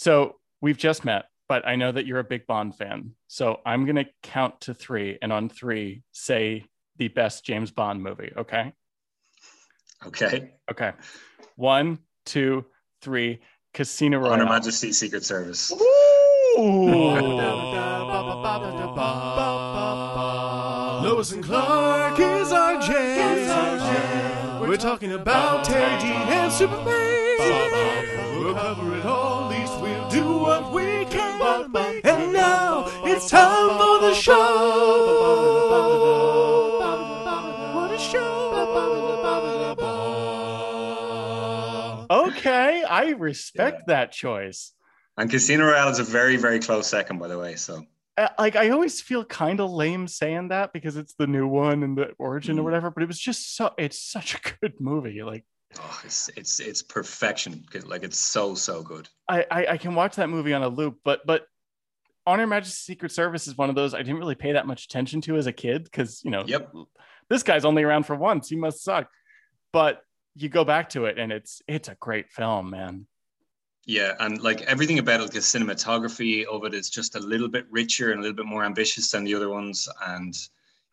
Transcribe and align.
So 0.00 0.36
we've 0.62 0.78
just 0.78 1.04
met, 1.04 1.26
but 1.46 1.68
I 1.68 1.76
know 1.76 1.92
that 1.92 2.06
you're 2.06 2.20
a 2.20 2.24
big 2.24 2.46
Bond 2.46 2.74
fan. 2.74 3.12
So 3.28 3.60
I'm 3.66 3.84
going 3.84 3.96
to 3.96 4.06
count 4.22 4.62
to 4.62 4.72
three. 4.72 5.18
And 5.20 5.30
on 5.30 5.50
three, 5.50 6.04
say 6.10 6.64
the 6.96 7.08
best 7.08 7.44
James 7.44 7.70
Bond 7.70 8.02
movie. 8.02 8.32
Okay. 8.34 8.72
Okay. 10.06 10.52
Okay. 10.70 10.92
One, 11.56 11.98
two, 12.24 12.64
three. 13.02 13.40
Casino 13.74 14.20
Royale. 14.20 14.32
On 14.32 14.38
Her 14.38 14.46
Majesty's 14.46 14.98
Secret 14.98 15.22
Service. 15.22 15.70
Lois 15.70 15.82
and 21.32 21.44
Clark 21.44 22.18
is 22.18 22.52
our 22.52 22.80
jam. 22.80 24.66
We're 24.66 24.78
talking 24.78 25.12
about 25.12 25.66
Teri 25.66 26.00
Dean 26.00 26.12
and 26.12 26.50
Superman. 26.50 28.09
It's 33.22 33.30
time 33.30 33.68
for 33.78 34.00
the 34.00 34.14
show. 34.14 34.34
What 37.74 37.92
a 37.92 37.98
show. 37.98 38.46
Okay. 42.10 42.82
I 42.82 43.10
respect 43.10 43.86
that 43.88 44.12
choice. 44.12 44.72
And 45.18 45.30
Casino 45.30 45.66
Royale 45.66 45.90
is 45.90 45.98
a 45.98 46.04
very, 46.04 46.36
very 46.36 46.58
close 46.60 46.86
second, 46.86 47.18
by 47.18 47.28
the 47.28 47.38
way. 47.38 47.56
So 47.56 47.84
Uh, 48.16 48.28
Like 48.38 48.56
I 48.56 48.70
always 48.70 49.00
feel 49.02 49.24
kind 49.24 49.60
of 49.60 49.70
lame 49.70 50.08
saying 50.08 50.48
that 50.48 50.72
because 50.72 50.96
it's 50.96 51.14
the 51.18 51.26
new 51.26 51.46
one 51.46 51.82
and 51.82 51.96
the 51.96 52.12
origin 52.18 52.58
or 52.58 52.62
Mm. 52.62 52.64
whatever, 52.64 52.90
but 52.90 53.02
it 53.02 53.06
was 53.06 53.18
just 53.18 53.54
so 53.56 53.72
it's 53.78 54.00
such 54.02 54.34
a 54.34 54.38
good 54.60 54.74
movie. 54.80 55.22
Like 55.22 55.44
oh, 55.78 56.00
it's 56.04 56.28
it's 56.36 56.58
it's 56.58 56.82
perfection. 56.82 57.64
'Cause, 57.70 57.84
Like 57.86 58.02
it's 58.02 58.18
so 58.18 58.54
so 58.54 58.82
good. 58.82 59.08
I, 59.28 59.44
I 59.50 59.66
I 59.74 59.76
can 59.78 59.94
watch 59.94 60.16
that 60.16 60.28
movie 60.30 60.52
on 60.54 60.62
a 60.62 60.68
loop, 60.68 60.98
but 61.04 61.20
but 61.26 61.46
On 62.30 62.38
Her 62.38 62.46
Majesty's 62.46 62.78
Secret 62.78 63.10
Service 63.10 63.48
is 63.48 63.58
one 63.58 63.70
of 63.70 63.74
those 63.74 63.92
I 63.92 63.98
didn't 63.98 64.18
really 64.18 64.36
pay 64.36 64.52
that 64.52 64.64
much 64.64 64.84
attention 64.84 65.20
to 65.22 65.36
as 65.36 65.48
a 65.48 65.52
kid 65.52 65.82
because 65.82 66.22
you 66.24 66.30
know 66.30 66.44
Yep. 66.46 66.72
this 67.28 67.42
guy's 67.42 67.64
only 67.64 67.82
around 67.82 68.04
for 68.04 68.14
once. 68.14 68.48
He 68.48 68.54
must 68.54 68.84
suck. 68.84 69.10
But 69.72 70.02
you 70.36 70.48
go 70.48 70.64
back 70.64 70.90
to 70.90 71.06
it 71.06 71.18
and 71.18 71.32
it's 71.32 71.60
it's 71.66 71.88
a 71.88 71.96
great 71.96 72.30
film, 72.30 72.70
man. 72.70 73.06
Yeah, 73.84 74.14
and 74.20 74.40
like 74.40 74.60
everything 74.62 75.00
about 75.00 75.18
it, 75.18 75.22
like 75.24 75.32
the 75.32 75.40
cinematography 75.40 76.44
of 76.44 76.64
it 76.64 76.72
is 76.72 76.88
just 76.88 77.16
a 77.16 77.18
little 77.18 77.48
bit 77.48 77.66
richer 77.68 78.12
and 78.12 78.20
a 78.20 78.22
little 78.22 78.36
bit 78.36 78.46
more 78.46 78.64
ambitious 78.64 79.10
than 79.10 79.24
the 79.24 79.34
other 79.34 79.48
ones, 79.48 79.88
and 80.06 80.32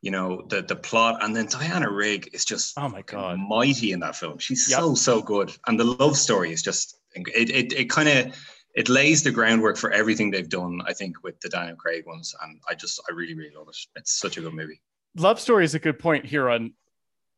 you 0.02 0.10
know 0.10 0.42
the 0.50 0.64
the 0.64 0.76
plot. 0.76 1.24
And 1.24 1.36
then 1.36 1.46
Diana 1.46 1.92
Rigg 1.92 2.30
is 2.34 2.46
just 2.46 2.74
Oh 2.80 2.90
my 2.90 3.04
god. 3.04 3.38
mighty 3.38 3.92
in 3.92 4.00
that 4.00 4.16
film. 4.16 4.40
She's 4.40 4.68
Yep. 4.72 4.80
so 4.80 4.96
so 4.96 5.22
good, 5.22 5.52
and 5.68 5.80
the 5.80 5.84
love 5.84 6.18
story 6.18 6.52
is 6.52 6.64
just 6.64 6.98
it 7.14 7.50
it, 7.52 7.74
it 7.74 7.90
kind 7.92 8.10
of 8.10 8.36
it 8.78 8.88
lays 8.90 9.24
the 9.24 9.32
groundwork 9.32 9.76
for 9.76 9.92
everything 9.92 10.32
they've 10.32 10.48
done. 10.50 10.80
I 10.86 10.94
think 10.94 11.24
with 11.24 11.38
the 11.42 11.50
Daniel 11.50 11.76
Craig 11.76 12.06
ones, 12.06 12.34
and 12.44 12.62
I 12.70 12.76
just 12.76 13.02
I 13.10 13.14
really 13.14 13.34
really 13.34 13.54
love 13.56 13.68
it. 13.68 13.78
It's 13.96 14.14
such 14.20 14.38
a 14.38 14.42
good 14.42 14.54
movie. 14.54 14.80
Love 15.16 15.40
Story 15.40 15.66
is 15.66 15.74
a 15.76 15.80
good 15.80 16.00
point 16.00 16.26
here 16.26 16.48
on 16.50 16.74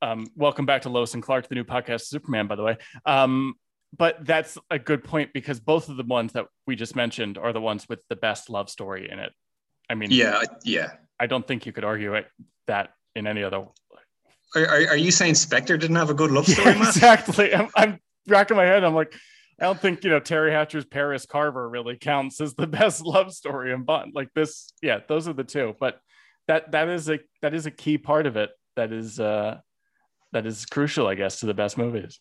um, 0.02 0.28
welcome 0.36 0.66
back 0.66 0.84
to 0.84 0.90
Lois 0.90 1.14
and 1.14 1.24
Clark, 1.24 1.48
the 1.48 1.56
new 1.56 1.64
podcast 1.64 2.02
Superman, 2.04 2.48
by 2.48 2.56
the 2.56 2.64
way. 2.64 2.78
Um, 3.06 3.56
but 3.98 4.24
that's 4.26 4.58
a 4.70 4.78
good 4.78 5.04
point 5.04 5.32
because 5.34 5.60
both 5.60 5.90
of 5.90 5.98
the 5.98 6.04
ones 6.04 6.34
that 6.34 6.46
we 6.68 6.76
just 6.76 6.96
mentioned 6.96 7.38
are 7.38 7.52
the 7.54 7.62
ones 7.62 7.88
with 7.90 8.00
the 8.10 8.16
best 8.16 8.50
love 8.50 8.70
story 8.70 9.10
in 9.12 9.18
it. 9.20 9.32
I 9.90 9.96
mean, 9.96 10.12
Yeah, 10.12 10.38
I- 10.44 10.46
yeah. 10.64 10.92
I 11.20 11.26
don't 11.28 11.46
think 11.48 11.66
you 11.66 11.72
could 11.74 11.84
argue 11.84 12.14
it 12.16 12.28
that 12.68 12.92
in 13.16 13.28
any 13.28 13.44
other 13.44 13.58
Are, 13.58 14.62
are, 14.68 14.88
are 14.90 14.96
you 14.98 15.12
saying 15.12 15.36
Spectre 15.36 15.76
didn't 15.78 15.96
have 15.98 16.10
a 16.10 16.14
good 16.14 16.32
love 16.32 16.46
story, 16.48 16.76
Matt? 16.80 16.88
exactly. 16.96 17.54
I'm, 17.54 17.70
I'm 17.76 18.00
racking 18.28 18.56
my 18.58 18.64
head. 18.66 18.84
I'm 18.84 18.94
like, 18.96 19.14
I 19.60 19.66
don't 19.66 19.80
think 19.80 20.04
you 20.04 20.10
know 20.10 20.22
Teri 20.22 20.52
Hatcher's 20.52 20.86
Paris 20.86 21.26
Carver 21.26 21.68
really 21.68 21.98
counts 21.98 22.40
as 22.40 22.54
the 22.54 22.68
best 22.80 23.06
love 23.06 23.34
story 23.34 23.74
in 23.74 23.84
Bond. 23.84 24.14
Like 24.16 24.34
this, 24.34 24.72
yeah, 24.82 25.00
those 25.08 25.28
are 25.28 25.34
the 25.34 25.44
two. 25.44 25.76
But 25.80 26.02
that 26.48 26.72
that 26.72 26.90
is 26.90 27.10
a 27.10 27.20
that 27.42 27.54
is 27.54 27.66
a 27.66 27.72
key 27.72 27.98
part 27.98 28.26
of 28.26 28.38
it. 28.38 28.52
That 28.76 28.92
is 28.92 29.20
uh 29.20 29.60
that 30.32 30.46
is 30.46 30.66
crucial, 30.66 31.08
I 31.08 31.16
guess, 31.16 31.40
to 31.42 31.46
the 31.46 31.54
best 31.54 31.78
movies. 31.78 32.20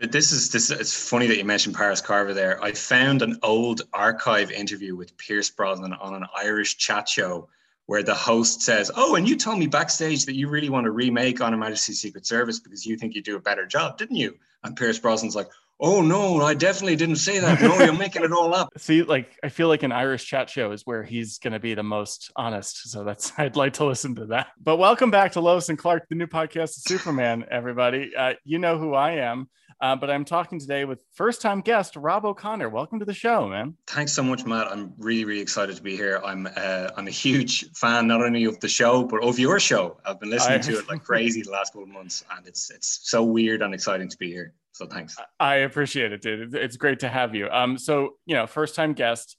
This 0.00 0.32
is 0.32 0.50
this. 0.50 0.70
It's 0.70 1.08
funny 1.08 1.26
that 1.28 1.38
you 1.38 1.44
mentioned 1.44 1.74
Paris 1.74 2.00
Carver 2.00 2.34
there. 2.34 2.62
I 2.62 2.72
found 2.72 3.22
an 3.22 3.38
old 3.42 3.82
archive 3.92 4.50
interview 4.50 4.96
with 4.96 5.16
Pierce 5.16 5.50
Brosnan 5.50 5.94
on 5.94 6.14
an 6.14 6.26
Irish 6.36 6.76
chat 6.76 7.08
show 7.08 7.48
where 7.86 8.02
the 8.02 8.14
host 8.14 8.60
says, 8.62 8.90
"Oh, 8.96 9.14
and 9.14 9.28
you 9.28 9.36
told 9.36 9.58
me 9.58 9.66
backstage 9.66 10.26
that 10.26 10.34
you 10.34 10.48
really 10.48 10.68
want 10.68 10.84
to 10.84 10.90
remake 10.90 11.40
On 11.40 11.52
Her 11.52 11.58
Majesty's 11.58 12.00
Secret 12.00 12.26
Service 12.26 12.58
because 12.58 12.84
you 12.84 12.96
think 12.96 13.14
you 13.14 13.22
do 13.22 13.36
a 13.36 13.40
better 13.40 13.66
job, 13.66 13.96
didn't 13.96 14.16
you?" 14.16 14.36
And 14.64 14.76
Pierce 14.76 14.98
Brosnan's 14.98 15.36
like, 15.36 15.48
"Oh 15.80 16.00
no, 16.02 16.40
I 16.42 16.54
definitely 16.54 16.96
didn't 16.96 17.16
say 17.16 17.38
that. 17.40 17.60
No, 17.60 17.76
you're 17.78 17.92
making 17.92 18.24
it 18.24 18.32
all 18.32 18.54
up." 18.54 18.70
See, 18.78 19.02
like 19.02 19.36
I 19.42 19.48
feel 19.48 19.68
like 19.68 19.82
an 19.82 19.92
Irish 19.92 20.24
chat 20.24 20.48
show 20.50 20.72
is 20.72 20.82
where 20.84 21.02
he's 21.02 21.38
going 21.38 21.52
to 21.52 21.58
be 21.60 21.74
the 21.74 21.82
most 21.82 22.30
honest. 22.36 22.90
So 22.90 23.04
that's 23.04 23.32
I'd 23.38 23.56
like 23.56 23.74
to 23.74 23.84
listen 23.84 24.14
to 24.16 24.26
that. 24.26 24.48
But 24.62 24.76
welcome 24.76 25.10
back 25.10 25.32
to 25.32 25.40
Lois 25.40 25.68
and 25.68 25.78
Clark, 25.78 26.08
the 26.08 26.14
new 26.14 26.26
podcast 26.26 26.76
of 26.76 26.82
Superman. 26.86 27.44
Everybody, 27.50 28.12
uh, 28.16 28.34
you 28.44 28.58
know 28.58 28.78
who 28.78 28.94
I 28.94 29.12
am, 29.12 29.48
uh, 29.80 29.96
but 29.96 30.10
I'm 30.10 30.24
talking 30.24 30.58
today 30.60 30.84
with 30.84 31.02
first-time 31.14 31.60
guest 31.60 31.96
Rob 31.96 32.24
O'Connor. 32.24 32.68
Welcome 32.68 33.00
to 33.00 33.04
the 33.04 33.14
show, 33.14 33.48
man. 33.48 33.76
Thanks 33.88 34.12
so 34.12 34.22
much, 34.22 34.44
Matt. 34.46 34.68
I'm 34.68 34.92
really, 34.98 35.24
really 35.24 35.40
excited 35.42 35.76
to 35.76 35.82
be 35.82 35.96
here. 35.96 36.20
I'm 36.24 36.46
uh, 36.56 36.88
I'm 36.96 37.08
a 37.08 37.10
huge 37.12 37.70
fan 37.72 38.06
not 38.06 38.22
only 38.22 38.44
of 38.44 38.58
the 38.60 38.68
show 38.68 39.04
but 39.04 39.22
of 39.24 39.38
your 39.38 39.58
show. 39.60 39.98
I've 40.04 40.20
been 40.20 40.30
listening 40.30 40.58
I- 40.60 40.62
to 40.62 40.78
it 40.78 40.88
like 40.88 41.02
crazy 41.04 41.42
the 41.42 41.50
last 41.50 41.72
couple 41.72 41.82
of 41.82 41.88
months, 41.88 42.24
and 42.36 42.46
it's 42.46 42.70
it's 42.70 43.00
so 43.02 43.24
weird 43.24 43.62
and 43.62 43.74
exciting 43.74 44.08
to 44.08 44.16
be 44.16 44.28
here. 44.28 44.54
So 44.74 44.86
thanks. 44.86 45.16
I 45.38 45.56
appreciate 45.56 46.12
it, 46.12 46.20
dude. 46.20 46.54
It's- 46.54 46.76
great 46.76 47.00
to 47.00 47.08
have 47.08 47.34
you. 47.34 47.48
Um, 47.48 47.78
so 47.78 48.16
you 48.26 48.34
know, 48.34 48.46
first-time 48.46 48.92
guest. 48.92 49.36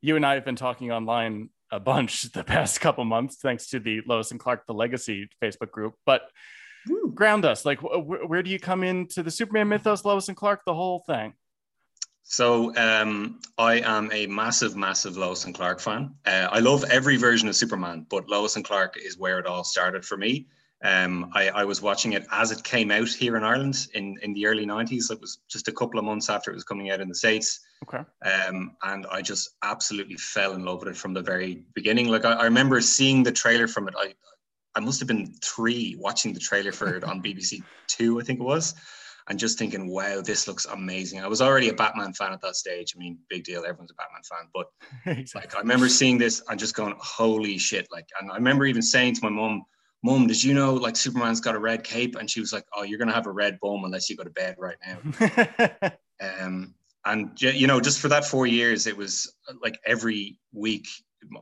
You 0.00 0.14
and 0.14 0.24
I 0.24 0.34
have 0.34 0.44
been 0.44 0.54
talking 0.56 0.92
online 0.92 1.50
a 1.72 1.80
bunch 1.80 2.22
the 2.32 2.44
past 2.44 2.80
couple 2.80 3.04
months, 3.04 3.36
thanks 3.42 3.68
to 3.70 3.80
the 3.80 4.00
Lois 4.06 4.30
and 4.30 4.38
Clark 4.38 4.66
the 4.66 4.74
Legacy 4.74 5.28
Facebook 5.42 5.72
group. 5.72 5.94
But 6.06 6.22
ground 7.12 7.44
us, 7.44 7.64
like, 7.64 7.80
wh- 7.80 8.30
where 8.30 8.42
do 8.44 8.50
you 8.50 8.60
come 8.60 8.84
into 8.84 9.24
the 9.24 9.30
Superman 9.32 9.68
mythos, 9.68 10.04
Lois 10.04 10.28
and 10.28 10.36
Clark, 10.36 10.60
the 10.64 10.74
whole 10.74 11.00
thing? 11.00 11.34
So 12.22 12.76
um, 12.76 13.40
I 13.58 13.80
am 13.80 14.12
a 14.12 14.26
massive, 14.28 14.76
massive 14.76 15.16
Lois 15.16 15.44
and 15.46 15.54
Clark 15.54 15.80
fan. 15.80 16.14
Uh, 16.24 16.48
I 16.52 16.60
love 16.60 16.84
every 16.84 17.16
version 17.16 17.48
of 17.48 17.56
Superman, 17.56 18.06
but 18.08 18.28
Lois 18.28 18.54
and 18.54 18.64
Clark 18.64 18.96
is 19.02 19.18
where 19.18 19.40
it 19.40 19.46
all 19.46 19.64
started 19.64 20.04
for 20.04 20.16
me. 20.16 20.46
Um, 20.84 21.30
I, 21.34 21.48
I 21.48 21.64
was 21.64 21.82
watching 21.82 22.12
it 22.12 22.24
as 22.30 22.52
it 22.52 22.62
came 22.62 22.92
out 22.92 23.08
here 23.08 23.36
in 23.36 23.42
Ireland 23.42 23.88
in, 23.94 24.16
in 24.22 24.32
the 24.32 24.46
early 24.46 24.64
90s. 24.64 25.10
It 25.10 25.20
was 25.20 25.40
just 25.48 25.66
a 25.66 25.72
couple 25.72 25.98
of 25.98 26.04
months 26.04 26.30
after 26.30 26.50
it 26.50 26.54
was 26.54 26.64
coming 26.64 26.90
out 26.90 27.00
in 27.00 27.08
the 27.08 27.14
States. 27.14 27.60
Okay. 27.82 28.04
Um, 28.24 28.76
and 28.84 29.06
I 29.10 29.20
just 29.20 29.50
absolutely 29.62 30.16
fell 30.16 30.52
in 30.52 30.64
love 30.64 30.80
with 30.80 30.88
it 30.88 30.96
from 30.96 31.14
the 31.14 31.22
very 31.22 31.64
beginning. 31.74 32.08
Like 32.08 32.24
I, 32.24 32.34
I 32.34 32.44
remember 32.44 32.80
seeing 32.80 33.24
the 33.24 33.32
trailer 33.32 33.66
from 33.66 33.88
it. 33.88 33.94
I, 33.98 34.14
I 34.76 34.80
must 34.80 35.00
have 35.00 35.08
been 35.08 35.34
three 35.42 35.96
watching 35.98 36.32
the 36.32 36.40
trailer 36.40 36.70
for 36.70 36.94
it 36.94 37.02
on 37.02 37.22
BBC 37.22 37.62
Two, 37.88 38.20
I 38.20 38.22
think 38.22 38.38
it 38.38 38.44
was, 38.44 38.74
and 39.28 39.38
just 39.38 39.58
thinking, 39.58 39.88
"Wow, 39.88 40.20
this 40.20 40.46
looks 40.46 40.66
amazing." 40.66 41.20
I 41.20 41.26
was 41.26 41.42
already 41.42 41.70
a 41.70 41.74
Batman 41.74 42.12
fan 42.12 42.32
at 42.32 42.40
that 42.42 42.54
stage. 42.54 42.92
I 42.94 42.98
mean, 42.98 43.18
big 43.28 43.44
deal, 43.44 43.64
everyone's 43.64 43.90
a 43.90 43.94
Batman 43.94 44.22
fan. 44.22 44.48
But 44.54 44.66
exactly. 45.06 45.40
like, 45.48 45.56
I 45.56 45.60
remember 45.60 45.88
seeing 45.88 46.18
this 46.18 46.42
and 46.48 46.60
just 46.60 46.76
going, 46.76 46.94
"Holy 46.98 47.58
shit!" 47.58 47.88
Like, 47.90 48.08
and 48.20 48.30
I 48.30 48.36
remember 48.36 48.66
even 48.66 48.82
saying 48.82 49.14
to 49.14 49.20
my 49.24 49.30
mum, 49.30 49.64
"Mum, 50.02 50.26
did 50.26 50.42
you 50.42 50.54
know 50.54 50.74
like 50.74 50.96
Superman's 50.96 51.40
got 51.40 51.54
a 51.54 51.58
red 51.58 51.84
cape?" 51.84 52.16
And 52.16 52.30
she 52.30 52.40
was 52.40 52.52
like, 52.52 52.64
"Oh, 52.74 52.82
you're 52.82 52.98
gonna 52.98 53.12
have 53.12 53.26
a 53.26 53.32
red 53.32 53.58
bum 53.60 53.84
unless 53.84 54.08
you 54.08 54.16
go 54.16 54.24
to 54.24 54.30
bed 54.30 54.56
right 54.58 54.76
now." 54.86 55.90
um, 56.40 56.74
and 57.04 57.40
you 57.40 57.66
know, 57.66 57.80
just 57.80 58.00
for 58.00 58.08
that 58.08 58.24
four 58.24 58.46
years, 58.46 58.86
it 58.86 58.96
was 58.96 59.32
uh, 59.48 59.54
like 59.62 59.78
every 59.86 60.38
week, 60.52 60.86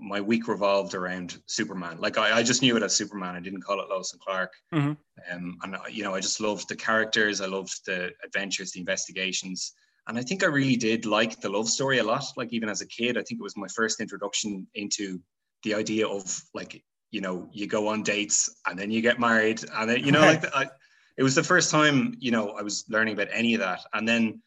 my 0.01 0.21
week 0.21 0.49
revolved 0.49 0.95
around 0.95 1.39
Superman. 1.47 1.99
Like 1.99 2.19
I, 2.19 2.39
I 2.39 2.43
just 2.43 2.63
knew 2.63 2.77
it 2.77 2.83
as 2.83 2.95
Superman. 2.95 3.35
I 3.35 3.41
didn't 3.41 3.63
call 3.63 3.81
it 3.81 3.89
Lois 3.89 4.13
and 4.13 4.21
Clark. 4.21 4.53
Mhm. 4.73 4.97
Um, 5.31 5.59
and 5.63 5.77
you 5.91 6.05
know, 6.05 6.15
I 6.15 6.21
just 6.21 6.41
loved 6.41 6.69
the 6.69 6.77
characters. 6.77 7.41
I 7.41 7.47
loved 7.47 7.85
the 7.85 8.13
adventures, 8.25 8.73
the 8.73 8.81
investigations, 8.81 9.73
and 10.07 10.19
I 10.19 10.23
think 10.23 10.43
I 10.43 10.47
really 10.47 10.77
did 10.77 11.05
like 11.05 11.41
the 11.41 11.49
love 11.49 11.69
story 11.69 11.99
a 11.99 12.05
lot. 12.05 12.25
Like 12.37 12.53
even 12.53 12.69
as 12.69 12.81
a 12.81 12.87
kid, 12.87 13.17
I 13.19 13.23
think 13.23 13.41
it 13.41 13.43
was 13.43 13.57
my 13.57 13.69
first 13.69 14.01
introduction 14.01 14.67
into 14.75 15.21
the 15.63 15.75
idea 15.75 16.07
of 16.07 16.41
like 16.55 16.83
you 17.11 17.21
know 17.21 17.49
you 17.53 17.67
go 17.67 17.89
on 17.89 18.03
dates 18.03 18.49
and 18.67 18.79
then 18.79 18.91
you 18.91 19.01
get 19.01 19.21
married 19.21 19.63
and 19.75 19.91
then 19.91 20.05
you 20.05 20.13
know 20.13 20.21
like 20.21 20.45
I, 20.55 20.67
it 21.17 21.23
was 21.23 21.35
the 21.35 21.43
first 21.43 21.71
time 21.71 22.15
you 22.19 22.31
know 22.31 22.51
I 22.51 22.63
was 22.63 22.85
learning 22.89 23.15
about 23.15 23.29
any 23.33 23.55
of 23.55 23.61
that. 23.61 23.81
And 23.95 24.07
then 24.07 24.43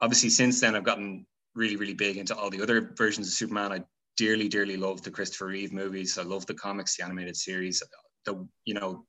obviously 0.00 0.30
since 0.30 0.60
then 0.60 0.74
I've 0.74 0.84
gotten 0.84 1.26
really 1.54 1.76
really 1.76 1.94
big 1.94 2.16
into 2.16 2.36
all 2.36 2.50
the 2.50 2.62
other 2.62 2.92
versions 2.96 3.28
of 3.28 3.34
Superman. 3.34 3.72
I 3.72 3.84
dearly 4.16 4.48
dearly 4.48 4.76
love 4.76 5.02
the 5.02 5.10
Christopher 5.10 5.46
Reeve 5.46 5.72
movies. 5.72 6.18
I 6.18 6.22
love 6.22 6.46
the 6.46 6.54
comics 6.54 6.96
the 6.96 7.04
animated 7.04 7.36
series 7.36 7.82
the 8.24 8.46
you 8.64 8.74
know 8.74 9.04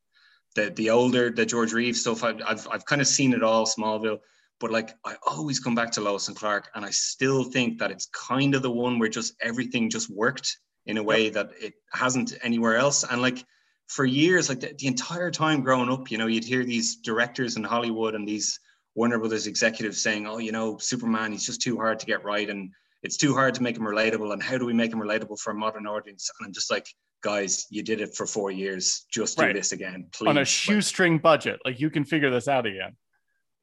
the 0.55 0.71
the 0.71 0.89
older 0.89 1.29
the 1.29 1.45
George 1.45 1.73
Reeves 1.73 2.01
stuff. 2.01 2.23
I've 2.23 2.41
I've, 2.45 2.67
I've 2.69 2.85
kind 2.85 3.01
of 3.01 3.07
seen 3.07 3.33
it 3.33 3.43
all 3.43 3.65
Smallville 3.65 4.19
but 4.59 4.71
like 4.71 4.93
I 5.05 5.15
always 5.25 5.59
come 5.59 5.73
back 5.73 5.91
to 5.91 6.01
Lois 6.01 6.27
and 6.27 6.37
Clark 6.37 6.69
and 6.75 6.85
I 6.85 6.89
still 6.91 7.43
think 7.43 7.79
that 7.79 7.91
it's 7.91 8.07
kind 8.07 8.53
of 8.55 8.61
the 8.61 8.71
one 8.71 8.99
where 8.99 9.09
just 9.09 9.33
everything 9.41 9.89
just 9.89 10.09
worked 10.09 10.57
in 10.85 10.97
a 10.97 11.03
way 11.03 11.29
that 11.29 11.49
it 11.59 11.73
hasn't 11.93 12.33
anywhere 12.43 12.77
else 12.77 13.03
and 13.03 13.21
like 13.21 13.45
for 13.87 14.05
years 14.05 14.49
like 14.49 14.59
the, 14.59 14.73
the 14.77 14.87
entire 14.87 15.29
time 15.31 15.61
growing 15.61 15.89
up 15.89 16.09
you 16.11 16.17
know 16.17 16.27
you'd 16.27 16.43
hear 16.43 16.63
these 16.63 16.97
directors 16.97 17.57
in 17.57 17.63
Hollywood 17.63 18.15
and 18.15 18.27
these 18.27 18.59
Warner 18.95 19.19
Brothers 19.19 19.47
executives 19.47 20.01
saying, 20.01 20.25
"Oh, 20.27 20.39
you 20.39 20.51
know, 20.51 20.77
Superman, 20.77 21.31
he's 21.31 21.45
just 21.45 21.61
too 21.61 21.77
hard 21.77 21.99
to 21.99 22.05
get 22.07 22.23
right, 22.25 22.49
and 22.49 22.71
it's 23.03 23.15
too 23.17 23.33
hard 23.33 23.53
to 23.53 23.63
make 23.63 23.77
him 23.77 23.83
relatable. 23.83 24.33
And 24.33 24.43
how 24.43 24.57
do 24.57 24.65
we 24.65 24.73
make 24.73 24.91
him 24.91 24.99
relatable 24.99 25.39
for 25.39 25.51
a 25.51 25.53
modern 25.55 25.85
audience? 25.87 26.29
And 26.37 26.47
I'm 26.47 26.51
just 26.51 26.69
like, 26.69 26.85
guys, 27.21 27.65
you 27.69 27.81
did 27.81 28.01
it 28.01 28.13
for 28.15 28.25
four 28.25 28.51
years. 28.51 29.05
Just 29.09 29.37
do 29.37 29.43
Right. 29.43 29.55
this 29.55 29.71
again, 29.71 30.07
please. 30.11 30.27
on 30.27 30.37
a 30.37 30.41
Like, 30.41 30.47
shoestring 30.47 31.19
budget. 31.19 31.59
Like 31.63 31.79
you 31.79 31.89
can 31.89 32.03
figure 32.03 32.29
this 32.31 32.47
out 32.49 32.65
again. 32.65 32.97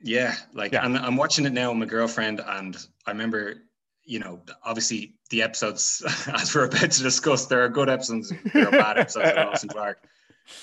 yeah, 0.00 0.36
like, 0.54 0.72
Yeah. 0.72 0.86
and 0.86 0.96
I'm 0.96 1.16
watching 1.16 1.44
it 1.44 1.52
now 1.52 1.70
with 1.70 1.78
my 1.78 1.86
girlfriend, 1.86 2.40
and 2.46 2.76
I 3.04 3.10
remember, 3.10 3.56
you 4.04 4.20
know, 4.20 4.40
obviously 4.64 5.15
the 5.30 5.42
episodes, 5.42 6.02
as 6.34 6.54
we're 6.54 6.64
about 6.64 6.90
to 6.90 7.02
discuss, 7.02 7.46
there 7.46 7.64
are 7.64 7.68
good 7.68 7.88
episodes, 7.88 8.32
there 8.52 8.68
are 8.68 8.70
bad 8.70 8.98
episodes 8.98 9.30
of 9.30 9.62
and 9.62 9.70
Clark. 9.70 10.06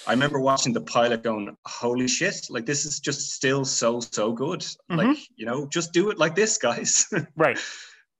I 0.07 0.11
remember 0.11 0.39
watching 0.39 0.71
the 0.71 0.81
pilot 0.81 1.23
going, 1.23 1.55
holy 1.65 2.07
shit, 2.07 2.47
like 2.49 2.65
this 2.65 2.85
is 2.85 2.99
just 2.99 3.33
still 3.33 3.65
so, 3.65 3.99
so 3.99 4.31
good. 4.31 4.61
Mm-hmm. 4.61 4.95
Like, 4.95 5.17
you 5.35 5.45
know, 5.45 5.67
just 5.67 5.91
do 5.91 6.09
it 6.09 6.17
like 6.17 6.35
this, 6.35 6.57
guys. 6.69 7.11
Right. 7.35 7.59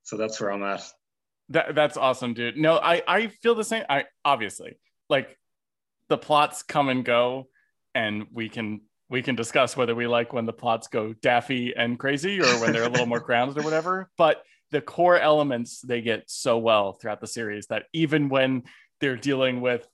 so 0.04 0.18
that's 0.18 0.40
where 0.40 0.52
I'm 0.52 0.64
at. 0.64 0.84
That 1.50 1.76
that's 1.76 1.98
awesome, 1.98 2.34
dude. 2.34 2.58
No, 2.58 2.78
I 2.78 3.02
I 3.06 3.28
feel 3.28 3.54
the 3.54 3.66
same. 3.66 3.84
I 3.90 4.06
obviously 4.24 4.78
like 5.10 5.38
the 6.08 6.18
plots 6.18 6.64
come 6.64 6.88
and 6.88 7.04
go, 7.04 7.48
and 7.94 8.28
we 8.32 8.48
can 8.48 8.82
we 9.10 9.22
can 9.22 9.36
discuss 9.36 9.76
whether 9.76 9.94
we 9.94 10.08
like 10.08 10.34
when 10.34 10.46
the 10.46 10.54
plots 10.54 10.88
go 10.88 11.14
daffy 11.14 11.74
and 11.76 12.00
crazy 12.00 12.40
or 12.40 12.60
when 12.60 12.72
they're 12.72 12.86
a 12.86 12.90
little 12.90 13.06
more 13.06 13.20
grounded 13.20 13.58
or 13.58 13.62
whatever. 13.62 14.10
But 14.18 14.44
the 14.74 14.82
core 14.82 15.20
elements 15.20 15.82
they 15.82 16.02
get 16.02 16.24
so 16.26 16.58
well 16.58 16.94
throughout 16.94 17.22
the 17.22 17.28
series 17.28 17.68
that 17.68 17.84
even 17.94 18.28
when 18.28 18.64
they're 19.00 19.16
dealing 19.16 19.62
with 19.62 19.88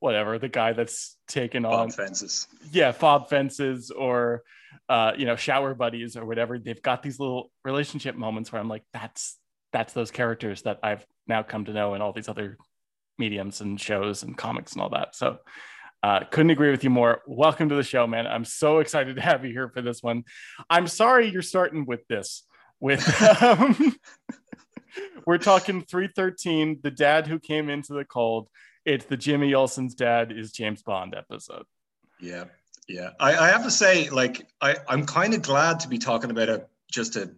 whatever 0.00 0.40
the 0.40 0.48
guy 0.48 0.72
that's 0.72 1.16
taken 1.28 1.64
on 1.64 1.88
fences. 1.90 2.48
yeah 2.72 2.90
fob 2.90 3.30
fences 3.30 3.92
or 3.92 4.42
uh 4.88 5.12
you 5.16 5.24
know 5.24 5.36
shower 5.36 5.72
buddies 5.72 6.16
or 6.16 6.26
whatever 6.26 6.58
they've 6.58 6.82
got 6.82 7.00
these 7.00 7.20
little 7.20 7.52
relationship 7.64 8.16
moments 8.16 8.50
where 8.50 8.60
i'm 8.60 8.68
like 8.68 8.82
that's 8.92 9.38
that's 9.72 9.92
those 9.92 10.10
characters 10.10 10.62
that 10.62 10.80
i've 10.82 11.06
now 11.28 11.42
come 11.42 11.64
to 11.64 11.72
know 11.72 11.94
in 11.94 12.02
all 12.02 12.12
these 12.12 12.28
other 12.28 12.58
mediums 13.18 13.60
and 13.60 13.80
shows 13.80 14.24
and 14.24 14.36
comics 14.36 14.72
and 14.72 14.82
all 14.82 14.90
that 14.90 15.14
so 15.14 15.38
uh, 16.02 16.20
couldn't 16.30 16.50
agree 16.50 16.70
with 16.70 16.84
you 16.84 16.90
more. 16.90 17.22
Welcome 17.26 17.70
to 17.70 17.74
the 17.74 17.82
show, 17.82 18.06
man. 18.06 18.26
I'm 18.26 18.44
so 18.44 18.80
excited 18.80 19.16
to 19.16 19.22
have 19.22 19.42
you 19.42 19.52
here 19.52 19.70
for 19.70 19.80
this 19.80 20.02
one. 20.02 20.24
I'm 20.68 20.86
sorry 20.86 21.30
you're 21.30 21.40
starting 21.40 21.86
with 21.86 22.06
this. 22.08 22.44
With 22.80 23.42
um, 23.42 23.96
we're 25.26 25.38
talking 25.38 25.82
313, 25.82 26.80
the 26.82 26.90
dad 26.90 27.26
who 27.26 27.38
came 27.38 27.68
into 27.68 27.92
the 27.94 28.04
cold. 28.04 28.48
It's 28.84 29.06
the 29.06 29.16
Jimmy 29.16 29.54
Olsen's 29.54 29.94
dad 29.94 30.30
is 30.30 30.52
James 30.52 30.82
Bond 30.82 31.14
episode. 31.16 31.64
Yeah, 32.20 32.44
yeah. 32.86 33.10
I, 33.18 33.36
I 33.36 33.48
have 33.48 33.64
to 33.64 33.70
say, 33.70 34.10
like, 34.10 34.46
I, 34.60 34.76
I'm 34.88 35.06
kind 35.06 35.32
of 35.34 35.42
glad 35.42 35.80
to 35.80 35.88
be 35.88 35.98
talking 35.98 36.30
about 36.30 36.48
a 36.50 36.66
just 36.90 37.16
a 37.16 37.30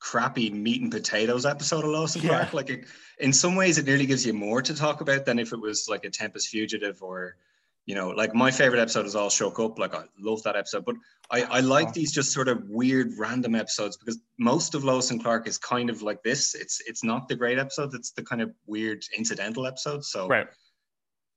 crappy 0.00 0.50
meat 0.50 0.80
and 0.82 0.90
potatoes 0.90 1.44
episode 1.46 1.84
of 1.84 2.14
and 2.14 2.24
Yeah. 2.24 2.30
Clark. 2.30 2.54
Like, 2.54 2.70
it, 2.70 2.86
in 3.18 3.32
some 3.32 3.54
ways, 3.54 3.78
it 3.78 3.84
nearly 3.86 4.06
gives 4.06 4.24
you 4.24 4.32
more 4.32 4.62
to 4.62 4.74
talk 4.74 5.02
about 5.02 5.26
than 5.26 5.38
if 5.38 5.52
it 5.52 5.60
was 5.60 5.88
like 5.88 6.04
a 6.04 6.10
Tempus 6.10 6.46
Fugitive 6.46 7.02
or, 7.02 7.36
you 7.86 7.94
know, 7.94 8.08
like 8.10 8.34
my 8.34 8.50
favorite 8.50 8.80
episode 8.80 9.04
is 9.04 9.14
All 9.14 9.28
Shook 9.28 9.58
Up. 9.60 9.78
Like, 9.78 9.94
I 9.94 10.04
love 10.18 10.42
that 10.44 10.56
episode, 10.56 10.84
but 10.86 10.96
I, 11.30 11.42
I 11.42 11.60
like 11.60 11.92
these 11.92 12.12
just 12.12 12.32
sort 12.32 12.48
of 12.48 12.62
weird, 12.68 13.12
random 13.18 13.54
episodes 13.54 13.96
because 13.98 14.18
most 14.38 14.74
of 14.74 14.84
Lois 14.84 15.10
and 15.10 15.22
Clark 15.22 15.46
is 15.46 15.58
kind 15.58 15.90
of 15.90 16.00
like 16.00 16.22
this. 16.22 16.54
It's 16.54 16.80
it's 16.86 17.04
not 17.04 17.28
the 17.28 17.36
great 17.36 17.58
episodes. 17.58 17.94
It's 17.94 18.12
the 18.12 18.22
kind 18.22 18.40
of 18.40 18.52
weird 18.66 19.04
incidental 19.16 19.66
episodes. 19.66 20.08
So, 20.08 20.28
Right. 20.28 20.46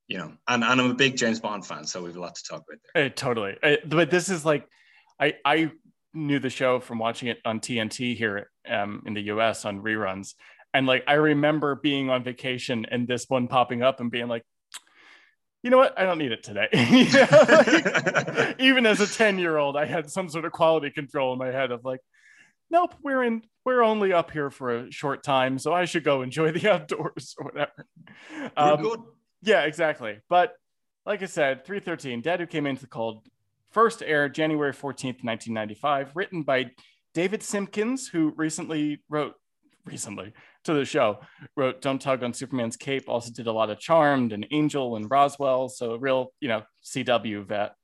you 0.08 0.18
know, 0.18 0.32
and, 0.48 0.64
and 0.64 0.80
I'm 0.82 0.92
a 0.92 0.94
big 0.94 1.18
James 1.18 1.40
Bond 1.42 1.66
fan, 1.66 1.86
so 1.86 2.02
we 2.04 2.08
have 2.10 2.18
a 2.18 2.22
lot 2.22 2.36
to 2.36 2.44
talk 2.44 2.64
about 2.68 2.80
there. 2.94 3.06
Uh, 3.06 3.10
totally. 3.10 3.58
Uh, 3.62 3.76
but 3.86 4.10
this 4.10 4.30
is 4.30 4.46
like, 4.46 4.66
I 5.20 5.34
I 5.44 5.72
knew 6.14 6.40
the 6.40 6.50
show 6.50 6.80
from 6.80 6.98
watching 6.98 7.28
it 7.28 7.40
on 7.44 7.60
TNT 7.60 8.16
here 8.16 8.50
um, 8.70 9.04
in 9.06 9.14
the 9.14 9.24
US 9.24 9.66
on 9.66 9.82
reruns, 9.82 10.34
and 10.74 10.88
like 10.88 11.04
I 11.08 11.16
remember 11.16 11.76
being 11.76 12.10
on 12.10 12.24
vacation 12.24 12.86
and 12.90 13.06
this 13.06 13.26
one 13.28 13.50
popping 13.50 13.84
up 13.84 14.00
and 14.00 14.10
being 14.10 14.30
like, 14.30 14.44
you 15.64 15.70
know 15.70 15.78
what, 15.78 15.98
I 16.00 16.04
don't 16.04 16.18
need 16.18 16.32
it 16.32 16.44
today. 16.44 16.68
Like, 18.38 18.56
even 18.60 18.86
as 18.86 19.02
a 19.02 19.08
ten 19.08 19.40
year 19.40 19.58
old, 19.58 19.76
I 19.76 19.86
had 19.86 20.10
some 20.10 20.30
sort 20.30 20.46
of 20.46 20.52
quality 20.52 20.90
control 20.92 21.34
in 21.34 21.40
my 21.40 21.48
head 21.48 21.72
of 21.72 21.84
like, 21.84 22.02
nope, 22.70 22.94
we're 23.02 23.24
in. 23.24 23.44
We're 23.66 23.84
only 23.84 24.14
up 24.14 24.32
here 24.32 24.50
for 24.50 24.76
a 24.78 24.92
short 24.92 25.24
time, 25.24 25.60
so 25.60 25.74
I 25.74 25.86
should 25.86 26.04
go 26.04 26.22
enjoy 26.22 26.52
the 26.52 26.70
outdoors 26.74 27.36
or 27.38 27.46
whatever. 27.46 27.86
Um, 28.56 29.08
yeah, 29.42 29.64
exactly. 29.64 30.20
But 30.30 30.54
like 31.06 31.22
I 31.22 31.26
said, 31.26 31.66
313, 31.66 32.22
Dad 32.22 32.40
Who 32.40 32.46
Came 32.46 32.66
Into 32.66 32.82
the 32.82 32.88
Cold, 32.88 33.28
first 33.72 34.02
aired 34.02 34.34
January 34.34 34.74
14th, 34.74 35.24
1995, 35.24 36.12
written 36.16 36.44
by 36.44 36.72
David 37.14 37.42
Simkins, 37.42 38.10
who 38.10 38.34
recently 38.36 39.02
wrote, 39.10 39.36
recently 39.86 40.34
to 40.68 40.80
the 40.80 40.86
show, 40.86 41.20
wrote 41.56 41.82
Don't 41.82 42.02
Tug 42.02 42.24
on 42.24 42.34
Superman's 42.34 42.78
Cape, 42.78 43.06
also 43.08 43.32
did 43.32 43.48
a 43.48 43.52
lot 43.52 43.70
of 43.70 43.80
Charmed 43.80 44.34
and 44.34 44.48
Angel 44.52 44.96
and 44.96 45.10
Roswell. 45.10 45.70
So 45.70 45.94
a 45.94 45.98
real, 45.98 46.34
you 46.40 46.48
know, 46.48 46.64
CW 46.84 47.46
vet, 47.46 47.76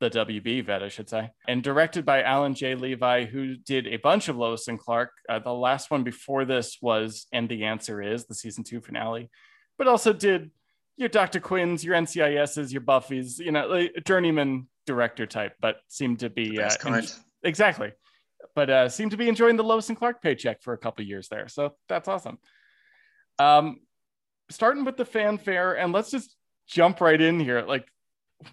the 0.00 0.10
WB 0.10 0.64
vet, 0.64 0.82
I 0.82 0.88
should 0.88 1.08
say. 1.08 1.30
And 1.46 1.62
directed 1.62 2.04
by 2.04 2.22
Alan 2.22 2.54
J. 2.54 2.74
Levi, 2.74 3.26
who 3.26 3.56
did 3.56 3.86
a 3.86 3.96
bunch 3.96 4.28
of 4.28 4.36
Lois 4.36 4.68
and 4.68 4.78
Clark. 4.78 5.10
Uh, 5.28 5.38
the 5.38 5.52
last 5.52 5.90
one 5.90 6.02
before 6.02 6.44
this 6.44 6.78
was 6.82 7.26
And 7.32 7.48
the 7.48 7.64
Answer 7.64 8.02
Is, 8.02 8.26
the 8.26 8.34
season 8.34 8.64
two 8.64 8.80
finale, 8.80 9.30
but 9.78 9.88
also 9.88 10.12
did 10.12 10.50
your 10.96 11.08
Dr. 11.08 11.40
Quinn's, 11.40 11.82
your 11.84 11.94
NCIS's, 11.94 12.72
your 12.72 12.82
Buffy's, 12.82 13.38
you 13.38 13.52
know, 13.52 13.66
like 13.66 13.94
journeyman 14.04 14.68
director 14.86 15.26
type, 15.26 15.54
but 15.60 15.76
seemed 15.88 16.18
to 16.20 16.28
be 16.28 16.60
uh, 16.60 16.70
en- 16.84 17.06
exactly. 17.42 17.92
But 18.54 18.70
uh, 18.70 18.88
seemed 18.88 19.12
to 19.12 19.16
be 19.16 19.28
enjoying 19.28 19.56
the 19.56 19.64
Lois 19.64 19.88
and 19.88 19.98
Clark 19.98 20.22
paycheck 20.22 20.62
for 20.62 20.72
a 20.72 20.78
couple 20.78 21.04
years 21.04 21.28
there, 21.28 21.48
so 21.48 21.74
that's 21.88 22.08
awesome. 22.08 22.38
Um, 23.38 23.80
starting 24.50 24.84
with 24.84 24.96
the 24.96 25.04
fanfare, 25.04 25.74
and 25.74 25.92
let's 25.92 26.10
just 26.10 26.36
jump 26.66 27.00
right 27.00 27.20
in 27.20 27.40
here. 27.40 27.62
Like 27.62 27.86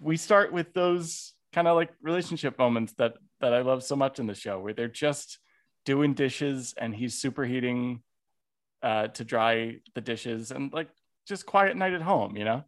we 0.00 0.16
start 0.16 0.52
with 0.52 0.72
those 0.72 1.34
kind 1.52 1.68
of 1.68 1.76
like 1.76 1.90
relationship 2.02 2.58
moments 2.58 2.92
that 2.94 3.14
that 3.40 3.54
I 3.54 3.62
love 3.62 3.82
so 3.84 3.96
much 3.96 4.18
in 4.18 4.26
the 4.26 4.34
show, 4.34 4.60
where 4.60 4.72
they're 4.72 4.88
just 4.88 5.38
doing 5.84 6.14
dishes 6.14 6.74
and 6.76 6.94
he's 6.94 7.20
superheating 7.20 8.00
uh, 8.82 9.08
to 9.08 9.24
dry 9.24 9.76
the 9.94 10.00
dishes, 10.00 10.50
and 10.50 10.72
like 10.72 10.88
just 11.26 11.46
quiet 11.46 11.76
night 11.76 11.92
at 11.92 12.02
home, 12.02 12.36
you 12.36 12.44
know. 12.44 12.64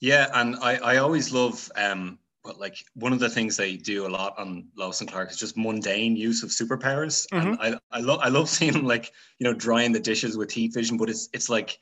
Yeah, 0.00 0.28
and 0.34 0.56
I, 0.56 0.76
I 0.76 0.96
always 0.96 1.32
love 1.32 1.70
um 1.76 2.18
but 2.44 2.58
like 2.58 2.76
one 2.94 3.12
of 3.12 3.20
the 3.20 3.28
things 3.28 3.56
they 3.56 3.76
do 3.76 4.06
a 4.06 4.08
lot 4.08 4.38
on 4.38 4.66
Lois 4.76 5.00
and 5.00 5.10
Clark 5.10 5.30
is 5.30 5.36
just 5.36 5.56
mundane 5.56 6.16
use 6.16 6.42
of 6.42 6.50
superpowers. 6.50 7.26
And 7.30 7.56
I, 7.60 7.78
I 7.90 8.00
love 8.00 8.20
I 8.20 8.28
love 8.28 8.48
seeing 8.56 8.72
them 8.72 8.84
like, 8.84 9.12
you 9.38 9.44
know, 9.44 9.54
drying 9.54 9.92
the 9.92 10.00
dishes 10.00 10.36
with 10.36 10.50
heat 10.50 10.74
vision, 10.74 10.96
but 10.96 11.08
it's 11.08 11.28
it's 11.32 11.48
like 11.48 11.78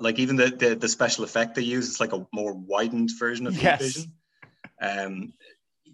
like 0.00 0.18
even 0.18 0.36
the, 0.36 0.50
the 0.50 0.74
the 0.74 0.88
special 0.88 1.24
effect 1.24 1.54
they 1.54 1.62
use, 1.62 1.88
it's 1.88 2.00
like 2.00 2.12
a 2.12 2.26
more 2.32 2.52
widened 2.52 3.10
version 3.18 3.46
of 3.46 3.56
Yes. 3.56 3.80
heat 3.80 3.86
vision. 3.86 4.12
Um, 4.80 5.32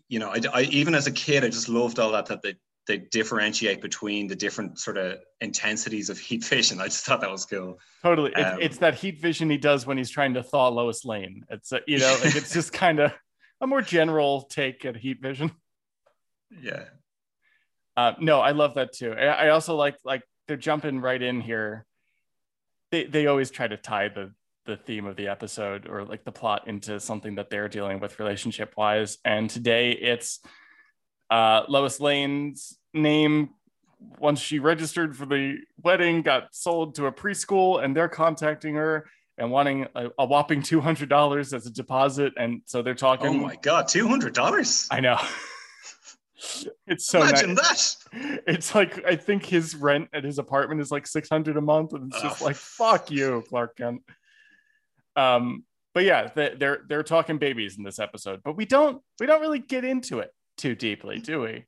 you 0.09 0.19
know, 0.19 0.31
I, 0.31 0.41
I 0.53 0.63
even 0.63 0.95
as 0.95 1.07
a 1.07 1.13
kid, 1.13 1.45
I 1.45 1.49
just 1.49 1.69
loved 1.69 1.99
all 1.99 2.13
that 2.13 2.27
that 2.27 2.43
they 2.43 2.57
they 2.87 2.99
differentiate 2.99 3.81
between 3.81 4.27
the 4.27 4.37
different 4.37 4.79
sort 4.79 4.99
of 4.99 5.19
intensities 5.41 6.11
of 6.11 6.19
heat 6.29 6.45
vision. 6.45 6.81
I 6.81 6.85
just 6.85 7.05
thought 7.07 7.21
that 7.21 7.31
was 7.31 7.47
cool. 7.47 7.79
Totally, 8.03 8.33
it's, 8.37 8.53
Um, 8.53 8.59
it's 8.61 8.79
that 8.79 8.95
heat 8.97 9.21
vision 9.21 9.49
he 9.49 9.57
does 9.57 9.87
when 9.87 9.97
he's 9.97 10.11
trying 10.11 10.35
to 10.35 10.43
thaw 10.43 10.69
Lois 10.69 11.05
Lane. 11.05 11.45
It's 11.49 11.73
uh, 11.73 11.79
you 11.87 11.99
know, 11.99 12.19
like 12.23 12.35
it's 12.35 12.53
just 12.53 12.73
kind 12.85 13.01
of 13.01 13.13
a 13.65 13.67
more 13.67 13.83
general 13.83 14.43
take 14.43 14.85
at 14.85 14.97
heat 14.97 15.21
vision. 15.21 15.51
Yeah. 16.63 16.85
Uh, 17.97 18.13
no, 18.21 18.41
I 18.41 18.53
love 18.53 18.75
that 18.75 18.93
too. 18.93 19.13
I, 19.13 19.25
I 19.25 19.49
also 19.49 19.75
like 19.75 19.97
like 20.05 20.23
they're 20.47 20.57
jumping 20.57 21.01
right 21.01 21.21
in 21.21 21.41
here. 21.41 21.87
They 22.93 23.05
they 23.05 23.27
always 23.27 23.51
try 23.51 23.67
to 23.67 23.77
tie 23.77 24.09
the 24.09 24.33
the 24.67 24.77
theme 24.77 25.07
of 25.07 25.17
the 25.17 25.29
episode 25.29 25.89
or 25.89 26.05
like 26.05 26.25
the 26.25 26.33
plot 26.33 26.69
into 26.69 27.01
something 27.01 27.35
that 27.37 27.51
they're 27.51 27.69
dealing 27.69 28.01
with 28.01 28.19
relationship 28.19 28.75
wise. 28.77 29.19
And 29.25 29.49
today 29.49 29.93
it's 29.93 30.41
uh, 31.31 31.63
Lois 31.69 32.01
Lane's 32.01 32.79
name 32.93 33.51
once 34.19 34.41
she 34.41 34.59
registered 34.59 35.17
for 35.17 35.27
the 35.27 35.59
wedding 35.83 36.23
got 36.23 36.55
sold 36.55 36.95
to 36.95 37.07
a 37.07 37.13
preschool 37.13 37.83
and 37.83 37.97
they're 37.97 38.09
contacting 38.09 38.75
her 38.75 39.07
and 39.39 39.51
wanting 39.51 39.87
a, 39.95 40.09
a 40.19 40.27
whopping 40.27 40.63
two 40.63 40.81
hundred 40.81 41.09
dollars 41.09 41.53
as 41.53 41.67
a 41.67 41.71
deposit. 41.71 42.33
And 42.37 42.63
so 42.67 42.83
they're 42.83 42.95
talking. 42.95 43.27
Oh 43.29 43.33
my 43.35 43.57
god, 43.57 43.89
two 43.89 44.07
hundred 44.09 44.35
dollars. 44.35 44.87
I 44.91 45.01
know. 45.01 45.19
it's 46.87 47.07
so 47.07 47.21
Imagine 47.23 47.55
nice. 47.55 47.97
that. 48.13 48.43
It's 48.47 48.75
like 48.75 49.05
I 49.05 49.17
think 49.17 49.45
his 49.47 49.75
rent 49.75 50.09
at 50.13 50.25
his 50.25 50.39
apartment 50.39 50.81
is 50.81 50.91
like 50.91 51.07
six 51.07 51.29
hundred 51.29 51.57
a 51.57 51.61
month, 51.61 51.93
and 51.93 52.13
it's 52.13 52.23
just 52.23 52.43
Oh. 52.43 52.47
like 52.47 52.57
fuck 52.57 53.11
you, 53.11 53.43
Clark 53.49 53.77
Kent. 53.77 54.03
Um, 55.17 55.65
but 55.95 56.05
yeah, 56.05 56.29
they- 56.35 56.55
they're 56.59 56.83
they're 56.89 57.03
talking 57.03 57.39
babies 57.39 57.79
in 57.79 57.85
this 57.85 57.99
episode, 57.99 58.41
but 58.45 58.57
we 58.57 58.67
don't 58.67 59.01
we 59.21 59.27
don't 59.27 59.41
really 59.41 59.61
get 59.61 59.85
into 59.85 60.19
it 60.19 60.33
too 60.57 60.75
deeply, 60.75 61.19
do 61.21 61.41
we? 61.41 61.65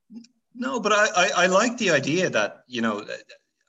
No, 0.54 0.80
but 0.80 0.92
I, 0.92 1.06
I, 1.16 1.30
I 1.42 1.46
like 1.46 1.76
the 1.76 1.90
idea 1.90 2.30
that, 2.30 2.62
you 2.66 2.80
know, 2.80 3.04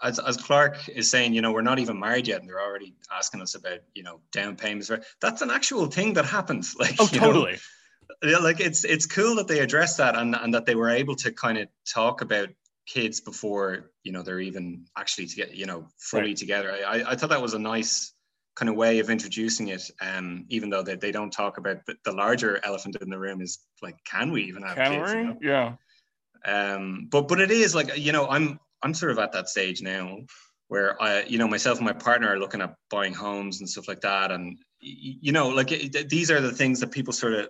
as, 0.01 0.19
as 0.19 0.37
Clark 0.37 0.89
is 0.89 1.09
saying, 1.09 1.33
you 1.33 1.41
know, 1.41 1.51
we're 1.51 1.61
not 1.61 1.79
even 1.79 1.99
married 1.99 2.27
yet 2.27 2.39
and 2.41 2.49
they're 2.49 2.61
already 2.61 2.95
asking 3.11 3.41
us 3.41 3.55
about, 3.55 3.79
you 3.95 4.03
know, 4.03 4.19
down 4.31 4.55
payments. 4.55 4.91
That's 5.21 5.41
an 5.41 5.49
actual 5.49 5.87
thing 5.87 6.13
that 6.13 6.25
happens. 6.25 6.75
Like, 6.79 6.95
Oh, 6.99 7.09
you 7.11 7.19
know, 7.19 7.27
totally. 7.27 7.57
yeah, 8.23 8.37
like 8.37 8.59
it's 8.59 8.85
it's 8.85 9.05
cool 9.05 9.35
that 9.35 9.47
they 9.47 9.59
address 9.59 9.97
that 9.97 10.15
and, 10.15 10.35
and 10.35 10.53
that 10.53 10.65
they 10.65 10.75
were 10.75 10.89
able 10.89 11.15
to 11.15 11.31
kind 11.31 11.57
of 11.57 11.67
talk 11.85 12.21
about 12.21 12.49
kids 12.85 13.19
before 13.19 13.91
you 14.03 14.13
know 14.13 14.21
they're 14.21 14.39
even 14.39 14.85
actually 14.97 15.27
to 15.27 15.35
get 15.35 15.53
you 15.55 15.65
know 15.65 15.87
fully 15.99 16.27
Right. 16.27 16.37
together. 16.37 16.71
I, 16.87 17.03
I 17.05 17.15
thought 17.15 17.29
that 17.31 17.41
was 17.41 17.53
a 17.53 17.59
nice 17.59 18.13
kind 18.55 18.69
of 18.69 18.75
way 18.75 18.99
of 18.99 19.09
introducing 19.09 19.67
it. 19.67 19.83
Um, 20.01 20.45
even 20.49 20.69
though 20.69 20.83
they, 20.83 20.95
they 20.95 21.11
don't 21.11 21.31
talk 21.31 21.57
about 21.57 21.85
the, 21.85 21.95
the 22.05 22.11
larger 22.11 22.59
elephant 22.63 22.95
in 23.01 23.09
the 23.09 23.19
room 23.19 23.41
is 23.41 23.59
like, 23.81 23.97
can 24.03 24.31
we 24.31 24.43
even 24.43 24.63
have 24.63 24.75
Can 24.77 24.91
kids? 24.91 25.13
you 25.13 25.19
we? 25.19 25.25
know? 25.25 25.37
Yeah. 25.41 25.73
um 26.45 27.07
but 27.11 27.27
but 27.27 27.39
it 27.41 27.51
is 27.51 27.75
like 27.75 27.97
you 27.97 28.11
know 28.11 28.27
i'm 28.29 28.59
i'm 28.83 28.93
sort 28.93 29.11
of 29.11 29.19
at 29.19 29.31
that 29.31 29.49
stage 29.49 29.81
now 29.81 30.17
where 30.67 31.01
i 31.01 31.23
you 31.23 31.37
know 31.37 31.47
myself 31.47 31.77
and 31.77 31.85
my 31.85 31.93
partner 31.93 32.29
are 32.29 32.39
looking 32.39 32.61
at 32.61 32.75
buying 32.89 33.13
homes 33.13 33.59
and 33.59 33.69
stuff 33.69 33.87
like 33.87 34.01
that 34.01 34.31
and 34.31 34.57
you 34.79 35.31
know 35.31 35.49
like 35.49 35.71
it, 35.71 36.09
these 36.09 36.29
are 36.29 36.41
the 36.41 36.51
things 36.51 36.79
that 36.79 36.91
people 36.91 37.13
sort 37.13 37.33
of 37.33 37.49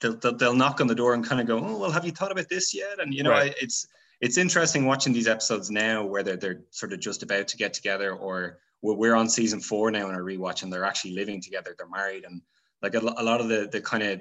they'll, 0.00 0.16
they'll, 0.16 0.36
they'll 0.36 0.54
knock 0.54 0.80
on 0.80 0.86
the 0.86 0.94
door 0.94 1.14
and 1.14 1.26
kind 1.26 1.40
of 1.40 1.46
go 1.46 1.58
oh 1.58 1.78
well 1.78 1.90
have 1.90 2.04
you 2.04 2.12
thought 2.12 2.32
about 2.32 2.48
this 2.48 2.74
yet 2.74 3.00
and 3.00 3.12
you 3.12 3.22
know 3.22 3.30
Right. 3.30 3.52
I, 3.52 3.54
it's 3.60 3.86
it's 4.22 4.38
interesting 4.38 4.86
watching 4.86 5.12
these 5.12 5.28
episodes 5.28 5.70
now 5.70 6.02
where 6.02 6.22
they're, 6.22 6.38
they're 6.38 6.62
sort 6.70 6.94
of 6.94 7.00
just 7.00 7.22
about 7.22 7.48
to 7.48 7.58
get 7.58 7.74
together 7.74 8.14
or 8.14 8.60
we're, 8.80 8.94
we're 8.94 9.14
on 9.14 9.28
season 9.28 9.60
four 9.60 9.90
now 9.90 10.08
and 10.08 10.16
are 10.16 10.22
rewatching. 10.22 10.70
they're 10.70 10.84
actually 10.84 11.12
living 11.12 11.42
together 11.42 11.74
they're 11.76 11.88
married 11.88 12.24
and 12.24 12.40
like 12.82 12.94
a, 12.94 12.98
a 12.98 13.22
lot 13.22 13.40
of 13.40 13.48
the 13.48 13.68
the 13.70 13.80
kind 13.80 14.02
of 14.02 14.20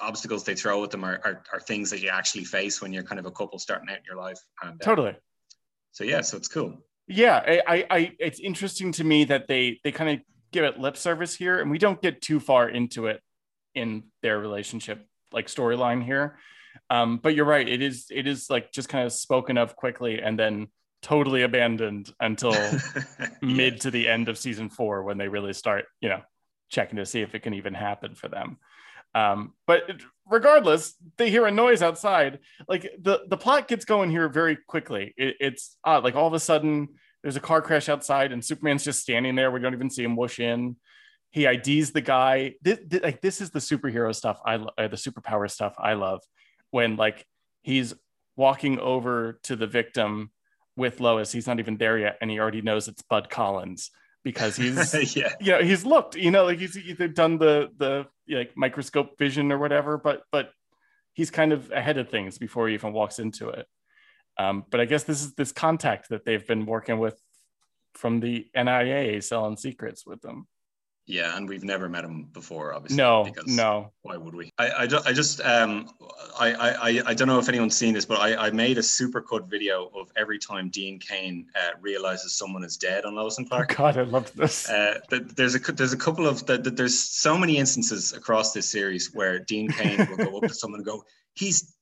obstacles 0.00 0.44
they 0.44 0.54
throw 0.54 0.82
at 0.84 0.90
them 0.90 1.04
are, 1.04 1.20
are, 1.24 1.42
are 1.52 1.60
things 1.60 1.90
that 1.90 2.00
you 2.00 2.08
actually 2.08 2.44
face 2.44 2.80
when 2.80 2.92
you're 2.92 3.02
kind 3.02 3.18
of 3.18 3.26
a 3.26 3.30
couple 3.30 3.58
starting 3.58 3.88
out 3.90 3.98
in 3.98 4.04
your 4.06 4.16
life. 4.16 4.38
And 4.62 4.80
uh, 4.80 4.84
Totally. 4.84 5.16
So 5.92 6.04
yeah, 6.04 6.20
so 6.20 6.36
it's 6.36 6.48
cool. 6.48 6.84
Yeah, 7.06 7.42
I, 7.44 7.62
I, 7.66 7.86
I, 7.90 8.12
it's 8.18 8.40
interesting 8.40 8.92
to 8.92 9.04
me 9.04 9.24
that 9.24 9.48
they 9.48 9.80
they 9.82 9.92
kind 9.92 10.10
of 10.10 10.20
give 10.52 10.64
it 10.64 10.78
lip 10.78 10.96
service 10.96 11.34
here, 11.34 11.60
and 11.60 11.70
we 11.70 11.78
don't 11.78 12.00
get 12.00 12.20
too 12.20 12.40
far 12.40 12.68
into 12.68 13.06
it 13.06 13.20
in 13.74 14.04
their 14.22 14.38
relationship 14.38 15.06
like 15.32 15.46
storyline 15.46 16.04
here. 16.04 16.38
Um, 16.88 17.18
but 17.18 17.34
you're 17.34 17.44
right; 17.44 17.68
it 17.68 17.82
is 17.82 18.06
it 18.10 18.26
is 18.26 18.48
like 18.48 18.72
just 18.72 18.88
kind 18.88 19.06
of 19.06 19.12
spoken 19.12 19.58
of 19.58 19.76
quickly 19.76 20.20
and 20.20 20.38
then 20.38 20.68
totally 21.02 21.42
abandoned 21.42 22.12
until 22.20 22.54
mid 23.42 23.80
to 23.80 23.90
the 23.90 24.08
end 24.08 24.28
of 24.28 24.38
season 24.38 24.68
four 24.68 25.02
when 25.02 25.18
they 25.18 25.28
really 25.28 25.52
start, 25.52 25.86
you 26.00 26.08
know, 26.08 26.20
checking 26.68 26.96
to 26.96 27.06
see 27.06 27.22
if 27.22 27.34
it 27.34 27.40
can 27.40 27.54
even 27.54 27.74
happen 27.74 28.14
for 28.14 28.28
them. 28.28 28.58
Um, 29.14 29.54
but 29.66 29.82
regardless, 30.28 30.94
they 31.16 31.30
hear 31.30 31.46
a 31.46 31.50
noise 31.50 31.82
outside. 31.82 32.38
Like 32.68 32.82
the 33.00 33.20
the 33.28 33.36
plot 33.36 33.68
gets 33.68 33.84
going 33.84 34.10
here 34.10 34.28
very 34.28 34.56
quickly. 34.56 35.14
It, 35.16 35.36
it's 35.40 35.76
odd. 35.84 36.04
Like 36.04 36.14
all 36.14 36.26
of 36.26 36.34
a 36.34 36.40
sudden, 36.40 36.88
there's 37.22 37.36
a 37.36 37.40
car 37.40 37.60
crash 37.62 37.88
outside, 37.88 38.32
and 38.32 38.44
Superman's 38.44 38.84
just 38.84 39.00
standing 39.00 39.34
there. 39.34 39.50
We 39.50 39.60
don't 39.60 39.74
even 39.74 39.90
see 39.90 40.04
him 40.04 40.16
whoosh 40.16 40.38
in. 40.40 40.76
He 41.32 41.46
IDs 41.46 41.92
the 41.92 42.00
guy. 42.00 42.54
This, 42.62 42.78
this- 42.86 43.02
like 43.02 43.20
this 43.20 43.40
is 43.40 43.50
the 43.50 43.58
superhero 43.60 44.14
stuff. 44.14 44.40
I 44.44 44.56
lo- 44.56 44.70
uh, 44.78 44.88
the 44.88 44.96
superpower 44.96 45.50
stuff 45.50 45.74
I 45.78 45.94
love. 45.94 46.20
When 46.70 46.96
like 46.96 47.26
he's 47.62 47.94
walking 48.36 48.78
over 48.78 49.38
to 49.44 49.56
the 49.56 49.66
victim 49.66 50.30
with 50.76 51.00
Lois, 51.00 51.32
he's 51.32 51.46
not 51.46 51.58
even 51.58 51.76
there 51.76 51.98
yet, 51.98 52.16
and 52.20 52.30
he 52.30 52.38
already 52.38 52.62
knows 52.62 52.88
it's 52.88 53.02
Bud 53.02 53.28
Collins 53.28 53.90
because 54.22 54.56
he's 54.94 55.16
yeah, 55.16 55.32
you 55.40 55.52
know 55.52 55.62
he's 55.62 55.84
looked 55.84 56.14
you 56.16 56.30
know 56.30 56.44
like 56.44 56.58
he's 56.58 56.76
either 56.76 57.08
done 57.08 57.38
the 57.38 57.70
the 57.78 58.06
like 58.28 58.56
microscope 58.56 59.18
vision 59.18 59.50
or 59.50 59.58
whatever 59.58 59.98
but 59.98 60.22
but 60.30 60.50
he's 61.14 61.30
kind 61.30 61.52
of 61.52 61.70
ahead 61.72 61.98
of 61.98 62.08
things 62.08 62.38
before 62.38 62.68
he 62.68 62.74
even 62.74 62.92
walks 62.92 63.18
into 63.18 63.48
it. 63.48 63.66
Um, 64.38 64.64
but 64.70 64.80
i 64.80 64.84
guess 64.84 65.02
this 65.04 65.22
is 65.22 65.34
this 65.34 65.52
contact 65.52 66.08
that 66.10 66.24
they've 66.24 66.46
been 66.46 66.64
working 66.64 66.98
with 66.98 67.20
from 67.94 68.20
the 68.20 68.46
nia 68.54 69.20
selling 69.20 69.56
secrets 69.56 70.06
with 70.06 70.22
them 70.22 70.46
yeah, 71.10 71.36
and 71.36 71.48
we've 71.48 71.64
never 71.64 71.88
met 71.88 72.04
him 72.04 72.28
before, 72.32 72.72
obviously. 72.74 72.96
no 72.96 73.24
because 73.24 73.46
no 73.46 73.92
Why 74.02 74.16
would 74.16 74.34
we? 74.34 74.50
I, 74.58 74.66
I, 74.68 74.82
I 75.06 75.12
just 75.12 75.40
um 75.40 75.90
I, 76.38 76.52
I 76.52 76.70
I- 76.88 77.02
I 77.10 77.14
don't 77.14 77.28
know 77.28 77.38
if 77.38 77.48
anyone's 77.48 77.76
seen 77.76 77.92
this, 77.94 78.04
but 78.06 78.18
I, 78.20 78.46
I 78.46 78.50
made 78.50 78.78
a 78.78 78.82
supercut 78.82 79.48
video 79.48 79.90
of 79.94 80.10
every 80.16 80.38
time 80.38 80.68
Dean 80.70 80.98
Cain 80.98 81.46
uh, 81.60 81.70
realizes 81.80 82.32
someone 82.38 82.62
is 82.64 82.76
dead 82.76 83.04
on 83.04 83.14
Lois 83.14 83.38
and 83.38 83.48
oh 83.50 83.64
god 83.68 83.96
i 83.98 84.02
loved 84.02 84.36
this 84.36 84.68
Uh, 84.68 84.98
there's 85.36 85.54
a 85.56 85.58
there's 85.72 85.92
a 85.92 85.96
couple 86.06 86.26
of 86.26 86.46
th- 86.46 86.62
th- 86.62 86.76
there's 86.76 86.98
so 86.98 87.36
many 87.36 87.56
instances 87.58 88.12
across 88.12 88.52
this 88.52 88.70
series 88.70 89.12
where 89.14 89.38
Dean 89.40 89.68
Cain 89.70 89.98
will 90.08 90.16
go 90.16 90.36
up 90.38 90.44
to 90.44 90.54
someone 90.54 90.80
and 90.80 90.86
go, 90.86 91.02
"He's 91.34 91.74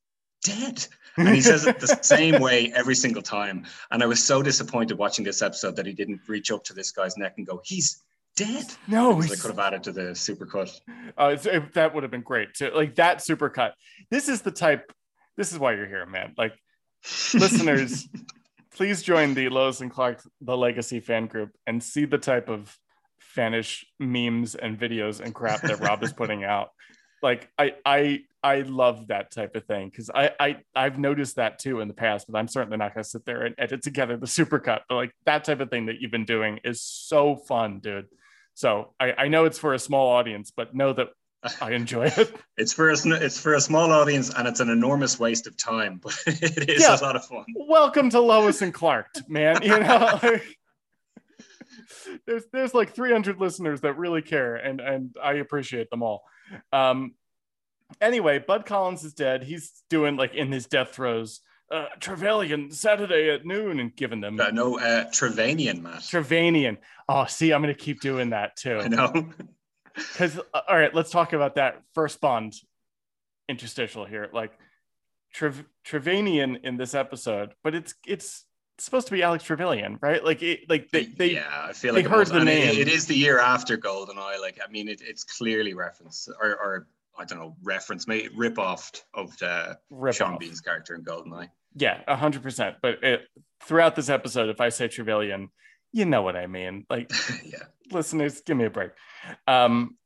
dead," 0.44 0.86
and 1.16 1.28
he 1.28 1.40
says 1.40 1.66
it 1.66 1.78
the 1.80 1.86
same 2.02 2.40
way 2.40 2.72
every 2.74 2.94
single 2.94 3.22
time. 3.22 3.66
And 3.90 4.02
I 4.02 4.06
was 4.06 4.22
so 4.24 4.42
disappointed 4.42 4.96
watching 4.98 5.24
this 5.24 5.42
episode 5.42 5.76
that 5.76 5.86
he 5.86 5.92
didn't 5.92 6.20
reach 6.28 6.50
up 6.50 6.64
to 6.64 6.72
this 6.74 6.90
guy's 6.92 7.16
neck 7.16 7.34
and 7.38 7.46
go, 7.46 7.60
"He's 7.64 8.02
dead." 8.38 8.66
no 8.86 9.20
they 9.20 9.28
could 9.36 9.50
have 9.50 9.58
added 9.58 9.82
to 9.84 9.92
the 9.92 10.02
supercut. 10.12 10.70
Uh, 11.16 11.36
it- 11.44 11.72
that 11.74 11.94
would 11.94 12.02
have 12.04 12.10
been 12.10 12.22
great 12.22 12.54
too. 12.54 12.70
Like 12.74 12.94
that 12.96 13.18
supercut. 13.18 13.72
This 14.10 14.28
is 14.28 14.42
the 14.42 14.50
type. 14.50 14.92
This 15.36 15.52
is 15.52 15.58
why 15.58 15.74
you're 15.74 15.86
here, 15.86 16.06
man. 16.06 16.34
Like 16.38 16.54
listeners, 17.34 18.08
please 18.76 19.02
join 19.02 19.34
the 19.34 19.48
Lois 19.48 19.80
and 19.80 19.90
Clark 19.90 20.22
the 20.40 20.56
Legacy 20.56 21.00
fan 21.00 21.26
group 21.26 21.50
and 21.66 21.82
see 21.82 22.04
the 22.04 22.18
type 22.18 22.48
of 22.48 22.76
fanish 23.36 23.84
memes 23.98 24.54
and 24.54 24.78
videos 24.78 25.20
and 25.20 25.34
crap 25.34 25.60
that 25.62 25.80
Rob 25.80 26.02
is 26.02 26.12
putting 26.12 26.44
out. 26.54 26.70
Like 27.22 27.48
I 27.58 27.74
I 27.84 28.20
I 28.42 28.60
love 28.62 29.08
that 29.08 29.32
type 29.32 29.56
of 29.56 29.64
thing 29.64 29.88
because 29.88 30.10
I 30.14 30.30
I 30.38 30.56
I've 30.74 30.98
noticed 30.98 31.36
that 31.36 31.58
too 31.58 31.80
in 31.80 31.88
the 31.88 31.94
past, 31.94 32.26
but 32.28 32.38
I'm 32.38 32.46
certainly 32.48 32.76
not 32.78 32.94
going 32.94 33.02
to 33.02 33.08
sit 33.10 33.24
there 33.24 33.44
and 33.44 33.54
edit 33.58 33.82
together 33.82 34.16
the 34.16 34.26
supercut. 34.26 34.80
But 34.88 34.94
like 34.94 35.12
that 35.26 35.44
type 35.44 35.60
of 35.60 35.70
thing 35.70 35.86
that 35.86 36.00
you've 36.00 36.12
been 36.12 36.24
doing 36.24 36.60
is 36.64 36.80
so 36.80 37.34
fun, 37.36 37.80
dude. 37.80 38.06
So 38.58 38.92
I, 38.98 39.12
I 39.16 39.28
know 39.28 39.44
it's 39.44 39.56
for 39.60 39.72
a 39.72 39.78
small 39.78 40.08
audience, 40.08 40.50
but 40.50 40.74
know 40.74 40.92
that 40.94 41.10
I 41.62 41.74
enjoy 41.74 42.06
it. 42.06 42.34
It's 42.56 42.72
for 42.72 42.90
a 42.90 42.96
it's 43.22 43.38
for 43.40 43.54
a 43.54 43.60
small 43.60 43.92
audience 43.92 44.34
and 44.34 44.48
it's 44.48 44.58
an 44.58 44.68
enormous 44.68 45.16
waste 45.20 45.46
of 45.46 45.56
time, 45.56 46.00
but 46.02 46.18
it 46.26 46.68
is 46.68 46.82
Yeah. 46.82 46.98
a 46.98 47.00
lot 47.00 47.14
of 47.14 47.24
fun. 47.24 47.44
Welcome 47.54 48.10
to 48.10 48.20
Lois 48.20 48.60
and 48.60 48.74
Clark, 48.74 49.06
man. 49.28 49.62
You 49.62 49.78
know, 49.78 50.18
like, 50.24 50.42
there's 52.26 52.46
there's 52.52 52.74
like 52.74 52.94
300 52.96 53.38
listeners 53.40 53.82
that 53.82 53.92
really 53.96 54.22
care, 54.22 54.56
and 54.56 54.80
and 54.80 55.14
I 55.22 55.34
appreciate 55.34 55.88
them 55.90 56.02
all. 56.02 56.24
Um, 56.72 57.14
anyway, 58.00 58.40
Bud 58.40 58.66
Collins 58.66 59.04
is 59.04 59.14
dead. 59.14 59.44
He's 59.44 59.84
doing 59.88 60.16
like 60.16 60.34
in 60.34 60.50
his 60.50 60.66
death 60.66 60.90
throes. 60.96 61.42
Uh, 61.70 61.86
Trevelyan 62.00 62.70
Saturday 62.70 63.30
at 63.30 63.44
noon, 63.44 63.78
and 63.80 63.94
giving 63.94 64.20
them 64.22 64.40
Uh, 64.40 64.50
no, 64.50 64.78
uh, 64.78 65.04
Trevanian, 65.10 65.82
Matt. 65.82 66.00
Trevanian. 66.00 66.78
Oh, 67.08 67.26
see, 67.26 67.52
I'm 67.52 67.60
gonna 67.60 67.74
keep 67.74 68.00
doing 68.00 68.30
that 68.30 68.56
too. 68.56 68.78
I 68.78 68.88
know. 68.88 69.12
because 69.94 70.38
all 70.54 70.76
right 70.78 70.94
let's 70.94 71.10
talk 71.10 71.32
about 71.32 71.56
that 71.56 71.82
first 71.92 72.20
bond 72.20 72.54
interstitial 73.48 74.04
here 74.04 74.28
like 74.32 74.52
Trev- 75.32 75.64
trevanian 75.84 76.62
in 76.62 76.76
this 76.76 76.94
episode 76.94 77.50
but 77.64 77.74
it's 77.74 77.94
it's 78.06 78.44
supposed 78.78 79.08
to 79.08 79.12
be 79.12 79.22
alex 79.24 79.42
trevelyan 79.42 79.98
right 80.00 80.22
like 80.24 80.40
it 80.40 80.60
like 80.68 80.88
they, 80.90 81.04
they 81.06 81.32
yeah, 81.32 81.66
I 81.68 81.72
feel 81.72 81.94
like 81.94 82.04
it 82.04 82.10
heard 82.12 82.28
the 82.28 82.38
and 82.38 82.48
it- 82.48 82.54
name. 82.74 82.80
it 82.80 82.86
is 82.86 83.06
the 83.06 83.16
year 83.16 83.40
after 83.40 83.76
Goldeneye. 83.76 84.40
Like, 84.40 84.60
I 84.64 84.70
mean, 84.70 84.86
it, 84.88 85.00
it's 85.04 85.24
clearly 85.24 85.74
referenced 85.74 86.28
or, 86.40 86.50
or 86.50 86.86
I 87.18 87.24
don't 87.24 87.40
know, 87.40 87.56
reference, 87.64 88.06
maybe 88.06 88.28
rip 88.36 88.58
off 88.60 88.92
of 89.14 89.36
the 89.38 89.76
rip 89.90 90.14
Sean 90.14 90.34
off. 90.34 90.38
Bean's 90.38 90.60
character 90.60 90.94
in 90.94 91.02
Goldeneye. 91.02 91.48
Yeah 91.78 92.02
100% 92.08 92.76
but 92.82 93.02
it, 93.04 93.22
throughout 93.62 93.94
this 93.96 94.08
episode 94.08 94.48
if 94.48 94.60
i 94.60 94.68
say 94.68 94.88
trevelyan 94.88 95.48
you 95.92 96.04
know 96.04 96.22
what 96.22 96.36
i 96.36 96.46
mean 96.46 96.84
like 96.90 97.10
yeah, 97.44 97.58
listeners 97.92 98.40
give 98.42 98.56
me 98.56 98.64
a 98.64 98.70
break 98.70 98.90
um 99.46 99.96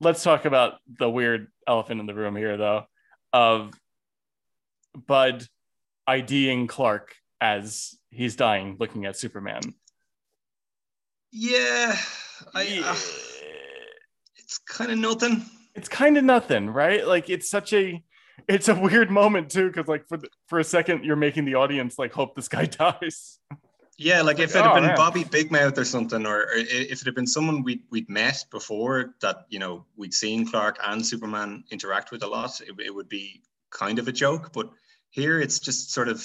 let's 0.00 0.22
talk 0.22 0.44
about 0.44 0.74
the 0.98 1.08
weird 1.08 1.48
elephant 1.66 2.00
in 2.00 2.06
the 2.06 2.14
room 2.14 2.36
here 2.36 2.56
though 2.56 2.84
of 3.32 3.72
bud 5.06 5.46
iding 6.06 6.66
clark 6.66 7.14
as 7.40 7.94
he's 8.10 8.36
dying 8.36 8.76
looking 8.78 9.04
at 9.06 9.16
superman 9.16 9.60
yeah. 11.36 11.96
I, 12.54 12.62
Yeah. 12.62 12.90
uh, 12.90 12.96
it's 14.36 14.58
kind 14.58 14.92
of 14.92 14.98
nothing. 14.98 15.44
it's 15.74 15.88
kind 15.88 16.16
of 16.16 16.22
nothing 16.24 16.70
right 16.70 17.04
like 17.06 17.28
it's 17.28 17.50
such 17.50 17.72
a 17.72 18.02
it's 18.48 18.68
a 18.68 18.74
weird 18.74 19.10
moment 19.10 19.50
too 19.50 19.68
because 19.68 19.88
like 19.88 20.06
for 20.08 20.16
the, 20.16 20.28
for 20.46 20.58
a 20.58 20.64
second 20.64 21.04
you're 21.04 21.16
making 21.16 21.44
the 21.44 21.54
audience 21.54 21.98
like 21.98 22.12
hope 22.12 22.34
this 22.34 22.48
guy 22.48 22.64
dies 22.80 23.38
Yeah, 23.96 24.22
like 24.22 24.40
if 24.40 24.50
it 24.56 24.62
had 24.62 24.70
oh, 24.72 24.74
been 24.74 24.86
man. 24.86 24.96
Bobby 24.96 25.22
Big 25.22 25.52
Mouth 25.52 25.78
or 25.78 25.84
something, 25.84 26.26
or, 26.26 26.40
or 26.42 26.54
if 26.56 27.00
it 27.00 27.04
had 27.04 27.14
been 27.14 27.28
someone 27.28 27.62
we'd 27.62 27.82
we'd 27.90 28.08
met 28.08 28.44
before 28.50 29.14
that 29.20 29.46
you 29.50 29.60
know 29.60 29.84
we'd 29.96 30.12
seen 30.12 30.46
Clark 30.50 30.78
and 30.84 31.04
Superman 31.06 31.62
interact 31.70 32.10
with 32.10 32.24
a 32.24 32.26
lot, 32.26 32.60
it, 32.60 32.74
it 32.84 32.92
would 32.92 33.08
be 33.08 33.42
kind 33.70 34.00
of 34.00 34.08
a 34.08 34.12
joke. 34.12 34.52
But 34.52 34.68
here 35.10 35.40
it's 35.40 35.60
just 35.60 35.92
sort 35.92 36.08
of, 36.08 36.18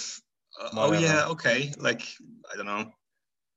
uh, 0.60 0.70
oh 0.78 0.94
yeah, 0.94 1.28
okay, 1.28 1.72
like 1.78 2.02
I 2.52 2.58
don't 2.58 2.66
know, 2.66 2.92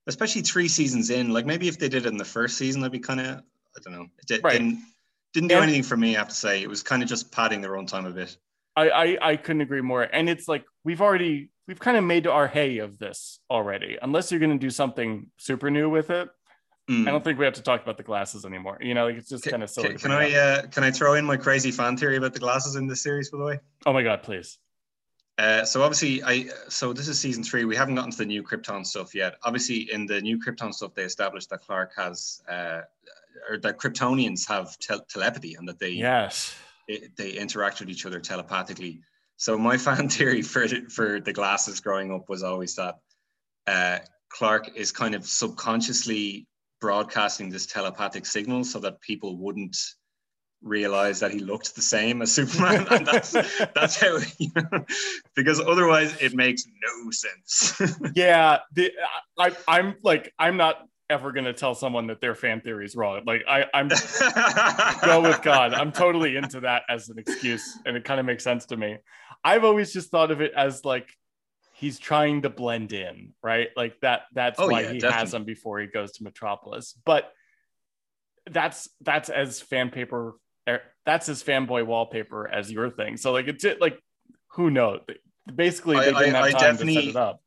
especially 0.05 0.43
three 0.43 0.67
seasons 0.67 1.09
in. 1.09 1.33
Like 1.33 1.47
maybe 1.47 1.67
if 1.67 1.79
they 1.79 1.89
did 1.89 2.05
it 2.05 2.09
in 2.09 2.17
the 2.17 2.23
first 2.37 2.55
season, 2.57 2.81
that'd 2.81 2.91
be 2.91 2.99
kind 2.99 3.19
of 3.19 3.27
I 3.75 3.79
don't 3.83 3.93
know. 3.93 4.05
It 4.19 4.27
di- 4.27 4.39
Right. 4.43 4.53
didn't 4.59 4.77
didn't 5.33 5.49
do 5.49 5.55
And- 5.55 5.63
anything 5.63 5.81
for 5.81 5.97
me. 5.97 6.15
I 6.15 6.19
have 6.19 6.29
to 6.29 6.35
say, 6.35 6.61
it 6.61 6.69
was 6.69 6.83
kind 6.83 7.01
of 7.01 7.09
just 7.09 7.31
padding 7.31 7.61
the 7.61 7.83
time 7.87 8.05
a 8.05 8.11
bit. 8.11 8.37
I, 8.75 8.89
I 8.89 9.17
I 9.21 9.35
couldn't 9.35 9.61
agree 9.61 9.81
more. 9.81 10.03
And 10.03 10.29
it's 10.29 10.47
like 10.47 10.65
we've 10.83 11.01
already 11.01 11.51
we've 11.67 11.79
kind 11.79 11.97
of 11.97 12.03
made 12.03 12.27
our 12.27 12.47
hay 12.47 12.79
of 12.79 12.99
this 12.99 13.39
already. 13.49 13.97
Unless 14.01 14.31
you're 14.31 14.39
going 14.39 14.57
to 14.57 14.63
do 14.63 14.69
something 14.69 15.27
super 15.37 15.69
new 15.69 15.89
with 15.89 16.09
it, 16.09 16.29
Mm. 16.89 17.07
I 17.07 17.11
don't 17.11 17.23
think 17.23 17.39
we 17.39 17.45
have 17.45 17.53
to 17.53 17.61
talk 17.61 17.81
about 17.81 17.95
the 17.95 18.03
glasses 18.03 18.43
anymore. 18.43 18.77
You 18.81 18.93
know, 18.93 19.05
like 19.05 19.15
it's 19.15 19.29
just 19.29 19.45
kind 19.45 19.63
of 19.63 19.69
silly. 19.69 19.89
Can, 19.89 19.97
can 19.99 20.11
I 20.11 20.33
uh, 20.33 20.67
can 20.67 20.83
I 20.83 20.91
throw 20.91 21.13
in 21.13 21.23
my 21.23 21.37
crazy 21.37 21.71
fan 21.71 21.95
theory 21.95 22.17
about 22.17 22.33
the 22.33 22.39
glasses 22.39 22.75
in 22.75 22.87
this 22.87 23.01
series, 23.01 23.29
by 23.29 23.37
the 23.37 23.43
way? 23.45 23.59
oh 23.85 23.93
my 23.93 24.03
god, 24.03 24.21
please. 24.23 24.59
Uh, 25.37 25.63
so 25.63 25.81
obviously, 25.81 26.21
I 26.23 26.49
so 26.67 26.91
this 26.91 27.07
is 27.07 27.17
season 27.17 27.41
three. 27.41 27.63
We 27.63 27.75
haven't 27.75 27.95
gotten 27.95 28.11
to 28.11 28.17
the 28.17 28.25
new 28.25 28.43
Krypton 28.43 28.85
stuff 28.85 29.15
yet. 29.15 29.35
Obviously, 29.43 29.91
in 29.93 30.05
the 30.05 30.21
new 30.21 30.37
Krypton 30.37 30.73
stuff, 30.73 30.93
they 30.93 31.03
established 31.03 31.49
that 31.51 31.61
Clark 31.61 31.93
has, 31.95 32.41
uh, 32.49 32.81
or 33.49 33.57
that 33.59 33.77
Kryptonians 33.79 34.45
have 34.49 34.77
tel- 34.79 35.05
telepathy, 35.09 35.55
and 35.55 35.67
that 35.69 35.79
they 35.79 35.91
Yes. 35.91 36.53
It- 36.87 37.15
they 37.17 37.31
interact 37.31 37.79
with 37.79 37.89
each 37.89 38.05
other 38.05 38.19
telepathically. 38.19 39.01
So 39.37 39.57
my 39.57 39.77
fan 39.85 40.09
theory 40.09 40.41
for 40.41 40.67
the- 40.67 40.85
for 40.89 41.19
the 41.19 41.33
glasses 41.33 41.79
growing 41.79 42.11
up 42.13 42.29
was 42.29 42.43
always 42.43 42.75
that 42.75 42.95
uh, 43.67 43.99
Clark 44.29 44.71
is 44.75 44.91
kind 44.91 45.15
of 45.15 45.25
subconsciously 45.25 46.47
broadcasting 46.81 47.49
this 47.49 47.65
telepathic 47.65 48.25
signal 48.25 48.63
so 48.63 48.79
that 48.79 48.99
people 48.99 49.37
wouldn't 49.37 49.77
realize 50.61 51.19
that 51.19 51.31
he 51.31 51.39
looked 51.39 51.75
the 51.75 51.81
same 51.81 52.21
as 52.21 52.33
Superman. 52.37 52.85
and 52.89 53.05
that's 53.05 53.31
that's 53.75 53.99
how 53.99 54.17
you 54.39 54.49
know, 54.55 54.85
because 55.35 55.59
otherwise 55.59 56.15
it 56.21 56.33
makes 56.33 56.65
no 56.81 57.11
sense. 57.11 57.81
yeah 58.15 58.59
the 58.73 58.91
I, 59.37 59.51
i'm 59.67 59.95
like 60.03 60.33
i'm 60.39 60.57
not 60.57 60.87
ever 61.13 61.31
going 61.31 61.45
to 61.45 61.53
tell 61.53 61.75
someone 61.75 62.07
that 62.07 62.19
their 62.19 62.35
fan 62.35 62.59
theory 62.59 62.85
is 62.85 62.95
wrong. 62.95 63.21
Like 63.25 63.43
i 63.47 63.65
i'm 63.73 63.87
go 65.05 65.21
with 65.21 65.41
god. 65.41 65.73
I'm 65.73 65.91
totally 65.91 66.35
into 66.35 66.59
that 66.61 66.83
as 66.89 67.07
an 67.09 67.17
excuse 67.19 67.77
and 67.85 67.95
it 67.95 68.03
kind 68.03 68.19
of 68.19 68.25
makes 68.25 68.43
sense 68.43 68.65
to 68.67 68.77
me. 68.77 68.97
I've 69.45 69.63
always 69.63 69.93
just 69.93 70.09
thought 70.11 70.31
of 70.31 70.41
it 70.41 70.51
as 70.57 70.83
like 70.83 71.07
he's 71.75 71.99
trying 71.99 72.41
to 72.41 72.49
blend 72.49 72.91
in 72.93 73.33
right? 73.41 73.69
Like 73.77 73.99
that 74.01 74.23
that's 74.33 74.59
Oh, 74.59 74.67
why 74.67 74.81
yeah, 74.81 74.87
he 74.89 74.93
has 74.95 75.01
definitely. 75.01 75.37
him 75.37 75.45
before 75.45 75.79
he 75.79 75.87
goes 75.87 76.11
to 76.13 76.23
metropolis. 76.23 76.95
But 77.05 77.31
that's 78.49 78.89
that's 79.01 79.29
as 79.29 79.61
fan 79.61 79.89
paper 79.89 80.35
er, 80.67 80.81
that's 81.05 81.29
as 81.29 81.43
fanboy 81.43 81.85
wallpaper 81.85 82.47
as 82.47 82.71
your 82.71 82.89
thing. 82.89 83.17
So 83.17 83.31
like 83.31 83.47
it's 83.47 83.63
it 83.63 83.79
like 83.79 83.97
who 84.49 84.69
knows? 84.69 84.99
Basically 85.53 85.97
I- 85.97 86.05
they 86.05 86.11
didn't 86.11 86.35
I- 86.35 86.47
have 86.51 86.55
I 86.55 86.59
time 86.59 86.77
to 86.77 86.93
set 86.93 87.03
it 87.05 87.15
up 87.15 87.41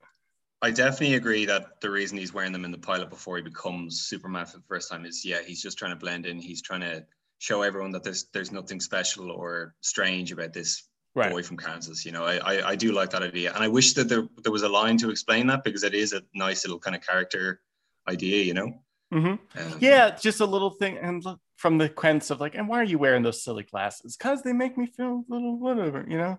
I 0.63 0.71
definitely 0.71 1.17
agree 1.17 1.45
that 1.47 1.81
the 1.81 1.91
reason 1.91 2.17
he's 2.19 2.33
wearing 2.33 2.53
them 2.53 2.65
in 2.65 2.71
the 2.71 2.79
pilot 2.79 3.11
before 3.11 3.37
he 3.37 3.43
becomes 3.43 4.01
Superman 4.03 4.47
for 4.47 4.57
the 4.59 4.65
first 4.69 4.91
time 4.91 5.05
is 5.05 5.25
yeah, 5.25 5.43
he's 5.45 5.63
just 5.63 5.77
trying 5.79 5.93
to 5.93 5.97
blend 5.97 6.27
in. 6.27 6.41
He's 6.41 6.63
trying 6.63 6.81
to 6.81 7.05
show 7.39 7.63
everyone 7.63 7.93
that 7.93 8.03
there's 8.03 8.25
there's 8.33 8.53
nothing 8.53 8.81
special 8.81 9.31
or 9.31 9.75
strange 9.83 10.33
about 10.33 10.55
this 10.55 10.89
right 11.15 11.31
boy 11.31 11.43
from 11.43 11.59
Kansas. 11.59 12.07
You 12.07 12.13
know, 12.13 12.25
I, 12.25 12.37
I 12.37 12.69
I 12.71 12.77
do 12.77 12.93
like 12.93 13.11
that 13.11 13.23
idea, 13.23 13.53
and 13.55 13.63
I 13.63 13.69
wish 13.69 13.93
that 13.95 14.09
there 14.09 14.27
there 14.43 14.53
was 14.53 14.63
a 14.63 14.69
line 14.69 14.97
to 14.99 15.11
explain 15.11 15.47
that 15.49 15.63
because 15.63 15.85
it 15.85 15.95
is 15.95 16.15
a 16.15 16.23
nice 16.35 16.65
little 16.65 16.81
kind 16.81 16.97
of 16.97 17.03
character 17.03 17.61
idea. 18.09 18.43
You 18.45 18.55
know. 18.55 18.73
hmm 19.13 19.27
Um, 19.27 19.41
Yeah, 19.81 20.17
just 20.17 20.41
a 20.41 20.47
little 20.47 20.71
thing, 20.71 20.97
and 20.97 21.23
look 21.23 21.39
from 21.57 21.79
the 21.79 21.89
Kents 21.91 22.31
of 22.31 22.41
like, 22.41 22.55
and 22.55 22.67
why 22.67 22.81
are 22.81 22.85
you 22.85 22.99
wearing 22.99 23.23
those 23.23 23.43
silly 23.45 23.65
glasses? 23.65 24.17
Because 24.17 24.43
they 24.43 24.53
make 24.55 24.77
me 24.79 24.87
feel 24.87 25.25
a 25.29 25.33
little 25.33 25.59
whatever, 25.59 26.07
you 26.09 26.17
know. 26.17 26.39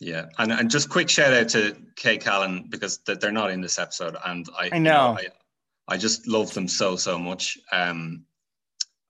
Yeah, 0.00 0.26
and 0.38 0.50
and 0.52 0.70
just 0.70 0.88
quick 0.88 1.08
shout 1.08 1.32
out 1.32 1.48
to 1.50 1.76
K 1.96 2.18
Callan 2.18 2.66
because 2.68 2.98
th- 2.98 3.20
they're 3.20 3.30
not 3.32 3.50
in 3.50 3.60
this 3.60 3.78
episode, 3.78 4.16
and 4.24 4.46
I 4.58 4.68
I 4.72 4.76
you 4.76 4.80
know. 4.82 5.16
I, 5.18 5.26
I 5.88 5.96
just 5.96 6.26
love 6.26 6.52
them 6.54 6.66
so 6.68 6.96
so 6.96 7.18
much. 7.18 7.58
Um, 7.70 8.24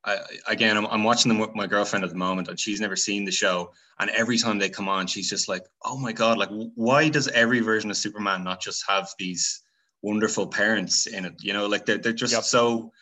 I, 0.04 0.18
again, 0.48 0.76
I'm, 0.76 0.86
I'm 0.86 1.04
watching 1.04 1.28
them 1.28 1.38
with 1.38 1.54
my 1.54 1.66
girlfriend 1.66 2.04
at 2.04 2.10
the 2.10 2.16
moment, 2.16 2.48
and 2.48 2.58
she's 2.58 2.80
never 2.80 2.96
seen 2.96 3.24
the 3.24 3.30
show. 3.30 3.72
And 4.00 4.10
every 4.10 4.36
time 4.36 4.58
they 4.58 4.68
come 4.68 4.88
on, 4.88 5.06
she's 5.06 5.30
just 5.30 5.48
like, 5.48 5.64
"Oh 5.84 5.96
my 5.96 6.12
god! 6.12 6.38
Like, 6.38 6.50
why 6.74 7.08
does 7.08 7.28
every 7.28 7.60
version 7.60 7.90
of 7.90 7.96
Superman 7.96 8.42
not 8.42 8.60
just 8.60 8.84
have 8.88 9.08
these 9.18 9.62
wonderful 10.02 10.46
parents 10.48 11.06
in 11.06 11.24
it? 11.24 11.34
You 11.40 11.52
know, 11.52 11.66
like 11.66 11.86
they're 11.86 11.98
they're 11.98 12.12
just 12.12 12.32
Yep. 12.32 12.42
so 12.44 12.92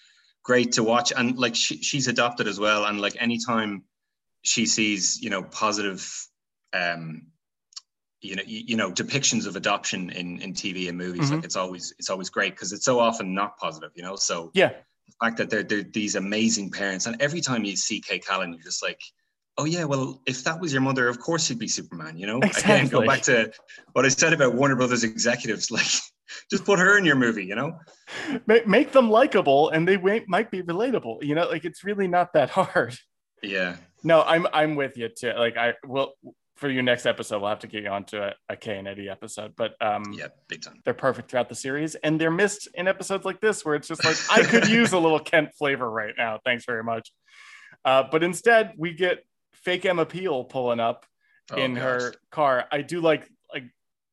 great 0.43 0.73
to 0.73 0.83
watch. 0.83 1.13
And 1.17 1.39
like 1.39 1.55
she, 1.57 1.79
she's 1.83 2.07
adopted 2.07 2.47
as 2.47 2.61
well. 2.61 2.85
And 2.85 3.01
like 3.01 3.17
anytime 3.19 3.85
she 4.43 4.67
sees, 4.67 5.21
you 5.23 5.31
know, 5.31 5.43
positive, 5.43 6.07
um, 6.73 7.27
you 8.23 8.37
know, 8.37 8.43
you, 8.47 8.63
you 8.67 8.77
know, 8.77 8.91
depictions 8.93 9.47
of 9.47 9.57
adoption 9.57 10.11
in 10.11 10.41
in 10.43 10.53
TV 10.53 10.89
and 10.89 10.99
movies, 10.99 11.31
Mhm. 11.31 11.37
like 11.37 11.45
it's 11.45 11.57
always 11.57 11.93
it's 11.99 12.11
always 12.11 12.31
great 12.31 12.55
because 12.55 12.73
it's 12.73 12.85
so 12.85 12.99
often 13.01 13.35
not 13.35 13.57
positive. 13.59 13.91
You 13.95 14.03
know, 14.03 14.17
so 14.17 14.51
Yeah, 14.55 14.69
the 15.07 15.15
fact 15.25 15.37
that 15.39 15.51
they're, 15.51 15.63
they're 15.63 15.83
these 15.83 16.17
amazing 16.17 16.71
parents, 16.71 17.07
and 17.07 17.21
every 17.21 17.41
time 17.41 17.65
you 17.65 17.77
see 17.77 18.01
K 18.01 18.19
Callan, 18.19 18.53
you're 18.53 18.63
just 18.63 18.83
like, 18.83 19.01
oh 19.59 19.65
yeah, 19.65 19.85
well, 19.85 20.21
if 20.27 20.45
that 20.45 20.61
was 20.61 20.73
your 20.73 20.83
mother, 20.83 21.09
of 21.09 21.19
course 21.19 21.49
you'd 21.49 21.59
be 21.59 21.69
Superman. 21.69 22.17
You 22.19 22.27
know, 22.27 22.39
again, 22.59 22.89
go 22.89 23.07
back 23.07 23.23
to 23.23 23.53
what 23.93 24.05
I 24.05 24.09
said 24.09 24.33
about 24.33 24.55
Warner 24.55 24.77
Brothers 24.77 25.05
executives, 25.05 25.71
like 25.79 25.87
just 26.51 26.65
put 26.65 26.79
her 26.79 26.99
in 26.99 27.05
your 27.05 27.17
movie. 27.17 27.45
You 27.47 27.55
know, 27.55 27.79
make, 28.47 28.67
make 28.67 28.93
them 28.93 29.11
likable, 29.11 29.71
and 29.71 29.89
they 29.89 29.97
might 30.29 30.51
be 30.51 30.63
relatable. 30.63 31.23
You 31.25 31.35
know, 31.37 31.49
like 31.49 31.65
it's 31.65 31.85
really 31.85 32.07
not 32.09 32.35
that 32.35 32.51
hard. 32.59 32.97
yeah, 33.43 33.77
No, 34.05 34.23
I'm 34.23 34.47
I'm 34.53 34.77
with 34.77 34.97
you 34.99 35.09
too. 35.09 35.33
Like 35.33 35.57
I 35.57 35.75
will 35.87 36.13
for 36.61 36.69
your 36.71 36.83
next 36.83 37.07
episode, 37.07 37.41
we'll 37.41 37.49
have 37.49 37.61
to 37.61 37.67
get 37.67 37.83
you 37.83 37.89
onto 37.89 38.19
a, 38.19 38.35
a 38.51 38.57
K 38.57 38.77
and 38.79 38.87
Eddie 38.87 39.09
episode, 39.09 39.55
but 39.57 39.73
um, 39.81 40.13
yeah, 40.13 40.27
big 40.47 40.63
time. 40.63 40.81
they're 40.85 40.93
perfect 40.95 41.31
throughout 41.31 41.49
the 41.49 41.55
series, 41.55 41.95
and 41.97 42.21
they're 42.21 42.31
missed 42.31 42.69
in 42.75 42.87
episodes 42.87 43.25
like 43.25 43.41
this 43.41 43.65
where 43.65 43.75
it's 43.75 43.89
just 43.89 44.05
like 44.05 44.17
I 44.31 44.43
could 44.47 44.69
use 44.79 44.93
a 44.93 44.99
little 44.99 45.19
Kent 45.21 45.51
flavor 45.59 45.91
right 45.91 46.15
now. 46.17 46.39
Thanks 46.45 46.65
very 46.67 46.85
much. 46.85 47.11
Uh, 47.85 48.05
but 48.11 48.23
instead, 48.23 48.75
we 48.77 48.93
get 48.93 49.25
fake 49.55 49.87
Emma 49.87 50.05
Peel 50.07 50.45
pulling 50.45 50.81
up 50.81 51.07
Oh, 51.53 51.57
in 51.57 51.75
gosh. 51.75 51.83
her 51.83 52.15
car. 52.31 52.67
I 52.71 52.83
do 52.83 53.01
like 53.01 53.29
like 53.53 53.65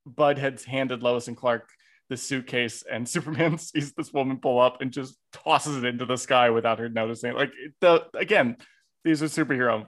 Bud 0.06 0.38
had 0.40 0.60
handed 0.64 1.04
Lois 1.04 1.28
and 1.28 1.38
Clark 1.38 1.70
the 2.10 2.16
suitcase, 2.18 2.84
and 2.90 3.08
Superman 3.16 3.58
sees 3.58 3.92
this 3.94 4.12
woman 4.14 4.38
pull 4.38 4.60
up 4.60 4.82
and 4.82 4.92
just 4.92 5.18
tosses 5.34 5.78
it 5.78 5.86
into 5.86 6.06
the 6.06 6.16
sky 6.18 6.50
without 6.50 6.80
her 6.80 6.88
noticing. 6.90 7.34
Like 7.34 7.52
the 7.82 8.06
again, 8.16 8.56
these 9.04 9.22
are 9.22 9.26
superhero 9.28 9.86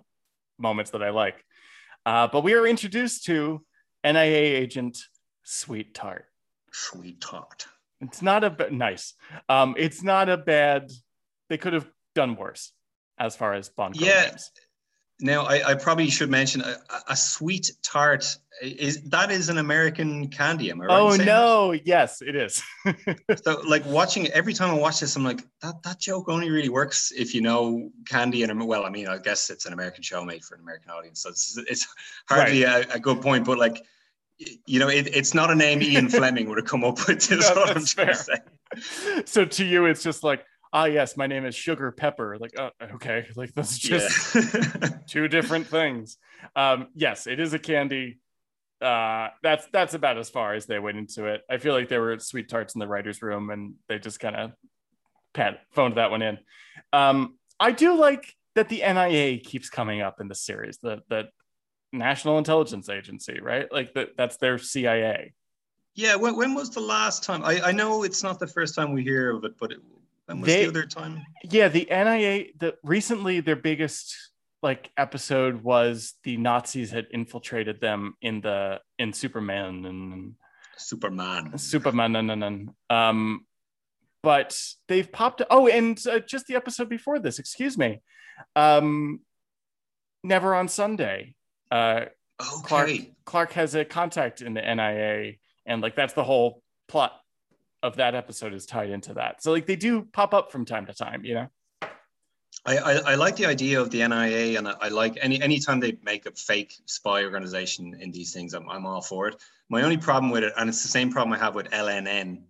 moments 0.60 0.92
that 0.92 1.02
I 1.02 1.10
like. 1.12 1.44
Uh, 2.06 2.28
but 2.28 2.44
we 2.44 2.54
are 2.54 2.66
introduced 2.66 3.26
to 3.26 3.64
NIA 4.04 4.58
agent 4.58 4.98
Sweet 5.44 5.94
Tart. 5.94 6.26
Sweet 6.72 7.20
tart. 7.20 7.66
It's 8.02 8.22
not 8.22 8.44
a 8.44 8.50
ba- 8.52 8.70
nice. 8.72 9.14
Um, 9.50 9.76
it's 9.78 10.04
not 10.04 10.30
a 10.30 10.38
bad. 10.38 10.92
They 11.50 11.58
could 11.58 11.74
have 11.74 11.90
done 12.16 12.36
worse 12.36 12.72
as 13.18 13.36
far 13.36 13.54
as 13.54 13.70
Bond. 13.70 13.96
Yeah. 14.00 14.28
names. 14.28 14.52
Now, 15.22 15.44
I, 15.44 15.72
I 15.72 15.76
probably 15.76 16.10
should 16.10 16.30
mention 16.30 16.62
a, 16.62 16.78
a 17.10 17.16
sweet 17.16 17.72
tart 17.84 18.38
is 18.62 19.02
that 19.04 19.32
is 19.32 19.50
an 19.50 19.58
American 19.58 20.28
candy. 20.28 20.70
Am 20.70 20.82
I 20.82 20.86
right? 20.86 21.00
Oh 21.00 21.16
no! 21.16 21.72
Yes, 21.72 22.22
it 22.22 22.36
is. 22.36 22.62
So, 23.44 23.62
like 23.68 23.86
watching 23.86 24.28
every 24.28 24.54
time 24.54 24.72
I 24.72 24.74
watch 24.74 25.00
this, 25.00 25.16
I'm 25.16 25.24
like, 25.24 25.42
that 25.62 25.82
that 25.84 26.00
joke 26.00 26.30
only 26.30 26.50
really 26.50 26.70
works 26.70 27.12
if 27.16 27.34
you 27.34 27.42
know 27.42 27.90
candy 28.08 28.44
and 28.44 28.68
well, 28.68 28.86
I 28.86 28.90
mean, 28.90 29.08
I 29.08 29.18
guess 29.18 29.50
it's 29.50 29.66
an 29.66 29.74
American 29.74 30.04
show 30.04 30.24
made 30.26 30.44
for 30.44 30.56
an 30.56 30.62
American 30.62 30.92
audience, 30.92 31.22
so 31.22 31.30
it's 31.30 31.58
it's 31.58 31.88
hardly 32.28 32.64
a, 32.64 32.80
a 32.92 33.00
good 33.00 33.22
point. 33.22 33.46
But 33.46 33.60
like, 33.60 33.86
you 34.66 34.80
know, 34.80 34.90
it, 34.90 35.16
it's 35.16 35.34
not 35.34 35.52
a 35.52 35.56
name 35.56 35.82
Ian 35.82 36.10
Fleming 36.10 36.50
would 36.50 36.58
have 36.58 36.68
come 36.68 36.84
up 36.84 37.08
with. 37.08 37.32
Is 37.32 37.50
No, 37.50 37.56
what 37.56 37.78
I'm 37.78 37.86
trying 37.86 38.08
to 38.08 38.16
say. 38.16 38.36
so 39.26 39.46
to 39.46 39.66
you, 39.66 39.86
it's 39.86 40.04
just 40.04 40.24
like, 40.24 40.46
ah, 40.74 40.86
yes, 40.86 41.18
my 41.18 41.28
name 41.28 41.46
is 41.46 41.56
Sugar 41.56 41.92
Pepper. 41.92 42.38
Like, 42.40 42.58
uh, 42.60 42.70
okay, 42.96 43.28
like 43.36 43.54
that's 43.54 43.78
just 43.78 44.36
Yeah. 44.36 44.90
two 45.08 45.28
different 45.28 45.68
things. 45.68 46.18
Um, 46.56 46.88
yes, 46.96 47.28
it 47.28 47.40
is 47.40 47.54
a 47.54 47.60
candy. 47.60 48.20
Uh, 48.82 49.30
that's 49.44 49.68
that's 49.74 49.94
about 49.94 50.18
as 50.18 50.30
far 50.30 50.54
as 50.54 50.66
they 50.66 50.80
went 50.80 50.98
into 50.98 51.26
it. 51.26 51.42
I 51.50 51.58
feel 51.58 51.74
like 51.74 51.90
there 51.90 52.02
were 52.02 52.18
sweet 52.20 52.48
tarts 52.50 52.76
in 52.76 52.80
the 52.80 52.88
writers' 52.88 53.22
room, 53.22 53.50
and 53.50 53.74
they 53.90 54.00
just 54.00 54.20
kind 54.20 54.36
of 54.36 54.52
pat 55.34 55.62
phoned 55.72 55.96
that 55.98 56.12
one 56.12 56.22
in. 56.22 56.38
Um, 56.94 57.36
I 57.60 57.72
do 57.74 57.96
like 57.96 58.34
that 58.56 58.70
the 58.70 58.78
NIA 58.80 59.40
keeps 59.40 59.70
coming 59.70 60.02
up 60.02 60.22
in 60.22 60.28
the 60.30 60.36
series. 60.36 60.78
The 60.78 61.02
the 61.10 61.30
National 61.92 62.38
Intelligence 62.38 62.88
Agency, 62.88 63.40
right? 63.42 63.70
Like 63.72 63.94
that 63.96 64.16
that's 64.16 64.38
their 64.38 64.58
CIA. 64.58 65.34
yeah. 65.96 66.16
When, 66.16 66.38
when 66.38 66.54
was 66.54 66.70
the 66.70 66.80
last 66.80 67.24
time? 67.24 67.44
I, 67.44 67.60
I 67.62 67.72
know 67.74 68.04
it's 68.04 68.24
not 68.24 68.40
the 68.40 68.48
first 68.48 68.76
time 68.76 68.94
we 68.94 69.04
hear 69.04 69.36
of 69.36 69.44
it, 69.44 69.58
but 69.60 69.74
it, 69.74 69.80
They- 70.30 70.64
the 70.64 70.70
other 70.70 70.86
time? 70.86 71.26
Yeah, 71.44 71.68
the 71.68 71.88
NIA. 71.90 72.46
The 72.58 72.76
recently 72.84 73.40
their 73.40 73.56
biggest 73.56 74.16
like 74.62 74.92
episode 74.98 75.64
was 75.64 76.16
the 76.24 76.38
Nazis 76.38 76.92
had 76.92 77.08
infiltrated 77.12 77.80
them 77.80 78.16
in 78.22 78.42
the 78.42 78.80
in 78.98 79.14
Superman 79.14 79.86
and 79.86 80.36
Superman. 80.78 81.58
Superman 81.58 82.16
and, 82.16 82.32
and, 82.32 82.44
and 82.44 82.70
um, 82.90 83.46
but 84.22 84.60
they've 84.88 85.12
popped. 85.12 85.42
Oh, 85.50 85.68
and 85.68 86.00
uh, 86.08 86.20
just 86.20 86.48
the 86.48 86.56
episode 86.56 86.90
before 86.90 87.20
this, 87.20 87.40
excuse 87.40 87.78
me, 87.78 88.02
um, 88.56 89.22
Never 90.24 90.54
on 90.54 90.68
Sunday. 90.68 91.36
Uh, 91.72 92.06
Clark 92.38 92.90
Clark 93.26 93.54
has 93.54 93.76
a 93.76 93.86
contact 93.86 94.42
in 94.42 94.54
the 94.54 94.62
NIA, 94.62 95.34
and 95.66 95.82
like 95.82 95.96
that's 95.96 96.14
the 96.14 96.24
whole 96.24 96.62
plot 96.88 97.14
of 97.82 97.96
that 97.98 98.16
episode 98.16 98.54
is 98.54 98.66
tied 98.66 98.90
into 98.90 99.14
that. 99.16 99.42
So 99.42 99.52
like 99.52 99.66
they 99.66 99.76
do 99.76 100.04
pop 100.04 100.34
up 100.34 100.52
from 100.52 100.66
time 100.66 100.86
to 100.88 100.94
time, 100.94 101.24
you 101.24 101.36
know. 101.36 101.48
I, 102.66 102.78
I, 102.78 102.94
I 103.12 103.16
like 103.16 103.38
the 103.38 103.46
idea 103.46 103.80
of 103.80 103.90
the 103.90 104.06
NIA, 104.06 104.58
and 104.58 104.68
I, 104.68 104.76
I 104.82 104.88
like 104.90 105.18
any 105.22 105.42
anytime 105.42 105.80
they 105.80 105.98
make 106.04 106.26
a 106.26 106.32
fake 106.32 106.76
spy 106.86 107.24
organization 107.24 107.98
in 108.00 108.12
these 108.12 108.34
things, 108.34 108.54
I'm, 108.54 108.70
I'm 108.70 108.86
all 108.86 109.02
for 109.02 109.28
it. 109.30 109.36
My 109.70 109.84
only 109.84 109.98
problem 109.98 110.32
with 110.32 110.44
it, 110.44 110.54
and 110.58 110.68
it's 110.68 110.84
the 110.84 110.90
same 110.90 111.12
problem 111.12 111.34
I 111.34 111.38
have 111.38 111.56
with 111.56 111.70
LNN, 111.70 112.42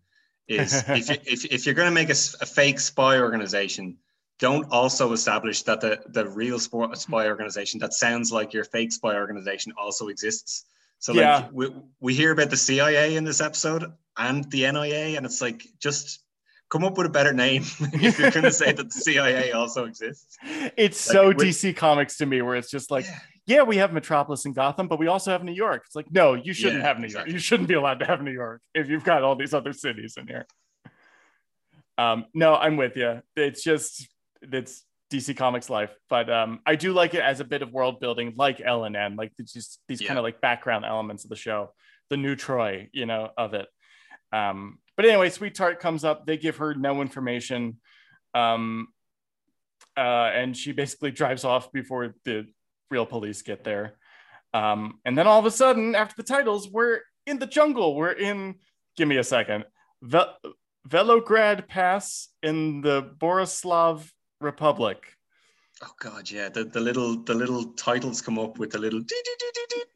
is 0.48 0.84
if, 0.88 1.10
you, 1.10 1.16
if, 1.26 1.46
if 1.46 1.66
you're 1.66 1.76
going 1.76 1.90
to 1.90 1.94
make 1.94 2.10
a 2.10 2.16
fake 2.16 2.80
spy 2.80 3.20
organization, 3.20 3.98
don't 4.40 4.66
also 4.72 5.12
establish 5.12 5.64
that 5.64 5.82
the, 5.82 6.00
the 6.08 6.28
real 6.30 6.58
spy 6.60 7.28
organization 7.28 7.80
that 7.82 7.94
sounds 7.94 8.32
like 8.32 8.54
your 8.54 8.64
fake 8.64 8.92
spy 8.92 9.16
organization 9.16 9.74
also 9.78 10.08
exists. 10.08 10.66
So 11.00 11.14
like 11.14 11.22
Yeah. 11.22 11.48
we, 11.52 11.74
we 12.00 12.14
hear 12.14 12.32
about 12.32 12.50
the 12.50 12.58
CIA 12.58 13.16
in 13.16 13.24
this 13.24 13.42
episode 13.42 13.86
and 14.18 14.44
the 14.52 14.70
NIA, 14.72 15.16
and 15.18 15.26
it's 15.26 15.42
like 15.42 15.66
just 15.80 16.20
come 16.70 16.84
up 16.84 16.98
with 16.98 17.08
a 17.08 17.10
better 17.10 17.34
name 17.34 17.64
if 17.80 18.20
you're 18.20 18.30
going 18.32 18.44
to 18.44 18.52
say 18.52 18.72
that 18.72 18.84
the 18.84 18.92
CIA 18.92 19.54
also 19.54 19.86
exists. 19.86 20.38
It's 20.78 21.08
Like, 21.08 21.14
so 21.16 21.28
with- 21.30 21.38
DC 21.38 21.76
Comics 21.76 22.18
to 22.18 22.26
me, 22.26 22.42
where 22.42 22.56
it's 22.56 22.70
just 22.70 22.92
like, 22.92 23.06
Yeah. 23.06 23.20
yeah, 23.48 23.62
we 23.64 23.78
have 23.78 23.92
Metropolis 23.94 24.46
and 24.46 24.54
Gotham, 24.54 24.88
but 24.88 25.00
we 25.00 25.08
also 25.08 25.32
have 25.32 25.44
New 25.44 25.54
York. 25.54 25.84
It's 25.86 25.96
like, 25.96 26.12
no, 26.12 26.34
you 26.36 26.54
shouldn't 26.54 26.82
Yeah, 26.82 26.88
have 26.88 27.00
New 27.00 27.06
exactly. 27.06 27.32
York. 27.32 27.34
You 27.34 27.40
shouldn't 27.40 27.70
be 27.70 27.76
allowed 27.76 28.00
to 28.00 28.06
have 28.06 28.22
New 28.22 28.32
York 28.32 28.62
if 28.76 28.88
you've 28.90 29.04
got 29.06 29.24
all 29.24 29.36
these 29.36 29.54
other 29.54 29.74
cities 29.74 30.16
in 30.18 30.28
here. 30.28 30.46
Um, 31.98 32.26
no, 32.34 32.56
I'm 32.56 32.78
with 32.78 32.96
you. 32.96 33.22
It's 33.36 33.64
just 33.64 34.08
it's 34.42 34.84
DC 35.12 35.36
Comics 35.36 35.70
life, 35.70 35.92
but 36.10 36.30
um, 36.30 36.60
I 36.66 36.76
do 36.76 36.94
like 36.94 37.14
it 37.14 37.22
as 37.22 37.40
a 37.40 37.44
bit 37.46 37.62
of 37.62 37.72
world 37.72 38.00
building, 38.00 38.34
like 38.38 38.62
L 38.64 38.84
and 38.84 38.96
N, 38.96 39.16
like 39.16 39.32
just 39.42 39.80
these 39.88 40.02
Yeah. 40.02 40.08
kind 40.08 40.20
of 40.20 40.24
like 40.24 40.40
background 40.42 40.86
elements 40.86 41.24
of 41.24 41.30
the 41.30 41.36
show, 41.36 41.74
the 42.10 42.18
new 42.18 42.36
Troy, 42.36 42.90
you 42.94 43.06
know, 43.06 43.30
of 43.38 43.54
it. 43.54 43.68
Um, 44.32 44.80
but 44.96 45.06
anyway, 45.06 45.30
Sweet 45.30 45.56
Tart 45.56 45.80
comes 45.80 46.04
up. 46.04 46.26
They 46.28 46.38
give 46.38 46.58
her 46.58 46.76
no 46.76 47.02
information. 47.02 47.78
Um, 48.36 48.90
uh, 49.98 50.02
and 50.34 50.56
she 50.56 50.72
basically 50.72 51.12
drives 51.12 51.44
off 51.44 51.72
before 51.72 52.14
the 52.26 52.46
real 52.92 53.06
police 53.06 53.42
get 53.42 53.64
there. 53.64 53.98
Um, 54.54 55.00
and 55.06 55.18
then 55.18 55.28
all 55.28 55.40
of 55.40 55.46
a 55.46 55.52
sudden, 55.52 55.96
after 55.96 56.16
the 56.18 56.24
titles, 56.24 56.70
we're 56.70 57.00
in 57.26 57.40
the 57.40 57.46
jungle. 57.48 57.96
We're 57.96 58.12
in, 58.12 58.56
give 58.98 59.08
me 59.08 59.18
a 59.18 59.24
second, 59.24 59.66
Ve- 60.02 60.36
Velograd 60.88 61.68
Pass 61.68 62.30
in 62.42 62.82
the 62.82 63.04
Borislav 63.18 64.10
Republic. 64.42 65.16
Oh 65.82 65.92
God, 66.00 66.30
yeah. 66.30 66.50
The, 66.50 66.66
the 66.66 66.80
little 66.80 67.24
the 67.24 67.34
little 67.34 67.74
titles 67.74 68.22
come 68.22 68.38
up 68.38 68.58
with 68.58 68.72
the 68.72 68.80
little. 68.80 69.02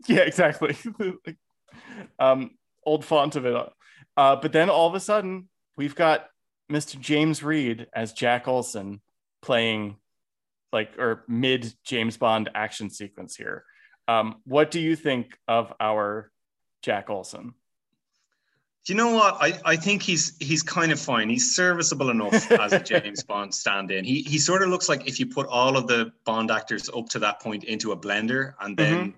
Yeah, 0.08 0.22
exactly. 0.22 0.76
um, 2.20 2.52
old 2.86 3.06
font 3.06 3.36
of 3.36 3.46
it. 3.46 3.70
Uh, 4.16 4.36
but 4.36 4.52
then 4.52 4.70
all 4.70 4.88
of 4.88 4.96
a 4.96 5.00
sudden, 5.00 5.50
we've 5.76 5.96
got 5.96 6.28
Mr. 6.72 7.00
James 7.00 7.44
Read 7.44 7.88
as 7.94 8.14
Jack 8.14 8.48
Olsen 8.48 9.02
playing 9.42 9.98
like 10.72 10.98
or 10.98 11.24
mid 11.28 11.74
James 11.86 12.18
Bond 12.18 12.50
action 12.56 12.90
sequence 12.90 13.36
here. 13.36 13.64
Um, 14.08 14.42
what 14.46 14.72
do 14.72 14.80
you 14.80 14.96
think 14.96 15.38
of 15.48 15.74
our 15.80 16.32
Jack 16.82 17.10
Olsen? 17.10 17.54
Do 18.86 18.92
you 18.92 18.98
know 18.98 19.12
what? 19.12 19.38
I, 19.40 19.58
I 19.64 19.76
think 19.78 20.02
he's 20.02 20.36
he's 20.40 20.62
kind 20.62 20.92
of 20.92 21.00
fine. 21.00 21.30
He's 21.30 21.56
serviceable 21.56 22.10
enough 22.10 22.52
as 22.52 22.74
a 22.74 22.80
James 22.80 23.24
Bond 23.28 23.54
stand-in. 23.54 24.04
He 24.04 24.24
he 24.24 24.38
sort 24.38 24.62
of 24.62 24.70
looks 24.70 24.90
like 24.90 25.08
if 25.08 25.20
you 25.22 25.26
put 25.26 25.48
all 25.48 25.78
of 25.78 25.88
the 25.88 26.12
Bond 26.26 26.52
actors 26.52 26.90
up 26.94 27.08
to 27.10 27.20
that 27.20 27.40
point 27.40 27.64
into 27.64 27.94
a 27.94 27.98
blender 27.98 28.56
and 28.60 28.76
then 28.76 29.14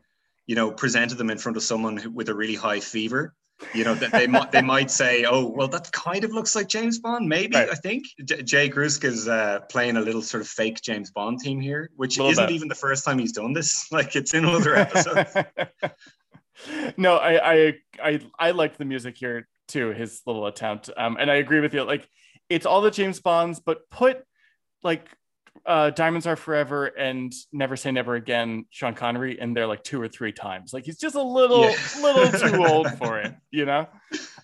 you 0.45 0.55
know 0.55 0.71
presented 0.71 1.17
them 1.17 1.31
in 1.31 1.39
front 1.39 1.57
of 1.57 1.63
someone 1.63 2.13
with 2.13 2.29
a 2.29 2.33
really 2.33 2.53
high 2.53 2.79
fever. 2.79 3.33
You 3.73 3.85
know 3.85 3.95
that 3.95 4.11
they 4.11 4.27
might 4.27 4.51
they 4.51 4.61
might 4.61 4.91
say, 4.91 5.25
oh 5.25 5.47
well, 5.47 5.69
that 5.69 5.91
kind 5.91 6.23
of 6.23 6.31
looks 6.31 6.55
like 6.55 6.67
James 6.67 6.99
Bond. 6.99 7.27
Maybe 7.27 7.55
Right. 7.55 7.69
I 7.71 7.75
think 7.75 8.03
J- 8.23 8.43
Jay 8.43 8.69
Gruska's 8.69 9.27
uh, 9.27 9.61
playing 9.71 9.97
a 9.97 10.01
little 10.01 10.21
sort 10.21 10.41
of 10.41 10.47
fake 10.47 10.79
James 10.81 11.09
Bond 11.09 11.39
team 11.39 11.59
here, 11.59 11.89
which 11.95 12.19
isn't 12.19 12.45
bit. 12.45 12.53
even 12.53 12.67
the 12.67 12.75
first 12.75 13.03
time 13.03 13.17
he's 13.17 13.31
done 13.31 13.53
this. 13.53 13.87
Like 13.91 14.15
it's 14.15 14.35
in 14.35 14.45
other 14.45 14.75
episodes. 14.75 15.33
no, 16.97 17.15
I, 17.15 17.53
I 17.53 17.73
I 18.03 18.19
I 18.37 18.51
like 18.51 18.77
the 18.77 18.85
music 18.85 19.17
here 19.17 19.47
too. 19.67 19.89
His 19.91 20.21
little 20.25 20.45
attempt, 20.47 20.89
um, 20.95 21.17
and 21.19 21.29
I 21.29 21.35
agree 21.35 21.59
with 21.59 21.73
you. 21.73 21.83
Like 21.83 22.07
it's 22.49 22.65
all 22.65 22.81
the 22.81 22.91
James 22.91 23.19
Bonds, 23.19 23.59
but 23.59 23.89
put 23.89 24.23
like 24.83 25.07
uh, 25.65 25.89
Diamonds 25.89 26.27
Are 26.27 26.35
Forever 26.35 26.85
and 26.85 27.33
Never 27.51 27.75
Say 27.75 27.91
Never 27.91 28.15
Again, 28.15 28.65
Sean 28.69 28.93
Connery 28.93 29.39
in 29.39 29.53
there 29.53 29.65
like 29.67 29.83
two 29.83 29.99
or 30.01 30.07
three 30.07 30.31
times. 30.31 30.73
Like 30.73 30.85
he's 30.85 30.97
just 30.99 31.15
a 31.15 31.21
little 31.21 31.63
Yeah. 31.63 31.75
little 32.01 32.39
too 32.39 32.65
old 32.65 32.91
for 32.97 33.19
it, 33.19 33.33
you 33.51 33.65
know. 33.65 33.87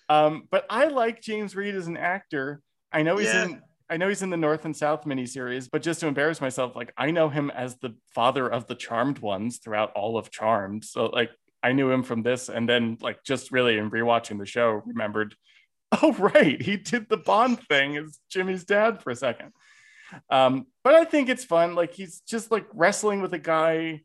Um, 0.10 0.48
but 0.50 0.66
I 0.70 0.86
like 0.86 1.22
James 1.22 1.56
Read 1.56 1.76
as 1.76 1.88
an 1.88 1.98
actor. 1.98 2.62
I 2.92 3.04
know 3.04 3.18
he's 3.18 3.28
Yeah. 3.28 3.44
in. 3.46 3.62
I 3.90 3.98
know 3.98 4.08
he's 4.08 4.22
in 4.22 4.30
the 4.30 4.38
North 4.38 4.64
and 4.64 4.76
South 4.76 5.04
miniseries, 5.04 5.68
but 5.70 5.82
just 5.82 6.00
to 6.00 6.08
embarrass 6.08 6.40
myself, 6.40 6.78
like 6.78 6.94
I 6.98 7.12
know 7.12 7.28
him 7.28 7.52
as 7.52 7.76
the 7.80 7.94
father 8.16 8.48
of 8.48 8.66
the 8.68 8.74
Charmed 8.76 9.20
ones 9.20 9.58
throughout 9.62 9.92
all 9.92 10.18
of 10.18 10.32
Charmed. 10.32 10.86
So 10.86 11.08
like 11.08 11.30
I 11.64 11.74
knew 11.74 11.92
him 11.92 12.04
from 12.04 12.24
this, 12.24 12.50
and 12.50 12.68
then 12.68 12.98
like 13.02 13.24
just 13.24 13.52
really 13.52 13.78
in 13.78 13.92
rewatching 13.92 14.40
the 14.40 14.46
show, 14.46 14.82
remembered, 14.86 15.36
oh 16.02 16.14
right, 16.14 16.62
he 16.62 16.78
did 16.78 17.10
the 17.10 17.18
Bond 17.18 17.60
thing 17.68 17.98
as 17.98 18.20
Jimmy's 18.30 18.64
dad 18.64 19.02
for 19.02 19.12
a 19.12 19.16
second. 19.16 19.52
Um, 20.30 20.68
but 20.84 20.96
I 20.96 21.06
think 21.06 21.30
it's 21.30 21.46
fun. 21.46 21.76
Like 21.76 21.94
he's 21.94 22.22
just 22.22 22.52
like 22.52 22.66
wrestling 22.74 23.22
with 23.22 23.34
a 23.34 23.40
guy 23.40 24.02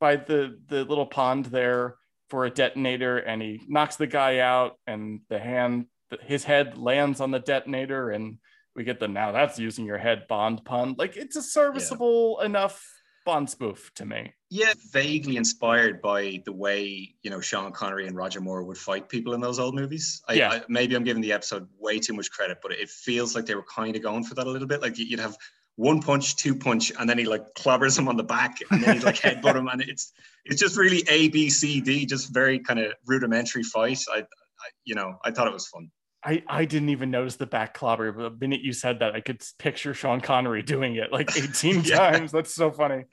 by 0.00 0.16
the 0.16 0.58
the 0.68 0.84
little 0.84 1.06
pond 1.06 1.46
there 1.46 1.96
for 2.28 2.44
a 2.44 2.50
detonator, 2.50 3.18
and 3.18 3.42
he 3.42 3.60
knocks 3.68 3.96
the 3.96 4.06
guy 4.06 4.38
out, 4.38 4.76
and 4.86 5.20
the 5.28 5.38
hand 5.38 5.86
his 6.22 6.44
head 6.44 6.76
lands 6.76 7.20
on 7.20 7.30
the 7.30 7.38
detonator, 7.38 8.10
and 8.10 8.38
we 8.74 8.84
get 8.84 9.00
the 9.00 9.08
now 9.08 9.32
that's 9.32 9.58
using 9.58 9.84
your 9.84 9.98
head 9.98 10.26
Bond 10.28 10.64
pun. 10.64 10.94
Like 10.98 11.16
it's 11.16 11.36
a 11.36 11.42
serviceable 11.42 12.40
enough 12.40 12.82
Bond 13.24 13.48
spoof 13.48 13.90
to 13.94 14.06
me. 14.06 14.32
Yeah, 14.50 14.72
vaguely 14.92 15.36
inspired 15.36 16.00
by 16.02 16.42
the 16.44 16.52
way 16.52 17.14
you 17.22 17.30
know 17.30 17.40
Sean 17.40 17.72
Connery 17.72 18.06
and 18.06 18.16
Roger 18.16 18.40
Moore 18.40 18.64
would 18.64 18.78
fight 18.78 19.08
people 19.08 19.34
in 19.34 19.40
those 19.40 19.58
old 19.58 19.74
movies. 19.74 20.22
I, 20.28 20.32
Yeah. 20.34 20.50
I, 20.50 20.62
maybe 20.68 20.94
I'm 20.94 21.04
giving 21.04 21.22
the 21.22 21.32
episode 21.32 21.68
way 21.78 21.98
too 21.98 22.14
much 22.14 22.30
credit, 22.30 22.58
but 22.62 22.72
it 22.72 22.88
feels 22.88 23.34
like 23.34 23.46
they 23.46 23.54
were 23.54 23.64
kind 23.64 23.94
of 23.94 24.02
going 24.02 24.24
for 24.24 24.34
that 24.34 24.46
a 24.46 24.50
little 24.50 24.68
bit. 24.68 24.80
Like 24.82 24.98
you'd 24.98 25.20
have 25.20 25.36
one 25.76 26.00
punch, 26.00 26.36
two 26.36 26.54
punch, 26.54 26.92
and 26.98 27.08
then 27.08 27.18
he 27.18 27.24
like 27.24 27.54
clobbers 27.54 27.98
him 27.98 28.08
on 28.08 28.16
the 28.16 28.24
back, 28.24 28.58
and 28.70 28.82
then 28.82 28.96
he'd 28.96 29.04
like 29.04 29.16
headbutt 29.20 29.56
him, 29.56 29.68
and 29.68 29.82
it's 29.82 30.12
it's 30.44 30.60
just 30.60 30.76
really 30.76 31.04
A 31.08 31.28
B 31.28 31.48
C 31.50 31.80
D, 31.80 32.06
just 32.06 32.32
very 32.32 32.58
kind 32.58 32.80
of 32.80 32.92
rudimentary 33.06 33.62
fight. 33.62 34.02
I, 34.12 34.18
I 34.18 34.68
you 34.84 34.94
know 34.94 35.18
I 35.24 35.30
thought 35.30 35.46
it 35.46 35.52
was 35.52 35.68
fun. 35.68 35.90
I, 36.22 36.42
I 36.46 36.64
didn't 36.66 36.90
even 36.90 37.10
notice 37.10 37.36
the 37.36 37.46
back 37.46 37.72
clobber, 37.74 38.12
but 38.12 38.22
the 38.22 38.36
minute 38.38 38.60
you 38.60 38.72
said 38.74 38.98
that, 38.98 39.14
I 39.14 39.20
could 39.20 39.42
picture 39.58 39.94
Sean 39.94 40.20
Connery 40.20 40.62
doing 40.62 40.96
it 40.96 41.10
like 41.12 41.34
18 41.36 41.82
Yeah. 41.82 41.96
times. 41.96 42.32
That's 42.32 42.54
so 42.54 42.70
funny. 42.70 43.04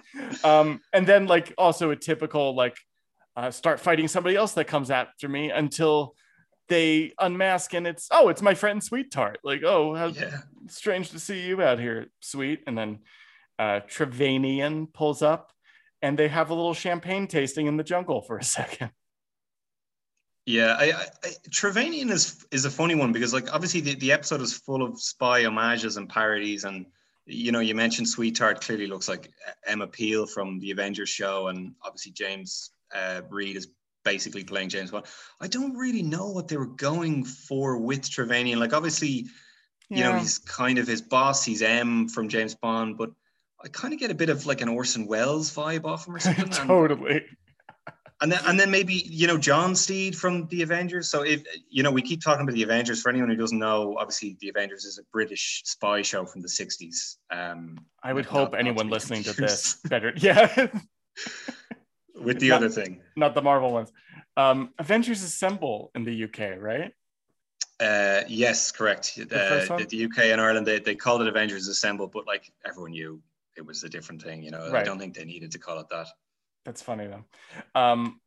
Um, 0.43 0.81
and 0.91 1.07
then 1.07 1.25
like 1.25 1.53
also 1.57 1.91
a 1.91 1.95
typical 1.95 2.53
like 2.55 2.77
uh, 3.37 3.51
start 3.51 3.79
fighting 3.79 4.07
somebody 4.07 4.35
else 4.35 4.53
that 4.53 4.65
comes 4.65 4.91
after 4.91 5.29
me 5.29 5.51
until 5.51 6.15
they 6.69 7.13
unmask 7.19 7.73
and 7.73 7.87
it's 7.87 8.09
oh 8.11 8.27
it's 8.27 8.41
my 8.41 8.53
friend 8.53 8.83
Sweet 8.83 9.09
Tart. 9.09 9.39
Like 9.43 9.63
oh 9.63 9.95
how 9.95 10.07
Yeah, 10.07 10.39
strange 10.67 11.11
to 11.11 11.19
see 11.19 11.45
you 11.47 11.61
out 11.61 11.79
here, 11.79 12.07
Sweet. 12.19 12.63
And 12.67 12.77
then 12.77 12.99
uh, 13.57 13.79
Trevanian 13.87 14.91
pulls 14.91 15.21
up 15.21 15.53
and 16.01 16.19
they 16.19 16.27
have 16.27 16.49
a 16.49 16.53
little 16.53 16.73
champagne 16.73 17.27
tasting 17.27 17.67
in 17.67 17.77
the 17.77 17.83
jungle 17.85 18.21
for 18.21 18.37
a 18.37 18.43
second. 18.57 18.91
Yeah, 20.47 20.77
I, 20.79 20.85
I, 20.85 21.05
I, 21.25 21.27
Trevanian 21.49 22.09
is 22.09 22.45
is 22.51 22.63
a 22.63 22.71
funny 22.71 22.95
one 22.95 23.11
because 23.11 23.33
like 23.33 23.53
obviously 23.53 23.81
the, 23.81 23.95
the 23.95 24.13
episode 24.13 24.39
is 24.39 24.53
full 24.53 24.81
of 24.81 24.97
spy 24.97 25.43
homages 25.43 25.97
and 25.97 26.07
parodies 26.07 26.63
and 26.63 26.85
you 27.25 27.51
know 27.51 27.59
you 27.59 27.75
mentioned 27.75 28.07
Sweet 28.07 28.37
Tart 28.37 28.61
clearly 28.61 28.87
looks 28.87 29.09
like 29.09 29.29
Emma 29.65 29.87
Peel 29.87 30.25
from 30.25 30.57
the 30.59 30.71
Avengers 30.71 31.09
show 31.09 31.49
and 31.49 31.73
obviously 31.83 32.13
James 32.13 32.71
uh, 32.95 33.23
Read 33.29 33.57
is 33.57 33.67
basically 34.05 34.45
playing 34.45 34.69
James 34.69 34.89
Bond. 34.89 35.07
I 35.41 35.47
don't 35.47 35.75
really 35.75 36.01
know 36.01 36.29
what 36.29 36.47
they 36.47 36.55
were 36.55 36.65
going 36.65 37.25
for 37.25 37.77
with 37.77 38.03
Trevanian. 38.03 38.55
Like 38.55 38.71
obviously 38.71 39.25
you 39.89 40.01
know 40.01 40.15
he's 40.17 40.37
kind 40.37 40.77
of 40.77 40.87
his 40.87 41.01
boss. 41.01 41.43
He's 41.43 41.61
M 41.61 42.07
from 42.07 42.29
James 42.29 42.55
Bond, 42.55 42.97
but 42.97 43.11
I 43.61 43.67
kind 43.67 43.93
of 43.93 43.99
get 43.99 44.11
a 44.11 44.15
bit 44.15 44.29
of 44.29 44.45
like 44.45 44.61
an 44.61 44.69
Orson 44.69 45.07
Welles 45.07 45.53
vibe 45.53 45.83
off 45.83 46.07
him 46.07 46.15
or 46.15 46.19
something. 46.21 46.49
totally. 46.51 47.15
and 47.17 47.25
then, 48.21 48.39
and 48.45 48.59
then 48.59 48.71
maybe 48.71 48.93
you 48.93 49.27
know 49.27 49.37
John 49.37 49.75
Steed 49.75 50.17
from 50.17 50.47
the 50.47 50.63
Avengers. 50.63 51.09
So 51.09 51.21
if 51.21 51.43
you 51.69 51.83
know, 51.83 51.91
we 51.91 52.01
keep 52.01 52.21
talking 52.21 52.41
about 52.43 52.53
the 52.55 52.63
Avengers. 52.63 53.01
For 53.01 53.09
anyone 53.09 53.29
who 53.29 53.35
doesn't 53.35 53.59
know, 53.59 53.95
obviously 53.99 54.37
the 54.41 54.49
Avengers 54.49 54.85
is 54.85 54.97
a 54.97 55.03
British 55.13 55.61
spy 55.65 56.01
show 56.01 56.25
from 56.25 56.41
the 56.41 56.47
'60s. 56.47 57.17
Um, 57.29 57.77
I 58.03 58.13
would 58.13 58.25
Not- 58.25 58.31
hope 58.31 58.51
not 58.51 58.57
to 58.57 58.59
anyone 58.59 58.87
be 58.87 58.93
listening 58.93 59.23
to 59.23 59.33
this 59.33 59.75
better. 59.85 60.13
Yeah. 60.17 60.67
with 62.15 62.39
the 62.39 62.49
Not- 62.49 62.57
other 62.57 62.69
thing, 62.69 63.01
not 63.15 63.35
the 63.35 63.41
Marvel 63.41 63.71
ones. 63.71 63.91
Um, 64.35 64.73
Avengers 64.79 65.23
Assemble 65.23 65.91
in 65.95 66.03
the 66.03 66.23
UK, 66.25 66.59
right? 66.59 66.91
uh, 67.79 68.21
yes, 68.27 68.71
correct. 68.71 69.13
Uh, 69.19 69.25
the, 69.25 69.85
the 69.89 70.05
UK 70.05 70.17
and 70.25 70.41
Ireland, 70.41 70.65
they, 70.65 70.79
they 70.79 70.95
called 70.95 71.21
it 71.21 71.27
Avengers 71.27 71.67
Assemble, 71.67 72.07
but 72.07 72.25
like 72.25 72.51
everyone 72.65 72.91
knew 72.91 73.21
it 73.55 73.65
was 73.65 73.83
a 73.83 73.89
different 73.89 74.21
thing. 74.21 74.41
You 74.43 74.51
know, 74.51 74.71
I 74.73 74.83
don't 74.83 74.99
think 74.99 75.15
they 75.15 75.25
needed 75.25 75.51
to 75.51 75.59
call 75.59 75.79
it 75.79 75.87
that. 75.89 76.07
That's 76.67 76.81
funny 76.81 77.07
though. 77.07 77.23
Um, 77.79 78.19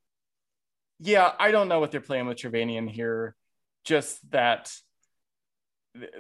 yeah, 0.98 1.32
I 1.38 1.50
don't 1.50 1.68
know 1.68 1.78
what 1.78 1.90
they're 1.90 2.00
playing 2.00 2.26
with 2.26 2.38
Trevanian 2.38 2.88
here. 2.90 3.36
Just 3.84 4.18
that 4.30 4.72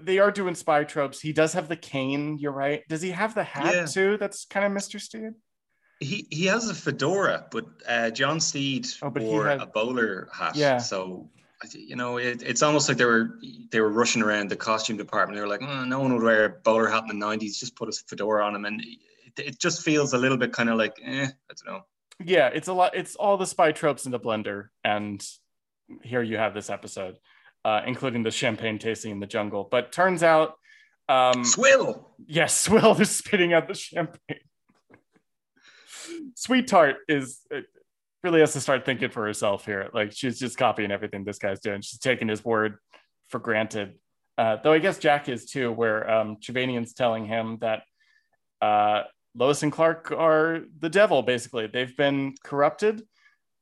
they 0.02 0.18
are 0.18 0.30
doing 0.30 0.54
spy 0.54 0.84
tropes. 0.84 1.18
He 1.18 1.32
does 1.32 1.54
have 1.54 1.68
the 1.68 1.76
cane. 1.76 2.36
You're 2.38 2.52
right. 2.52 2.82
Does 2.88 3.00
he 3.00 3.10
have 3.12 3.34
the 3.34 3.42
hat 3.44 3.74
Yeah. 3.74 3.86
too? 3.86 4.16
That's 4.18 4.44
kind 4.44 4.66
of 4.66 4.72
Mr. 4.72 5.00
Steed. 5.00 5.32
He 6.00 6.26
he 6.30 6.44
has 6.46 6.68
a 6.68 6.74
fedora, 6.74 7.46
but 7.50 7.64
uh, 7.88 8.10
John 8.10 8.38
Steed 8.38 8.86
Oh, 9.00 9.08
but 9.08 9.22
wore 9.22 9.46
had- 9.48 9.62
a 9.62 9.66
bowler 9.66 10.28
hat. 10.30 10.56
Yeah. 10.56 10.76
So 10.76 11.30
you 11.72 11.96
know, 11.96 12.18
it, 12.18 12.42
it's 12.42 12.62
almost 12.62 12.86
like 12.88 12.98
they 12.98 13.04
were 13.06 13.38
they 13.70 13.80
were 13.80 13.90
rushing 13.90 14.20
around 14.22 14.50
the 14.50 14.56
costume 14.56 14.98
department. 14.98 15.36
They 15.36 15.42
were 15.42 15.48
like, 15.48 15.62
oh, 15.62 15.84
no 15.84 16.00
one 16.00 16.12
would 16.14 16.22
wear 16.22 16.44
a 16.44 16.50
bowler 16.50 16.88
hat 16.88 17.04
in 17.10 17.18
the 17.18 17.26
'90s. 17.26 17.58
Just 17.58 17.76
put 17.76 17.88
a 17.88 17.92
fedora 17.92 18.44
on 18.44 18.54
him, 18.54 18.64
and 18.66 18.80
it, 18.82 18.98
it 19.38 19.58
just 19.58 19.82
feels 19.82 20.12
a 20.14 20.18
little 20.18 20.38
bit 20.38 20.52
kind 20.52 20.68
of 20.68 20.76
like, 20.78 20.98
eh, 21.02 21.26
I 21.26 21.54
don't 21.64 21.66
know. 21.74 21.84
Yeah, 22.24 22.48
it's 22.48 22.68
a 22.68 22.72
lot. 22.72 22.94
It's 22.94 23.16
all 23.16 23.36
the 23.36 23.46
spy 23.46 23.72
tropes 23.72 24.06
in 24.06 24.12
the 24.12 24.20
blender, 24.20 24.68
and 24.84 25.24
here 26.02 26.22
you 26.22 26.36
have 26.36 26.54
this 26.54 26.70
episode, 26.70 27.16
uh, 27.64 27.82
including 27.86 28.22
the 28.22 28.30
champagne 28.30 28.78
tasting 28.78 29.12
in 29.12 29.20
the 29.20 29.26
jungle. 29.26 29.68
But 29.70 29.92
turns 29.92 30.22
out, 30.22 30.54
um, 31.08 31.44
Swill. 31.44 32.10
yes, 32.26 32.56
Swill 32.60 33.00
is 33.00 33.10
spitting 33.10 33.52
out 33.52 33.68
the 33.68 33.74
champagne. 33.74 34.38
Sweet 36.34 36.66
Tart 36.66 36.96
is 37.08 37.40
uh, 37.54 37.60
really 38.22 38.40
has 38.40 38.52
to 38.52 38.60
start 38.60 38.84
thinking 38.84 39.10
for 39.10 39.24
herself 39.24 39.64
here. 39.64 39.88
Like 39.92 40.12
she's 40.12 40.38
just 40.38 40.58
copying 40.58 40.90
everything 40.90 41.24
this 41.24 41.38
guy's 41.38 41.60
doing. 41.60 41.80
She's 41.80 41.98
taking 41.98 42.28
his 42.28 42.44
word 42.44 42.76
for 43.28 43.38
granted. 43.38 43.94
Uh, 44.36 44.56
though 44.62 44.72
I 44.72 44.78
guess 44.78 44.98
Jack 44.98 45.28
is 45.28 45.46
too, 45.46 45.70
where 45.72 46.10
um, 46.10 46.36
Trevanian's 46.36 46.94
telling 46.94 47.26
him 47.26 47.58
that 47.60 47.82
uh, 48.60 49.02
Lois 49.34 49.62
and 49.62 49.72
Clark 49.72 50.12
are 50.12 50.60
the 50.78 50.88
devil. 50.88 51.22
Basically, 51.22 51.66
they've 51.66 51.96
been 51.96 52.34
corrupted. 52.42 53.02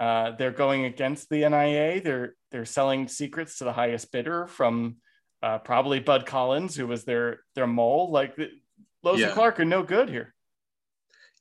Uh, 0.01 0.33
they're 0.33 0.51
going 0.53 0.85
against 0.85 1.29
the 1.29 1.49
NIA. 1.49 2.01
They're 2.01 2.35
they're 2.51 2.65
selling 2.65 3.09
secrets 3.09 3.59
to 3.59 3.65
the 3.65 3.73
highest 3.73 4.11
bidder 4.13 4.47
from 4.47 4.97
uh, 5.43 5.59
probably 5.59 6.01
Bud 6.01 6.25
Collins, 6.25 6.75
who 6.77 6.87
was 6.87 7.05
their 7.05 7.41
their 7.55 7.67
mole. 7.67 8.11
Like 8.11 8.37
the, 8.37 8.51
Lois 9.03 9.21
Yeah. 9.21 9.27
and 9.27 9.35
Clark 9.35 9.61
are 9.61 9.65
no 9.65 9.83
good 9.83 10.09
here. 10.09 10.35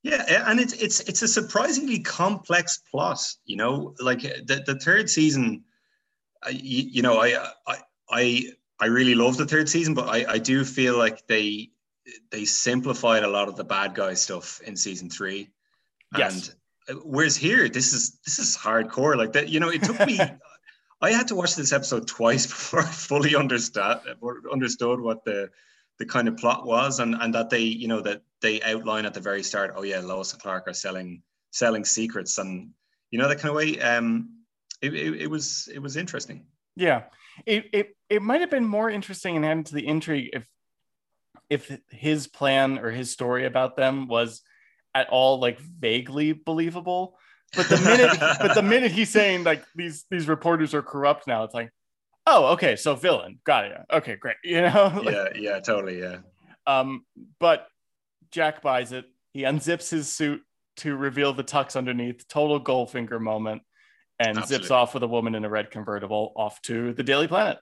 Yeah, 0.03 0.23
and 0.49 0.59
it's 0.59 0.73
it's 0.73 0.99
it's 1.01 1.21
a 1.21 1.27
surprisingly 1.27 1.99
complex 1.99 2.79
plot. 2.91 3.19
You 3.45 3.57
know, 3.57 3.95
like 3.99 4.21
the, 4.21 4.63
the 4.65 4.79
third 4.79 5.09
season. 5.09 5.63
You, 6.49 6.83
you 6.91 7.01
know, 7.01 7.19
I 7.19 7.51
I 7.67 7.77
I 8.09 8.43
I 8.79 8.85
really 8.87 9.15
love 9.15 9.37
the 9.37 9.45
third 9.45 9.67
season, 9.69 9.93
but 9.93 10.07
I 10.07 10.33
I 10.33 10.37
do 10.37 10.63
feel 10.63 10.97
like 10.97 11.25
they 11.27 11.71
they 12.31 12.45
simplified 12.45 13.23
a 13.23 13.27
lot 13.27 13.47
of 13.47 13.55
the 13.55 13.63
bad 13.63 13.93
guy 13.93 14.13
stuff 14.13 14.61
in 14.61 14.75
season 14.75 15.09
three. 15.09 15.49
Yes. 16.17 16.49
And 16.87 16.97
uh, 16.97 17.01
whereas 17.03 17.35
here, 17.35 17.67
this 17.69 17.93
is 17.93 18.19
this 18.25 18.39
is 18.39 18.57
hardcore. 18.57 19.17
Like 19.17 19.33
that, 19.33 19.49
you 19.49 19.59
know, 19.59 19.69
it 19.69 19.83
took 19.83 20.05
me. 20.05 20.19
I 21.01 21.11
had 21.11 21.27
to 21.27 21.35
watch 21.35 21.55
this 21.55 21.73
episode 21.73 22.07
twice 22.07 22.47
before 22.47 22.81
I 22.81 22.85
fully 22.85 23.35
understood 23.35 23.99
understood 24.51 24.99
what 24.99 25.23
the 25.25 25.49
the 25.99 26.05
kind 26.05 26.27
of 26.27 26.37
plot 26.37 26.65
was, 26.65 26.99
and 26.99 27.15
and 27.15 27.33
that 27.33 27.49
they, 27.49 27.59
you 27.59 27.87
know, 27.87 28.01
that 28.01 28.21
they 28.41 28.61
outline 28.61 29.05
at 29.05 29.13
the 29.13 29.19
very 29.19 29.43
start. 29.43 29.73
Oh 29.75 29.83
yeah, 29.83 29.99
Lois 29.99 30.33
and 30.33 30.41
Clark 30.41 30.67
are 30.67 30.73
selling 30.73 31.21
selling 31.51 31.85
secrets, 31.85 32.37
and 32.37 32.71
you 33.11 33.19
know 33.19 33.27
that 33.27 33.39
kind 33.39 33.49
of 33.49 33.55
way. 33.55 33.79
Um, 33.79 34.43
it, 34.81 34.93
it, 34.93 35.21
it 35.23 35.27
was 35.27 35.67
it 35.73 35.79
was 35.79 35.97
interesting. 35.97 36.45
Yeah, 36.75 37.03
it 37.45 37.65
it 37.73 37.97
it 38.09 38.21
might 38.21 38.41
have 38.41 38.51
been 38.51 38.65
more 38.65 38.89
interesting 38.89 39.35
and 39.35 39.45
added 39.45 39.65
to 39.67 39.75
the 39.75 39.87
intrigue 39.87 40.29
if 40.33 40.47
if 41.49 41.77
his 41.89 42.27
plan 42.27 42.79
or 42.79 42.91
his 42.91 43.11
story 43.11 43.45
about 43.45 43.75
them 43.75 44.07
was 44.07 44.41
at 44.93 45.09
all 45.09 45.39
like 45.39 45.59
vaguely 45.59 46.33
believable. 46.33 47.17
But 47.55 47.69
the 47.69 47.77
minute 47.77 48.17
but 48.19 48.53
the 48.55 48.61
minute 48.61 48.91
he's 48.91 49.09
saying 49.09 49.43
like 49.43 49.63
these 49.75 50.05
these 50.11 50.27
reporters 50.27 50.73
are 50.73 50.81
corrupt 50.81 51.27
now, 51.27 51.43
it's 51.43 51.53
like, 51.53 51.71
oh, 52.25 52.53
okay, 52.53 52.75
so 52.75 52.95
villain, 52.95 53.39
got 53.45 53.65
it. 53.65 53.77
Okay, 53.91 54.15
great. 54.15 54.35
You 54.43 54.61
know, 54.61 54.91
Like, 55.03 55.15
yeah, 55.15 55.27
yeah, 55.35 55.59
totally, 55.59 55.99
yeah. 55.99 56.17
um, 56.65 57.05
but 57.39 57.67
Jack 58.31 58.61
buys 58.61 58.91
it. 58.91 59.05
He 59.33 59.43
unzips 59.43 59.89
his 59.89 60.11
suit 60.11 60.41
to 60.77 60.95
reveal 60.95 61.33
the 61.33 61.43
tux 61.43 61.75
underneath. 61.75 62.27
Total 62.27 62.59
Goldfinger 62.59 63.21
moment, 63.21 63.61
and 64.19 64.45
zips 64.45 64.71
off 64.71 64.93
with 64.93 65.03
a 65.03 65.07
woman 65.07 65.35
in 65.35 65.45
a 65.45 65.49
red 65.49 65.71
convertible 65.71 66.33
off 66.35 66.61
to 66.63 66.93
the 66.93 67.03
Daily 67.03 67.27
Planet. 67.27 67.59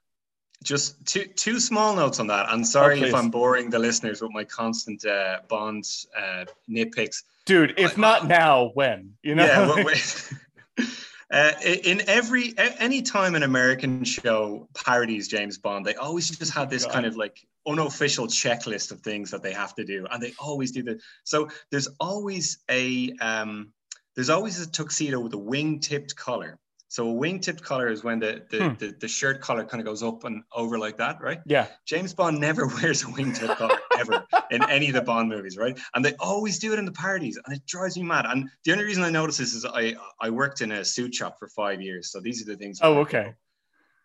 Just 0.63 1.05
two 1.05 1.25
two 1.25 1.59
small 1.59 1.95
notes 1.95 2.19
on 2.19 2.27
that. 2.27 2.49
I'm 2.49 2.63
sorry 2.63 3.01
Oh, 3.01 3.05
if. 3.05 3.13
I'm 3.13 3.29
boring 3.29 3.69
the 3.69 3.79
listeners 3.79 4.21
with 4.21 4.31
my 4.31 4.43
constant 4.43 5.05
uh, 5.05 5.39
Bond 5.47 5.85
uh, 6.17 6.45
nitpicks. 6.69 7.23
Dude, 7.45 7.75
if 7.77 7.97
not 7.97 8.27
now, 8.27 8.71
when? 8.73 9.13
You 9.21 9.35
know? 9.35 9.45
Yeah, 9.45 9.83
wait. 9.83 10.31
Uh, 11.31 11.51
in 11.63 12.07
every 12.07 12.53
any 12.57 13.01
time 13.01 13.33
an 13.33 13.41
American 13.41 14.03
show 14.03 14.69
parodies 14.75 15.27
James 15.27 15.57
Bond, 15.57 15.83
they 15.83 15.95
always 15.95 16.29
just 16.29 16.53
have 16.53 16.69
this 16.69 16.85
God. 16.85 16.93
kind 16.93 17.05
of 17.07 17.17
like 17.17 17.45
unofficial 17.67 18.27
checklist 18.27 18.91
of 18.91 19.01
things 19.01 19.31
that 19.31 19.41
they 19.41 19.51
have 19.51 19.73
to 19.75 19.83
do, 19.83 20.05
and 20.11 20.21
they 20.21 20.33
always 20.37 20.71
do 20.71 20.83
that. 20.83 20.99
So 21.23 21.49
there's 21.71 21.87
always 21.99 22.59
a 22.69 23.11
um, 23.21 23.73
there's 24.13 24.29
always 24.29 24.61
a 24.61 24.69
tuxedo 24.69 25.19
with 25.19 25.33
a 25.33 25.37
wing-tipped 25.37 26.15
collar. 26.15 26.59
So 26.95 27.09
a 27.09 27.11
wing-tipped 27.11 27.61
collar 27.61 27.89
is 27.89 28.05
when 28.05 28.19
the 28.19 28.41
the, 28.49 28.57
Hmm. 28.57 28.75
the 28.79 28.95
the 29.01 29.07
shirt 29.09 29.41
collar 29.41 29.65
kind 29.65 29.81
of 29.81 29.85
goes 29.85 30.01
up 30.01 30.23
and 30.23 30.43
over 30.53 30.79
like 30.79 30.95
that, 31.03 31.19
right? 31.19 31.41
yeah. 31.45 31.67
James 31.85 32.13
Bond 32.13 32.39
never 32.39 32.67
wears 32.75 33.03
a 33.03 33.07
wingtip 33.07 33.57
collar 33.57 33.77
ever 33.99 34.25
in 34.49 34.63
any 34.69 34.87
of 34.87 34.93
the 34.93 35.01
Bond 35.01 35.27
movies, 35.27 35.57
right? 35.57 35.77
And 35.93 36.05
they 36.05 36.13
always 36.21 36.57
do 36.57 36.71
it 36.71 36.79
in 36.79 36.85
the 36.85 36.93
parties, 36.93 37.37
and 37.43 37.53
it 37.53 37.65
drives 37.65 37.97
me 37.97 38.03
mad. 38.03 38.25
And 38.25 38.49
the 38.63 38.71
only 38.71 38.85
reason 38.85 39.03
I 39.03 39.09
notice 39.09 39.35
this 39.35 39.53
is 39.53 39.65
I 39.65 39.95
I 40.21 40.29
worked 40.29 40.61
in 40.61 40.71
a 40.71 40.85
suit 40.85 41.13
shop 41.13 41.37
for 41.37 41.49
five 41.49 41.81
years, 41.81 42.11
so 42.13 42.21
these 42.21 42.41
are 42.41 42.45
the 42.45 42.55
things. 42.55 42.79
Oh, 42.81 42.99
okay. 42.99 43.33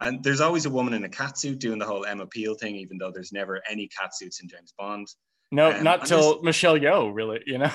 And 0.00 0.24
there's 0.24 0.40
always 0.40 0.66
a 0.66 0.70
woman 0.70 0.92
in 0.94 1.04
a 1.04 1.08
cat 1.08 1.38
suit 1.38 1.60
doing 1.60 1.78
the 1.78 1.86
whole 1.86 2.04
Emma 2.04 2.26
Peel 2.26 2.54
thing, 2.56 2.74
even 2.74 2.98
though 2.98 3.12
there's 3.12 3.30
never 3.32 3.62
any 3.70 3.86
cat 3.86 4.16
suits 4.16 4.40
in 4.42 4.48
James 4.48 4.74
Bond. 4.76 5.06
No, 5.52 5.70
Um, 5.70 5.84
not 5.84 6.06
till 6.06 6.42
Michelle 6.42 6.76
Yeoh, 6.76 7.14
really, 7.14 7.40
you 7.46 7.58
know? 7.58 7.70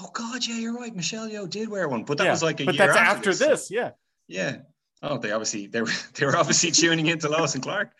Oh 0.00 0.10
God, 0.12 0.44
yeah, 0.44 0.56
you're 0.56 0.76
right. 0.76 0.94
Michelle 0.96 1.28
Yeoh 1.28 1.48
did 1.48 1.68
wear 1.68 1.86
one, 1.88 2.02
but 2.02 2.18
that 2.18 2.24
yeah. 2.24 2.30
was 2.32 2.42
like 2.42 2.58
a 2.60 2.64
but 2.64 2.74
year 2.74 2.86
that's 2.86 2.98
after, 2.98 3.30
after 3.30 3.34
this. 3.34 3.70
Yeah. 3.70 3.90
Yeah. 4.30 4.56
Oh, 5.02 5.18
they 5.18 5.32
obviously 5.32 5.66
they 5.66 5.80
were 5.82 5.90
they 6.14 6.26
were 6.26 6.36
obviously 6.36 6.70
tuning 6.70 7.06
into 7.06 7.28
Lois 7.28 7.54
and 7.54 7.62
Clark. 7.62 7.90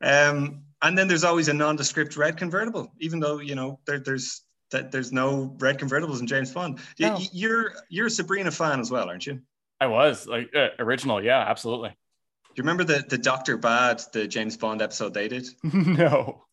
Um, 0.00 0.62
and 0.82 0.98
then 0.98 1.06
there's 1.08 1.24
always 1.24 1.48
a 1.48 1.52
nondescript 1.54 2.16
red 2.16 2.36
convertible, 2.36 2.92
even 2.98 3.20
though 3.20 3.38
you 3.40 3.54
know 3.54 3.78
there, 3.86 4.00
there's 4.00 4.42
that 4.70 4.90
there's 4.90 5.12
no 5.12 5.54
red 5.60 5.78
convertibles 5.78 6.20
in 6.20 6.26
James 6.26 6.50
Bond. 6.52 6.78
Y- 6.98 7.08
No. 7.08 7.14
y- 7.14 7.26
You're 7.32 7.72
you're 7.88 8.06
a 8.06 8.10
Sabrina 8.10 8.50
fan 8.50 8.80
as 8.80 8.90
well, 8.90 9.08
aren't 9.08 9.26
you? 9.26 9.40
I 9.80 9.86
was 9.86 10.26
like 10.26 10.50
uh, 10.54 10.68
original. 10.78 11.22
Yeah, 11.22 11.38
absolutely. 11.40 11.90
Do 11.90 11.94
you 12.56 12.62
remember 12.64 12.84
the 12.84 13.04
the 13.08 13.18
Doctor 13.18 13.56
Bad, 13.56 14.02
the 14.12 14.26
James 14.26 14.56
Bond 14.56 14.82
episode 14.82 15.14
they 15.14 15.28
did? 15.28 15.46
no. 15.62 16.44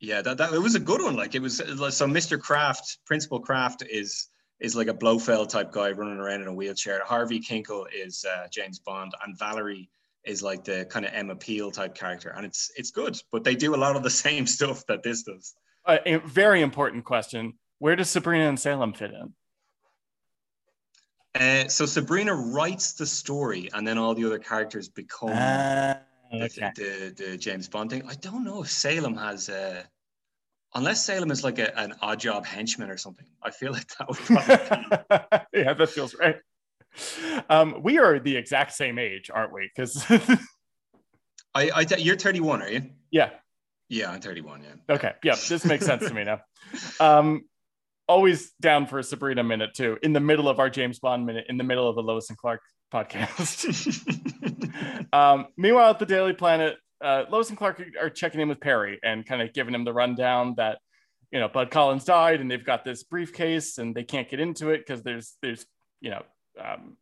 Yeah, 0.00 0.20
that, 0.22 0.38
that 0.38 0.52
it 0.52 0.58
was 0.58 0.74
a 0.74 0.80
good 0.80 1.00
one. 1.00 1.16
Like 1.16 1.34
it 1.34 1.40
was 1.42 1.56
so 1.58 2.06
Mr. 2.06 2.38
Kraft, 2.40 2.98
Principal 3.06 3.38
Kraft 3.40 3.84
is 3.88 4.28
is 4.62 4.76
like 4.76 4.86
a 4.86 4.94
Blofeld 4.94 5.48
type 5.50 5.72
guy 5.72 5.90
running 5.90 6.18
around 6.18 6.40
in 6.40 6.46
a 6.46 6.52
wheelchair. 6.52 7.02
Harvey 7.04 7.40
Kinkle 7.40 7.84
is 7.92 8.24
uh, 8.24 8.46
James 8.48 8.78
Bond, 8.78 9.12
and 9.26 9.36
Valerie 9.36 9.90
is 10.24 10.40
like 10.40 10.62
the 10.62 10.86
kind 10.88 11.04
of 11.04 11.12
Emma 11.12 11.34
Peel 11.34 11.72
type 11.72 11.96
character, 11.96 12.32
and 12.36 12.46
it's 12.46 12.70
it's 12.76 12.92
good. 12.92 13.20
But 13.32 13.42
they 13.42 13.56
do 13.56 13.74
a 13.74 13.76
lot 13.76 13.96
of 13.96 14.04
the 14.04 14.10
same 14.26 14.46
stuff 14.46 14.86
that 14.86 15.02
this 15.02 15.24
does. 15.24 15.54
Uh, 15.84 15.98
a 16.06 16.16
very 16.18 16.62
important 16.62 17.04
question. 17.04 17.54
Where 17.80 17.96
does 17.96 18.08
Sabrina 18.08 18.48
and 18.48 18.58
Salem 18.58 18.92
fit 18.92 19.10
in? 19.10 19.34
Uh, 21.34 21.66
so 21.66 21.84
Sabrina 21.84 22.32
writes 22.32 22.92
the 22.92 23.06
story, 23.06 23.68
and 23.74 23.86
then 23.86 23.98
all 23.98 24.14
the 24.14 24.24
other 24.24 24.38
characters 24.38 24.88
become 24.88 25.30
Ah, 25.32 25.98
the, 26.30 26.48
the, 26.76 27.14
the 27.16 27.36
James 27.36 27.68
Bond 27.68 27.90
thing. 27.90 28.04
I 28.08 28.14
don't 28.14 28.44
know 28.44 28.62
if 28.62 28.70
Salem 28.70 29.16
has. 29.16 29.48
Uh, 29.48 29.82
Unless 30.74 31.04
Salem 31.04 31.30
is 31.30 31.44
like 31.44 31.58
a, 31.58 31.78
an 31.78 31.94
odd 32.00 32.18
job 32.20 32.46
henchman 32.46 32.88
or 32.90 32.96
something, 32.96 33.26
I 33.42 33.50
feel 33.50 33.72
like 33.72 33.86
that 33.98 34.08
would 34.08 34.18
probably 34.18 34.56
be 35.52 35.60
yeah, 35.64 35.74
that 35.74 35.90
feels 35.90 36.14
right. 36.14 36.36
Um, 37.50 37.82
we 37.82 37.98
are 37.98 38.18
the 38.18 38.36
exact 38.36 38.72
same 38.72 38.98
age, 38.98 39.30
aren't 39.32 39.52
we? 39.52 39.70
Because 39.74 40.04
I, 41.54 41.70
I 41.74 41.84
th- 41.84 42.02
you're 42.04 42.16
31, 42.16 42.62
are 42.62 42.70
you? 42.70 42.90
yeah, 43.10 43.30
Yeah, 43.88 44.10
I'm 44.10 44.20
31. 44.20 44.62
Yeah. 44.62 44.94
okay, 44.94 45.12
yeah, 45.22 45.34
this 45.48 45.64
makes 45.64 45.84
sense 45.86 46.06
to 46.08 46.14
me 46.14 46.24
now. 46.24 46.40
Um, 47.00 47.42
always 48.08 48.52
down 48.60 48.86
for 48.86 48.98
a 48.98 49.02
Sabrina 49.04 49.42
minute 49.44 49.70
too, 49.74 49.98
in 50.02 50.12
the 50.12 50.20
middle 50.20 50.48
of 50.48 50.58
our 50.58 50.70
James 50.70 50.98
Bond 50.98 51.26
minute, 51.26 51.46
in 51.48 51.56
the 51.58 51.64
middle 51.64 51.88
of 51.88 51.96
the 51.96 52.02
Lois 52.02 52.28
and 52.30 52.38
Clark 52.38 52.60
podcast. 52.92 53.64
um, 55.12 55.46
meanwhile, 55.56 55.90
at 55.90 55.98
the 55.98 56.06
Daily 56.06 56.32
Planet, 56.32 56.76
uh, 57.02 57.24
Lois 57.30 57.48
and 57.48 57.58
Clark 57.58 57.82
are 58.00 58.10
checking 58.10 58.40
in 58.40 58.48
with 58.48 58.60
Perry 58.60 58.98
and 59.02 59.26
kind 59.26 59.42
of 59.42 59.52
giving 59.52 59.74
him 59.74 59.84
the 59.84 59.92
rundown 59.92 60.54
that 60.56 60.78
you 61.30 61.40
know 61.40 61.48
Bud 61.48 61.70
Collins 61.70 62.04
died, 62.04 62.40
and 62.40 62.50
they've 62.50 62.64
got 62.64 62.84
this 62.84 63.02
briefcase, 63.02 63.78
and 63.78 63.94
they 63.94 64.04
can't 64.04 64.28
get 64.28 64.40
into 64.40 64.70
it 64.70 64.78
because 64.86 65.02
there's 65.02 65.36
there's 65.42 65.66
you 66.00 66.10
know 66.10 66.22
um, 66.62 66.96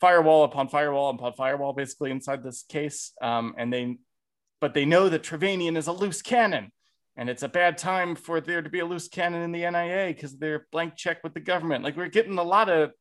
firewall 0.00 0.44
upon 0.44 0.68
firewall 0.68 1.10
upon 1.10 1.32
firewall 1.34 1.72
basically 1.72 2.10
inside 2.10 2.42
this 2.42 2.62
case, 2.62 3.12
um, 3.20 3.54
and 3.58 3.72
they 3.72 3.98
but 4.60 4.74
they 4.74 4.84
know 4.84 5.08
that 5.08 5.22
Trevanian 5.22 5.76
is 5.76 5.86
a 5.86 5.92
loose 5.92 6.22
cannon. 6.22 6.72
And 7.16 7.28
it's 7.28 7.42
a 7.42 7.48
bad 7.48 7.78
time 7.78 8.14
for 8.14 8.40
there 8.40 8.62
to 8.62 8.70
be 8.70 8.78
a 8.78 8.86
loose 8.86 9.08
cannon 9.08 9.42
in 9.42 9.50
the 9.50 9.68
NIA 9.68 10.14
because 10.14 10.38
they're 10.38 10.68
blank 10.70 10.94
check 10.96 11.24
with 11.24 11.34
the 11.34 11.40
government. 11.40 11.82
Like 11.82 11.96
we're 11.96 12.06
getting 12.06 12.38
a 12.38 12.44
lot 12.44 12.68
of 12.68 12.92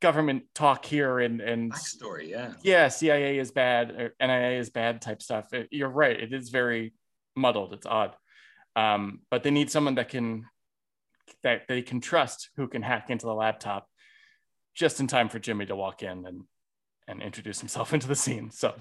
government 0.00 0.44
talk 0.54 0.84
here 0.84 1.18
and 1.18 1.40
and 1.40 1.72
Backstory, 1.72 2.28
yeah. 2.28 2.52
yeah, 2.62 2.88
CIA 2.88 3.38
is 3.38 3.50
bad 3.50 3.90
or 3.90 4.14
NIA 4.20 4.58
is 4.58 4.70
bad 4.70 5.00
type 5.00 5.22
stuff. 5.22 5.52
It- 5.52 5.68
you're 5.70 5.88
right. 5.88 6.18
It 6.18 6.32
is 6.32 6.50
very 6.50 6.92
muddled. 7.34 7.72
It's 7.72 7.86
odd. 7.86 8.14
Um, 8.74 9.20
but 9.30 9.42
they 9.42 9.50
need 9.50 9.70
someone 9.70 9.94
that 9.96 10.08
can 10.10 10.44
that 11.42 11.62
they 11.68 11.82
can 11.82 12.00
trust 12.00 12.50
who 12.56 12.68
can 12.68 12.82
hack 12.82 13.10
into 13.10 13.26
the 13.26 13.34
laptop 13.34 13.88
just 14.74 15.00
in 15.00 15.06
time 15.06 15.28
for 15.28 15.38
Jimmy 15.38 15.66
to 15.66 15.76
walk 15.76 16.02
in 16.02 16.26
and 16.26 16.42
and 17.08 17.22
introduce 17.22 17.60
himself 17.60 17.92
into 17.94 18.06
the 18.08 18.14
scene. 18.16 18.50
So 18.50 18.74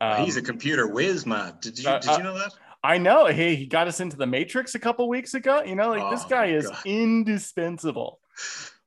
um, 0.00 0.24
He's 0.24 0.36
a 0.36 0.42
computer 0.42 0.86
whiz, 0.86 1.26
man. 1.26 1.54
Did 1.60 1.78
you 1.78 1.88
uh, 1.88 1.98
did 1.98 2.16
you 2.18 2.22
know 2.22 2.38
that? 2.38 2.52
I 2.84 2.98
know. 2.98 3.26
Hey, 3.26 3.54
he 3.54 3.66
got 3.66 3.86
us 3.86 4.00
into 4.00 4.16
the 4.16 4.26
Matrix 4.26 4.74
a 4.74 4.78
couple 4.80 5.08
weeks 5.08 5.34
ago. 5.34 5.62
You 5.62 5.76
know, 5.76 5.90
like 5.90 6.10
this 6.10 6.24
Oh 6.24 6.28
guy 6.28 6.46
is 6.46 6.66
God. 6.68 6.78
indispensable. 6.84 8.18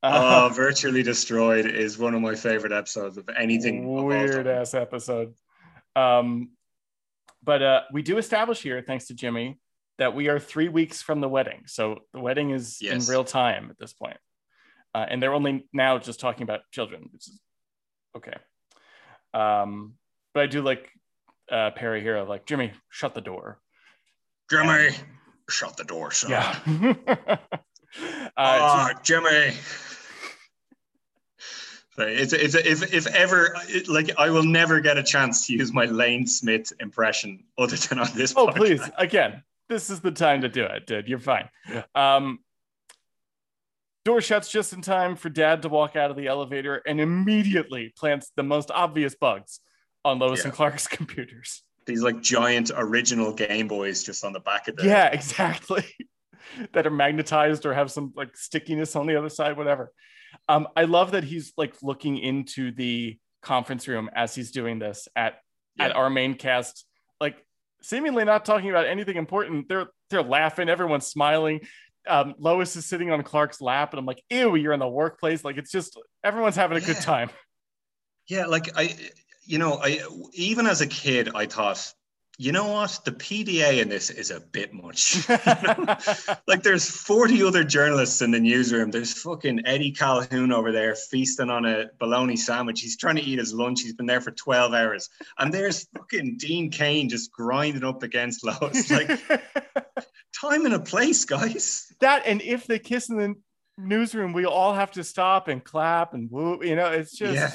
Oh, 0.04 0.50
virtually 0.54 1.04
destroyed 1.04 1.66
is 1.66 1.98
one 1.98 2.14
of 2.14 2.22
my 2.22 2.36
favorite 2.36 2.72
episodes 2.72 3.18
of 3.18 3.28
anything. 3.38 3.88
Weird 4.06 4.48
ass 4.48 4.74
episode. 4.74 5.34
Um, 5.96 6.52
but 7.44 7.62
uh, 7.62 7.82
we 7.92 8.02
do 8.02 8.18
establish 8.18 8.62
here, 8.62 8.82
thanks 8.86 9.08
to 9.08 9.14
Jimmy, 9.14 9.60
that 9.98 10.14
we 10.16 10.28
are 10.28 10.40
three 10.40 10.68
weeks 10.70 11.02
from 11.02 11.22
the 11.22 11.30
wedding. 11.30 11.64
So 11.68 12.00
the 12.14 12.20
wedding 12.20 12.50
is 12.52 12.80
Yes. 12.82 13.08
in 13.08 13.12
real 13.12 13.24
time 13.24 13.70
at 13.70 13.78
this 13.80 13.94
point. 13.94 14.18
Uh, 14.94 15.06
and 15.10 15.22
they're 15.22 15.34
only 15.34 15.68
now 15.74 15.98
just 15.98 16.20
talking 16.20 16.44
about 16.44 16.62
children, 16.72 17.10
which 17.12 17.28
is 17.28 17.40
okay. 18.16 18.36
Um, 19.34 19.96
but 20.34 20.44
I 20.44 20.48
do 20.48 20.62
like 20.62 20.90
uh, 21.52 21.72
Perry 21.72 22.02
here, 22.02 22.22
like 22.24 22.46
Jimmy, 22.46 22.72
shut 22.90 23.14
the 23.14 23.22
door. 23.22 23.60
Jimmy, 24.50 24.90
shut 25.50 25.76
the 25.78 25.84
door, 25.84 26.12
son. 26.12 26.32
Yeah. 26.32 27.38
uh, 28.02 28.30
Ah, 28.38 28.92
Jimmy. 29.04 29.54
It's, 31.98 32.34
it's, 32.34 32.56
if, 32.56 32.94
if 32.94 33.08
ever, 33.08 33.56
it- 33.70 33.88
like, 33.88 34.12
I 34.18 34.30
will 34.30 34.44
never 34.44 34.82
get 34.82 34.98
a 34.98 35.04
chance 35.04 35.48
to 35.48 35.54
use 35.54 35.72
my 35.72 35.86
Lane 35.86 36.28
Smith 36.28 36.74
impression 36.82 37.44
other 37.58 37.78
than 37.78 38.00
on 38.00 38.08
this. 38.16 38.34
oh 38.36 38.48
podcast. 38.48 38.56
please 38.56 38.82
again 38.98 39.44
this 39.70 39.90
is 39.90 40.02
the 40.02 40.12
time 40.12 40.42
to 40.42 40.50
do 40.50 40.64
it 40.64 40.86
dude 40.86 41.08
you're 41.08 41.18
fine 41.20 41.50
um 41.96 42.40
door 44.04 44.20
shuts 44.22 44.52
just 44.52 44.74
in 44.74 44.82
time 44.82 45.16
for 45.16 45.30
dad 45.30 45.62
to 45.64 45.70
walk 45.70 45.96
out 45.96 46.12
of 46.12 46.18
the 46.18 46.28
elevator 46.28 46.82
and 46.86 47.00
immediately 47.02 47.92
plants 47.98 48.32
the 48.36 48.44
most 48.44 48.70
obvious 48.72 49.16
bugs 49.16 49.60
on 50.04 50.20
lois 50.20 50.40
Yeah. 50.42 50.46
and 50.48 50.54
clark's 50.54 50.88
computers 51.00 51.64
These 51.86 52.04
like 52.04 52.22
giant 52.22 52.72
original 52.76 53.32
Game 53.34 53.68
Boys 53.70 54.04
just 54.04 54.24
on 54.26 54.34
the 54.34 54.40
back 54.42 54.68
of 54.68 54.76
the. 54.76 54.86
yeah 54.86 55.08
exactly 55.08 55.86
that 56.74 56.86
are 56.88 56.92
magnetized 56.92 57.66
or 57.66 57.74
have 57.74 57.92
some 57.92 58.14
like 58.16 58.36
stickiness 58.36 58.96
on 58.96 59.08
the 59.08 59.16
other 59.16 59.30
side 59.30 59.58
whatever. 59.58 59.92
Um 60.48 60.68
i 60.76 60.84
love 60.84 61.12
that 61.12 61.24
he's 61.24 61.54
like 61.58 61.76
looking 61.82 62.18
into 62.18 62.72
the 62.72 63.18
conference 63.42 63.88
room 63.88 64.10
as 64.16 64.34
he's 64.34 64.52
doing 64.52 64.80
this 64.80 65.08
at 65.16 65.36
at 65.80 65.96
our 65.96 66.10
main 66.10 66.36
cast. 66.36 66.86
Like 67.20 67.38
seemingly 67.82 68.26
not 68.26 68.46
talking 68.46 68.70
about 68.70 68.88
anything 68.88 69.18
important. 69.18 69.68
They're 69.68 69.88
they're 70.10 70.24
laughing. 70.24 70.70
Everyone's 70.70 71.08
smiling. 71.08 71.62
Um, 72.08 72.36
lois 72.38 72.76
is 72.76 72.86
sitting 72.86 73.10
on 73.10 73.24
clark's 73.24 73.60
lap 73.60 73.92
and 73.92 74.00
i'm 74.00 74.06
like 74.06 74.22
ew 74.30 74.56
you're 74.56 74.74
in 74.74 74.80
the 74.80 74.88
workplace. 74.88 75.44
Like 75.44 75.58
it's 75.58 75.72
just 75.72 76.00
everyone's 76.24 76.56
having 76.56 76.78
a 76.78 76.82
good 76.82 76.98
time. 76.98 77.30
Yeah, 78.28 78.48
like 78.48 78.76
I, 78.78 78.96
you 79.46 79.60
know, 79.60 79.80
I 79.82 80.00
even 80.34 80.66
as 80.66 80.82
a 80.82 80.88
kid, 80.88 81.30
I 81.36 81.46
thought, 81.46 81.94
you 82.38 82.52
know 82.52 82.68
what, 82.68 83.00
the 83.06 83.12
PDA 83.12 83.82
in 83.82 83.88
this 83.88 84.10
is 84.10 84.30
a 84.30 84.40
bit 84.40 84.74
much. 84.74 85.28
like 86.48 86.64
there's 86.64 86.90
40 86.90 87.44
other 87.44 87.64
journalists 87.64 88.22
in 88.22 88.32
the 88.32 88.40
newsroom. 88.40 88.92
There's 88.92 89.14
fucking 89.14 89.66
Eddie 89.66 89.92
Calhoun 89.92 90.52
over 90.52 90.72
there 90.72 90.96
feasting 90.96 91.50
on 91.50 91.66
a 91.66 91.90
bologna 92.00 92.36
sandwich. 92.36 92.82
He's 92.82 92.98
trying 92.98 93.16
to 93.16 93.22
eat 93.22 93.40
his 93.40 93.54
lunch. 93.54 93.82
He's 93.82 93.94
been 93.94 94.06
there 94.06 94.22
for 94.22 94.32
12 94.32 94.74
hours. 94.74 95.10
And 95.38 95.54
there's 95.54 95.88
fucking 95.98 96.38
Dean 96.38 96.72
Cain 96.72 97.08
just 97.08 97.32
grinding 97.32 97.84
up 97.84 98.04
against 98.04 98.44
Lois. 98.44 98.92
Like 98.96 99.20
time 100.40 100.66
and 100.66 100.74
a 100.74 100.80
place, 100.80 101.26
guys. 101.26 101.92
that 102.00 102.24
and 102.26 102.42
if 102.42 102.66
they 102.66 102.80
kiss 102.80 103.10
in 103.10 103.18
the 103.18 103.36
newsroom 103.78 104.32
we 104.32 104.46
all 104.46 104.74
have 104.74 104.92
to 104.92 105.04
stop 105.04 105.50
and 105.50 105.64
clap 105.64 106.14
and 106.14 106.32
whoop. 106.32 106.64
you 106.64 106.76
know 106.76 106.92
it's 106.92 107.12
just 107.12 107.36
yeah. 107.36 107.52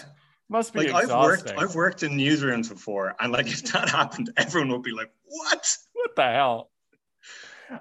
Must 0.50 0.74
be 0.74 0.90
Like 0.90 1.04
I've 1.04 1.16
worked, 1.16 1.50
I've 1.56 1.74
worked 1.74 2.02
in 2.02 2.12
newsrooms 2.12 2.68
before. 2.68 3.14
And 3.20 3.32
like 3.32 3.46
if 3.56 3.62
that 3.72 3.88
happened, 3.88 4.30
everyone 4.36 4.70
would 4.72 4.82
be 4.82 4.92
like, 4.92 5.10
what? 5.24 5.76
what 5.94 6.16
the 6.16 6.22
hell 6.30 6.70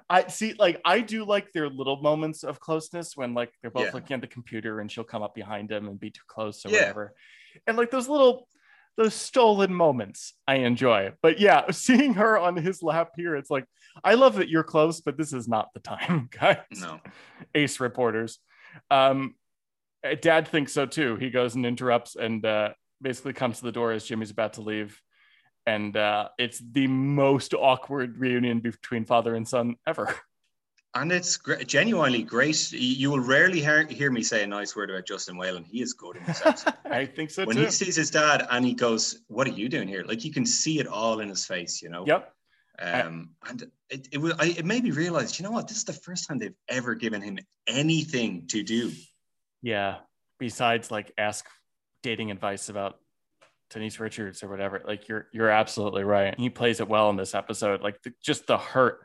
i 0.08 0.24
see 0.28 0.54
like 0.56 0.80
i 0.84 1.00
do 1.00 1.24
like 1.24 1.50
their 1.52 1.68
little 1.68 2.00
moments 2.00 2.44
of 2.44 2.60
closeness 2.60 3.16
when 3.16 3.34
like 3.34 3.52
they're 3.60 3.72
both 3.72 3.86
Yeah. 3.86 3.90
looking 3.94 4.14
at 4.14 4.20
the 4.20 4.28
computer 4.28 4.78
and 4.78 4.88
she'll 4.92 5.02
come 5.02 5.22
up 5.22 5.34
behind 5.34 5.72
him 5.72 5.88
and 5.88 5.98
be 5.98 6.10
too 6.10 6.20
close 6.28 6.64
or 6.64 6.68
Yeah. 6.68 6.76
whatever 6.76 7.14
and 7.66 7.76
like 7.76 7.90
those 7.90 8.08
little 8.08 8.46
those 8.96 9.14
stolen 9.14 9.74
moments 9.74 10.34
i 10.46 10.56
enjoy 10.56 11.12
but 11.22 11.40
yeah 11.40 11.68
seeing 11.72 12.14
her 12.14 12.38
on 12.38 12.54
his 12.56 12.84
lap 12.84 13.10
here 13.16 13.34
it's 13.34 13.50
like 13.50 13.64
i 14.04 14.14
love 14.14 14.36
that 14.36 14.48
you're 14.48 14.62
close 14.62 15.00
but 15.00 15.16
this 15.18 15.32
is 15.32 15.48
not 15.48 15.70
the 15.74 15.80
time 15.80 16.28
guys 16.40 16.56
No. 16.80 17.00
ace 17.56 17.80
reporters 17.80 18.38
um 18.92 19.34
dad 20.20 20.48
thinks 20.48 20.72
so 20.72 20.86
too 20.86 21.16
he 21.16 21.30
goes 21.30 21.54
and 21.54 21.66
interrupts 21.66 22.16
and 22.16 22.44
uh 22.44 22.70
basically 23.02 23.32
comes 23.32 23.58
to 23.58 23.64
the 23.64 23.72
door 23.72 23.92
as 23.92 24.04
jimmy's 24.04 24.30
about 24.30 24.54
to 24.54 24.60
leave 24.62 25.00
and 25.66 25.96
uh 25.96 26.28
it's 26.38 26.60
the 26.72 26.86
most 26.86 27.54
awkward 27.54 28.18
reunion 28.18 28.60
between 28.60 29.04
father 29.04 29.34
and 29.34 29.46
son 29.46 29.76
ever 29.86 30.14
And 30.94 31.12
it's 31.12 31.36
gr- 31.36 31.62
genuinely 31.62 32.24
great. 32.24 32.72
You 32.72 33.12
will 33.12 33.20
rarely 33.20 33.60
hear, 33.60 33.86
hear 33.86 34.10
me 34.10 34.24
say 34.24 34.42
a 34.42 34.46
nice 34.46 34.74
word 34.74 34.90
about 34.90 35.06
Justin 35.06 35.36
Whalin. 35.36 35.64
He 35.64 35.80
is 35.82 35.92
good 35.92 36.16
in 36.16 36.24
this 36.24 36.44
episode. 36.44 36.74
i 36.90 37.06
think 37.06 37.30
so 37.30 37.44
too. 37.44 37.46
when 37.46 37.56
too 37.56 37.66
he 37.66 37.70
sees 37.70 37.94
his 37.94 38.10
dad 38.10 38.44
and 38.50 38.64
he 38.66 38.74
goes, 38.74 39.22
"What 39.28 39.46
are 39.46 39.52
you 39.52 39.68
doing 39.68 39.86
here?" 39.86 40.02
Like 40.04 40.24
you 40.24 40.32
can 40.32 40.44
see 40.44 40.80
it 40.80 40.88
all 40.88 41.20
in 41.20 41.28
his 41.28 41.46
face, 41.46 41.80
you 41.80 41.90
know. 41.90 42.04
yep 42.06 42.34
Um, 42.80 43.36
and 43.48 43.70
it 43.88 44.08
it, 44.10 44.18
was, 44.18 44.32
I, 44.40 44.46
it 44.58 44.64
made 44.64 44.82
me 44.82 44.90
realize, 44.90 45.38
you 45.38 45.44
know 45.44 45.52
what? 45.52 45.68
This 45.68 45.76
is 45.76 45.84
the 45.84 45.92
first 45.92 46.26
time 46.26 46.38
they've 46.38 46.58
ever 46.68 46.96
given 46.96 47.22
him 47.22 47.38
anything 47.68 48.48
to 48.48 48.64
do. 48.64 48.90
Yeah. 49.62 49.96
Besides 50.38 50.90
like 50.90 51.12
ask 51.18 51.46
dating 52.02 52.30
advice 52.30 52.68
about 52.68 52.96
denise 53.68 54.00
richards 54.00 54.42
or 54.42 54.48
whatever 54.48 54.82
like 54.84 55.06
you're 55.06 55.28
you're 55.32 55.50
absolutely 55.50 56.02
right. 56.02 56.34
He 56.38 56.50
plays 56.50 56.80
it 56.80 56.88
well 56.88 57.10
in 57.10 57.16
this 57.16 57.34
episode. 57.34 57.82
Like 57.82 58.00
the, 58.02 58.12
just 58.22 58.46
the 58.46 58.58
hurt 58.58 59.00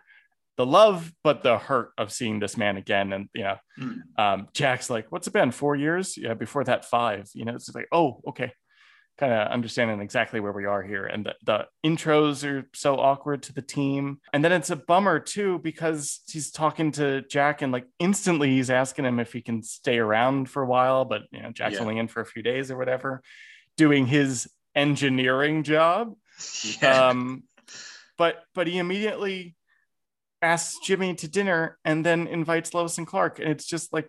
the 0.57 0.65
love 0.65 1.11
but 1.23 1.43
the 1.43 1.57
hurt 1.57 1.89
of 1.97 2.11
seeing 2.11 2.39
this 2.39 2.55
man 2.57 2.77
again. 2.77 3.13
And 3.13 3.29
you 3.33 3.43
know 3.43 3.57
Hmm. 3.77 3.91
um 4.17 4.47
jack's 4.53 4.89
like 4.89 5.11
what's 5.11 5.27
it 5.27 5.33
been 5.33 5.51
four 5.51 5.75
years? 5.75 6.17
Yeah 6.17 6.33
before 6.35 6.63
that 6.63 6.85
five. 6.85 7.29
You 7.33 7.45
know 7.45 7.53
it's 7.55 7.73
like 7.75 7.87
oh 7.91 8.21
okay 8.29 8.53
kind 9.17 9.31
of 9.31 9.47
understanding 9.47 10.01
exactly 10.01 10.39
where 10.39 10.51
we 10.51 10.65
are 10.65 10.83
here 10.83 11.05
and 11.05 11.25
the, 11.25 11.35
the 11.45 11.65
intros 11.85 12.43
are 12.47 12.67
so 12.73 12.97
awkward 12.97 13.41
to 13.43 13.53
the 13.53 13.61
team 13.61 14.19
and 14.33 14.43
then 14.43 14.51
it's 14.51 14.69
a 14.69 14.75
bummer 14.75 15.19
too 15.19 15.59
because 15.59 16.19
he's 16.27 16.51
talking 16.51 16.91
to 16.91 17.21
jack 17.23 17.61
and 17.61 17.71
like 17.71 17.85
instantly 17.99 18.49
he's 18.49 18.69
asking 18.69 19.05
him 19.05 19.19
if 19.19 19.31
he 19.31 19.41
can 19.41 19.63
stay 19.63 19.97
around 19.97 20.49
for 20.49 20.63
a 20.63 20.67
while 20.67 21.05
but 21.05 21.21
you 21.31 21.41
know 21.41 21.51
jack's 21.51 21.75
Yeah. 21.75 21.81
only 21.81 21.97
in 21.97 22.07
for 22.09 22.19
a 22.21 22.25
few 22.25 22.43
days 22.43 22.69
or 22.71 22.77
whatever 22.77 23.21
doing 23.77 24.05
his 24.05 24.49
engineering 24.75 25.63
job 25.63 26.13
Yeah. 26.81 27.09
um, 27.09 27.43
but 28.17 28.43
but 28.53 28.67
he 28.67 28.77
immediately 28.79 29.55
asks 30.41 30.77
Jimmy 30.85 31.15
to 31.15 31.27
dinner 31.27 31.77
and 31.85 32.05
then 32.05 32.27
invites 32.27 32.73
Lois 32.73 32.97
and 32.97 33.07
Clark, 33.07 33.39
and 33.39 33.49
it's 33.49 33.65
just 33.65 33.91
like 33.93 34.07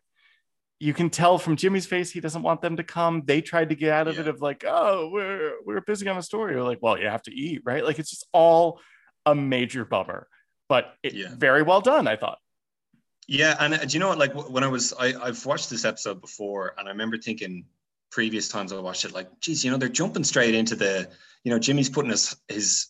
you 0.78 0.92
can 0.92 1.08
tell 1.10 1.38
from 1.38 1.56
Jimmy's 1.56 1.86
face 1.86 2.10
he 2.10 2.20
doesn't 2.20 2.42
want 2.42 2.60
them 2.60 2.76
to 2.76 2.84
come. 2.84 3.22
They 3.24 3.40
tried 3.40 3.70
to 3.70 3.74
get 3.74 3.92
out 3.92 4.08
of 4.08 4.18
it 4.18 4.28
of 4.28 4.42
like, 4.42 4.64
oh, 4.66 5.08
we're 5.10 5.54
we're 5.64 5.80
busy 5.80 6.08
on 6.08 6.18
a 6.18 6.22
story. 6.22 6.54
We're 6.54 6.62
like, 6.64 6.82
well, 6.82 6.98
you 6.98 7.08
have 7.08 7.22
to 7.22 7.34
eat, 7.34 7.62
right? 7.64 7.84
Like 7.84 7.98
it's 7.98 8.10
just 8.10 8.26
all 8.32 8.80
a 9.24 9.34
major 9.34 9.84
bummer, 9.84 10.28
but 10.68 10.94
it, 11.02 11.14
Yeah. 11.14 11.28
very 11.36 11.62
well 11.62 11.80
done, 11.80 12.06
I 12.06 12.16
thought. 12.16 12.38
Yeah, 13.28 13.56
and 13.58 13.74
uh, 13.74 13.78
do 13.78 13.92
you 13.94 13.98
know 14.00 14.08
what? 14.08 14.18
Like 14.18 14.34
when 14.50 14.62
I 14.62 14.68
was, 14.68 14.92
I, 14.92 15.14
I've 15.20 15.44
watched 15.46 15.68
this 15.70 15.84
episode 15.84 16.20
before, 16.20 16.74
and 16.78 16.86
I 16.88 16.92
remember 16.92 17.18
thinking 17.18 17.64
previous 18.10 18.48
times 18.48 18.72
I 18.72 18.78
watched 18.78 19.04
it, 19.04 19.12
like, 19.12 19.28
geez, 19.40 19.64
you 19.64 19.70
know, 19.70 19.78
they're 19.78 19.88
jumping 19.88 20.22
straight 20.22 20.54
into 20.54 20.76
the, 20.76 21.08
you 21.42 21.50
know, 21.50 21.58
Jimmy's 21.58 21.90
putting 21.90 22.10
his 22.12 22.36
his 22.48 22.88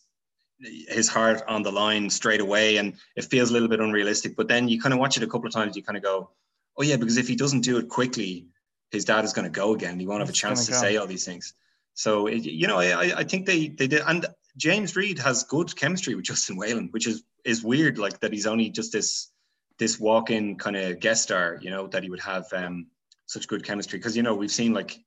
his 0.59 1.07
heart 1.07 1.41
on 1.47 1.63
the 1.63 1.71
line 1.71 2.09
straight 2.09 2.41
away, 2.41 2.77
and 2.77 2.93
it 3.15 3.25
feels 3.25 3.49
a 3.49 3.53
little 3.53 3.67
bit 3.67 3.79
unrealistic. 3.79 4.35
But 4.35 4.47
then 4.47 4.67
you 4.67 4.79
kind 4.79 4.93
of 4.93 4.99
watch 4.99 5.17
it 5.17 5.23
a 5.23 5.27
couple 5.27 5.47
of 5.47 5.53
times, 5.53 5.75
you 5.75 5.83
kind 5.83 5.97
of 5.97 6.03
go, 6.03 6.29
oh 6.77 6.83
yeah, 6.83 6.97
because 6.97 7.17
if 7.17 7.27
he 7.27 7.35
doesn't 7.35 7.61
do 7.61 7.77
it 7.77 7.89
quickly, 7.89 8.47
his 8.91 9.05
dad 9.05 9.25
is 9.25 9.33
going 9.33 9.45
to 9.45 9.51
go 9.51 9.73
again. 9.73 9.99
He 9.99 10.05
won't 10.07 10.21
have 10.21 10.29
a 10.29 10.33
chance 10.33 10.65
to 10.67 10.71
go. 10.71 10.77
say 10.77 10.97
all 10.97 11.07
these 11.07 11.25
things. 11.25 11.53
So 11.93 12.27
it, 12.27 12.43
you 12.43 12.67
know, 12.67 12.79
I 12.79 13.19
I 13.19 13.23
think 13.23 13.45
they 13.45 13.67
they 13.69 13.87
did, 13.87 14.01
and 14.05 14.25
James 14.55 14.95
Read 14.95 15.19
has 15.19 15.43
good 15.43 15.75
chemistry 15.75 16.15
with 16.15 16.25
Justin 16.25 16.57
Whalin, 16.57 16.91
which 16.91 17.07
is 17.07 17.23
is 17.43 17.63
weird, 17.63 17.97
like 17.97 18.19
that 18.21 18.33
he's 18.33 18.47
only 18.47 18.69
just 18.69 18.91
this 18.91 19.31
this 19.79 19.99
walk-in 19.99 20.57
kind 20.57 20.75
of 20.75 20.99
guest 20.99 21.23
star, 21.23 21.59
you 21.61 21.69
know, 21.69 21.87
that 21.87 22.01
he 22.03 22.09
would 22.09 22.19
have 22.19 22.45
um, 22.53 22.87
such 23.27 23.47
good 23.47 23.63
chemistry. 23.63 23.99
Because 23.99 24.15
you 24.17 24.23
know 24.23 24.35
we've 24.35 24.51
seen 24.51 24.73
like 24.73 24.97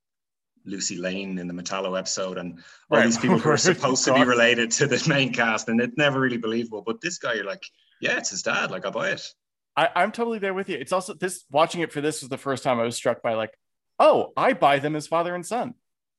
Lucy 0.65 0.97
Lane 0.97 1.37
in 1.39 1.47
the 1.47 1.53
Metallo 1.53 1.97
episode, 1.97 2.37
and 2.37 2.59
all 2.89 2.97
Right. 2.97 3.05
these 3.05 3.17
people 3.17 3.39
who 3.39 3.49
are 3.49 3.57
supposed 3.71 4.05
to 4.05 4.13
be 4.13 4.23
related 4.23 4.71
to 4.71 4.87
the 4.87 5.01
main 5.07 5.33
cast, 5.33 5.69
and 5.69 5.81
it's 5.81 5.97
never 5.97 6.19
really 6.19 6.37
believable. 6.37 6.81
But 6.81 7.01
this 7.01 7.17
guy, 7.17 7.33
you're 7.33 7.45
like, 7.45 7.63
yeah, 7.99 8.17
it's 8.17 8.29
his 8.29 8.43
dad. 8.43 8.69
Like 8.71 8.85
I 8.85 8.89
buy 8.89 9.09
it. 9.11 9.33
I, 9.77 9.89
I'm 9.95 10.11
totally 10.11 10.39
there 10.39 10.53
with 10.53 10.69
you. 10.69 10.77
It's 10.77 10.91
also 10.91 11.13
this 11.13 11.45
watching 11.51 11.81
it 11.81 11.91
for 11.91 12.01
this 12.01 12.21
was 12.21 12.29
the 12.29 12.37
first 12.37 12.63
time 12.63 12.79
I 12.79 12.83
was 12.83 12.95
struck 12.95 13.21
by 13.21 13.33
like, 13.35 13.53
oh, 13.99 14.33
I 14.35 14.53
buy 14.53 14.79
them 14.79 14.95
as 14.95 15.07
father 15.07 15.33
and 15.35 15.45
son. 15.45 15.73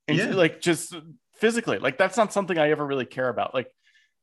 And 0.09 0.17
Yeah. 0.19 0.31
like 0.35 0.61
just 0.61 0.95
physically, 1.35 1.79
like 1.79 1.99
that's 1.99 2.17
not 2.17 2.33
something 2.33 2.57
I 2.59 2.71
ever 2.71 2.85
really 2.87 3.05
care 3.07 3.29
about. 3.29 3.55
Like 3.55 3.71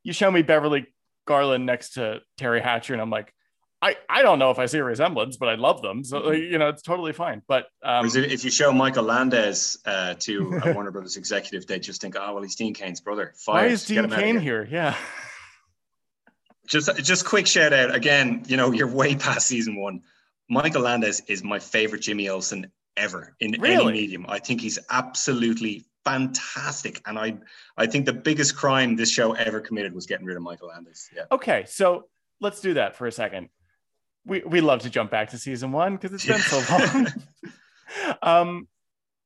you 0.04 0.14
show 0.14 0.30
me 0.32 0.42
Beverly 0.42 0.88
Garland 1.26 1.66
next 1.66 1.92
to 1.92 2.22
Teri 2.40 2.62
Hatcher, 2.62 2.94
and 2.94 3.02
I'm 3.02 3.10
like, 3.10 3.34
I, 3.82 3.96
I 4.10 4.24
don't 4.24 4.40
know 4.40 4.52
if 4.52 4.60
I 4.60 4.66
see 4.66 4.78
a 4.80 4.84
resemblance, 4.84 5.38
but 5.38 5.48
I 5.48 5.56
love 5.56 5.82
them. 5.82 6.04
So 6.04 6.20
like, 6.20 6.40
you 6.40 6.58
know, 6.58 6.68
it's 6.68 6.82
totally 6.82 7.14
fine. 7.14 7.42
But 7.48 7.68
um, 7.82 8.08
Whereas 8.08 8.16
if 8.18 8.44
you 8.44 8.52
show 8.52 8.74
Michael 8.74 9.04
Landes 9.06 9.78
uh, 9.86 10.16
to 10.20 10.60
a 10.66 10.74
Warner 10.74 10.92
Brothers 10.92 11.16
executive, 11.24 11.66
they 11.66 11.80
just 11.80 12.02
think, 12.02 12.16
oh 12.20 12.34
well, 12.34 12.44
he's 12.44 12.56
Dean 12.56 12.74
Cain's 12.74 13.00
brother. 13.00 13.34
why 13.46 13.68
is 13.68 13.86
Dean 13.86 14.00
him 14.00 14.06
out 14.06 14.12
of 14.14 14.20
Cain 14.20 14.40
here. 14.40 14.66
here? 14.66 14.74
Yeah. 14.74 14.96
Just 16.70 16.96
just 17.04 17.26
quick 17.26 17.48
shout 17.48 17.74
out 17.74 17.94
again. 17.94 18.44
You 18.48 18.56
know, 18.56 18.72
you're 18.72 18.88
way 18.88 19.16
past 19.16 19.48
season 19.48 19.76
one. 19.76 20.02
Michael 20.50 20.84
Landes 20.84 21.22
is 21.28 21.44
my 21.44 21.60
favorite 21.60 22.02
Jimmy 22.02 22.30
Olsen 22.30 22.72
ever 22.96 23.36
in 23.40 23.52
Really? 23.60 23.76
any 23.76 24.02
medium. 24.02 24.26
I 24.30 24.40
think 24.40 24.62
he's 24.62 24.78
absolutely 24.92 25.84
fantastic, 26.06 27.02
and 27.08 27.18
I 27.18 27.38
I 27.76 27.88
think 27.88 28.06
the 28.06 28.14
biggest 28.14 28.56
crime 28.56 28.96
this 28.96 29.12
show 29.12 29.34
ever 29.34 29.60
committed 29.60 29.94
was 29.94 30.06
getting 30.06 30.26
rid 30.26 30.38
of 30.38 30.44
Michael 30.44 30.68
Landes. 30.70 31.10
Yeah. 31.16 31.24
Okay, 31.32 31.66
so 31.68 32.06
let's 32.40 32.62
do 32.62 32.76
that 32.76 32.96
for 32.96 33.08
a 33.08 33.12
second. 33.12 33.50
We 34.26 34.44
we 34.46 34.62
love 34.62 34.82
to 34.82 34.90
jump 34.92 35.10
back 35.10 35.32
to 35.32 35.40
season 35.40 35.72
one 35.72 35.96
because 35.96 36.14
it's 36.14 36.26
been 36.26 36.40
so 36.40 36.64
long. 36.70 37.08
um, 38.22 38.68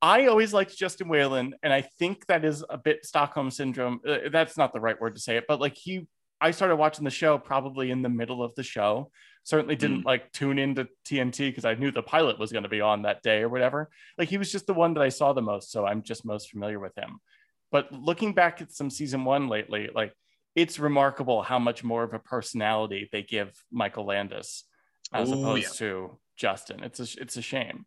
I 0.00 0.26
always 0.26 0.52
liked 0.52 0.76
Justin 0.76 1.08
Whalin, 1.08 1.52
and 1.62 1.72
I 1.72 1.82
think 1.82 2.26
that 2.26 2.44
is 2.44 2.64
a 2.68 2.78
bit 2.78 3.04
Stockholm 3.04 3.50
syndrome. 3.50 4.00
Uh, 4.06 4.30
that's 4.30 4.56
not 4.56 4.72
the 4.72 4.80
right 4.80 5.00
word 5.00 5.14
to 5.14 5.20
say 5.20 5.36
it, 5.36 5.44
but 5.48 5.60
like 5.60 5.74
he, 5.76 6.06
I 6.40 6.50
started 6.50 6.76
watching 6.76 7.04
the 7.04 7.10
show 7.10 7.38
probably 7.38 7.90
in 7.90 8.02
the 8.02 8.08
middle 8.08 8.42
of 8.42 8.54
the 8.54 8.62
show. 8.62 9.10
Certainly 9.44 9.76
didn't 9.76 10.06
like 10.06 10.32
tune 10.32 10.58
into 10.58 10.88
TNT 11.06 11.50
because 11.50 11.64
I 11.64 11.74
knew 11.74 11.90
the 11.90 12.02
pilot 12.02 12.38
was 12.38 12.50
going 12.50 12.62
to 12.62 12.68
be 12.68 12.80
on 12.80 13.02
that 13.02 13.22
day 13.22 13.42
or 13.42 13.48
whatever. 13.48 13.90
Like 14.16 14.28
he 14.28 14.38
was 14.38 14.50
just 14.50 14.66
the 14.66 14.74
one 14.74 14.94
that 14.94 15.02
I 15.02 15.10
saw 15.10 15.32
the 15.32 15.42
most, 15.42 15.70
so 15.70 15.84
I'm 15.86 16.02
just 16.02 16.24
most 16.24 16.50
familiar 16.50 16.80
with 16.80 16.96
him. 16.96 17.18
But 17.70 17.92
looking 17.92 18.32
back 18.32 18.62
at 18.62 18.72
some 18.72 18.88
season 18.90 19.24
one 19.24 19.48
lately, 19.48 19.90
like 19.94 20.14
it's 20.54 20.78
remarkable 20.78 21.42
how 21.42 21.58
much 21.58 21.84
more 21.84 22.04
of 22.04 22.14
a 22.14 22.18
personality 22.18 23.08
they 23.12 23.22
give 23.22 23.52
Michael 23.70 24.06
Landes 24.06 24.64
as 25.12 25.30
Oh, 25.30 25.34
opposed 25.40 25.62
yeah. 25.62 25.86
to 25.88 26.18
Justin. 26.36 26.82
It's 26.82 27.00
a 27.00 27.20
it's 27.20 27.36
a 27.36 27.42
shame. 27.42 27.84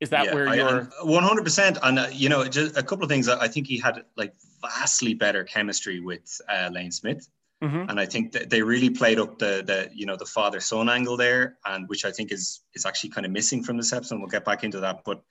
Is 0.00 0.10
that 0.10 0.26
Yeah, 0.26 0.34
where 0.34 0.54
you're? 0.54 0.78
and 0.78 0.92
100% 1.04 1.78
and 1.82 1.98
uh, 1.98 2.06
you 2.12 2.28
know 2.28 2.44
just 2.46 2.76
a 2.76 2.82
couple 2.82 3.02
of 3.04 3.10
things 3.10 3.28
i 3.28 3.48
think 3.48 3.66
he 3.66 3.78
had 3.78 4.04
like 4.16 4.32
vastly 4.62 5.12
better 5.12 5.42
chemistry 5.42 5.98
with 5.98 6.40
uh, 6.48 6.70
lane 6.72 6.92
smith 6.92 7.28
Mhm. 7.62 7.90
and 7.90 7.98
i 7.98 8.06
think 8.06 8.32
that 8.32 8.50
they 8.50 8.62
really 8.62 8.90
played 8.90 9.18
up 9.18 9.38
the 9.38 9.62
the 9.66 9.90
you 9.92 10.06
know 10.06 10.16
the 10.16 10.24
father 10.24 10.60
son 10.60 10.88
angle 10.88 11.16
there 11.16 11.58
and 11.66 11.88
which 11.88 12.04
i 12.04 12.12
think 12.12 12.30
is 12.30 12.60
is 12.74 12.86
actually 12.86 13.10
kind 13.10 13.26
of 13.26 13.32
missing 13.32 13.64
from 13.64 13.76
this 13.76 13.92
episode 13.92 14.14
and 14.14 14.22
we'll 14.22 14.30
get 14.30 14.44
back 14.44 14.62
into 14.62 14.80
that 14.80 15.02
but 15.04 15.22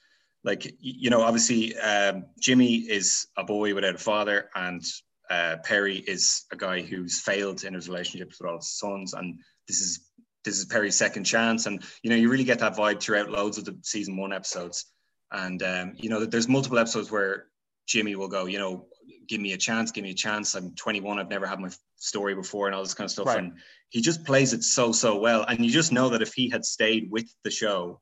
like 0.43 0.75
you 0.79 1.09
know 1.09 1.21
obviously 1.21 1.77
um, 1.77 2.25
jimmy 2.39 2.75
is 2.75 3.27
a 3.37 3.43
boy 3.43 3.73
without 3.73 3.95
a 3.95 3.97
father 3.97 4.49
and 4.55 4.83
uh, 5.29 5.55
perry 5.63 5.97
is 5.97 6.45
a 6.51 6.57
guy 6.57 6.81
who's 6.81 7.19
failed 7.21 7.63
in 7.63 7.73
his 7.73 7.87
relationships 7.87 8.39
with 8.39 8.49
all 8.49 8.57
his 8.57 8.77
sons 8.77 9.13
and 9.13 9.39
this 9.67 9.79
is 9.81 10.07
this 10.45 10.59
is 10.59 10.65
Perry's 10.65 10.95
second 10.95 11.25
chance, 11.25 11.65
and 11.65 11.83
you 12.03 12.09
know 12.09 12.15
you 12.15 12.29
really 12.29 12.45
get 12.45 12.59
that 12.59 12.77
vibe 12.77 13.01
throughout 13.01 13.29
loads 13.29 13.57
of 13.57 13.65
the 13.65 13.77
season 13.81 14.15
one 14.15 14.31
episodes. 14.31 14.85
And 15.29 15.61
um, 15.61 15.93
you 15.97 16.09
know 16.09 16.23
there's 16.23 16.47
multiple 16.47 16.79
episodes 16.79 17.11
where 17.11 17.47
Jimmy 17.85 18.15
will 18.15 18.29
go, 18.29 18.45
you 18.45 18.57
know, 18.57 18.85
give 19.27 19.41
me 19.41 19.53
a 19.53 19.57
chance, 19.57 19.91
give 19.91 20.03
me 20.03 20.11
a 20.11 20.15
chance. 20.15 20.55
I'm 20.55 20.73
21, 20.75 21.19
I've 21.19 21.29
never 21.29 21.45
had 21.45 21.59
my 21.59 21.69
story 21.95 22.35
before, 22.35 22.67
and 22.67 22.75
all 22.75 22.83
this 22.83 22.93
kind 22.93 23.05
of 23.05 23.11
stuff. 23.11 23.27
Right. 23.27 23.39
And 23.39 23.53
he 23.89 24.01
just 24.01 24.23
plays 24.25 24.53
it 24.53 24.63
so 24.63 24.91
so 24.91 25.17
well, 25.17 25.43
and 25.43 25.63
you 25.63 25.71
just 25.71 25.91
know 25.91 26.09
that 26.09 26.21
if 26.21 26.33
he 26.33 26.49
had 26.49 26.65
stayed 26.65 27.09
with 27.11 27.33
the 27.43 27.51
show, 27.51 28.01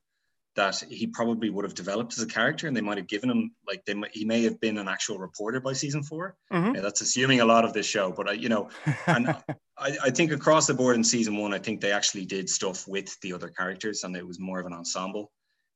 that 0.55 0.81
he 0.89 1.07
probably 1.07 1.49
would 1.49 1.65
have 1.65 1.75
developed 1.75 2.13
as 2.17 2.23
a 2.23 2.27
character, 2.27 2.67
and 2.67 2.75
they 2.75 2.81
might 2.81 2.97
have 2.97 3.07
given 3.07 3.29
him 3.29 3.51
like 3.67 3.83
they 3.85 3.93
might, 3.93 4.11
he 4.15 4.25
may 4.25 4.43
have 4.43 4.59
been 4.61 4.77
an 4.77 4.87
actual 4.87 5.19
reporter 5.19 5.59
by 5.59 5.73
season 5.73 6.01
4 6.01 6.35
Mhm. 6.51 6.75
Yeah, 6.75 6.81
that's 6.81 7.01
assuming 7.01 7.41
a 7.41 7.45
lot 7.45 7.65
of 7.65 7.73
this 7.73 7.85
show, 7.85 8.11
but 8.11 8.29
I, 8.29 8.33
you 8.33 8.49
know, 8.49 8.69
and 9.07 9.27
I, 9.77 9.97
I 10.03 10.09
think 10.09 10.31
across 10.31 10.67
the 10.67 10.73
board 10.73 10.95
in 10.95 11.03
season 11.03 11.37
one, 11.37 11.53
I 11.53 11.59
think 11.59 11.81
they 11.81 11.91
actually 11.91 12.25
did 12.25 12.49
stuff 12.49 12.87
with 12.87 13.19
the 13.19 13.33
other 13.33 13.49
characters 13.49 14.03
and 14.03 14.15
it 14.15 14.25
was 14.25 14.39
more 14.39 14.59
of 14.59 14.65
an 14.65 14.73
ensemble. 14.73 15.31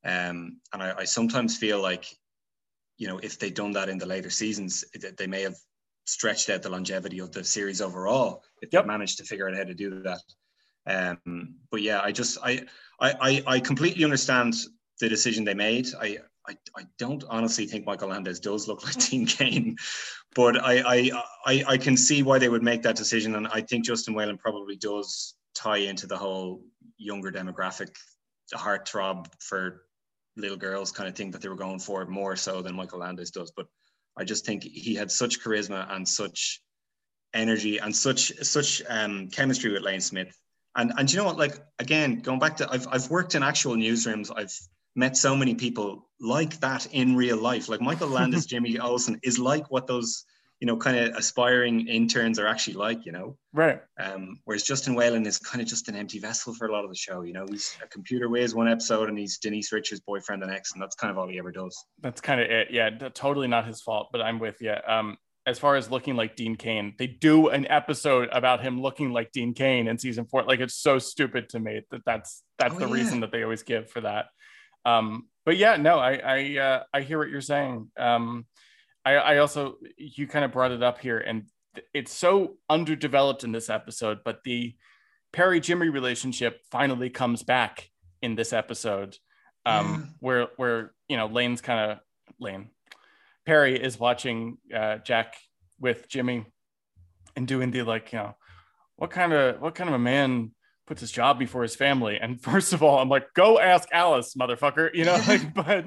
Um, 0.05 0.61
and 0.73 0.81
I, 0.81 0.99
I 0.99 1.03
sometimes 1.03 1.57
feel 1.57 1.81
like, 1.81 2.05
you 2.99 3.07
know, 3.07 3.17
if 3.23 3.39
they'd 3.39 3.55
done 3.55 3.71
that 3.71 3.89
in 3.89 3.97
the 3.97 4.05
later 4.05 4.29
seasons, 4.29 4.83
they 5.17 5.25
may 5.25 5.41
have 5.41 5.55
stretched 6.05 6.49
out 6.49 6.61
the 6.61 6.69
longevity 6.69 7.19
of 7.19 7.31
the 7.31 7.43
series 7.43 7.81
overall 7.81 8.43
if 8.61 8.69
Yep. 8.71 8.83
they 8.83 8.87
managed 8.87 9.17
to 9.17 9.23
figure 9.23 9.49
out 9.49 9.55
how 9.55 9.63
to 9.63 9.73
do 9.73 10.01
that. 10.03 10.21
Um, 10.85 11.55
but 11.71 11.81
yeah, 11.81 12.01
I 12.01 12.11
just 12.11 12.37
I, 12.43 12.65
I 12.99 13.43
I 13.47 13.59
completely 13.59 14.03
understand 14.03 14.53
the 14.99 15.09
decision 15.09 15.45
they 15.45 15.53
made. 15.53 15.87
I 15.99 16.19
I, 16.47 16.57
I 16.75 16.83
don't 16.97 17.23
honestly 17.29 17.67
think 17.67 17.85
Michael 17.85 18.09
Landes 18.09 18.39
does 18.39 18.67
look 18.67 18.83
like 18.83 18.97
Dean 19.09 19.25
Cain, 19.25 19.77
but 20.35 20.61
I, 20.61 20.79
I 20.79 21.11
I 21.45 21.63
I 21.73 21.77
can 21.77 21.95
see 21.95 22.21
why 22.23 22.37
they 22.39 22.49
would 22.49 22.63
make 22.63 22.81
that 22.83 22.95
decision, 22.97 23.35
and 23.35 23.47
I 23.47 23.61
think 23.61 23.85
Justin 23.85 24.13
Whalin 24.13 24.39
probably 24.39 24.75
does 24.75 25.35
tie 25.53 25.77
into 25.77 26.07
the 26.07 26.17
whole 26.17 26.63
younger 26.97 27.31
demographic, 27.31 27.95
heartthrob 28.53 29.27
for 29.39 29.85
little 30.39 30.57
girls 30.57 30.91
kind 30.91 31.09
of 31.09 31.15
thing 31.15 31.31
that 31.31 31.41
they 31.41 31.49
were 31.49 31.55
going 31.55 31.79
for 31.79 32.05
more 32.05 32.35
so 32.35 32.61
than 32.61 32.75
Michael 32.75 32.99
Landes 32.99 33.31
does. 33.31 33.51
But 33.55 33.67
I 34.17 34.23
just 34.23 34.45
think 34.45 34.63
he 34.63 34.95
had 34.95 35.11
such 35.11 35.41
charisma 35.41 35.91
and 35.93 36.07
such 36.07 36.61
energy 37.33 37.77
and 37.77 37.95
such 37.95 38.31
such 38.41 38.81
um, 38.89 39.29
chemistry 39.29 39.71
with 39.71 39.83
Lane 39.83 40.01
Smith. 40.01 40.37
And 40.75 40.93
and 40.97 41.11
you 41.11 41.17
know 41.17 41.25
what? 41.25 41.37
Like 41.37 41.55
again, 41.79 42.19
going 42.19 42.39
back 42.39 42.57
to 42.57 42.69
I've 42.69 42.87
I've 42.87 43.09
worked 43.09 43.35
in 43.35 43.43
actual 43.43 43.75
newsrooms. 43.75 44.31
I've 44.35 44.53
met 44.95 45.15
so 45.15 45.35
many 45.35 45.55
people 45.55 46.09
like 46.19 46.59
that 46.59 46.87
in 46.91 47.15
real 47.15 47.37
life. 47.37 47.69
Like 47.69 47.81
Michael 47.81 48.09
Landes, 48.09 48.45
Jimmy 48.51 48.79
Olsen 48.79 49.19
is 49.23 49.39
like 49.39 49.69
what 49.71 49.87
those 49.87 50.25
you 50.59 50.65
know 50.67 50.75
kind 50.77 50.97
of 50.97 51.15
aspiring 51.15 51.87
interns 51.87 52.37
are 52.39 52.47
actually 52.47 52.73
like. 52.75 53.05
You 53.05 53.11
know. 53.11 53.37
right. 53.53 53.81
Um, 53.99 54.39
whereas 54.45 54.63
Justin 54.63 54.95
Whalin 54.95 55.25
is 55.25 55.37
kind 55.37 55.61
of 55.61 55.67
just 55.67 55.87
an 55.89 55.95
empty 55.95 56.19
vessel 56.19 56.53
for 56.53 56.67
a 56.67 56.71
lot 56.71 56.83
of 56.83 56.89
the 56.89 56.95
show. 56.97 57.21
You 57.21 57.33
know, 57.33 57.45
he's 57.49 57.75
a 57.83 57.87
computer 57.87 58.29
whiz 58.29 58.53
one 58.53 58.67
episode 58.67 59.09
and 59.09 59.17
he's 59.17 59.37
Denise 59.37 59.71
Richards' 59.71 60.01
boyfriend 60.01 60.41
the 60.41 60.47
next, 60.47 60.73
and 60.73 60.81
that's 60.81 60.95
kind 60.95 61.11
of 61.11 61.17
all 61.17 61.27
he 61.27 61.39
ever 61.39 61.51
does. 61.51 61.77
That's 62.01 62.21
kind 62.21 62.41
of 62.41 62.49
it. 62.49 62.67
Yeah, 62.71 62.89
totally 63.13 63.47
not 63.47 63.65
his 63.67 63.81
fault, 63.81 64.09
but 64.11 64.21
I'm 64.21 64.39
with 64.39 64.61
you. 64.61 64.73
Um, 64.87 65.17
as 65.45 65.57
far 65.57 65.77
as 65.77 65.89
looking 65.89 66.15
like 66.15 66.35
Dean 66.35 66.55
Cain, 66.57 66.93
they 66.99 67.07
do 67.07 67.47
an 67.47 67.65
episode 67.67 68.29
about 68.31 68.61
him 68.61 68.81
looking 68.81 69.11
like 69.13 69.31
Dean 69.31 69.53
Cain 69.55 69.87
in 69.87 69.97
season 69.97 70.25
four. 70.25 70.43
Like 70.43 70.59
it's 70.59 70.75
so 70.75 70.99
stupid 70.99 71.49
to 71.49 71.59
me 71.59 71.81
that 71.89 72.01
that's 72.05 72.43
that's 72.59 72.75
Oh, 72.75 72.79
the 72.79 72.87
yeah. 72.87 72.93
reason 72.93 73.21
that 73.21 73.31
they 73.31 73.41
always 73.41 73.63
give 73.63 73.89
for 73.89 74.01
that. 74.01 74.25
Um, 74.85 75.27
but 75.45 75.57
yeah, 75.57 75.77
no, 75.77 75.97
I 75.97 76.13
I 76.17 76.57
uh, 76.57 76.83
I 76.93 77.01
hear 77.01 77.17
what 77.17 77.29
you're 77.29 77.41
saying. 77.41 77.89
Um, 77.97 78.45
I 79.05 79.13
I 79.15 79.37
also 79.37 79.75
you 79.97 80.27
kind 80.27 80.45
of 80.45 80.51
brought 80.51 80.71
it 80.71 80.83
up 80.83 80.99
here, 80.99 81.17
and 81.19 81.43
it's 81.93 82.13
so 82.13 82.57
underdeveloped 82.69 83.43
in 83.43 83.51
this 83.51 83.69
episode, 83.69 84.19
but 84.25 84.43
the 84.43 84.75
Perry 85.31 85.59
Jimmy 85.59 85.89
relationship 85.89 86.61
finally 86.71 87.09
comes 87.09 87.43
back 87.43 87.89
in 88.21 88.35
this 88.35 88.51
episode, 88.53 89.17
um, 89.65 89.85
Yeah. 89.85 89.97
where 90.19 90.47
where 90.57 90.93
you 91.07 91.17
know 91.17 91.27
Lane's 91.27 91.61
kind 91.61 91.91
of 91.91 91.99
Lane 92.39 92.69
Perry 93.45 93.81
is 93.81 93.99
watching 93.99 94.57
uh, 94.75 94.97
Jack 94.97 95.35
with 95.79 96.07
Jimmy 96.09 96.45
and 97.35 97.47
doing 97.47 97.71
the 97.71 97.83
like 97.83 98.11
you 98.11 98.19
know 98.19 98.35
what 98.97 99.11
kind 99.11 99.31
of 99.33 99.61
what 99.61 99.75
kind 99.75 99.87
of 99.89 99.95
a 99.95 99.99
man 99.99 100.51
puts 100.87 100.99
his 101.01 101.11
job 101.11 101.37
before 101.39 101.61
his 101.61 101.75
family 101.75 102.17
and 102.19 102.41
first 102.49 102.73
of 102.73 102.81
all 102.83 102.97
i'm 102.99 103.07
like 103.07 103.31
go 103.35 103.59
ask 103.59 103.87
alice 103.93 104.33
motherfucker 104.33 104.89
you 104.93 105.05
know 105.05 105.17
like 105.27 105.53
but 105.53 105.85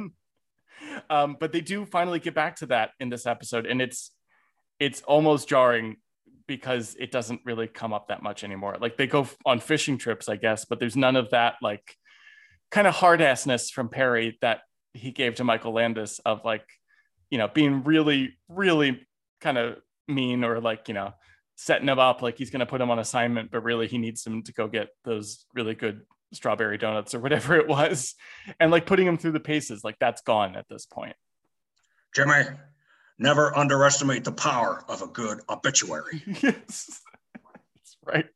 um 1.10 1.36
but 1.38 1.52
they 1.52 1.60
do 1.60 1.84
finally 1.84 2.18
get 2.18 2.34
back 2.34 2.56
to 2.56 2.66
that 2.66 2.90
in 3.00 3.08
this 3.08 3.26
episode 3.26 3.66
and 3.66 3.80
it's 3.80 4.10
it's 4.80 5.02
almost 5.02 5.48
jarring 5.48 5.96
because 6.46 6.96
it 6.98 7.12
doesn't 7.12 7.40
really 7.44 7.68
come 7.68 7.92
up 7.92 8.08
that 8.08 8.22
much 8.22 8.42
anymore. 8.42 8.76
Like 8.80 8.96
they 8.96 9.06
go 9.06 9.28
on 9.46 9.60
fishing 9.60 9.98
trips 9.98 10.28
i 10.28 10.36
guess 10.36 10.64
but 10.64 10.80
there's 10.80 10.96
none 10.96 11.16
of 11.16 11.30
that 11.30 11.54
like 11.62 11.96
kind 12.70 12.86
of 12.86 12.94
hard 12.94 13.20
assness 13.20 13.70
from 13.70 13.88
perry 13.88 14.38
that 14.40 14.60
he 14.94 15.10
gave 15.10 15.36
to 15.36 15.44
michael 15.44 15.72
landes 15.72 16.20
of 16.24 16.44
like 16.44 16.64
you 17.30 17.38
know 17.38 17.48
being 17.48 17.82
really 17.84 18.34
really 18.48 19.06
kind 19.40 19.58
of 19.58 19.76
mean 20.08 20.42
or 20.42 20.60
like 20.60 20.88
you 20.88 20.94
know 20.94 21.12
setting 21.56 21.88
him 21.88 21.98
up 21.98 22.22
like 22.22 22.38
he's 22.38 22.50
going 22.50 22.60
to 22.60 22.66
put 22.66 22.80
him 22.80 22.90
on 22.90 22.98
assignment 22.98 23.50
but 23.50 23.62
really 23.62 23.86
he 23.86 23.98
needs 23.98 24.26
him 24.26 24.42
to 24.42 24.52
go 24.52 24.66
get 24.66 24.88
those 25.04 25.44
really 25.54 25.74
good 25.74 26.00
strawberry 26.32 26.78
donuts 26.78 27.14
or 27.14 27.20
whatever 27.20 27.56
it 27.56 27.68
was 27.68 28.14
and 28.58 28.70
like 28.70 28.86
putting 28.86 29.06
him 29.06 29.18
through 29.18 29.32
the 29.32 29.40
paces 29.40 29.84
like 29.84 29.96
that's 29.98 30.22
gone 30.22 30.56
at 30.56 30.68
this 30.68 30.86
point. 30.86 31.16
Jimmy, 32.14 32.42
never 33.18 33.56
underestimate 33.56 34.24
the 34.24 34.32
power 34.32 34.84
of 34.88 35.02
a 35.02 35.06
good 35.06 35.40
obituary. 35.48 36.22
yes. 36.42 37.00
That's 37.44 37.96
right. 38.04 38.26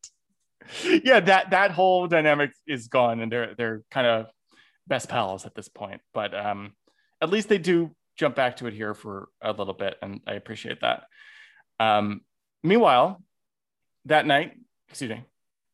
Yeah 1.05 1.21
that 1.21 1.51
that 1.51 1.71
whole 1.71 2.07
dynamic 2.07 2.53
is 2.67 2.89
gone 2.89 3.21
and 3.21 3.31
they're 3.31 3.55
they're 3.57 3.83
kind 3.91 4.07
of 4.07 4.27
best 4.89 5.09
pals 5.09 5.47
at 5.47 5.55
this 5.55 5.69
point 5.69 6.01
but 6.13 6.35
um 6.35 6.73
at 7.21 7.31
least 7.31 7.49
they 7.49 7.59
do 7.59 7.91
jump 8.17 8.35
back 8.35 8.57
to 8.57 8.67
it 8.67 8.75
here 8.75 8.95
for 8.95 9.29
a 9.41 9.53
little 9.53 9.75
bit 9.75 9.97
and 10.03 10.21
i 10.27 10.35
appreciate 10.35 10.81
that. 10.81 11.05
Um 11.79 12.23
meanwhile 12.63 13.23
that 14.07 14.27
night 14.27 14.55
excuse 14.89 15.11
me 15.11 15.25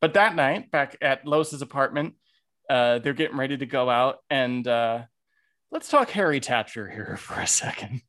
but 0.02 0.12
that 0.14 0.34
night 0.36 0.70
back 0.70 0.96
at 1.00 1.26
lois's 1.26 1.62
apartment 1.62 2.14
uh 2.68 2.98
they're 2.98 3.14
getting 3.14 3.38
ready 3.38 3.56
to 3.56 3.64
go 3.64 3.88
out 3.88 4.18
and 4.28 4.68
uh 4.68 5.00
let's 5.70 5.88
talk 5.88 6.10
harry 6.10 6.40
thatcher 6.40 6.86
here 6.90 7.16
for 7.20 7.40
a 7.40 7.46
second 7.46 8.02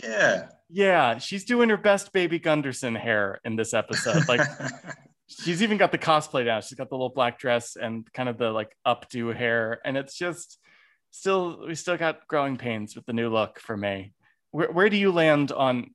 Yeah. 0.00 0.46
yeah 0.70 1.18
she's 1.18 1.44
doing 1.44 1.68
her 1.70 1.76
best 1.76 2.12
baby 2.12 2.38
gunderson 2.38 2.94
hair 2.94 3.40
in 3.44 3.56
this 3.56 3.74
episode 3.74 4.28
like 4.28 4.40
she's 5.26 5.62
even 5.62 5.78
got 5.78 5.92
the 5.92 5.98
cosplay 5.98 6.44
down. 6.44 6.62
She's 6.62 6.76
got 6.76 6.88
the 6.88 6.94
little 6.94 7.08
black 7.08 7.38
dress 7.38 7.76
and 7.76 8.10
kind 8.12 8.28
of 8.28 8.38
the 8.38 8.50
like 8.50 8.76
updo 8.86 9.34
hair, 9.34 9.80
and 9.84 9.96
it's 9.96 10.16
just 10.16 10.58
still 11.10 11.66
we 11.66 11.74
still 11.74 11.96
got 11.96 12.26
growing 12.28 12.56
pains 12.56 12.94
with 12.94 13.06
the 13.06 13.12
new 13.12 13.30
look 13.30 13.58
for 13.58 13.76
me. 13.76 14.12
Where 14.50 14.70
where 14.70 14.88
do 14.88 14.96
you 14.96 15.12
land 15.12 15.52
on 15.52 15.94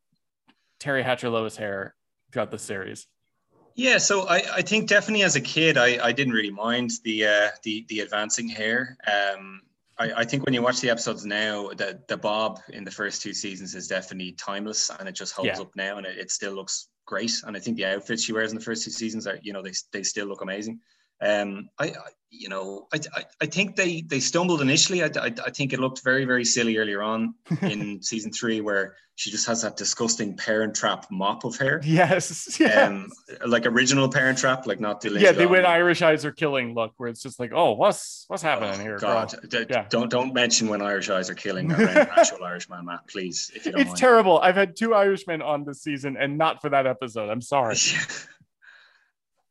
Teri 0.80 1.04
Hatcher 1.04 1.30
Lois 1.30 1.56
hair 1.58 1.96
throughout 2.32 2.52
the 2.52 2.58
series? 2.58 3.08
Yeah, 3.80 3.98
so 3.98 4.28
I, 4.28 4.44
I 4.56 4.62
think 4.62 4.90
definitely 4.90 5.24
as 5.24 5.38
a 5.38 5.42
kid 5.42 5.78
I, 5.78 6.06
I 6.06 6.12
didn't 6.12 6.34
really 6.34 6.50
mind 6.52 6.92
the 7.06 7.26
uh, 7.26 7.50
the 7.64 7.86
the 7.88 8.02
advancing 8.02 8.50
hair. 8.50 8.98
Um, 9.08 9.62
I, 9.98 10.12
I 10.18 10.26
think 10.26 10.46
when 10.46 10.54
you 10.54 10.62
watch 10.62 10.82
the 10.82 10.90
episodes 10.90 11.26
now, 11.26 11.70
the 11.70 11.98
the 12.10 12.18
Bob 12.18 12.60
in 12.74 12.84
the 12.84 12.92
first 12.92 13.22
two 13.22 13.34
seasons 13.34 13.76
is 13.76 13.88
definitely 13.88 14.34
timeless, 14.34 14.92
and 15.00 15.08
it 15.08 15.14
just 15.14 15.32
holds 15.32 15.60
Yeah. 15.60 15.62
up 15.62 15.72
now, 15.78 15.98
and 15.98 16.06
it, 16.06 16.18
it 16.18 16.30
still 16.30 16.52
looks 16.52 16.90
great. 17.06 17.32
And 17.46 17.56
I 17.56 17.62
think 17.62 17.78
the 17.78 17.86
outfits 17.86 18.22
she 18.22 18.34
wears 18.34 18.52
in 18.52 18.58
the 18.58 18.64
first 18.66 18.84
two 18.84 18.92
seasons 18.92 19.26
are, 19.28 19.40
you 19.42 19.54
know, 19.54 19.62
they 19.62 19.72
they 19.94 20.04
still 20.04 20.28
look 20.28 20.42
amazing. 20.42 20.82
Um, 21.22 21.70
I, 21.78 21.86
I 21.88 21.94
you 22.32 22.48
know, 22.48 22.88
I, 22.94 23.00
I, 23.16 23.24
I 23.42 23.46
think 23.48 23.76
they 23.76 24.02
they 24.02 24.20
stumbled 24.20 24.62
initially. 24.62 25.04
I, 25.04 25.08
I, 25.08 25.34
I 25.46 25.50
think 25.50 25.74
it 25.74 25.80
looked 25.80 26.04
very 26.04 26.26
very 26.26 26.46
silly 26.46 26.78
earlier 26.78 27.02
on 27.02 27.34
in 27.62 28.02
season 28.04 28.32
three, 28.32 28.62
where 28.62 28.96
she 29.16 29.32
just 29.32 29.46
has 29.48 29.64
that 29.64 29.76
disgusting 29.76 30.38
Parent 30.38 30.76
Trap 30.76 31.08
mop 31.12 31.44
of 31.44 31.58
hair. 31.58 31.82
Yes. 31.84 32.58
Yeah. 32.60 32.86
Um, 32.86 33.10
like 33.48 33.66
original 33.66 34.08
Parent 34.10 34.38
Trap, 34.38 34.68
like 34.68 34.80
not 34.80 35.02
the 35.02 35.10
yeah, 35.20 35.32
they 35.32 35.48
went. 35.48 35.66
Irish 35.66 36.02
eyes 36.04 36.24
are 36.24 36.32
killing 36.32 36.74
look, 36.76 36.94
where 36.98 37.10
it's 37.10 37.22
just 37.24 37.40
like, 37.40 37.52
oh, 37.54 37.72
what's 37.74 38.26
what's 38.28 38.44
happening 38.44 38.80
Oh, 38.80 38.84
here? 38.84 39.00
God. 39.00 39.34
D- 39.50 39.66
Yeah. 39.70 39.88
don't 39.90 40.10
don't 40.12 40.32
mention 40.34 40.68
when 40.70 40.82
Irish 40.84 41.10
eyes 41.10 41.30
are 41.32 41.36
killing 41.36 41.72
around 41.72 41.98
an 41.98 42.08
actual 42.16 42.44
Irishman, 42.44 42.86
Matt. 42.86 43.08
Please, 43.08 43.52
if 43.56 43.66
you 43.66 43.72
don't 43.72 43.82
It's 43.82 43.88
mind. 43.90 43.98
terrible. 43.98 44.38
I've 44.40 44.56
had 44.56 44.76
two 44.76 44.94
Irishmen 44.94 45.42
on 45.42 45.64
this 45.66 45.82
season, 45.82 46.16
and 46.16 46.38
not 46.38 46.62
for 46.62 46.70
that 46.70 46.86
episode. 46.86 47.30
I'm 47.30 47.42
sorry. 47.42 47.76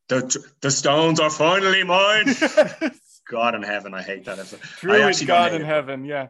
The 0.08 0.44
the 0.60 0.70
stones 0.70 1.20
are 1.20 1.30
finally 1.30 1.84
mine. 1.84 2.34
God 3.30 3.54
in 3.54 3.62
heaven, 3.62 3.92
I 3.94 4.02
hate 4.02 4.24
that 4.24 4.38
episode. 4.38 4.60
True 4.60 4.92
I 4.92 4.96
is 4.96 5.02
actually 5.16 5.26
God 5.26 5.54
in 5.54 5.62
it. 5.62 5.66
heaven. 5.66 6.04
Yeah. 6.04 6.28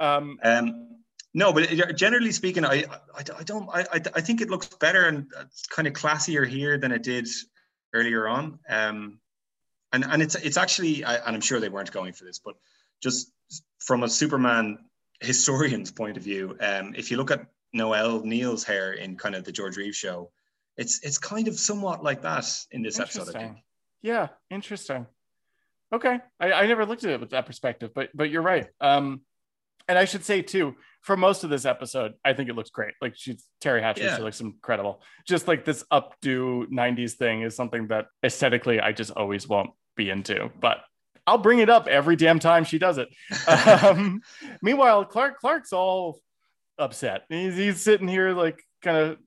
Um, 0.00 0.38
Um, 0.42 0.86
no, 1.32 1.52
but 1.52 1.68
generally 1.94 2.32
speaking, 2.32 2.64
I 2.64 2.84
I, 3.14 3.24
I 3.38 3.42
don't 3.44 3.68
I, 3.72 3.84
I 3.92 4.20
think 4.20 4.40
it 4.40 4.50
looks 4.50 4.66
better 4.66 5.06
and 5.06 5.30
kind 5.70 5.86
of 5.86 5.94
classier 5.94 6.46
here 6.46 6.76
than 6.76 6.90
it 6.90 7.04
did 7.04 7.28
earlier 7.94 8.26
on. 8.26 8.58
Um, 8.68 9.20
and 9.92 10.04
and 10.04 10.22
it's 10.22 10.34
it's 10.34 10.56
actually 10.56 11.04
I, 11.04 11.16
and 11.16 11.36
I'm 11.36 11.40
sure 11.40 11.60
they 11.60 11.68
weren't 11.68 11.92
going 11.92 12.12
for 12.12 12.24
this, 12.24 12.40
but 12.44 12.56
just 13.00 13.30
from 13.78 14.02
a 14.02 14.08
Superman 14.08 14.78
historian's 15.20 15.92
point 15.92 16.16
of 16.16 16.22
view, 16.22 16.56
um, 16.60 16.94
if 16.96 17.10
you 17.10 17.16
look 17.16 17.30
at 17.30 17.46
Noel 17.72 18.24
Neill's 18.24 18.64
hair 18.64 18.92
in 18.92 19.16
kind 19.16 19.36
of 19.36 19.44
the 19.44 19.52
George 19.52 19.76
Reeves 19.76 19.96
show, 19.96 20.30
it's 20.80 21.00
it's 21.04 21.18
kind 21.18 21.46
of 21.46 21.58
somewhat 21.58 22.02
like 22.02 22.22
that 22.22 22.46
in 22.72 22.82
this 22.82 22.98
episode. 22.98 23.28
I 23.36 23.38
think. 23.38 23.58
Yeah, 24.02 24.28
interesting. 24.50 25.06
Okay, 25.92 26.18
I, 26.40 26.52
I 26.52 26.66
never 26.66 26.86
looked 26.86 27.04
at 27.04 27.10
it 27.10 27.20
with 27.20 27.30
that 27.30 27.46
perspective, 27.46 27.90
but 27.94 28.08
but 28.14 28.30
you're 28.30 28.42
right. 28.42 28.66
Um, 28.80 29.20
and 29.88 29.98
I 29.98 30.06
should 30.06 30.24
say 30.24 30.40
too, 30.40 30.74
for 31.02 31.16
most 31.16 31.44
of 31.44 31.50
this 31.50 31.64
episode, 31.66 32.14
I 32.24 32.32
think 32.32 32.48
it 32.48 32.54
looks 32.54 32.70
great. 32.70 32.94
Like 33.02 33.14
she's 33.16 33.44
Teri 33.62 33.82
Hatcher, 33.82 34.04
Yeah. 34.04 34.16
she 34.16 34.22
looks 34.22 34.40
incredible. 34.40 35.02
Just 35.26 35.46
like 35.46 35.64
this 35.64 35.84
updo 35.92 36.66
'90s 36.68 37.12
thing 37.14 37.42
is 37.42 37.54
something 37.54 37.88
that 37.88 38.06
aesthetically 38.24 38.80
I 38.80 38.92
just 38.92 39.10
always 39.10 39.46
won't 39.46 39.70
be 39.96 40.08
into, 40.08 40.50
but 40.60 40.78
I'll 41.26 41.38
bring 41.38 41.58
it 41.58 41.68
up 41.68 41.88
every 41.88 42.16
damn 42.16 42.38
time 42.38 42.64
she 42.64 42.78
does 42.78 42.98
it. 42.98 43.08
um, 43.82 44.22
meanwhile, 44.62 45.04
Clark 45.04 45.40
Clark's 45.40 45.72
all 45.74 46.20
upset. 46.78 47.24
He's, 47.28 47.56
he's 47.56 47.82
sitting 47.82 48.08
here 48.08 48.32
like 48.32 48.62
kind 48.80 48.96
of 48.96 49.18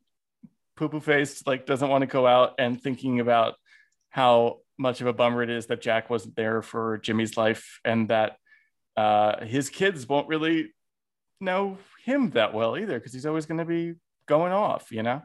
poo 0.76 0.99
faced, 0.99 1.47
like 1.47 1.65
doesn't 1.65 1.89
want 1.89 2.01
to 2.01 2.07
go 2.07 2.28
out 2.28 2.55
and 2.59 2.82
thinking 2.82 3.19
about 3.19 3.55
how 4.09 4.59
much 4.78 5.01
of 5.01 5.07
a 5.07 5.13
bummer 5.13 5.43
it 5.43 5.49
is 5.49 5.67
that 5.67 5.82
Jack 5.82 6.09
wasn't 6.09 6.36
there 6.36 6.61
for 6.61 6.97
Jimmy's 6.97 7.38
life 7.38 7.80
and 7.86 8.09
that 8.09 8.38
uh, 8.97 9.43
his 9.45 9.69
kids 9.69 10.07
won't 10.07 10.28
really 10.28 10.74
know 11.39 11.78
him 12.03 12.30
that 12.32 12.53
well 12.53 12.78
either 12.78 12.97
because 12.99 13.13
he's 13.13 13.26
always 13.26 13.45
going 13.45 13.57
to 13.57 13.65
be 13.65 13.95
going 14.28 14.53
off, 14.53 14.91
you 14.91 15.03
know? 15.03 15.21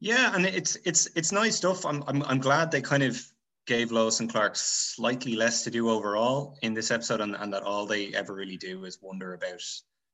Yeah, 0.00 0.34
and 0.34 0.46
it's 0.46 0.76
it's 0.84 1.10
it's 1.14 1.30
nice 1.30 1.56
stuff. 1.56 1.84
I'm 1.84 2.02
I'm 2.06 2.22
I'm 2.22 2.38
glad 2.38 2.70
they 2.70 2.80
kind 2.80 3.02
of 3.02 3.20
gave 3.66 3.92
Lois 3.92 4.20
and 4.20 4.30
Clark 4.30 4.56
slightly 4.56 5.36
less 5.36 5.62
to 5.64 5.70
do 5.70 5.90
overall 5.90 6.56
in 6.62 6.72
this 6.72 6.90
episode, 6.90 7.20
and, 7.20 7.36
and 7.36 7.52
that 7.52 7.62
all 7.62 7.84
they 7.84 8.14
ever 8.14 8.34
really 8.34 8.56
do 8.56 8.86
is 8.86 8.98
wonder 9.02 9.34
about, 9.34 9.62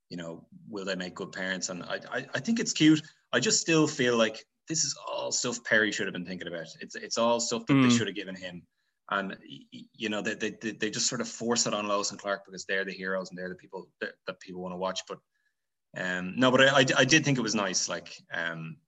you 0.09 0.17
know, 0.17 0.45
will 0.69 0.85
they 0.85 0.97
make 0.97 1.15
good 1.15 1.31
parents? 1.31 1.69
And 1.69 1.85
I, 1.85 2.01
I 2.11 2.27
I 2.35 2.41
think 2.41 2.59
it's 2.59 2.73
cute. 2.73 3.01
I 3.37 3.41
just 3.41 3.61
still 3.61 3.87
feel 3.87 4.17
like 4.17 4.45
this 4.67 4.83
is 4.85 4.97
all 5.07 5.31
stuff 5.31 5.63
Perry 5.63 5.93
should 5.93 6.07
have 6.07 6.15
been 6.15 6.25
thinking 6.27 6.49
about. 6.49 6.67
It's 6.81 6.97
it's 6.97 7.19
all 7.19 7.39
stuff 7.39 7.67
that 7.67 7.75
they 7.75 7.89
Mm. 7.89 7.97
should 7.97 8.07
have 8.09 8.17
given 8.17 8.35
him, 8.35 8.63
and 9.11 9.37
you 10.03 10.09
know 10.09 10.23
they, 10.23 10.35
they 10.35 10.51
they 10.63 10.73
they 10.73 10.91
just 10.91 11.07
sort 11.07 11.21
of 11.21 11.29
force 11.29 11.67
it 11.67 11.75
on 11.75 11.87
Lois 11.87 12.11
and 12.11 12.19
Clark 12.21 12.41
because 12.47 12.65
they're 12.65 12.85
the 12.87 12.93
heroes 12.93 13.29
and 13.31 13.39
they're 13.39 13.51
the 13.51 13.55
people 13.65 13.89
that, 14.01 14.15
that 14.27 14.41
people 14.41 14.63
want 14.63 14.73
to 14.73 14.79
watch. 14.79 15.01
But 15.07 15.19
um 15.99 16.35
no, 16.37 16.51
but 16.51 16.63
I, 16.63 16.81
I 16.81 16.85
I 17.03 17.05
did 17.05 17.25
think 17.25 17.39
it 17.39 17.43
was 17.43 17.55
nice, 17.55 17.89
like 17.89 18.11
um 18.33 18.79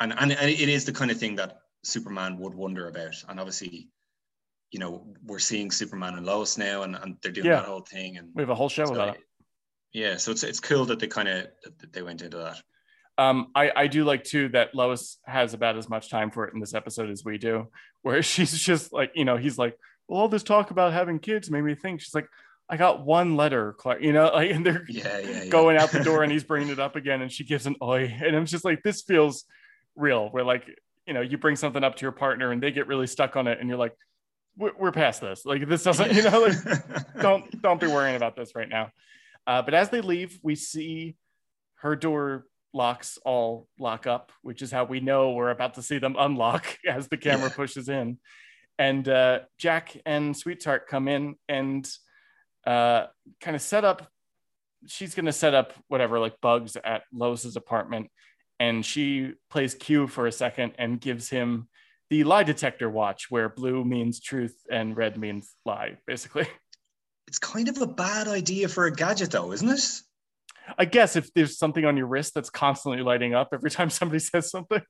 and, 0.00 0.12
and 0.18 0.32
it 0.32 0.68
is 0.68 0.84
the 0.84 0.92
kind 0.92 1.10
of 1.10 1.18
thing 1.18 1.36
that 1.36 1.58
Superman 1.84 2.38
would 2.38 2.54
wonder 2.54 2.88
about. 2.88 3.14
And 3.28 3.38
obviously, 3.38 3.90
you 4.70 4.78
know, 4.78 5.12
we're 5.24 5.38
seeing 5.38 5.70
Superman 5.70 6.14
and 6.14 6.24
Lois 6.26 6.56
now, 6.56 6.82
and, 6.84 6.96
and 6.96 7.16
they're 7.22 7.32
doing 7.32 7.46
Yeah. 7.48 7.56
that 7.56 7.66
whole 7.66 7.80
thing. 7.94 8.16
And 8.18 8.30
We 8.34 8.42
have 8.42 8.50
a 8.50 8.54
whole 8.54 8.68
show 8.68 8.86
so, 8.86 8.94
about 8.94 9.16
it. 9.16 9.22
yeah, 9.92 10.16
so 10.16 10.30
it's 10.30 10.42
it's 10.42 10.60
cool 10.60 10.84
that 10.86 11.00
they 11.00 11.06
kind 11.08 11.28
of 11.28 11.48
that 11.80 11.92
they 11.92 12.02
went 12.02 12.22
into 12.22 12.38
that. 12.38 12.62
Um, 13.20 13.48
I, 13.54 13.70
I 13.76 13.86
do 13.86 14.04
like 14.04 14.24
too 14.24 14.48
that 14.50 14.74
Lois 14.74 15.18
has 15.26 15.52
about 15.52 15.76
as 15.76 15.90
much 15.90 16.08
time 16.08 16.30
for 16.30 16.46
it 16.48 16.54
in 16.54 16.60
this 16.60 16.72
episode 16.72 17.10
as 17.10 17.22
we 17.22 17.36
do, 17.36 17.68
where 18.00 18.22
she's 18.30 18.58
just 18.58 18.94
like, 18.94 19.12
you 19.14 19.26
know, 19.26 19.36
he's 19.36 19.58
like, 19.58 19.76
well, 20.08 20.20
all 20.20 20.28
this 20.28 20.42
talk 20.42 20.70
about 20.70 20.94
having 20.94 21.18
kids 21.18 21.50
made 21.50 21.60
me 21.60 21.74
think. 21.74 22.00
She's 22.00 22.14
like, 22.14 22.28
I 22.66 22.78
got 22.78 23.04
one 23.04 23.36
letter, 23.36 23.74
Clark, 23.74 24.00
you 24.00 24.14
know, 24.14 24.30
like, 24.32 24.50
and 24.50 24.64
they're 24.64 24.86
Yeah, 24.88 25.18
yeah, 25.18 25.42
yeah. 25.42 25.48
going 25.50 25.76
out 25.76 25.90
the 25.90 26.02
door 26.02 26.22
and 26.22 26.32
he's 26.36 26.44
bringing 26.44 26.70
it 26.70 26.78
up 26.78 26.96
again 26.96 27.20
and 27.20 27.30
she 27.30 27.44
gives 27.44 27.66
an 27.66 27.76
oi. 27.82 28.04
And 28.24 28.34
I'm 28.34 28.46
just 28.46 28.64
like, 28.64 28.82
this 28.82 29.02
feels 29.02 29.44
real. 29.96 30.28
Where 30.30 30.44
like, 30.44 30.64
you 31.06 31.12
know, 31.12 31.20
you 31.20 31.36
bring 31.36 31.56
something 31.56 31.84
up 31.84 31.96
to 31.96 32.02
your 32.02 32.12
partner 32.12 32.52
and 32.52 32.62
they 32.62 32.70
get 32.70 32.86
really 32.86 33.06
stuck 33.06 33.36
on 33.36 33.48
it 33.48 33.58
and 33.60 33.68
you're 33.68 33.76
like, 33.78 33.94
we're, 34.56 34.72
we're 34.78 34.92
past 34.92 35.20
this. 35.20 35.44
Like, 35.44 35.68
this 35.68 35.82
doesn't, 35.82 36.12
you 36.14 36.22
know, 36.22 36.40
like, 36.40 36.54
don't 37.20 37.60
don't 37.60 37.80
be 37.80 37.86
worrying 37.86 38.16
about 38.16 38.34
this 38.34 38.54
right 38.54 38.68
now. 38.68 38.92
Uh, 39.46 39.60
but 39.62 39.74
as 39.74 39.90
they 39.90 40.00
leave, 40.00 40.38
we 40.42 40.54
see 40.54 41.16
her 41.80 41.96
door 41.96 42.46
locks 42.72 43.18
all 43.24 43.68
lock 43.78 44.06
up, 44.06 44.32
which 44.42 44.62
is 44.62 44.70
how 44.70 44.84
we 44.84 45.00
know 45.00 45.32
we're 45.32 45.50
about 45.50 45.74
to 45.74 45.82
see 45.82 45.98
them 45.98 46.16
unlock 46.18 46.78
as 46.88 47.08
the 47.08 47.16
camera 47.16 47.50
pushes 47.50 47.88
in. 47.88 48.18
And 48.78 49.06
uh, 49.08 49.40
Jack 49.58 49.96
and 50.06 50.36
Sweet 50.36 50.60
Tart 50.60 50.86
come 50.86 51.06
in 51.08 51.34
and 51.48 51.88
uh, 52.66 53.06
kind 53.40 53.54
of 53.54 53.62
set 53.62 53.84
up. 53.84 54.08
She's 54.86 55.14
going 55.14 55.26
to 55.26 55.32
set 55.32 55.54
up 55.54 55.74
whatever, 55.88 56.18
like 56.18 56.40
bugs 56.40 56.76
at 56.82 57.02
Lois's 57.12 57.56
apartment. 57.56 58.10
And 58.58 58.84
she 58.84 59.34
plays 59.50 59.74
Q 59.74 60.06
for 60.06 60.26
a 60.26 60.32
second 60.32 60.72
and 60.78 61.00
gives 61.00 61.28
him 61.28 61.68
the 62.08 62.24
lie 62.24 62.42
detector 62.42 62.90
watch, 62.90 63.30
where 63.30 63.48
blue 63.48 63.84
means 63.84 64.20
truth 64.20 64.56
and 64.70 64.96
red 64.96 65.16
means 65.16 65.54
lie, 65.64 65.98
basically. 66.06 66.46
it's 67.28 67.38
kind 67.38 67.68
of 67.68 67.80
a 67.80 67.86
bad 67.86 68.28
idea 68.28 68.68
for 68.68 68.86
a 68.86 68.92
gadget, 68.92 69.30
though, 69.30 69.52
isn't 69.52 69.68
it? 69.68 70.00
I 70.78 70.84
guess 70.84 71.16
if 71.16 71.32
there's 71.34 71.58
something 71.58 71.84
on 71.84 71.96
your 71.96 72.06
wrist 72.06 72.34
that's 72.34 72.50
constantly 72.50 73.02
lighting 73.02 73.34
up 73.34 73.48
every 73.52 73.70
time 73.78 73.90
somebody 73.90 74.18
says 74.18 74.50
something. 74.50 74.80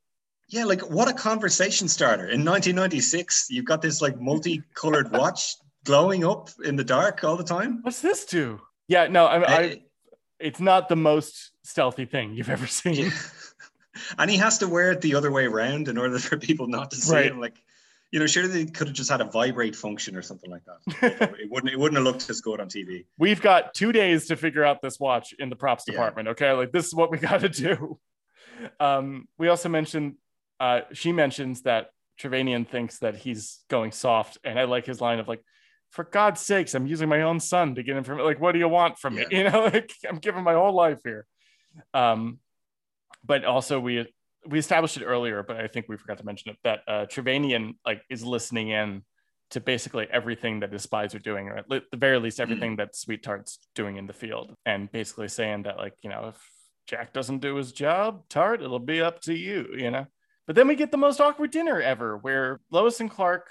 Yeah, 0.48 0.64
like 0.64 0.80
what 0.90 1.08
a 1.08 1.12
conversation 1.12 1.86
starter. 1.88 2.24
In 2.24 2.44
1996, 2.44 3.46
you've 3.50 3.64
got 3.64 3.82
this 3.82 4.02
like 4.02 4.20
multicolored 4.20 5.12
watch 5.16 5.54
glowing 5.84 6.24
up 6.24 6.50
in 6.64 6.76
the 6.76 6.84
dark 6.84 7.22
all 7.24 7.36
the 7.36 7.44
time. 7.44 7.80
What's 7.82 8.00
this 8.00 8.24
do? 8.24 8.60
Yeah, 8.88 9.06
no, 9.06 9.26
I, 9.26 9.42
I, 9.42 9.62
Eh, 9.62 9.76
it's 10.40 10.58
not 10.60 10.88
the 10.88 10.96
most 10.96 11.52
stealthy 11.62 12.04
thing 12.06 12.34
you've 12.34 12.48
ever 12.50 12.66
seen. 12.66 13.12
and 14.18 14.30
he 14.30 14.38
has 14.38 14.58
to 14.58 14.68
wear 14.68 14.90
it 14.92 15.00
the 15.02 15.14
other 15.14 15.30
way 15.30 15.44
around 15.46 15.86
in 15.88 15.98
order 15.98 16.18
for 16.18 16.36
people 16.38 16.66
not 16.66 16.90
to 16.90 16.96
see 16.96 17.14
Right. 17.14 17.26
him. 17.30 17.38
Like, 17.40 17.54
you 18.12 18.18
know, 18.18 18.26
surely 18.26 18.48
they 18.48 18.66
could 18.66 18.88
have 18.88 18.96
just 18.96 19.10
had 19.10 19.20
a 19.20 19.24
vibrate 19.24 19.76
function 19.76 20.16
or 20.16 20.22
something 20.22 20.50
like 20.50 20.62
that. 20.64 21.32
it 21.40 21.50
wouldn't. 21.50 21.72
It 21.72 21.78
wouldn't 21.78 21.96
have 21.96 22.04
looked 22.04 22.28
as 22.28 22.40
good 22.40 22.60
on 22.60 22.68
TV. 22.68 23.06
We've 23.18 23.40
got 23.40 23.72
two 23.74 23.92
days 23.92 24.26
to 24.28 24.36
figure 24.36 24.64
out 24.64 24.82
this 24.82 24.98
watch 24.98 25.32
in 25.38 25.48
the 25.48 25.56
props 25.56 25.84
Yeah. 25.86 25.92
department. 25.92 26.28
Okay, 26.28 26.50
like 26.52 26.72
this 26.72 26.86
is 26.86 26.94
what 26.94 27.10
we 27.10 27.18
got 27.30 27.40
to 27.40 27.48
do. 27.48 27.98
Um, 28.78 29.28
we 29.38 29.48
also 29.48 29.68
mentioned, 29.68 30.14
uh, 30.58 30.80
she 30.92 31.12
mentions 31.12 31.62
that 31.62 31.90
Trevanian 32.20 32.68
thinks 32.68 32.98
that 32.98 33.16
he's 33.16 33.60
going 33.68 33.92
soft, 33.92 34.38
and 34.44 34.58
I 34.58 34.64
like 34.64 34.86
his 34.86 35.00
line 35.00 35.18
of 35.20 35.28
like, 35.28 35.42
"For 35.90 36.04
God's 36.04 36.40
sakes, 36.40 36.74
I'm 36.74 36.86
using 36.86 37.08
my 37.08 37.22
own 37.22 37.40
son 37.40 37.76
to 37.76 37.82
get 37.82 37.96
information. 37.96 38.26
Like, 38.26 38.40
what 38.40 38.52
do 38.52 38.58
you 38.58 38.68
want 38.68 38.98
from 38.98 39.14
me? 39.14 39.24
You 39.30 39.44
know, 39.44 39.64
like 39.72 39.92
I'm 40.08 40.18
giving 40.18 40.42
my 40.42 40.54
whole 40.54 40.74
life 40.74 40.98
here." 41.04 41.26
Um, 41.94 42.40
but 43.24 43.44
also 43.44 43.78
we 43.78 44.12
we 44.46 44.58
established 44.58 44.96
it 44.96 45.04
earlier, 45.04 45.42
but 45.42 45.56
I 45.56 45.66
think 45.66 45.86
we 45.88 45.96
forgot 45.96 46.18
to 46.18 46.24
mention 46.24 46.50
it 46.50 46.56
that 46.64 46.80
uh, 46.88 47.06
Trevanian 47.06 47.74
like 47.84 48.02
is 48.08 48.24
listening 48.24 48.68
in 48.68 49.02
to 49.50 49.60
basically 49.60 50.06
everything 50.10 50.60
that 50.60 50.72
his 50.72 50.82
spies 50.82 51.14
are 51.14 51.18
doing, 51.18 51.48
or 51.48 51.58
at 51.58 51.68
le- 51.68 51.82
the 51.90 51.96
very 51.96 52.18
least 52.18 52.40
everything 52.40 52.76
that 52.76 52.94
Sweet 52.94 53.22
Tart's 53.22 53.58
doing 53.74 53.96
in 53.96 54.06
the 54.06 54.12
field, 54.12 54.54
and 54.64 54.90
basically 54.92 55.28
saying 55.28 55.64
that 55.64 55.76
like 55.76 55.94
you 56.02 56.10
know 56.10 56.28
if 56.28 56.50
Jack 56.86 57.12
doesn't 57.12 57.40
do 57.40 57.56
his 57.56 57.72
job, 57.72 58.28
Tart, 58.28 58.62
it'll 58.62 58.78
be 58.78 59.00
up 59.00 59.20
to 59.22 59.34
you, 59.34 59.68
you 59.76 59.90
know. 59.90 60.06
But 60.46 60.56
then 60.56 60.66
we 60.66 60.74
get 60.74 60.90
the 60.90 60.96
most 60.96 61.20
awkward 61.20 61.50
dinner 61.50 61.80
ever, 61.80 62.16
where 62.16 62.60
Lois 62.70 63.00
and 63.00 63.10
Clark 63.10 63.48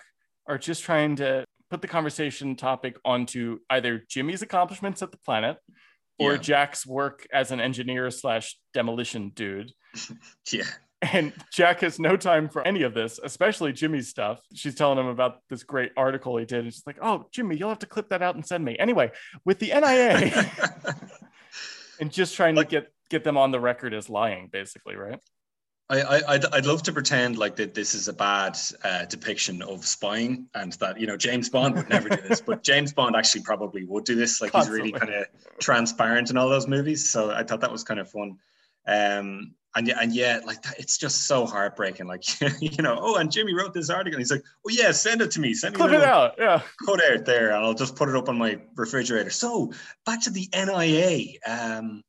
are 0.47 0.57
just 0.57 0.83
trying 0.83 1.15
to 1.17 1.45
put 1.69 1.81
the 1.81 1.87
conversation 1.87 2.55
topic 2.55 2.97
onto 3.05 3.59
either 3.69 4.03
Jimmy's 4.09 4.41
accomplishments 4.41 5.01
at 5.01 5.11
the 5.11 5.17
planet 5.17 5.57
or 6.19 6.33
Yeah. 6.33 6.37
Jack's 6.39 6.85
work 6.85 7.25
as 7.33 7.51
an 7.51 7.59
engineer 7.61 8.11
slash 8.11 8.57
demolition 8.73 9.31
dude. 9.33 9.71
Yeah, 10.51 10.63
And 11.01 11.33
Jack 11.53 11.79
has 11.81 11.97
no 11.99 12.17
time 12.17 12.49
for 12.49 12.61
any 12.67 12.81
of 12.83 12.93
this, 12.93 13.19
especially 13.23 13.71
Jimmy's 13.73 14.09
stuff. 14.09 14.39
She's 14.53 14.75
telling 14.75 14.97
him 14.99 15.07
about 15.07 15.37
this 15.49 15.63
great 15.63 15.91
article 15.95 16.35
he 16.37 16.45
did. 16.45 16.65
And 16.65 16.73
she's 16.73 16.83
like, 16.85 16.97
Oh, 17.01 17.25
Jimmy, 17.31 17.55
you'll 17.55 17.69
have 17.69 17.79
to 17.79 17.85
clip 17.85 18.09
that 18.09 18.21
out 18.21 18.35
and 18.35 18.45
send 18.45 18.63
me. 18.65 18.75
Anyway, 18.77 19.11
with 19.45 19.59
the 19.59 19.67
NIA 19.67 20.51
and 21.99 22.11
just 22.11 22.35
trying 22.35 22.55
Like- 22.55 22.69
to 22.69 22.81
get 22.81 22.91
get 23.09 23.23
them 23.23 23.37
on 23.37 23.49
the 23.51 23.59
record 23.59 23.93
as 23.95 24.07
lying, 24.09 24.49
basically, 24.51 24.95
right? 24.95 25.19
I, 25.89 26.01
I 26.01 26.33
I'd, 26.33 26.45
I'd 26.53 26.65
love 26.65 26.83
to 26.83 26.93
pretend 26.93 27.37
like 27.37 27.55
that 27.55 27.73
this 27.73 27.95
is 27.95 28.07
a 28.07 28.13
bad 28.13 28.57
uh, 28.83 29.05
depiction 29.05 29.61
of 29.61 29.85
spying 29.85 30.47
and 30.53 30.73
that 30.73 30.99
you 30.99 31.07
know 31.07 31.17
James 31.17 31.49
Bond 31.49 31.75
would 31.75 31.89
never 31.89 32.09
do 32.09 32.21
this, 32.21 32.41
but 32.41 32.63
James 32.69 32.93
Bond 32.93 33.15
actually 33.15 33.41
probably 33.41 33.85
would 33.85 34.03
do 34.05 34.15
this. 34.15 34.41
Like 34.41 34.53
he's 34.53 34.69
really 34.69 34.91
kind 34.91 35.13
of 35.13 35.25
transparent 35.59 36.29
in 36.29 36.37
all 36.37 36.49
those 36.49 36.67
movies, 36.67 37.09
so 37.09 37.31
I 37.31 37.43
thought 37.43 37.61
that 37.61 37.71
was 37.71 37.83
kind 37.83 37.99
of 37.99 38.09
fun. 38.09 38.37
Um, 38.87 39.55
and 39.75 39.87
yeah, 39.87 39.99
and 40.01 40.13
yeah, 40.13 40.39
like 40.45 40.61
that, 40.63 40.79
it's 40.79 40.97
just 40.97 41.27
so 41.27 41.45
heartbreaking. 41.45 42.07
Like 42.07 42.23
you 42.61 42.83
know, 42.83 42.97
oh, 42.99 43.15
and 43.15 43.31
Jimmy 43.31 43.53
wrote 43.53 43.73
this 43.73 43.89
article. 43.89 44.15
And 44.15 44.21
he's 44.21 44.31
like, 44.31 44.43
oh 44.65 44.69
yeah, 44.69 44.91
send 44.91 45.21
it 45.21 45.31
to 45.31 45.39
me. 45.39 45.53
Send 45.53 45.77
me 45.77 45.85
it 45.85 46.03
out. 46.03 46.35
Yeah. 46.37 46.61
cut 46.85 47.03
out 47.11 47.25
there, 47.25 47.49
and 47.49 47.65
I'll 47.65 47.73
just 47.73 47.95
put 47.95 48.09
it 48.09 48.15
up 48.15 48.29
on 48.29 48.37
my 48.37 48.59
refrigerator. 48.75 49.29
So 49.31 49.71
back 50.05 50.23
to 50.23 50.29
the 50.29 50.47
NIA. 50.53 51.39
Um, 51.47 52.03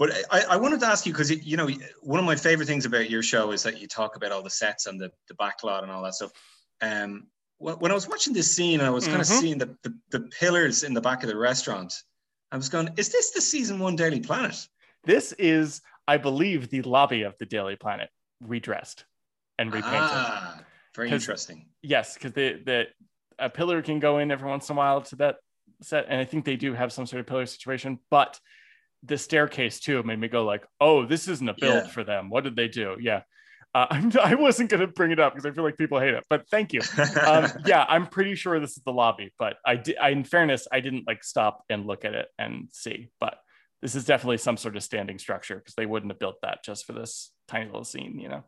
but 0.00 0.10
I, 0.30 0.40
I 0.52 0.56
wanted 0.56 0.80
to 0.80 0.86
ask 0.86 1.04
you 1.04 1.12
because 1.12 1.30
you 1.30 1.58
know 1.58 1.68
one 2.00 2.18
of 2.18 2.24
my 2.24 2.34
favorite 2.34 2.66
things 2.66 2.86
about 2.86 3.10
your 3.10 3.22
show 3.22 3.52
is 3.52 3.62
that 3.64 3.78
you 3.78 3.86
talk 3.86 4.16
about 4.16 4.32
all 4.32 4.42
the 4.42 4.50
sets 4.50 4.86
and 4.86 4.98
the 4.98 5.12
the 5.28 5.34
backlot 5.34 5.82
and 5.82 5.92
all 5.92 6.02
that 6.02 6.14
stuff. 6.14 6.32
Um, 6.80 7.26
when 7.58 7.90
I 7.90 7.94
was 7.94 8.08
watching 8.08 8.32
this 8.32 8.56
scene, 8.56 8.80
I 8.80 8.88
was 8.88 9.06
kind 9.06 9.20
of 9.20 9.26
Mhm. 9.28 9.40
seeing 9.40 9.58
the, 9.58 9.76
the 9.82 9.94
the 10.10 10.20
pillars 10.20 10.82
in 10.84 10.94
the 10.94 11.02
back 11.02 11.22
of 11.22 11.28
the 11.28 11.36
restaurant. 11.36 11.92
I 12.50 12.56
was 12.56 12.70
going, 12.70 12.88
is 12.96 13.10
this 13.10 13.32
the 13.32 13.42
season 13.42 13.78
one 13.78 13.94
Daily 13.94 14.20
Planet? 14.20 14.56
This 15.04 15.32
is, 15.32 15.82
I 16.08 16.16
believe, 16.16 16.70
the 16.70 16.80
lobby 16.82 17.22
of 17.22 17.36
the 17.38 17.44
Daily 17.44 17.76
Planet 17.76 18.08
redressed 18.40 19.04
and 19.58 19.72
repainted. 19.72 20.12
Ah, 20.14 20.60
very 20.96 21.10
interesting. 21.10 21.68
Yes, 21.82 22.14
because 22.14 22.32
the 22.32 22.62
the 22.64 22.86
a 23.38 23.50
pillar 23.50 23.82
can 23.82 24.00
go 24.00 24.16
in 24.16 24.30
every 24.30 24.48
once 24.48 24.70
in 24.70 24.76
a 24.76 24.78
while 24.78 25.02
to 25.02 25.16
that 25.16 25.36
set, 25.82 26.06
and 26.08 26.18
I 26.18 26.24
think 26.24 26.46
they 26.46 26.56
do 26.56 26.72
have 26.72 26.90
some 26.90 27.04
sort 27.04 27.20
of 27.20 27.26
pillar 27.26 27.44
situation. 27.44 27.98
But 28.10 28.40
the 29.02 29.18
staircase 29.18 29.80
too 29.80 30.02
made 30.02 30.18
me 30.18 30.28
go 30.28 30.44
like, 30.44 30.66
"Oh, 30.80 31.06
this 31.06 31.28
isn't 31.28 31.48
a 31.48 31.54
build 31.54 31.84
Yeah. 31.86 31.90
for 31.90 32.04
them. 32.04 32.30
What 32.30 32.44
did 32.44 32.56
they 32.56 32.68
do?" 32.68 32.96
Yeah, 33.00 33.22
uh, 33.74 33.86
I'm, 33.90 34.12
I 34.22 34.34
wasn't 34.34 34.70
gonna 34.70 34.86
bring 34.86 35.10
it 35.10 35.20
up 35.20 35.34
because 35.34 35.46
I 35.46 35.54
feel 35.54 35.64
like 35.64 35.78
people 35.78 35.98
hate 36.00 36.14
it, 36.14 36.24
but 36.28 36.48
thank 36.50 36.72
you. 36.72 36.80
Um, 37.26 37.52
yeah, 37.66 37.84
I'm 37.88 38.06
pretty 38.06 38.34
sure 38.34 38.60
this 38.60 38.76
is 38.76 38.82
the 38.84 38.92
lobby, 38.92 39.32
but 39.38 39.56
I 39.64 39.76
did. 39.76 39.96
In 40.10 40.24
fairness, 40.24 40.66
I 40.70 40.80
didn't 40.80 41.06
like 41.06 41.24
stop 41.24 41.64
and 41.70 41.86
look 41.86 42.04
at 42.04 42.14
it 42.14 42.28
and 42.38 42.68
see, 42.72 43.08
but 43.20 43.38
this 43.82 43.94
is 43.94 44.04
definitely 44.04 44.38
some 44.38 44.56
sort 44.56 44.76
of 44.76 44.82
standing 44.82 45.18
structure 45.18 45.56
because 45.56 45.74
they 45.74 45.86
wouldn't 45.86 46.12
have 46.12 46.18
built 46.18 46.36
that 46.42 46.62
just 46.64 46.86
for 46.86 46.92
this 46.92 47.32
tiny 47.48 47.66
little 47.66 47.84
scene, 47.84 48.18
you 48.20 48.28
know. 48.28 48.44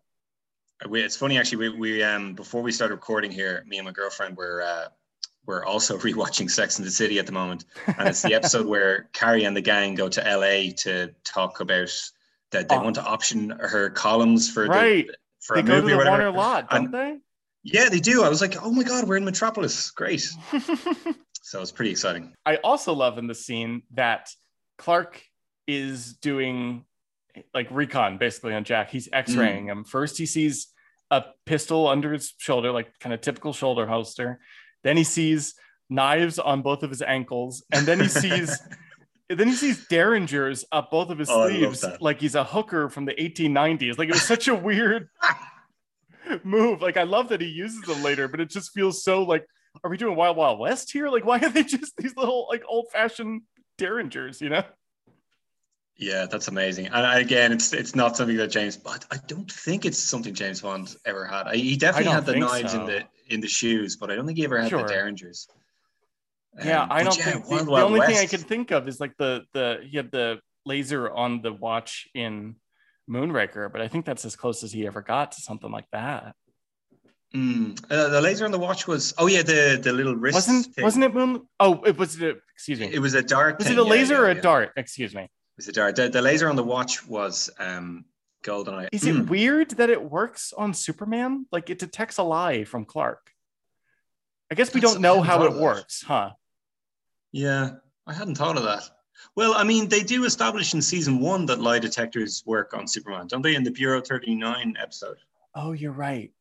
We, 0.89 1.01
it's 1.03 1.17
funny 1.17 1.39
actually. 1.39 1.71
We, 1.71 1.79
we 1.79 2.03
um 2.03 2.35
before 2.35 2.61
we 2.61 2.73
started 2.73 2.95
recording 2.95 3.31
here, 3.31 3.65
me 3.67 3.79
and 3.79 3.87
my 3.87 3.93
girlfriend 3.93 4.37
were 4.37 4.63
uh, 4.63 4.89
were 5.47 5.65
also 5.65 5.99
rewatching 6.07 6.51
Sex 6.51 6.79
and 6.79 6.87
the 6.87 6.91
City 6.91 7.19
at 7.19 7.27
the 7.27 7.33
moment, 7.33 7.65
and 7.99 8.09
it's 8.09 8.23
the 8.23 8.35
episode 8.41 8.67
where 8.67 9.09
Carrie 9.13 9.45
and 9.45 9.57
the 9.57 9.61
gang 9.61 9.95
go 9.95 10.09
to 10.09 10.21
LA 10.21 10.73
to 10.79 11.15
talk 11.25 11.61
about 11.61 11.91
that 12.51 12.69
they 12.69 12.77
Oh. 12.77 12.83
want 12.83 12.97
to 12.97 13.05
option 13.05 13.51
her 13.51 13.91
columns 13.91 14.51
for 14.51 14.67
Right. 14.67 15.07
the 15.07 15.15
for 15.41 15.61
They 15.61 15.73
a 15.73 15.81
movie 15.81 15.93
or 15.93 15.97
whatever. 15.99 16.31
Lot, 16.31 16.71
don't 16.71 16.87
And- 16.87 16.95
they? 16.95 17.19
Yeah, 17.65 17.89
they 17.89 18.01
do. 18.01 18.25
I 18.25 18.29
was 18.29 18.41
like, 18.41 18.61
oh 18.61 18.73
my 18.73 18.83
god, 18.83 19.09
we're 19.09 19.17
in 19.17 19.25
Metropolis. 19.25 19.91
Great. 19.93 20.29
So 21.53 21.61
it's 21.61 21.73
pretty 21.73 21.91
exciting. 21.91 22.33
I 22.47 22.57
also 22.57 22.95
love 22.95 23.19
in 23.19 23.27
the 23.27 23.35
scene 23.35 23.83
that 23.93 24.31
Clark 24.79 25.23
is 25.67 26.15
doing 26.15 26.87
like 27.53 27.69
recon 27.71 28.17
basically 28.17 28.55
on 28.55 28.65
Jack. 28.65 28.91
He's 28.91 29.07
hmm. 29.07 29.15
x-raying 29.15 29.67
him. 29.67 29.85
First 29.85 30.17
he 30.17 30.25
sees 30.25 30.69
a 31.11 31.25
pistol 31.45 31.89
under 31.89 32.13
his 32.13 32.33
shoulder, 32.39 32.73
like 32.73 32.99
kind 33.01 33.13
of 33.13 33.21
typical 33.21 33.53
shoulder 33.53 33.87
holster. 33.87 34.41
Then 34.83 34.97
he 34.97 35.05
sees 35.05 35.55
knives 35.89 36.39
on 36.39 36.63
both 36.63 36.83
of 36.83 36.91
his 36.91 37.03
ankles, 37.03 37.65
and 37.73 37.87
then 37.87 38.01
he 38.01 38.09
sees 38.09 38.59
then 39.29 39.49
he 39.49 39.55
sees 39.55 39.87
derringers 39.87 40.65
up 40.73 40.91
both 40.91 41.11
of 41.11 41.19
his 41.19 41.29
Oh, 41.31 41.49
sleeves, 41.49 41.85
like 42.01 42.21
he's 42.21 42.35
a 42.35 42.45
hooker 42.45 42.89
from 42.89 43.05
the 43.05 43.15
1890s. 43.15 43.99
Like 43.99 44.09
it 44.09 44.15
was 44.15 44.23
such 44.23 44.49
a 44.49 44.55
weird 44.55 45.09
move. 46.45 46.83
Like 46.83 46.97
I 46.97 47.05
love 47.05 47.29
that 47.29 47.41
he 47.41 47.49
uses 47.49 47.83
them 47.83 48.03
later, 48.03 48.29
but 48.29 48.41
it 48.41 48.51
just 48.51 48.73
feels 48.73 49.03
so 49.05 49.23
like, 49.23 49.47
are 49.85 49.91
we 49.91 49.97
doing 49.97 50.17
Wild 50.17 50.37
Wild 50.37 50.59
West 50.59 50.93
here? 50.93 51.09
Like, 51.09 51.25
why 51.25 51.39
are 51.39 51.49
they 51.49 51.65
just 51.65 51.97
these 51.97 52.17
little 52.17 52.47
like 52.51 52.63
old 52.69 52.87
fashioned 52.93 53.43
derringers? 53.79 54.41
You 54.41 54.51
know? 54.51 54.65
Yeah, 55.97 56.27
that's 56.27 56.49
amazing. 56.49 56.87
And 56.87 57.21
again, 57.21 57.53
it's 57.53 57.73
it's 57.73 57.95
not 57.95 58.17
something 58.17 58.37
that 58.37 58.49
James. 58.49 58.77
But 58.77 59.05
I 59.11 59.19
don't 59.27 59.51
think 59.51 59.85
it's 59.85 59.99
something 59.99 60.35
James 60.35 60.61
Bond 60.61 60.95
ever 61.05 61.25
had. 61.25 61.47
I, 61.47 61.57
he 61.57 61.77
definitely 61.77 62.13
had 62.13 62.27
the 62.27 62.37
knives 62.37 62.73
so. 62.73 62.81
in 62.81 62.87
the 62.87 63.05
in 63.29 63.41
the 63.41 63.49
shoes, 63.49 63.97
but 63.97 64.11
I 64.11 64.17
don't 64.17 64.27
think 64.27 64.39
he 64.39 64.45
ever 64.45 64.59
had 64.61 64.69
Sure. 64.71 64.83
the 64.83 64.89
derringers. 64.93 65.49
yeah, 66.65 66.83
Um, 66.83 66.93
I 66.93 67.03
don't 67.03 67.17
yeah, 67.19 67.25
think 67.25 67.47
the, 67.49 67.65
the 67.65 67.83
only 67.83 68.01
thing 68.01 68.17
I 68.17 68.21
West. 68.23 68.31
could 68.31 68.47
think 68.47 68.71
of 68.71 68.87
is 68.89 69.01
like 69.01 69.17
the 69.17 69.45
the 69.55 69.81
he 69.89 69.97
had 69.97 70.11
the 70.11 70.41
laser 70.67 71.11
on 71.11 71.43
the 71.43 71.53
watch 71.53 72.09
in 72.15 72.57
Moonraker, 73.11 73.71
but 73.73 73.81
I 73.81 73.89
think 73.89 74.05
that's 74.05 74.25
as 74.25 74.37
close 74.37 74.63
as 74.63 74.71
he 74.73 74.87
ever 74.87 75.01
got 75.03 75.33
to 75.33 75.41
something 75.41 75.71
like 75.71 75.87
that. 75.93 76.35
Mm. 77.35 77.83
Uh, 77.91 78.09
the 78.11 78.21
laser 78.21 78.45
on 78.45 78.51
the 78.51 78.59
watch 78.59 78.87
was. 78.87 79.15
Oh 79.17 79.27
yeah, 79.27 79.43
the 79.43 79.81
the 79.83 79.93
little 79.93 80.15
wrist. 80.15 80.35
Wasn't 80.35 80.67
thing. 80.75 80.85
wasn't 80.85 81.05
it 81.05 81.15
Moon? 81.15 81.49
Oh, 81.59 81.83
it 81.85 81.97
was 81.97 82.21
it. 82.21 82.39
Excuse 82.55 82.79
me. 82.79 82.91
It 82.93 82.99
was 82.99 83.15
a 83.15 83.23
dart. 83.23 83.59
was 83.59 83.67
thing, 83.69 83.77
it 83.79 83.81
a 83.81 83.85
yeah, 83.85 83.91
laser 83.91 84.15
yeah, 84.15 84.21
or 84.21 84.27
a 84.31 84.35
yeah. 84.35 84.41
dart? 84.43 84.73
Excuse 84.77 85.15
me. 85.15 85.23
It 85.23 85.31
was 85.57 85.69
a 85.69 85.73
dart. 85.73 85.97
The, 85.97 86.11
the 86.11 86.21
laser 86.21 86.49
on 86.51 86.57
the 86.57 86.63
watch 86.63 87.07
was 87.07 87.49
um 87.59 88.05
golden. 88.43 88.89
Is 88.93 89.07
it 89.07 89.29
weird 89.29 89.71
that 89.73 89.91
it 89.91 90.03
works 90.03 90.53
on 90.57 90.75
Superman? 90.75 91.47
Like 91.53 91.71
it 91.71 91.79
detects 91.79 92.19
a 92.19 92.23
lie 92.23 92.65
from 92.65 92.85
Clark. 92.85 93.31
I 94.51 94.55
guess 94.55 94.73
we 94.75 94.81
That's- 94.81 94.95
don't 94.95 95.03
know 95.03 95.23
how 95.23 95.45
it 95.45 95.55
works, 95.55 96.03
huh? 96.03 96.33
Yeah, 97.33 97.71
I 98.07 98.13
hadn't 98.13 98.35
thought 98.37 98.57
of 98.59 98.65
that. 98.65 98.83
Well, 99.37 99.55
I 99.55 99.65
mean, 99.65 99.89
they 99.89 100.03
do 100.03 100.25
establish 100.25 100.75
in 100.75 100.83
season 100.83 101.21
one 101.21 101.47
that 101.47 101.61
lie 101.61 101.79
detectors 101.79 102.43
work 102.45 102.75
on 102.75 102.87
Superman, 102.87 103.29
don't 103.29 103.41
they? 103.43 103.55
In 103.55 103.63
the 103.63 103.71
Bureau 103.71 104.01
39 104.01 104.77
episode. 104.79 105.17
Oh, 105.55 105.73
you're 105.73 105.93
right. 105.93 106.33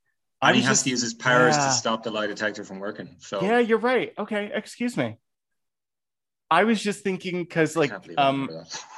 And 0.41 0.55
he 0.55 0.61
has 0.63 0.77
just- 0.77 0.83
to 0.85 0.89
use 0.89 1.01
his 1.01 1.13
powers 1.13 1.55
yeah. 1.55 1.67
to 1.67 1.71
stop 1.71 2.03
the 2.03 2.11
lie 2.11 2.27
detector 2.27 2.63
from 2.63 2.79
working. 2.79 3.15
So 3.19 3.41
Yeah, 3.41 3.59
you're 3.59 3.77
right. 3.77 4.13
Okay, 4.17 4.51
excuse 4.53 4.97
me. 4.97 5.17
I 6.49 6.65
was 6.65 6.81
just 6.83 7.01
thinking 7.01 7.43
because, 7.43 7.77
like, 7.77 7.91
can't 7.91 8.01
believe 8.03 8.17
I 8.17 8.27
um, 8.27 8.49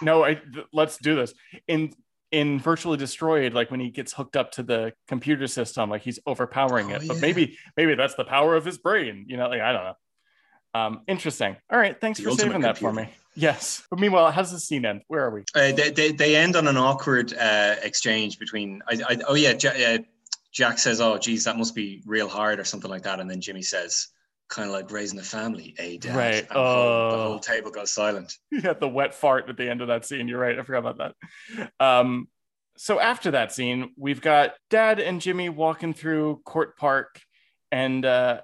no, 0.01 0.23
I 0.23 0.35
th- 0.35 0.65
let's 0.73 0.97
do 0.97 1.15
this 1.15 1.35
in 1.67 1.93
in 2.33 2.59
virtually 2.59 2.97
destroyed. 2.97 3.53
Like 3.53 3.71
when 3.71 3.79
he 3.79 3.89
gets 3.91 4.11
hooked 4.11 4.35
up 4.35 4.51
to 4.53 4.63
the 4.63 4.91
computer 5.07 5.47
system, 5.47 5.89
like 5.89 6.01
he's 6.01 6.19
overpowering 6.25 6.91
Oh, 6.91 6.95
it. 6.95 7.07
But 7.07 7.15
yeah. 7.15 7.21
maybe 7.21 7.57
maybe 7.77 7.95
that's 7.95 8.15
the 8.15 8.25
power 8.25 8.55
of 8.55 8.65
his 8.65 8.77
brain. 8.77 9.25
You 9.29 9.37
know, 9.37 9.47
like 9.47 9.61
I 9.61 9.71
don't 9.71 9.83
know. 9.85 9.93
Um, 10.75 11.01
interesting. 11.07 11.55
All 11.71 11.77
right, 11.79 11.99
thanks 12.01 12.19
The 12.19 12.25
for 12.25 12.31
saving 12.31 12.61
that 12.61 12.79
for 12.79 12.91
me. 12.91 13.07
Yes. 13.35 13.83
But 13.89 13.99
meanwhile, 13.99 14.31
how 14.31 14.41
does 14.41 14.51
the 14.51 14.59
scene 14.59 14.85
end? 14.85 15.01
Where 15.07 15.23
are 15.25 15.31
we? 15.31 15.41
Uh, 15.55 15.71
they, 15.71 15.89
they, 15.91 16.11
they 16.11 16.35
end 16.35 16.55
on 16.55 16.67
an 16.67 16.77
awkward 16.77 17.33
uh, 17.33 17.75
exchange 17.83 18.39
between. 18.39 18.81
I, 18.87 18.99
I, 19.07 19.17
oh 19.27 19.35
yeah, 19.35 19.53
Ja- 19.59 19.69
uh, 19.95 19.97
Jack 20.51 20.77
says, 20.79 20.99
"Oh, 21.01 21.17
geez, 21.17 21.43
that 21.45 21.57
must 21.57 21.73
be 21.75 22.01
real 22.05 22.27
hard," 22.27 22.59
or 22.59 22.63
something 22.63 22.89
like 22.91 23.03
that, 23.03 23.19
and 23.19 23.29
then 23.29 23.41
Jimmy 23.41 23.61
says, 23.63 24.07
"Kind 24.53 24.69
of 24.69 24.73
like 24.73 24.91
raising 24.91 25.19
a 25.19 25.23
family, 25.23 25.73
a 25.79 25.97
Dad?" 25.97 26.15
Right. 26.15 26.35
And 26.41 26.47
the, 26.49 26.53
whole, 26.53 27.09
the 27.11 27.15
Oh. 27.17 27.27
whole 27.29 27.39
table 27.39 27.71
goes 27.71 27.91
silent. 27.91 28.37
yeah, 28.51 28.73
the 28.73 28.87
wet 28.87 29.13
fart 29.13 29.49
at 29.49 29.57
the 29.57 29.69
end 29.69 29.81
of 29.81 29.87
that 29.87 30.05
scene. 30.05 30.27
You're 30.27 30.39
right. 30.39 30.57
I 30.59 30.63
forgot 30.63 30.85
about 30.85 31.13
that. 31.57 31.71
Um, 31.79 32.27
so 32.77 32.99
after 32.99 33.31
that 33.31 33.51
scene, 33.51 33.91
we've 33.97 34.21
got 34.21 34.53
Dad 34.69 34.99
and 34.99 35.21
Jimmy 35.21 35.49
walking 35.49 35.93
through 35.93 36.41
Court 36.45 36.77
Park, 36.77 37.21
and 37.71 38.05
uh, 38.05 38.41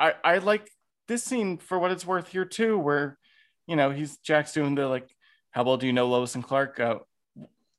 I 0.00 0.14
I 0.24 0.38
like 0.38 0.70
this 1.08 1.22
scene 1.24 1.58
for 1.58 1.78
what 1.78 1.90
it's 1.92 2.06
worth 2.06 2.28
here 2.28 2.44
too, 2.44 2.78
where 2.78 3.18
you 3.66 3.76
know 3.76 3.90
he's 3.90 4.18
Jack's 4.18 4.52
doing 4.52 4.74
the 4.74 4.86
like, 4.88 5.08
how 5.52 5.62
well 5.64 5.76
do 5.76 5.86
you 5.86 5.92
know 5.92 6.06
Lois 6.08 6.34
and 6.34 6.44
Clark? 6.44 6.78
Uh, 6.80 6.96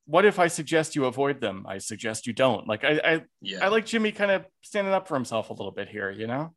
what 0.06 0.24
if 0.26 0.40
I 0.40 0.48
suggest 0.48 0.96
you 0.96 1.06
avoid 1.06 1.42
them? 1.42 1.66
I 1.68 1.80
suggest 1.80 2.28
you 2.28 2.34
don't. 2.34 2.68
Like 2.68 2.84
I 2.86 3.00
I, 3.04 3.22
Yeah, 3.42 3.64
I 3.66 3.68
like 3.70 3.86
Jimmy 3.86 4.12
kind 4.14 4.32
of 4.32 4.46
standing 4.62 4.94
up 4.94 5.08
for 5.08 5.16
himself 5.16 5.50
a 5.50 5.54
little 5.54 5.72
bit 5.74 5.90
here. 5.90 6.10
You 6.12 6.28
know. 6.28 6.54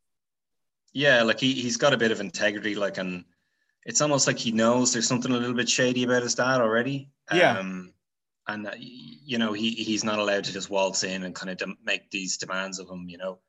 Yeah, 0.93 1.23
like 1.23 1.39
he 1.39 1.53
he's 1.53 1.77
got 1.77 1.93
a 1.93 1.97
bit 1.97 2.11
of 2.11 2.19
integrity, 2.19 2.75
like, 2.75 2.97
and 2.97 3.25
it's 3.85 4.01
almost 4.01 4.27
like 4.27 4.37
he 4.37 4.51
knows 4.51 4.93
there's 4.93 5.07
something 5.07 5.31
a 5.31 5.37
little 5.37 5.55
bit 5.55 5.69
shady 5.69 6.03
about 6.03 6.23
his 6.23 6.35
dad 6.35 6.61
already. 6.61 7.09
Yeah. 7.33 7.57
Um, 7.57 7.93
and 8.47 8.67
uh, 8.67 8.71
you 8.77 9.37
know 9.37 9.53
he 9.53 9.71
he's 9.71 10.03
not 10.03 10.19
allowed 10.19 10.43
to 10.45 10.53
just 10.53 10.69
waltz 10.69 11.03
in 11.03 11.23
and 11.23 11.35
kind 11.35 11.49
of 11.49 11.57
dem- 11.57 11.77
make 11.83 12.09
these 12.11 12.37
demands 12.37 12.79
of 12.79 12.89
him. 12.89 13.07
You 13.07 13.17
know. 13.17 13.39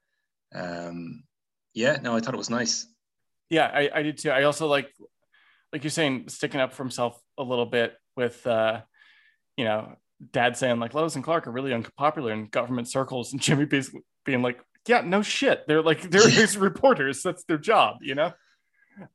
Um, 0.55 1.24
yeah, 1.74 1.99
no, 2.03 2.14
I 2.16 2.20
thought 2.20 2.34
it 2.34 2.38
was 2.38 2.51
nice. 2.51 2.86
yeah 3.51 3.70
I, 3.72 3.90
I 3.95 4.03
did 4.03 4.18
too 4.18 4.30
i 4.30 4.45
also 4.45 4.66
like 4.66 4.88
like 5.72 5.84
you're 5.84 5.90
saying 5.90 6.28
sticking 6.28 6.61
up 6.61 6.72
for 6.72 6.82
himself 6.82 7.20
a 7.38 7.43
little 7.43 7.66
bit 7.66 7.95
with 8.16 8.47
uh 8.47 8.80
you 9.57 9.64
know 9.64 9.97
dad 10.30 10.57
saying 10.57 10.78
like 10.80 10.95
lois 10.95 11.14
and 11.16 11.24
clark 11.24 11.47
are 11.47 11.51
really 11.53 11.72
unpopular 11.74 12.32
in 12.32 12.47
government 12.47 12.88
circles 12.88 13.32
and 13.32 13.43
jimmy 13.43 13.64
basically 13.66 14.01
being 14.24 14.43
like 14.43 14.61
yeah 14.87 15.01
no 15.01 15.22
shit 15.22 15.66
they're 15.66 15.83
like 15.83 16.03
they're 16.11 16.28
his 16.28 16.57
reporters 16.57 17.22
that's 17.22 17.45
their 17.45 17.59
job 17.59 17.99
you 18.01 18.14
know 18.14 18.33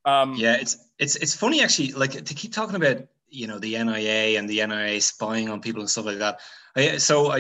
um 0.06 0.36
Yeah, 0.36 0.56
it's 0.56 0.78
it's 1.00 1.16
it's 1.16 1.36
funny 1.36 1.64
actually. 1.64 1.92
Like 1.94 2.12
to 2.12 2.34
keep 2.34 2.54
talking 2.54 2.76
about 2.76 3.04
you 3.30 3.48
know 3.48 3.60
the 3.60 3.72
NIA 3.84 4.40
and 4.40 4.50
the 4.50 4.66
NIA 4.66 5.02
spying 5.02 5.50
on 5.50 5.62
people 5.62 5.82
and 5.82 5.90
stuff 5.90 6.06
like 6.06 6.20
that. 6.20 6.40
I, 6.76 6.98
so 6.98 7.32
I 7.32 7.38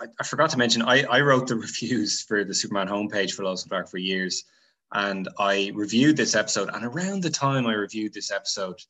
I, 0.00 0.06
I 0.20 0.24
forgot 0.24 0.50
to 0.50 0.58
mention 0.58 0.82
I, 0.82 1.04
I 1.04 1.20
wrote 1.20 1.46
the 1.46 1.56
reviews 1.66 2.22
for 2.22 2.44
the 2.44 2.54
Superman 2.54 2.88
homepage 2.88 3.32
for 3.32 3.44
Lois 3.44 3.66
and 3.70 3.88
for 3.88 3.98
years, 3.98 4.44
and 4.92 5.28
I 5.38 5.72
reviewed 5.74 6.16
this 6.16 6.34
episode. 6.34 6.70
And 6.72 6.84
around 6.84 7.22
the 7.22 7.30
time 7.30 7.66
I 7.66 7.74
reviewed 7.74 8.14
this 8.14 8.30
episode, 8.30 8.80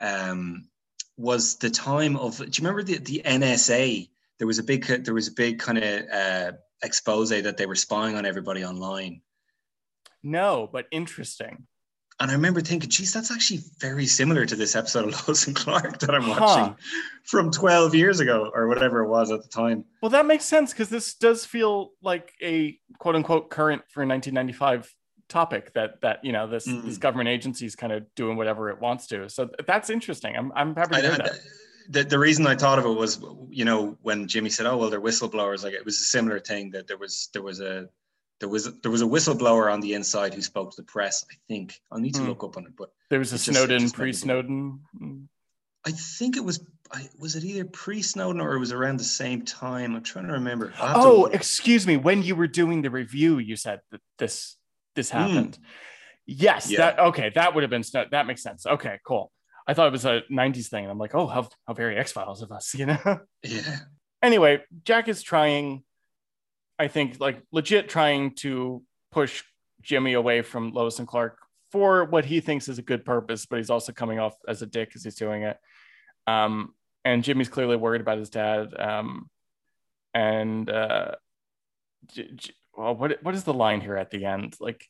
um, 0.00 0.68
was 1.16 1.56
the 1.56 1.70
time 1.70 2.16
of. 2.16 2.38
Do 2.38 2.44
you 2.44 2.50
remember 2.60 2.82
the 2.82 2.98
the 2.98 3.22
NSA? 3.24 4.08
There 4.38 4.46
was 4.46 4.58
a 4.58 4.64
big 4.64 4.86
there 5.04 5.14
was 5.14 5.28
a 5.28 5.32
big 5.32 5.58
kind 5.58 5.78
of 5.78 6.08
uh, 6.10 6.52
expose 6.82 7.30
that 7.30 7.56
they 7.56 7.66
were 7.66 7.74
spying 7.74 8.16
on 8.16 8.26
everybody 8.26 8.64
online. 8.64 9.20
No, 10.22 10.68
but 10.70 10.86
interesting. 10.90 11.66
And 12.20 12.30
I 12.30 12.34
remember 12.34 12.60
thinking, 12.60 12.90
geez, 12.90 13.14
that's 13.14 13.30
actually 13.30 13.60
very 13.78 14.04
similar 14.04 14.44
to 14.44 14.54
this 14.54 14.76
episode 14.76 15.08
of 15.08 15.14
Lois 15.28 15.46
and 15.46 15.56
Clark 15.56 16.00
that 16.00 16.14
I'm 16.14 16.28
watching 16.28 16.64
huh. 16.64 16.74
from 17.24 17.50
12 17.50 17.94
years 17.94 18.20
ago 18.20 18.50
or 18.54 18.68
whatever 18.68 19.02
it 19.02 19.08
was 19.08 19.30
at 19.30 19.42
the 19.42 19.48
time. 19.48 19.86
Well, 20.02 20.10
that 20.10 20.26
makes 20.26 20.44
sense 20.44 20.72
because 20.72 20.90
this 20.90 21.14
does 21.14 21.46
feel 21.46 21.92
like 22.02 22.34
a 22.42 22.78
quote 22.98 23.16
unquote 23.16 23.48
current 23.48 23.82
for 23.88 24.06
1995 24.06 24.94
topic 25.30 25.72
that 25.74 26.00
that 26.02 26.22
you 26.24 26.32
know 26.32 26.48
this 26.48 26.66
mm. 26.66 26.84
this 26.84 26.98
government 26.98 27.28
agency 27.28 27.64
is 27.64 27.76
kind 27.76 27.92
of 27.92 28.04
doing 28.16 28.36
whatever 28.36 28.68
it 28.68 28.80
wants 28.80 29.06
to. 29.06 29.30
So 29.30 29.48
that's 29.66 29.88
interesting. 29.88 30.36
I'm 30.36 30.52
I'm 30.54 30.74
happy 30.74 30.96
to 30.96 31.00
hear 31.00 31.16
that. 31.16 31.32
The, 31.90 32.04
the 32.04 32.18
reason 32.18 32.46
I 32.46 32.54
thought 32.54 32.78
of 32.78 32.84
it 32.86 32.96
was, 32.96 33.20
you 33.50 33.64
know, 33.64 33.98
when 34.02 34.28
Jimmy 34.28 34.50
said, 34.50 34.66
"Oh 34.66 34.76
well, 34.76 34.90
they're 34.90 35.00
whistleblowers," 35.00 35.64
like 35.64 35.74
it 35.74 35.84
was 35.84 35.98
a 36.00 36.04
similar 36.04 36.38
thing 36.38 36.70
that 36.70 36.86
there 36.86 36.96
was 36.96 37.28
there 37.32 37.42
was 37.42 37.60
a 37.60 37.88
there 38.40 38.48
was 38.48 38.72
there 38.80 38.90
was 38.90 39.02
a 39.02 39.06
whistleblower 39.06 39.72
on 39.72 39.80
the 39.80 39.94
inside 39.94 40.34
who 40.34 40.40
spoke 40.40 40.70
to 40.70 40.76
the 40.76 40.86
press. 40.86 41.24
I 41.30 41.34
think 41.46 41.78
I'll 41.92 42.00
need 42.00 42.14
to 42.14 42.22
mm. 42.22 42.28
look 42.28 42.42
up 42.42 42.56
on 42.56 42.64
it, 42.66 42.72
but 42.76 42.90
there 43.10 43.18
was 43.18 43.32
a 43.32 43.38
Snowden 43.38 43.90
pre-Snowden. 43.90 44.80
I 45.84 45.90
think 45.90 46.36
it 46.36 46.44
was. 46.44 46.64
I, 46.92 47.08
was 47.18 47.36
it 47.36 47.44
either 47.44 47.64
pre-Snowden 47.66 48.40
or 48.40 48.54
it 48.54 48.58
was 48.58 48.72
around 48.72 48.98
the 48.98 49.04
same 49.04 49.44
time? 49.44 49.94
I'm 49.94 50.02
trying 50.02 50.26
to 50.26 50.32
remember. 50.32 50.72
Oh, 50.80 51.28
to 51.28 51.34
excuse 51.34 51.86
me. 51.86 51.96
When 51.96 52.22
you 52.22 52.34
were 52.34 52.48
doing 52.48 52.82
the 52.82 52.90
review, 52.90 53.38
you 53.38 53.56
said 53.56 53.80
that 53.90 54.00
this 54.18 54.56
this 54.96 55.10
hmm. 55.10 55.18
happened. 55.18 55.58
Mm. 55.60 55.64
Yes, 56.26 56.70
yeah. 56.70 56.78
that 56.78 56.98
okay. 56.98 57.30
That 57.34 57.54
would 57.54 57.62
have 57.62 57.70
been 57.70 57.82
Snowden. 57.82 58.10
that 58.12 58.26
makes 58.26 58.42
sense. 58.42 58.66
Okay, 58.66 58.98
cool. 59.06 59.30
I 59.66 59.74
thought 59.74 59.88
it 59.88 59.92
was 59.92 60.04
a 60.04 60.22
'90s 60.30 60.68
thing, 60.68 60.84
and 60.84 60.90
I'm 60.90 60.98
like, 60.98 61.14
oh, 61.14 61.26
how 61.26 61.48
how 61.66 61.74
very 61.74 61.96
X 61.96 62.12
Files 62.12 62.42
of 62.42 62.52
us, 62.52 62.74
you 62.78 62.86
know? 62.86 63.20
Yeah. 63.42 63.76
Anyway, 64.22 64.62
Jack 64.84 65.08
is 65.08 65.22
trying 65.22 65.82
I 66.80 66.88
think 66.88 67.20
like 67.20 67.42
legit 67.52 67.90
trying 67.90 68.34
to 68.36 68.82
push 69.12 69.42
Jimmy 69.82 70.14
away 70.14 70.40
from 70.40 70.72
Lois 70.72 70.98
and 70.98 71.06
Clark 71.06 71.38
for 71.70 72.04
what 72.06 72.24
he 72.24 72.40
thinks 72.40 72.68
is 72.68 72.78
a 72.78 72.82
good 72.82 73.04
purpose, 73.04 73.44
but 73.44 73.58
he's 73.58 73.68
also 73.68 73.92
coming 73.92 74.18
off 74.18 74.34
as 74.48 74.62
a 74.62 74.66
dick 74.66 74.92
as 74.94 75.04
he's 75.04 75.14
doing 75.14 75.42
it. 75.42 75.58
Um, 76.26 76.74
and 77.04 77.22
Jimmy's 77.22 77.50
clearly 77.50 77.76
worried 77.76 78.00
about 78.00 78.16
his 78.16 78.30
dad. 78.30 78.74
Um, 78.78 79.28
and 80.14 80.70
uh, 80.70 81.12
J- 82.06 82.30
J- 82.34 82.54
well, 82.74 82.94
what 82.94 83.22
what 83.22 83.34
is 83.34 83.44
the 83.44 83.54
line 83.54 83.82
here 83.82 83.96
at 83.96 84.10
the 84.10 84.24
end? 84.24 84.56
Like, 84.58 84.86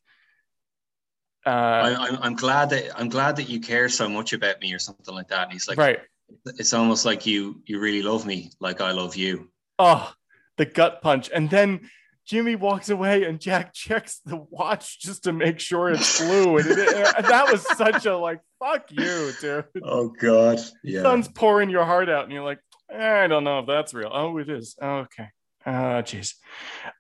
uh, 1.47 1.51
I, 1.51 2.27
am 2.27 2.35
glad 2.35 2.71
that 2.71 2.99
I'm 2.99 3.09
glad 3.09 3.37
that 3.37 3.49
you 3.49 3.61
care 3.61 3.89
so 3.89 4.09
much 4.09 4.33
about 4.33 4.61
me, 4.61 4.73
or 4.75 4.79
something 4.79 5.15
like 5.15 5.29
that. 5.29 5.45
And 5.45 5.53
he's 5.53 5.69
like, 5.69 5.79
right. 5.79 6.01
It's 6.45 6.73
almost 6.73 7.05
like 7.05 7.27
you 7.27 7.63
you 7.67 7.81
really 7.81 8.03
love 8.03 8.27
me, 8.27 8.51
like 8.61 8.81
I 8.81 8.93
love 8.93 9.17
you. 9.17 9.51
Oh, 9.79 10.13
the 10.59 10.67
gut 10.67 11.03
punch. 11.03 11.31
And 11.35 11.49
then 11.49 11.89
Jimmy 12.27 12.55
walks 12.55 12.91
away 12.91 13.25
and 13.25 13.41
Jack 13.41 13.73
checks 13.75 14.21
the 14.25 14.37
watch 14.37 15.01
just 15.01 15.25
to 15.25 15.33
make 15.33 15.59
sure 15.59 15.91
it's 15.91 16.21
blue. 16.21 16.59
And, 16.59 16.67
it, 16.67 17.15
and 17.17 17.27
that 17.27 17.51
was 17.51 17.63
such 17.77 18.07
a 18.07 18.17
like, 18.17 18.41
fuck 18.59 18.91
you, 18.91 19.33
dude. 19.41 19.65
Oh 19.83 20.09
God. 20.09 20.61
Yeah. 20.85 21.03
Sun's 21.03 21.29
pouring 21.29 21.71
your 21.71 21.85
heart 21.85 22.09
out, 22.09 22.25
and 22.25 22.33
you're 22.33 22.45
like, 22.45 22.61
I 22.95 23.27
don't 23.27 23.45
know 23.45 23.61
if 23.61 23.67
that's 23.67 23.95
real. 23.95 24.11
Oh, 24.13 24.37
it 24.39 24.49
is. 24.49 24.77
Oh, 24.81 24.99
okay. 24.99 25.29
Oh, 25.67 26.03
jeez. 26.03 26.35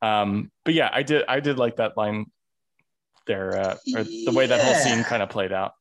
Um, 0.02 0.50
but 0.64 0.74
yeah, 0.74 0.90
I 0.92 1.02
did 1.02 1.24
I 1.28 1.40
did 1.40 1.58
like 1.58 1.76
that 1.76 1.96
line 1.96 2.26
there, 3.30 3.56
uh, 3.56 3.76
or 3.96 4.04
the 4.04 4.32
way 4.34 4.46
that 4.46 4.60
whole 4.60 4.74
scene 4.74 5.04
kind 5.04 5.22
of 5.22 5.30
played 5.30 5.52
out. 5.52 5.72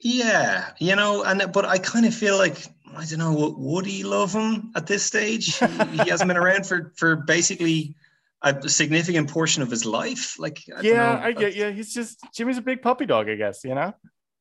Yeah, 0.00 0.70
you 0.78 0.94
know, 0.94 1.24
and 1.24 1.50
but 1.52 1.64
I 1.64 1.78
kind 1.78 2.06
of 2.06 2.14
feel 2.14 2.36
like 2.36 2.58
I 2.96 3.04
don't 3.04 3.18
know, 3.18 3.54
would 3.56 3.86
he 3.86 4.04
love 4.04 4.32
him 4.32 4.70
at 4.76 4.86
this 4.86 5.02
stage? 5.02 5.56
he, 5.58 5.66
he 6.02 6.10
hasn't 6.10 6.28
been 6.28 6.36
around 6.36 6.66
for 6.66 6.92
for 6.96 7.16
basically 7.16 7.96
a 8.42 8.68
significant 8.68 9.30
portion 9.30 9.62
of 9.62 9.70
his 9.70 9.84
life. 9.84 10.38
Like, 10.38 10.62
I 10.76 10.80
yeah, 10.82 11.20
I 11.22 11.32
get 11.32 11.56
yeah. 11.56 11.70
He's 11.70 11.92
just 11.92 12.18
Jimmy's 12.34 12.58
a 12.58 12.62
big 12.62 12.82
puppy 12.82 13.06
dog, 13.06 13.28
I 13.28 13.34
guess. 13.34 13.64
You 13.64 13.74
know. 13.74 13.94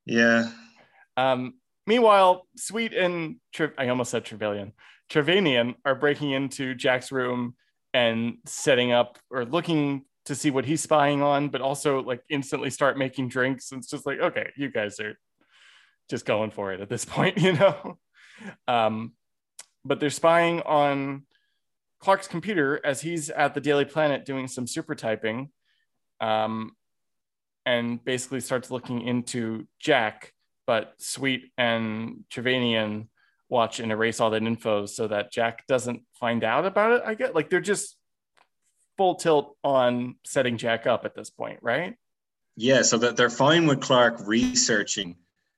Yeah. 0.06 0.52
Um. 1.16 1.56
Meanwhile, 1.88 2.46
Sweet 2.58 2.94
and 2.94 3.38
Tre- 3.54 3.72
I 3.78 3.88
almost 3.88 4.12
said 4.12 4.26
Trevelyan, 4.26 4.74
Trevanian 5.10 5.76
are 5.86 5.96
breaking 5.96 6.32
into 6.32 6.76
Jack's 6.76 7.12
room 7.12 7.56
and 7.94 8.38
setting 8.46 8.92
up 8.92 9.18
or 9.32 9.46
looking 9.46 10.04
to 10.28 10.36
see 10.36 10.52
what 10.52 10.66
he's 10.66 10.82
spying 10.82 11.22
on, 11.22 11.50
but 11.50 11.62
also 11.62 12.02
like 12.02 12.22
instantly 12.30 12.70
start 12.70 12.98
making 12.98 13.30
drinks. 13.30 13.72
And 13.72 13.80
it's 13.80 13.90
just 13.90 14.06
like, 14.06 14.20
okay, 14.20 14.52
you 14.56 14.70
guys 14.70 15.00
are 15.00 15.18
just 16.10 16.26
going 16.26 16.52
for 16.52 16.74
it 16.74 16.82
at 16.82 16.90
this 16.90 17.06
point, 17.06 17.38
you 17.38 17.54
know. 17.54 17.98
Um, 18.68 19.14
but 19.84 20.00
they're 20.00 20.10
spying 20.10 20.62
on 20.62 21.24
Clark's 22.00 22.28
computer 22.28 22.80
as 22.84 23.02
he's 23.02 23.30
at 23.30 23.54
the 23.54 23.62
Daily 23.62 23.86
Planet 23.86 24.26
doing 24.26 24.48
some 24.48 24.68
super 24.68 24.96
typing, 24.96 25.50
um, 26.22 26.74
and 27.66 28.04
basically 28.04 28.40
starts 28.40 28.70
looking 28.70 29.02
into 29.02 29.68
Jack. 29.80 30.34
But 30.68 30.94
Sweet 30.98 31.52
and 31.58 32.26
Trevanian 32.30 33.08
watch 33.50 33.80
and 33.80 33.92
erase 33.92 34.20
all 34.20 34.32
that 34.32 34.44
info 34.44 34.86
so 34.86 35.08
that 35.08 35.32
Jack 35.32 35.66
doesn't 35.68 36.02
find 36.14 36.44
out 36.44 36.66
about 36.66 36.92
it. 36.92 37.04
I 37.06 37.14
get 37.16 37.34
like 37.34 37.50
they're 37.50 37.62
just 37.62 37.97
full 38.98 39.16
tilt 39.16 39.56
on 39.64 40.16
setting 40.26 40.58
Jack 40.58 40.88
up 40.88 41.06
at 41.06 41.16
this 41.16 41.30
point, 41.30 41.60
right? 41.62 41.96
Yeah, 42.56 42.82
so 42.82 42.98
that 42.98 43.16
they're 43.16 43.30
fine 43.30 43.68
with 43.68 43.82
Clark 43.82 44.26
researching 44.26 45.16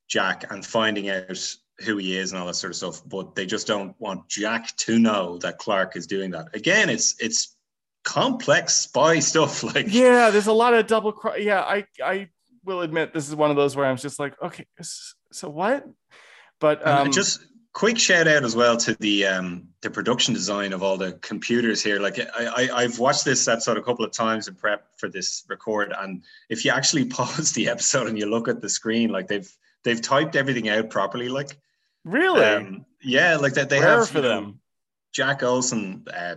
Jack 0.10 0.52
and 0.52 0.66
finding 0.66 1.10
out 1.10 1.56
who 1.80 1.98
he 1.98 2.18
is 2.18 2.32
and 2.32 2.42
all 2.42 2.48
that 2.48 2.56
sort 2.56 2.72
of 2.72 2.78
stuff, 2.78 3.02
but 3.08 3.36
they 3.36 3.46
just 3.46 3.68
don't 3.68 3.96
want 4.00 4.28
Jack 4.28 4.76
to 4.78 5.00
know 5.00 5.38
that 5.38 5.58
Clark 5.58 5.96
is 5.96 6.08
doing 6.08 6.32
that. 6.32 6.54
Again, 6.54 6.90
it's 6.90 7.16
it's 7.20 7.56
complex 8.04 8.76
spy 8.76 9.20
stuff. 9.20 9.64
Like 9.74 9.86
yeah, 9.90 10.30
there's 10.30 10.48
a 10.48 10.54
lot 10.54 10.74
of 10.74 10.88
double. 10.88 11.12
Cro- 11.12 11.36
yeah, 11.36 11.62
I 11.62 11.86
I 12.04 12.30
will 12.66 12.82
admit 12.82 13.14
this 13.14 13.30
is 13.30 13.36
one 13.36 13.50
of 13.50 13.56
those 13.56 13.76
where 13.76 13.86
I'm 13.86 13.98
just 13.98 14.20
like, 14.20 14.36
okay, 14.42 14.66
so 15.32 15.50
what? 15.50 15.86
But 16.60 16.86
um, 16.86 17.12
just 17.12 17.40
quick 17.80 17.98
shout 17.98 18.28
out 18.28 18.44
as 18.44 18.58
well 18.58 18.76
to 18.76 18.94
the 19.00 19.26
um 19.26 19.66
the 19.82 19.90
production 19.90 20.34
design 20.34 20.74
of 20.74 20.84
all 20.84 20.98
the 20.98 21.14
computers 21.22 21.82
here. 21.82 21.98
Like 21.98 22.20
I, 22.36 22.70
I 22.74 22.82
have 22.82 23.00
watched 23.00 23.24
this 23.24 23.48
episode 23.48 23.78
a 23.78 23.82
couple 23.82 24.04
of 24.04 24.12
times 24.12 24.50
in 24.50 24.56
prep 24.56 24.90
for 24.98 25.08
this 25.08 25.46
record, 25.48 25.94
and 25.98 26.22
if 26.50 26.66
you 26.66 26.72
actually 26.72 27.06
pause 27.18 27.54
the 27.54 27.70
episode 27.70 28.08
and 28.08 28.18
you 28.18 28.26
look 28.26 28.50
at 28.50 28.60
the 28.60 28.68
screen, 28.68 29.12
like 29.12 29.28
they've 29.28 29.50
they've 29.86 30.02
typed 30.02 30.36
everything 30.36 30.68
out 30.68 30.90
properly. 30.90 31.30
Like 31.30 31.58
really, 32.04 32.44
um, 32.44 32.86
yeah, 33.02 33.38
like 33.38 33.54
that 33.54 33.70
they 33.70 33.80
Rare 33.80 34.00
have 34.00 34.10
for 34.10 34.20
them. 34.20 34.44
Know, 34.44 34.54
Jack 35.14 35.42
Olsen, 35.42 36.06
uh, 36.14 36.36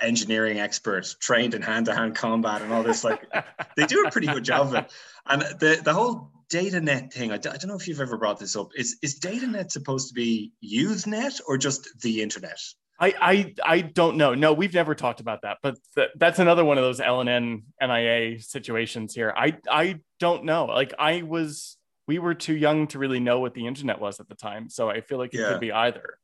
engineering 0.00 0.60
expert, 0.60 1.14
trained 1.20 1.52
in 1.52 1.60
hand 1.60 1.86
to 1.86 1.94
hand 1.94 2.16
combat 2.16 2.62
and 2.62 2.72
all 2.72 2.82
this. 2.82 3.04
Like 3.04 3.30
they 3.76 3.84
do 3.84 4.06
a 4.06 4.10
pretty 4.10 4.28
good 4.28 4.44
job 4.44 4.68
of 4.68 4.74
it. 4.76 4.90
And 5.26 5.42
the 5.42 5.82
the 5.84 5.92
whole 5.92 6.30
DataNet 6.48 7.12
thing, 7.12 7.32
I 7.32 7.36
d- 7.36 7.48
I 7.48 7.56
don't 7.56 7.68
know 7.68 7.76
if 7.76 7.88
you've 7.88 8.00
ever 8.00 8.16
brought 8.16 8.38
this 8.38 8.56
up. 8.56 8.70
Is 8.76 8.98
is 9.02 9.20
DataNet 9.20 9.70
supposed 9.70 10.08
to 10.08 10.14
be 10.14 10.52
Usenet 10.64 11.40
or 11.46 11.58
just 11.58 12.00
the 12.00 12.22
internet? 12.22 12.58
I, 12.98 13.14
I 13.20 13.54
I 13.64 13.80
don't 13.80 14.16
know. 14.16 14.34
No, 14.34 14.52
we've 14.52 14.74
never 14.74 14.94
talked 14.94 15.20
about 15.20 15.42
that, 15.42 15.58
but 15.62 15.76
th- 15.94 16.10
that's 16.16 16.38
another 16.38 16.64
one 16.64 16.78
of 16.78 16.84
those 16.84 17.00
LNN 17.00 17.62
NIA 17.80 18.40
situations 18.40 19.14
here. 19.14 19.32
I 19.36 19.56
I 19.68 20.00
don't 20.20 20.44
know. 20.44 20.66
Like 20.66 20.94
I 20.98 21.22
was 21.22 21.76
we 22.06 22.18
were 22.18 22.34
too 22.34 22.54
young 22.54 22.86
to 22.88 22.98
really 22.98 23.20
know 23.20 23.40
what 23.40 23.54
the 23.54 23.66
internet 23.66 24.00
was 24.00 24.20
at 24.20 24.28
the 24.28 24.34
time. 24.34 24.68
So 24.68 24.90
I 24.90 25.00
feel 25.00 25.18
like 25.18 25.34
it 25.34 25.40
yeah. 25.40 25.48
could 25.48 25.60
be 25.60 25.72
either. 25.72 26.18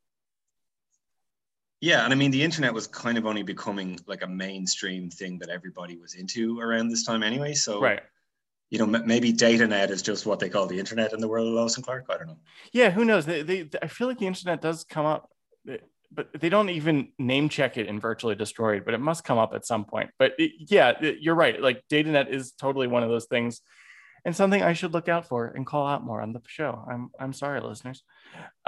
Yeah, 1.81 2.05
and 2.05 2.13
I 2.13 2.17
mean 2.17 2.31
the 2.31 2.43
internet 2.43 2.75
was 2.75 2.87
kind 2.87 3.17
of 3.17 3.27
only 3.27 3.43
becoming 3.43 3.99
like 4.07 4.23
a 4.23 4.29
mainstream 4.29 5.11
thing 5.11 5.39
that 5.39 5.49
everybody 5.49 5.97
was 5.97 6.15
into 6.15 6.61
around 6.61 6.89
this 6.89 7.05
time 7.05 7.23
anyway. 7.23 7.55
So 7.55 7.81
right. 7.81 8.03
You 8.71 8.79
know, 8.79 8.99
m- 8.99 9.07
maybe 9.07 9.33
DataNet 9.33 9.91
is 9.91 10.03
just 10.03 10.27
what 10.27 10.39
they 10.39 10.49
call 10.49 10.67
the 10.67 10.79
internet 10.79 11.13
in 11.13 11.21
the 11.21 11.29
world 11.29 11.49
of 11.49 11.55
Lois 11.55 11.77
and 11.77 11.85
Clark. 11.85 12.07
I 12.09 12.17
don't 12.17 12.29
know. 12.29 12.39
Yeah, 12.73 12.91
who 12.91 13.05
knows? 13.05 13.27
They, 13.27 13.43
they, 13.43 13.69
I 13.83 13.89
feel 13.89 14.07
like 14.07 14.19
the 14.19 14.27
internet 14.27 14.63
does 14.63 14.85
come 14.85 15.07
up, 15.07 15.29
but 16.13 16.29
they 16.41 16.49
don't 16.49 16.71
even 16.71 17.09
name 17.19 17.49
check 17.49 17.77
it 17.77 17.87
in 17.87 18.01
Virtually 18.01 18.35
Destroyed. 18.35 18.85
But 18.85 18.95
it 18.95 19.01
must 19.01 19.25
come 19.25 19.39
up 19.39 19.53
at 19.55 19.67
some 19.67 19.85
point. 19.85 20.11
But 20.19 20.33
it, 20.39 20.53
yeah, 20.71 20.93
it, 21.01 21.19
you're 21.21 21.35
right. 21.35 21.61
Like 21.61 21.83
DataNet 21.91 22.31
is 22.31 22.53
totally 22.53 22.87
one 22.87 23.03
of 23.03 23.09
those 23.11 23.27
things 23.27 23.61
and 24.25 24.37
something 24.37 24.63
I 24.63 24.73
should 24.73 24.93
look 24.93 25.09
out 25.09 25.27
for 25.27 25.47
and 25.47 25.67
call 25.67 25.87
out 25.87 26.05
more 26.05 26.21
on 26.21 26.33
the 26.33 26.41
show. 26.47 26.85
I'm 26.91 27.11
I'm 27.19 27.33
sorry, 27.33 27.61
listeners. 27.61 28.03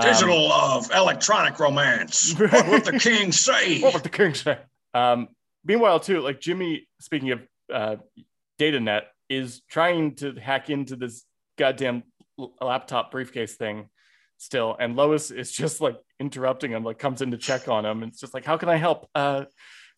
Digital 0.01 0.45
um, 0.45 0.49
love, 0.51 0.91
electronic 0.93 1.59
romance. 1.59 2.35
what 2.39 2.69
would 2.69 2.85
the 2.85 2.99
king 2.99 3.33
say? 3.33 3.81
What 3.81 3.95
would 3.95 4.03
the 4.03 4.09
king 4.09 4.35
say? 4.35 4.59
Um, 4.95 5.29
meanwhile, 5.65 6.01
too, 6.01 6.21
like 6.21 6.41
Jimmy, 6.41 6.89
speaking 7.01 7.31
of 7.33 7.41
uh, 7.73 7.97
DataNet, 8.59 9.03
is 9.33 9.63
trying 9.69 10.15
to 10.17 10.35
hack 10.35 10.71
into 10.71 10.97
this 10.97 11.25
goddamn 11.59 12.03
laptop 12.61 13.11
briefcase 13.11 13.55
thing 13.55 13.89
still, 14.39 14.77
and 14.79 14.97
Lois 14.97 15.31
is 15.31 15.53
just 15.53 15.81
like 15.81 15.97
interrupting 16.21 16.73
him, 16.73 16.85
like 16.85 16.99
comes 16.99 17.23
in 17.23 17.31
to 17.31 17.39
check 17.39 17.69
on 17.69 17.85
him. 17.85 18.03
And 18.03 18.13
it's 18.13 18.21
just 18.21 18.35
like, 18.35 18.45
how 18.45 18.57
can 18.57 18.69
I 18.69 18.77
help? 18.77 19.09
Uh, 19.15 19.45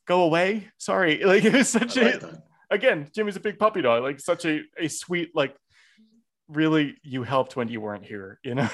go 0.06 0.22
away. 0.22 0.68
Sorry. 0.78 1.22
Like 1.24 1.44
it 1.44 1.52
was 1.54 1.68
such 1.68 1.96
I 1.98 2.00
a 2.00 2.04
like 2.04 2.20
that. 2.20 2.42
again, 2.70 3.08
Jimmy's 3.14 3.36
a 3.36 3.40
big 3.40 3.58
puppy 3.58 3.82
dog, 3.82 4.02
like 4.02 4.20
such 4.20 4.44
a, 4.44 4.62
a 4.78 4.88
sweet, 4.88 5.30
like 5.34 5.56
really 6.48 6.96
you 7.02 7.22
helped 7.22 7.56
when 7.56 7.68
you 7.68 7.80
weren't 7.80 8.04
here, 8.04 8.38
you 8.42 8.54
know? 8.54 8.68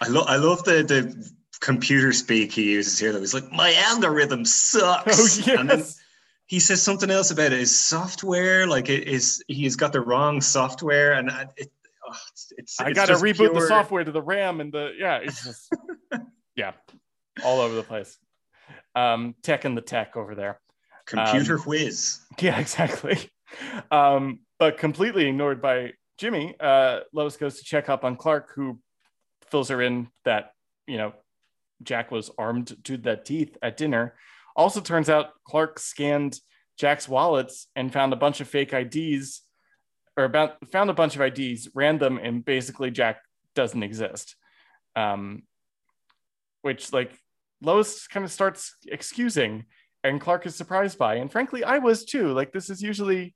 I 0.00 0.08
love 0.08 0.26
I 0.28 0.36
love 0.36 0.64
the 0.64 0.82
the 0.82 1.30
computer 1.60 2.12
speak 2.12 2.52
he 2.52 2.72
uses 2.72 2.98
here. 2.98 3.12
That 3.12 3.20
was 3.20 3.34
like 3.34 3.50
my 3.52 3.74
algorithm 3.88 4.44
sucks. 4.44 5.18
Oh 5.46 5.52
yes. 5.52 5.58
And 5.60 5.70
then 5.70 5.84
he 6.52 6.60
says 6.60 6.82
something 6.82 7.10
else 7.10 7.30
about 7.30 7.50
his 7.50 7.74
software. 7.74 8.66
Like 8.66 8.90
it 8.90 9.08
is 9.08 9.42
he 9.48 9.64
has 9.64 9.74
got 9.74 9.94
the 9.94 10.02
wrong 10.02 10.42
software, 10.42 11.14
and 11.14 11.30
it. 11.56 11.72
Oh, 12.06 12.14
it's, 12.30 12.52
it's 12.58 12.78
I 12.78 12.92
gotta 12.92 13.14
just 13.14 13.24
reboot 13.24 13.54
the 13.54 13.66
software 13.66 14.04
to 14.04 14.12
the 14.12 14.20
RAM 14.20 14.60
and 14.60 14.70
the 14.70 14.90
yeah, 14.98 15.20
it's 15.22 15.42
just 15.46 15.74
yeah, 16.54 16.72
all 17.42 17.62
over 17.62 17.74
the 17.74 17.82
place. 17.82 18.18
Um, 18.94 19.34
tech 19.42 19.64
and 19.64 19.74
the 19.74 19.80
tech 19.80 20.14
over 20.14 20.34
there. 20.34 20.60
computer 21.06 21.54
Um, 21.54 21.62
whiz. 21.62 22.20
Yeah, 22.38 22.60
exactly. 22.60 23.30
Um, 23.90 24.40
but 24.58 24.76
completely 24.76 25.28
ignored 25.28 25.62
by 25.62 25.94
Jimmy. 26.18 26.54
Uh, 26.60 27.00
Lois 27.14 27.38
goes 27.38 27.60
to 27.60 27.64
check 27.64 27.88
up 27.88 28.04
on 28.04 28.16
Clark, 28.16 28.52
who 28.54 28.78
fills 29.50 29.70
her 29.70 29.80
in 29.80 30.08
that 30.26 30.52
you 30.86 30.98
know 30.98 31.14
Jack 31.82 32.10
was 32.10 32.30
armed 32.36 32.76
to 32.84 32.98
the 32.98 33.16
teeth 33.16 33.56
at 33.62 33.78
dinner. 33.78 34.12
Also, 34.56 34.80
turns 34.80 35.08
out 35.08 35.30
Clark 35.44 35.78
scanned 35.78 36.38
Jack's 36.78 37.08
wallets 37.08 37.68
and 37.76 37.92
found 37.92 38.12
a 38.12 38.16
bunch 38.16 38.40
of 38.40 38.48
fake 38.48 38.72
IDs, 38.72 39.42
or 40.16 40.24
about 40.24 40.56
found 40.70 40.90
a 40.90 40.94
bunch 40.94 41.16
of 41.16 41.22
IDs, 41.22 41.70
ran 41.74 41.98
them, 41.98 42.18
and 42.18 42.44
basically 42.44 42.90
Jack 42.90 43.22
doesn't 43.54 43.82
exist. 43.82 44.36
Um, 44.94 45.44
which 46.62 46.92
like 46.92 47.12
Lois 47.60 48.06
kind 48.06 48.24
of 48.24 48.32
starts 48.32 48.76
excusing 48.86 49.64
and 50.04 50.20
Clark 50.20 50.46
is 50.46 50.56
surprised 50.56 50.98
by. 50.98 51.16
And 51.16 51.30
frankly, 51.30 51.62
I 51.64 51.78
was 51.78 52.04
too. 52.04 52.32
Like, 52.32 52.52
this 52.52 52.70
is 52.70 52.82
usually 52.82 53.34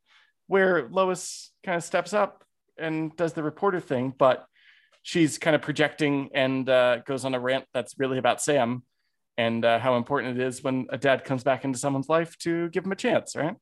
where 0.48 0.88
Lois 0.88 1.52
kind 1.64 1.76
of 1.76 1.84
steps 1.84 2.12
up 2.12 2.44
and 2.78 3.14
does 3.16 3.32
the 3.32 3.42
reporter 3.42 3.80
thing, 3.80 4.12
but 4.16 4.46
she's 5.02 5.38
kind 5.38 5.54
of 5.54 5.62
projecting 5.62 6.30
and 6.34 6.68
uh, 6.68 6.98
goes 6.98 7.24
on 7.24 7.34
a 7.34 7.40
rant 7.40 7.64
that's 7.72 7.98
really 7.98 8.18
about 8.18 8.42
Sam 8.42 8.82
and 9.38 9.64
uh, 9.64 9.78
how 9.78 9.96
important 9.96 10.38
it 10.38 10.46
is 10.46 10.62
when 10.62 10.86
a 10.90 10.98
dad 10.98 11.24
comes 11.24 11.44
back 11.44 11.64
into 11.64 11.78
someone's 11.78 12.08
life 12.08 12.36
to 12.38 12.68
give 12.70 12.84
him 12.84 12.92
a 12.92 12.96
chance, 12.96 13.36
right? 13.36 13.56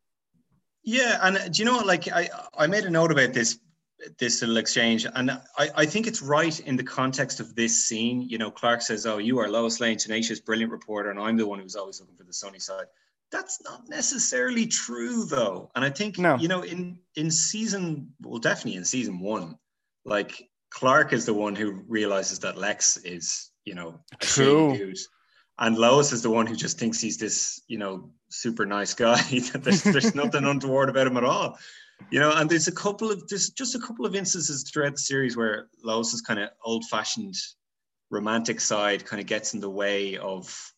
Yeah, 0.82 1.18
and 1.22 1.36
uh, 1.36 1.48
do 1.48 1.62
you 1.62 1.64
know 1.64 1.76
what? 1.76 1.86
Like, 1.86 2.08
I 2.12 2.28
I 2.56 2.66
made 2.66 2.84
a 2.84 2.90
note 2.90 3.10
about 3.10 3.32
this 3.32 3.58
this 4.18 4.42
little 4.42 4.58
exchange, 4.58 5.06
and 5.14 5.30
I 5.30 5.70
I 5.74 5.86
think 5.86 6.06
it's 6.06 6.20
right 6.22 6.58
in 6.60 6.76
the 6.76 6.84
context 6.84 7.40
of 7.40 7.54
this 7.54 7.86
scene. 7.86 8.22
You 8.22 8.38
know, 8.38 8.50
Clark 8.50 8.82
says, 8.82 9.06
"Oh, 9.06 9.18
you 9.18 9.38
are 9.38 9.48
Lois 9.48 9.80
Lane, 9.80 9.96
tenacious, 9.96 10.40
brilliant 10.40 10.72
reporter, 10.72 11.10
and 11.10 11.18
I'm 11.18 11.36
the 11.36 11.46
one 11.46 11.58
who's 11.58 11.76
always 11.76 12.00
looking 12.00 12.16
for 12.16 12.24
the 12.24 12.32
sunny 12.32 12.58
side." 12.58 12.86
That's 13.32 13.62
not 13.64 13.88
necessarily 13.88 14.66
true, 14.66 15.24
though. 15.24 15.70
And 15.74 15.84
I 15.84 15.90
think 15.90 16.18
No. 16.18 16.36
you 16.36 16.48
know, 16.48 16.62
in 16.62 16.98
in 17.16 17.30
season, 17.30 18.12
well, 18.20 18.38
definitely 18.38 18.76
in 18.76 18.84
season 18.84 19.18
one, 19.20 19.58
like 20.04 20.48
Clark 20.70 21.12
is 21.12 21.24
the 21.24 21.34
one 21.34 21.54
who 21.56 21.82
realizes 21.88 22.40
that 22.40 22.58
Lex 22.58 22.98
is, 22.98 23.50
you 23.64 23.74
know, 23.74 24.00
True. 24.20 24.92
And 25.58 25.78
Lois 25.78 26.12
is 26.12 26.22
the 26.22 26.30
one 26.30 26.46
who 26.46 26.56
just 26.56 26.78
thinks 26.78 27.00
he's 27.00 27.16
this, 27.16 27.60
you 27.68 27.78
know, 27.78 28.10
super 28.28 28.66
nice 28.66 28.94
guy. 28.94 29.22
that 29.52 29.60
there's, 29.62 29.82
there's 29.82 30.14
nothing 30.14 30.44
untoward 30.44 30.88
about 30.88 31.06
him 31.06 31.16
at 31.16 31.24
all. 31.24 31.58
You 32.10 32.18
know, 32.18 32.32
and 32.32 32.50
there's 32.50 32.68
a 32.68 32.72
couple 32.72 33.10
of 33.10 33.26
there's 33.28 33.50
just 33.50 33.76
a 33.76 33.78
couple 33.78 34.04
of 34.04 34.14
instances 34.14 34.64
throughout 34.64 34.92
the 34.92 34.98
series 34.98 35.36
where 35.36 35.68
Lois's 35.82 36.20
kind 36.20 36.40
of 36.40 36.50
old-fashioned 36.64 37.36
romantic 38.10 38.60
side 38.60 39.04
kind 39.04 39.20
of 39.20 39.26
gets 39.26 39.54
in 39.54 39.60
the 39.60 39.70
way 39.70 40.16
of 40.18 40.72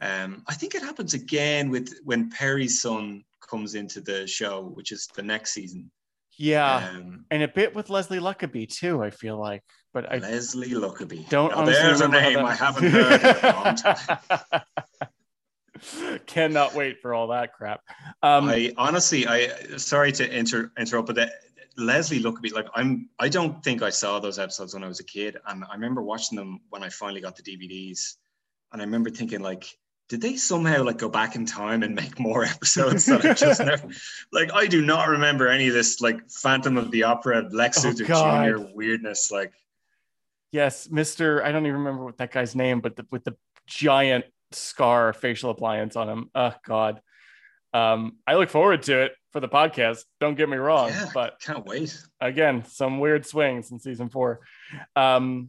um 0.00 0.42
I 0.48 0.54
think 0.54 0.74
it 0.74 0.82
happens 0.82 1.14
again 1.14 1.70
with 1.70 1.94
when 2.04 2.30
Perry's 2.30 2.80
son 2.80 3.22
comes 3.48 3.74
into 3.74 4.00
the 4.00 4.26
show, 4.26 4.72
which 4.74 4.92
is 4.92 5.06
the 5.14 5.22
next 5.22 5.52
season. 5.52 5.90
Yeah. 6.38 6.90
Um 6.96 7.26
and 7.30 7.42
a 7.42 7.48
bit 7.48 7.74
with 7.74 7.90
Leslie 7.90 8.18
Luckabee 8.18 8.68
too, 8.68 9.02
I 9.02 9.10
feel 9.10 9.38
like. 9.38 9.64
But 9.92 10.10
I 10.10 10.18
Leslie 10.18 10.70
Luckabee. 10.70 11.28
don't 11.28 11.50
Now, 11.50 11.64
there's 11.66 12.00
a 12.00 12.08
name 12.08 12.38
I 12.38 12.54
haven't 12.54 12.90
heard 12.90 13.20
in 13.20 13.44
a 13.44 13.52
long 13.62 13.74
time. 13.76 14.62
Cannot 16.26 16.74
wait 16.74 17.00
for 17.00 17.12
all 17.12 17.28
that 17.28 17.52
crap. 17.52 17.82
Um, 18.22 18.48
I 18.48 18.72
honestly, 18.78 19.26
I 19.26 19.48
sorry 19.76 20.12
to 20.12 20.38
inter, 20.38 20.70
interrupt, 20.78 21.08
but 21.08 21.16
that, 21.16 21.32
Leslie 21.76 22.20
Luckabee, 22.22 22.52
like 22.52 22.68
I'm, 22.74 23.08
I 23.18 23.28
don't 23.28 23.62
think 23.64 23.82
I 23.82 23.90
saw 23.90 24.18
those 24.20 24.38
episodes 24.38 24.74
when 24.74 24.84
I 24.84 24.88
was 24.88 25.00
a 25.00 25.04
kid, 25.04 25.36
and 25.46 25.64
I 25.64 25.74
remember 25.74 26.02
watching 26.02 26.36
them 26.36 26.60
when 26.70 26.82
I 26.82 26.88
finally 26.88 27.20
got 27.20 27.36
the 27.36 27.42
DVDs, 27.42 28.14
and 28.72 28.80
I 28.80 28.84
remember 28.84 29.10
thinking 29.10 29.40
like, 29.40 29.76
did 30.08 30.20
they 30.20 30.36
somehow 30.36 30.84
like 30.84 30.98
go 30.98 31.08
back 31.08 31.34
in 31.34 31.46
time 31.46 31.82
and 31.82 31.94
make 31.94 32.20
more 32.20 32.44
episodes 32.54 33.06
that 33.06 33.24
I 33.24 33.34
just 33.34 33.60
never, 33.64 33.88
like 34.32 34.52
I 34.52 34.66
do 34.66 34.82
not 34.82 35.08
remember 35.08 35.48
any 35.48 35.68
of 35.68 35.74
this 35.74 36.00
like 36.00 36.30
Phantom 36.30 36.76
of 36.76 36.90
the 36.90 37.02
Opera 37.04 37.48
Lex 37.50 37.84
Oh, 37.84 37.90
Luthor 37.90 38.06
God. 38.06 38.48
Jr. 38.48 38.66
weirdness, 38.74 39.30
like 39.32 39.52
Yes, 40.52 40.86
Mr. 40.88 41.42
I 41.42 41.50
don't 41.50 41.66
even 41.66 41.78
remember 41.78 42.04
what 42.04 42.18
that 42.18 42.30
guy's 42.30 42.54
name, 42.54 42.80
but 42.80 42.96
the, 42.96 43.06
with 43.10 43.24
the 43.24 43.36
giant 43.66 44.26
scar 44.52 45.12
facial 45.12 45.50
appliance 45.50 45.96
on 45.96 46.08
him. 46.08 46.30
Oh 46.34 46.54
God. 46.64 47.00
Um, 47.74 48.18
I 48.26 48.34
look 48.34 48.50
forward 48.50 48.82
to 48.84 49.00
it 49.00 49.12
for 49.32 49.40
the 49.40 49.48
podcast. 49.48 50.04
Don't 50.20 50.34
get 50.34 50.48
me 50.48 50.58
wrong, 50.58 50.90
yeah, 50.90 51.08
but 51.14 51.40
can't 51.40 51.64
wait. 51.64 51.98
again, 52.20 52.64
some 52.66 53.00
weird 53.00 53.24
swings 53.24 53.72
in 53.72 53.78
season 53.78 54.10
four. 54.10 54.40
Um, 54.94 55.48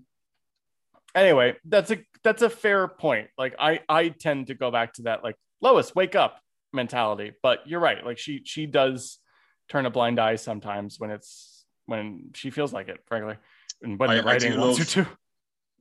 anyway, 1.14 1.56
that's 1.66 1.91
a 1.91 1.97
that's 2.24 2.41
a 2.41 2.49
fair 2.49 2.88
point. 2.88 3.28
Like 3.38 3.56
I 3.60 3.82
I 3.89 4.08
tend 4.08 4.47
to 4.47 4.54
go 4.54 4.72
back 4.72 4.93
to 4.93 5.04
that 5.04 5.22
like 5.22 5.36
Lois, 5.62 5.93
wake 5.93 6.16
up 6.16 6.39
mentality. 6.72 7.34
But 7.43 7.68
you're 7.68 7.82
right. 7.82 8.06
Like 8.06 8.18
she 8.18 8.41
she 8.45 8.66
does 8.66 9.20
turn 9.68 9.86
a 9.86 9.89
blind 9.89 10.20
eye 10.20 10.36
sometimes 10.38 10.99
when 10.99 11.12
it's 11.12 11.66
when 11.88 12.30
she 12.34 12.49
feels 12.49 12.72
like 12.72 12.88
it, 12.88 13.01
frankly. 13.06 13.36
And 13.84 14.00
when 14.00 14.10
I- 14.10 14.16
the 14.16 14.22
I 14.22 14.26
writing 14.26 14.54
do 14.54 14.60
wants 14.60 14.80
her 14.80 15.04
to. 15.04 15.10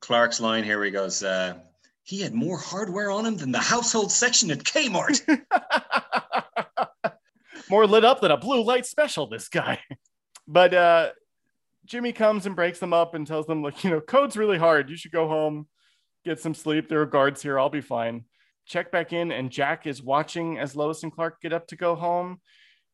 Clark's 0.00 0.40
line 0.40 0.64
here, 0.64 0.82
he 0.84 0.90
goes, 0.90 1.22
uh, 1.22 1.54
he 2.02 2.20
had 2.20 2.34
more 2.34 2.58
hardware 2.58 3.10
on 3.10 3.24
him 3.24 3.36
than 3.36 3.52
the 3.52 3.60
household 3.60 4.10
section 4.10 4.50
at 4.50 4.58
Kmart. 4.58 5.20
More 7.70 7.86
lit 7.86 8.04
up 8.04 8.20
than 8.20 8.30
a 8.30 8.36
blue 8.36 8.62
light 8.62 8.84
special, 8.86 9.26
this 9.26 9.48
guy. 9.48 9.78
But 10.48 10.74
uh 10.74 11.10
Jimmy 11.86 12.12
comes 12.12 12.46
and 12.46 12.56
breaks 12.56 12.80
them 12.80 12.92
up 12.92 13.14
and 13.14 13.24
tells 13.26 13.46
them, 13.46 13.62
like, 13.62 13.84
you 13.84 13.90
know, 13.90 14.00
code's 14.00 14.36
really 14.36 14.58
hard. 14.58 14.90
You 14.90 14.96
should 14.96 15.12
go 15.12 15.28
home, 15.28 15.68
get 16.24 16.40
some 16.40 16.52
sleep. 16.54 16.88
There 16.88 17.00
are 17.00 17.06
guards 17.06 17.40
here. 17.42 17.60
I'll 17.60 17.70
be 17.70 17.80
fine. 17.80 18.24
Check 18.66 18.90
back 18.90 19.12
in, 19.12 19.30
and 19.30 19.50
Jack 19.52 19.86
is 19.86 20.02
watching 20.02 20.58
as 20.58 20.74
Lois 20.74 21.04
and 21.04 21.12
Clark 21.12 21.40
get 21.40 21.52
up 21.52 21.68
to 21.68 21.76
go 21.76 21.94
home. 21.94 22.40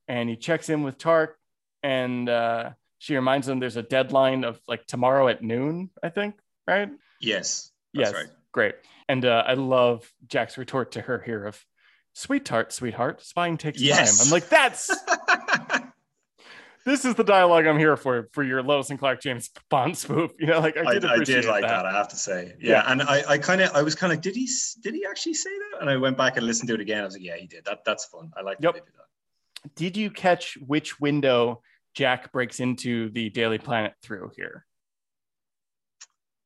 And 0.09 0.29
he 0.29 0.37
checks 0.37 0.69
in 0.69 0.83
with 0.83 0.99
Tart, 0.99 1.39
and 1.83 2.29
uh 2.29 2.71
she 2.99 3.15
reminds 3.15 3.47
them 3.47 3.61
there's 3.61 3.77
a 3.77 3.83
deadline 3.83 4.45
of 4.45 4.61
like 4.69 4.87
tomorrow 4.87 5.29
at 5.29 5.43
noon, 5.43 5.91
I 6.03 6.09
think, 6.11 6.35
right? 6.67 6.91
yes, 7.21 7.71
that's 7.95 8.11
yes, 8.11 8.15
right. 8.15 8.27
great. 8.53 8.75
And 9.09 9.25
uh, 9.25 9.43
I 9.47 9.55
love 9.55 10.11
Jack's 10.27 10.59
retort 10.59 10.93
to 10.93 11.01
her 11.01 11.19
here 11.21 11.47
of, 11.47 11.65
"Sweetheart, 12.13 12.73
sweetheart, 12.73 13.23
spying 13.25 13.57
takes 13.57 13.81
Yes. 13.81 14.19
time." 14.19 14.27
I'm 14.27 14.31
like, 14.33 14.49
that's 14.49 14.89
this 16.85 17.05
is 17.05 17.15
the 17.15 17.25
dialogue 17.25 17.67
I'm 17.67 17.79
here 17.79 17.97
for 17.97 18.29
for 18.33 18.43
your 18.43 18.63
Lois 18.63 18.91
and 18.91 18.99
Clark 18.99 19.21
James 19.21 19.51
Bond 19.69 19.97
spoof. 19.97 20.33
You 20.39 20.47
know, 20.47 20.61
like 20.61 20.77
I 20.77 20.83
I, 20.83 20.95
did, 20.95 21.05
I 21.05 21.15
appreciate 21.15 21.43
did 21.43 21.51
like 21.51 21.63
that. 21.63 21.69
that. 21.83 21.87
I 21.87 21.93
have 21.93 22.09
to 22.09 22.17
say, 22.17 22.55
yeah. 22.61 22.71
Yeah. 22.73 22.85
And 22.93 23.03
I, 23.03 23.23
I 23.29 23.39
kind 23.39 23.61
of, 23.61 23.71
I 23.75 23.83
was 23.83 23.95
kind 23.95 24.13
of 24.13 24.21
did 24.21 24.35
he, 24.37 24.49
did 24.83 24.95
he 24.95 25.05
actually 25.09 25.35
say 25.35 25.51
that? 25.73 25.81
And 25.83 25.91
I 25.91 25.97
went 25.97 26.17
back 26.17 26.37
and 26.37 26.47
listened 26.47 26.69
to 26.69 26.75
it 26.75 26.81
again. 26.81 27.03
I 27.03 27.05
was 27.05 27.15
like, 27.15 27.23
yeah, 27.25 27.37
he 27.37 27.47
did. 27.47 27.65
That, 27.67 27.85
that's 27.85 28.07
fun. 28.07 28.31
I 28.37 28.43
like 28.43 28.59
Yep. 28.61 28.75
that 28.75 28.81
they 28.81 28.87
did 28.87 28.95
that. 28.99 29.75
Did 29.75 29.97
you 29.97 30.11
catch 30.11 30.57
which 30.67 30.99
window 31.01 31.63
Jack 31.99 32.31
breaks 32.31 32.61
into 32.61 33.11
the 33.11 33.29
Daily 33.29 33.59
Planet 33.59 33.93
through 34.05 34.31
here? 34.37 34.65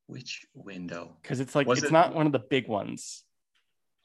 Which 0.07 0.47
window? 0.55 1.15
Because 1.21 1.41
it's 1.41 1.55
like 1.55 1.67
Was 1.67 1.81
it's 1.81 1.89
it- 1.89 1.93
not 1.93 2.15
one 2.15 2.25
of 2.25 2.33
the 2.33 2.39
big 2.39 2.69
ones. 2.69 3.25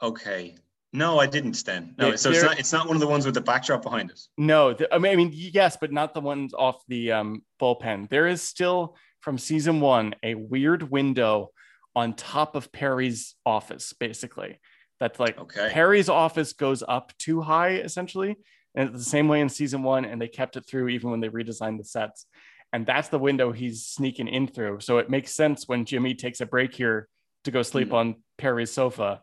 Okay. 0.01 0.55
No, 0.91 1.19
I 1.19 1.25
didn't, 1.25 1.53
Sten. 1.53 1.95
No, 1.97 2.15
so 2.17 2.29
it's 2.31 2.39
there- 2.39 2.49
not, 2.49 2.59
it's 2.59 2.73
not 2.73 2.85
one 2.87 2.97
of 2.97 2.99
the 3.01 3.07
ones 3.07 3.25
with 3.25 3.33
the 3.33 3.39
backdrop 3.41 3.81
behind 3.81 4.11
us. 4.11 4.27
No, 4.37 4.73
th- 4.73 4.89
I 4.91 4.97
mean, 4.97 5.13
I 5.13 5.15
mean, 5.15 5.31
yes, 5.33 5.77
but 5.79 5.93
not 5.93 6.13
the 6.13 6.19
ones 6.21 6.53
off 6.53 6.83
the 6.89 7.13
um, 7.13 7.43
bullpen. 7.61 8.09
There 8.09 8.27
is 8.27 8.41
still 8.41 8.97
from 9.21 9.37
season 9.37 9.79
one 9.79 10.15
a 10.23 10.35
weird 10.35 10.83
window 10.91 11.51
on 11.95 12.13
top 12.13 12.55
of 12.57 12.73
Perry's 12.73 13.35
office, 13.45 13.93
basically. 13.93 14.59
That's 14.99 15.17
like 15.19 15.37
Okay. 15.39 15.69
Perry's 15.71 16.09
office 16.09 16.51
goes 16.51 16.83
up 16.85 17.13
too 17.17 17.41
high, 17.41 17.75
essentially, 17.75 18.35
and 18.77 18.89
it's 18.89 19.03
the 19.03 19.09
same 19.09 19.27
way 19.27 19.41
in 19.41 19.49
season 19.49 19.83
one, 19.83 20.05
and 20.05 20.21
they 20.21 20.27
kept 20.27 20.55
it 20.55 20.65
through 20.65 20.87
even 20.89 21.09
when 21.09 21.19
they 21.19 21.29
redesigned 21.29 21.79
the 21.79 21.83
sets. 21.83 22.27
And 22.71 22.85
that's 22.85 23.09
the 23.09 23.17
window 23.17 23.51
he's 23.51 23.85
sneaking 23.85 24.27
in 24.27 24.47
through. 24.47 24.81
So 24.81 24.99
it 24.99 25.09
makes 25.09 25.33
sense 25.33 25.67
when 25.67 25.83
Jimmy 25.83 26.13
takes 26.13 26.41
a 26.41 26.45
break 26.45 26.75
here 26.75 27.09
to 27.45 27.51
go 27.51 27.63
sleep 27.63 27.89
Hmm. 27.89 27.95
on 27.95 28.15
Perry's 28.37 28.71
sofa, 28.71 29.21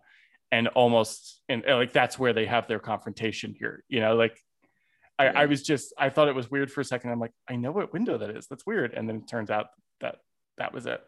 and 0.50 0.68
almost 0.68 1.40
and 1.48 1.62
like 1.66 1.92
that's 1.92 2.18
where 2.18 2.32
they 2.32 2.46
have 2.46 2.66
their 2.66 2.80
confrontation 2.80 3.54
here. 3.56 3.84
You 3.88 4.00
know, 4.00 4.16
like 4.16 4.38
I, 5.18 5.28
I 5.28 5.46
was 5.46 5.62
just 5.62 5.94
I 5.96 6.10
thought 6.10 6.28
it 6.28 6.34
was 6.34 6.50
weird 6.50 6.72
for 6.72 6.80
a 6.80 6.84
second. 6.84 7.10
I'm 7.10 7.20
like, 7.20 7.32
I 7.48 7.54
know 7.56 7.70
what 7.70 7.92
window 7.92 8.18
that 8.18 8.30
is. 8.30 8.46
That's 8.48 8.66
weird. 8.66 8.92
And 8.92 9.08
then 9.08 9.16
it 9.16 9.28
turns 9.28 9.50
out 9.50 9.66
that 10.00 10.16
that 10.58 10.72
was 10.72 10.86
it. 10.86 11.00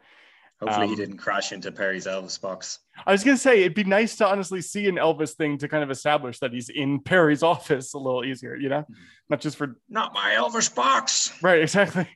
Hopefully, 0.60 0.86
he 0.86 0.92
Um, 0.94 0.98
didn't 0.98 1.16
crash 1.18 1.52
into 1.52 1.70
Perry's 1.70 2.06
Elvis 2.06 2.40
box. 2.40 2.78
I 3.06 3.12
was 3.12 3.22
gonna 3.22 3.36
say 3.36 3.60
it'd 3.60 3.74
be 3.74 3.84
nice 3.84 4.16
to 4.16 4.26
honestly 4.26 4.62
see 4.62 4.88
an 4.88 4.96
Elvis 4.96 5.32
thing 5.34 5.58
to 5.58 5.68
kind 5.68 5.84
of 5.84 5.90
establish 5.90 6.38
that 6.38 6.52
he's 6.52 6.68
in 6.70 7.00
Perry's 7.00 7.42
office 7.54 7.92
a 7.94 7.98
little 7.98 8.24
easier, 8.24 8.56
you 8.56 8.68
know, 8.70 8.86
not 9.28 9.40
just 9.40 9.56
for 9.58 9.76
Not 9.88 10.14
my 10.14 10.30
Elvis 10.38 10.74
box. 10.74 11.32
right, 11.42 11.60
exactly. 11.60 12.08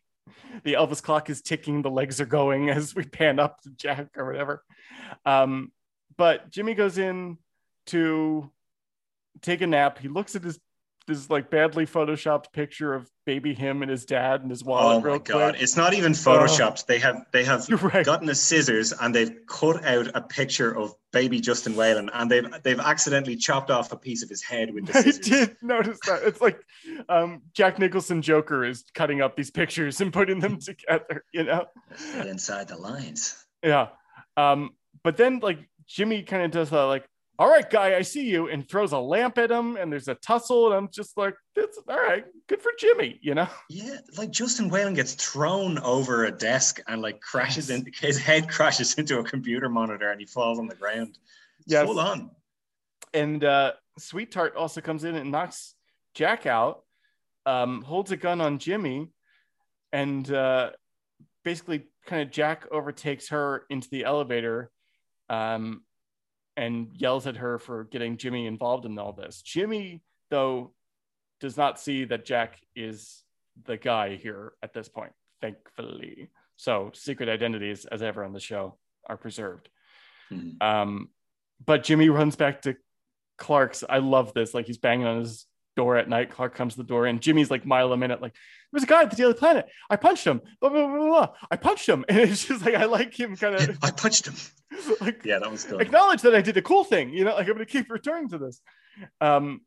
The 0.65 0.73
Elvis 0.75 1.03
clock 1.03 1.29
is 1.31 1.43
ticking, 1.43 1.83
the 1.83 1.91
legs 1.91 2.21
are 2.21 2.27
going 2.27 2.71
as 2.71 2.95
we 2.95 3.05
pan 3.05 3.39
up 3.39 3.61
to 3.63 3.71
Jack 3.71 4.09
or 4.17 4.27
whatever. 4.27 4.65
Um, 5.25 5.71
but 6.17 6.51
Jimmy 6.51 6.75
goes 6.75 6.99
in 6.99 7.39
to 7.87 8.51
take 9.43 9.61
a 9.61 9.67
nap. 9.67 9.99
He 9.99 10.09
looks 10.09 10.35
at 10.35 10.43
his 10.43 10.59
this 11.11 11.29
like 11.29 11.51
badly 11.51 11.87
photoshopped 11.87 12.53
picture 12.53 12.95
of 12.95 13.11
baby 13.27 13.53
him 13.53 13.83
and 13.83 13.91
his 13.91 14.05
dad 14.05 14.41
and 14.41 14.51
his 14.51 14.65
wallet. 14.65 15.05
Oh 15.05 15.11
my 15.11 15.19
god! 15.19 15.53
quick. 15.53 15.63
It's 15.63 15.77
not 15.77 15.93
even 15.93 16.13
photoshopped. 16.13 16.87
they 16.87 16.99
have 16.99 17.27
they 17.33 17.45
have 17.45 17.69
right. 17.83 18.07
gotten 18.07 18.27
the 18.27 18.35
scissors 18.35 18.93
and 18.93 19.15
they've 19.15 19.33
cut 19.47 19.85
out 19.85 20.09
a 20.15 20.23
picture 20.23 20.75
of 20.75 20.95
baby 21.13 21.41
Justin 21.41 21.75
Whalin 21.75 22.09
and 22.13 22.31
they've 22.31 22.47
they've 22.63 22.81
accidentally 22.81 23.37
chopped 23.37 23.71
off 23.71 23.93
a 23.93 23.97
piece 23.97 24.23
of 24.23 24.29
his 24.29 24.43
head 24.43 24.73
with 24.73 24.87
the 24.87 24.93
I 24.99 25.03
scissors. 25.03 25.29
did 25.29 25.57
notice 25.61 25.99
that. 26.07 26.23
It's 26.23 26.41
like 26.41 26.61
um, 27.09 27.43
Jack 27.53 27.79
Nicholson 27.79 28.23
Joker 28.23 28.65
is 28.65 28.85
cutting 28.95 29.21
up 29.21 29.37
these 29.37 29.51
pictures 29.51 30.01
and 30.01 30.13
putting 30.13 30.41
them 30.41 30.59
together, 30.61 31.25
you 31.33 31.43
know? 31.45 31.67
Inside 32.17 32.69
the 32.69 32.77
lines. 32.77 33.45
Yeah. 33.63 33.89
Um, 34.37 34.71
but 35.03 35.17
then 35.17 35.41
like 35.41 35.59
Jimmy 35.87 36.23
kind 36.23 36.45
of 36.45 36.53
does 36.53 36.71
that, 36.71 36.83
like, 36.83 37.05
all 37.41 37.49
right, 37.49 37.69
guy, 37.71 37.97
I 37.97 38.03
see 38.03 38.29
you, 38.29 38.49
and 38.49 38.69
throws 38.69 38.93
a 38.93 38.99
lamp 38.99 39.39
at 39.39 39.51
him, 39.51 39.79
and 39.79 39.91
there's 39.91 40.09
a 40.09 40.15
tussle, 40.15 40.67
and 40.67 40.75
I'm 40.75 40.91
just 40.93 41.17
like, 41.17 41.35
that's 41.57 41.79
all 41.89 41.97
right, 41.97 42.27
good 42.49 42.61
for 42.61 42.71
Jimmy, 42.79 43.19
you 43.23 43.35
know? 43.35 43.49
Yeah, 43.71 43.97
like 44.19 44.31
Justin 44.31 44.71
Whalin 44.71 44.95
gets 44.95 45.15
thrown 45.15 45.79
over 45.79 46.27
a 46.27 46.31
desk 46.31 46.83
and 46.87 47.01
like 47.01 47.23
crashes 47.23 47.71
in 47.71 47.91
his 47.99 48.19
head 48.19 48.47
crashes 48.51 48.93
into 48.99 49.21
a 49.21 49.25
computer 49.25 49.71
monitor 49.71 50.11
and 50.11 50.21
he 50.21 50.27
falls 50.27 50.59
on 50.59 50.67
the 50.67 50.75
ground. 50.75 51.17
Yes. 51.65 51.87
Hold 51.87 51.99
on. 51.99 52.31
And 53.15 53.43
uh, 53.43 53.73
Sweet 53.99 54.31
Tart 54.31 54.55
also 54.55 54.83
comes 54.83 55.05
in 55.05 55.15
and 55.15 55.31
knocks 55.31 55.75
Jack 56.15 56.45
out, 56.45 56.83
um, 57.47 57.81
holds 57.81 58.13
a 58.13 58.19
gun 58.19 58.43
on 58.43 58.59
Jimmy, 58.59 59.09
and 59.95 60.31
uh, 60.31 60.73
basically 61.43 61.87
kind 62.05 62.21
of 62.21 62.31
Jack 62.31 62.67
overtakes 62.71 63.31
her 63.31 63.65
into 63.71 63.89
the 63.89 64.05
elevator 64.05 64.71
um, 65.31 65.81
and 66.57 66.89
yells 66.95 67.27
at 67.27 67.37
her 67.37 67.59
for 67.59 67.85
getting 67.85 68.17
Jimmy 68.17 68.47
involved 68.47 68.85
in 68.85 68.99
all 68.99 69.13
this. 69.13 69.43
Jimmy, 69.43 70.03
though, 70.31 70.73
does 71.41 71.57
not 71.57 71.81
see 71.81 72.05
that 72.05 72.25
Jack 72.25 72.61
is 72.77 73.23
the 73.65 73.77
guy 73.77 74.17
here 74.17 74.53
at 74.63 74.73
this 74.75 74.89
point, 74.89 75.13
thankfully. 75.41 76.29
So 76.57 76.91
secret 76.95 77.29
identities, 77.29 77.87
as 77.87 78.03
ever 78.03 78.25
on 78.25 78.33
the 78.33 78.41
show, 78.41 78.79
are 79.07 79.17
preserved. 79.17 79.69
Mhm. 80.31 80.63
Um, 80.63 81.11
but 81.65 81.85
Jimmy 81.85 82.09
runs 82.09 82.37
back 82.37 82.63
to 82.63 82.77
Clark's. 83.39 83.83
I 83.89 83.99
love 83.99 84.35
this. 84.35 84.55
Like 84.55 84.67
he's 84.67 84.79
banging 84.79 85.07
on 85.07 85.21
his 85.21 85.47
door 85.77 85.97
at 85.97 86.09
night. 86.09 86.31
Clark 86.31 86.55
comes 86.55 86.75
to 86.75 86.79
the 86.79 86.85
door, 86.89 87.07
and 87.07 87.21
Jimmy's 87.21 87.51
like 87.51 87.65
mile 87.67 87.93
a 87.93 87.97
minute. 87.97 88.21
Like 88.23 88.35
there's 88.73 88.85
a 88.85 88.87
guy 88.87 89.03
at 89.03 89.11
the 89.11 89.17
Daily 89.17 89.35
Planet. 89.35 89.67
I 89.89 89.97
punched 89.97 90.27
him. 90.27 90.41
Blah 90.61 90.71
blah 90.71 90.87
blah 90.87 91.07
blah. 91.07 91.29
I 91.51 91.57
punched 91.57 91.89
him, 91.89 92.05
and 92.09 92.19
it's 92.19 92.47
just 92.47 92.65
like 92.65 92.75
I 92.75 92.85
like 92.85 93.19
him 93.19 93.37
kind 93.37 93.55
of 93.55 93.79
I 93.83 93.91
punched 93.91 94.27
him. 94.27 94.35
like 95.01 95.25
Yeah, 95.25 95.39
that 95.41 95.51
was 95.51 95.65
good. 95.65 95.81
acknowledge 95.81 96.23
that 96.23 96.35
I 96.35 96.41
did 96.43 96.57
a 96.57 96.63
cool 96.63 96.85
thing. 96.85 97.13
You 97.13 97.25
know, 97.25 97.35
like 97.35 97.47
I'm 97.49 97.55
gonna 97.55 97.67
keep 97.67 97.91
returning 97.91 98.29
to 98.31 98.39
this. 98.39 98.61
Um, 99.21 99.63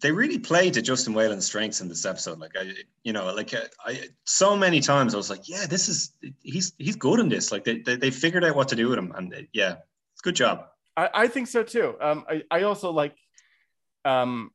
They 0.00 0.12
really 0.12 0.38
played 0.38 0.74
to 0.74 0.82
Justin 0.82 1.12
Whalin's 1.14 1.46
strengths 1.46 1.80
in 1.80 1.88
this 1.88 2.04
episode. 2.06 2.38
Like 2.38 2.52
I, 2.56 2.72
you 3.02 3.12
know, 3.12 3.34
like 3.34 3.52
I, 3.54 3.62
I 3.84 4.00
so 4.24 4.56
many 4.56 4.80
times 4.80 5.12
I 5.14 5.16
was 5.16 5.28
like, 5.30 5.48
yeah, 5.48 5.66
this 5.66 5.88
is 5.88 6.12
he's 6.42 6.72
he's 6.78 6.96
good 6.96 7.18
in 7.20 7.28
this. 7.28 7.50
Like 7.50 7.64
they 7.64 7.78
they, 7.78 7.96
they 7.96 8.10
figured 8.10 8.44
out 8.44 8.54
what 8.56 8.68
to 8.68 8.76
do 8.76 8.88
with 8.88 8.98
him, 8.98 9.12
and 9.16 9.30
they- 9.32 9.48
yeah, 9.52 9.76
good 10.22 10.36
job. 10.36 10.66
I, 10.96 11.10
I 11.14 11.26
think 11.28 11.46
so 11.48 11.62
too. 11.62 11.94
Um, 12.00 12.24
I, 12.28 12.42
I 12.50 12.62
also 12.62 12.90
like 12.92 13.16
um, 14.04 14.50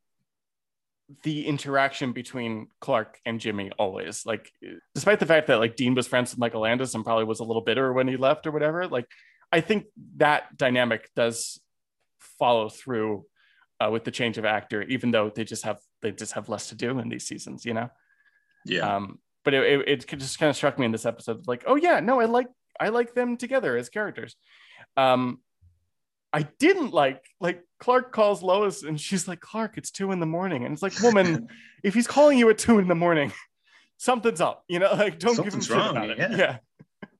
the 1.22 1.46
interaction 1.46 2.12
between 2.12 2.68
Clark 2.80 3.20
and 3.26 3.40
Jimmy 3.40 3.70
always. 3.78 4.24
Like, 4.24 4.52
despite 4.94 5.20
the 5.20 5.26
fact 5.26 5.48
that 5.48 5.58
like 5.58 5.76
Dean 5.76 5.94
was 5.94 6.06
friends 6.06 6.30
with 6.30 6.38
Michael 6.38 6.62
Landes 6.62 6.94
and 6.94 7.04
probably 7.04 7.24
was 7.24 7.40
a 7.40 7.44
little 7.44 7.62
bitter 7.62 7.92
when 7.92 8.08
he 8.08 8.16
left 8.16 8.46
or 8.46 8.52
whatever, 8.52 8.86
like 8.88 9.06
I 9.52 9.60
think 9.60 9.86
that 10.16 10.56
dynamic 10.56 11.10
does 11.14 11.60
follow 12.38 12.68
through 12.68 13.26
uh, 13.80 13.90
with 13.90 14.04
the 14.04 14.10
change 14.10 14.38
of 14.38 14.44
actor, 14.44 14.82
even 14.82 15.10
though 15.10 15.30
they 15.30 15.44
just 15.44 15.64
have 15.64 15.78
they 16.00 16.12
just 16.12 16.32
have 16.32 16.48
less 16.48 16.68
to 16.68 16.74
do 16.74 16.98
in 16.98 17.08
these 17.08 17.26
seasons, 17.26 17.64
you 17.64 17.74
know. 17.74 17.90
Yeah, 18.64 18.96
Um, 18.96 19.18
but 19.44 19.54
it, 19.54 19.80
it, 19.86 20.04
it 20.12 20.18
just 20.18 20.38
kind 20.38 20.50
of 20.50 20.56
struck 20.56 20.78
me 20.78 20.86
in 20.86 20.92
this 20.92 21.06
episode, 21.06 21.46
like, 21.46 21.64
oh 21.66 21.76
yeah, 21.76 22.00
no, 22.00 22.20
I 22.20 22.24
like 22.24 22.48
I 22.80 22.88
like 22.88 23.14
them 23.14 23.36
together 23.36 23.76
as 23.76 23.88
characters. 23.88 24.36
Um, 24.96 25.40
I 26.34 26.42
didn't 26.58 26.92
like 26.92 27.24
like 27.40 27.62
Clark 27.78 28.12
calls 28.12 28.42
Lois 28.42 28.82
and 28.82 29.00
she's 29.00 29.28
like, 29.28 29.40
Clark, 29.40 29.78
it's 29.78 29.90
two 29.90 30.10
in 30.12 30.20
the 30.20 30.26
morning, 30.26 30.64
and 30.64 30.72
it's 30.72 30.82
like, 30.82 30.98
woman, 31.02 31.48
if 31.84 31.94
he's 31.94 32.06
calling 32.06 32.38
you 32.38 32.50
at 32.50 32.58
two 32.58 32.78
in 32.78 32.88
the 32.88 32.94
morning, 32.94 33.32
something's 33.96 34.40
up, 34.40 34.64
you 34.68 34.78
know, 34.80 34.92
like 34.92 35.18
don't 35.18 35.36
Something's 35.36 35.66
give 35.68 35.76
him 35.76 35.82
wrong, 35.82 35.94
shit 36.08 36.18
about 36.18 36.34
it. 36.34 36.38
yeah. 36.38 36.58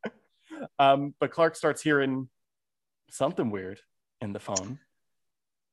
Yeah. 0.04 0.10
um, 0.78 1.14
but 1.20 1.30
Clark 1.30 1.56
starts 1.56 1.80
hearing 1.82 2.28
something 3.10 3.50
weird 3.50 3.80
in 4.20 4.32
the 4.32 4.40
phone. 4.40 4.78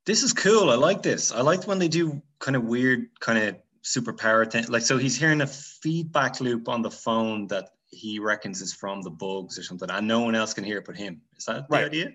this 0.05 0.23
is 0.23 0.33
cool. 0.33 0.69
I 0.69 0.75
like 0.75 1.01
this. 1.01 1.31
I 1.31 1.41
like 1.41 1.67
when 1.67 1.79
they 1.79 1.87
do 1.87 2.21
kind 2.39 2.55
of 2.55 2.63
weird, 2.63 3.07
kind 3.19 3.39
of 3.39 3.55
superpower 3.83 4.49
thing. 4.49 4.65
Like 4.67 4.83
so, 4.83 4.97
he's 4.97 5.15
hearing 5.17 5.41
a 5.41 5.47
feedback 5.47 6.39
loop 6.41 6.67
on 6.69 6.81
the 6.81 6.91
phone 6.91 7.47
that 7.47 7.69
he 7.87 8.19
reckons 8.19 8.61
is 8.61 8.73
from 8.73 9.01
the 9.01 9.09
bugs 9.09 9.57
or 9.57 9.63
something, 9.63 9.89
and 9.89 10.07
no 10.07 10.19
one 10.21 10.35
else 10.35 10.53
can 10.53 10.63
hear 10.63 10.77
it 10.79 10.85
but 10.85 10.95
him. 10.95 11.21
Is 11.37 11.45
that 11.45 11.67
the 11.67 11.75
Right. 11.75 11.85
idea? 11.85 12.11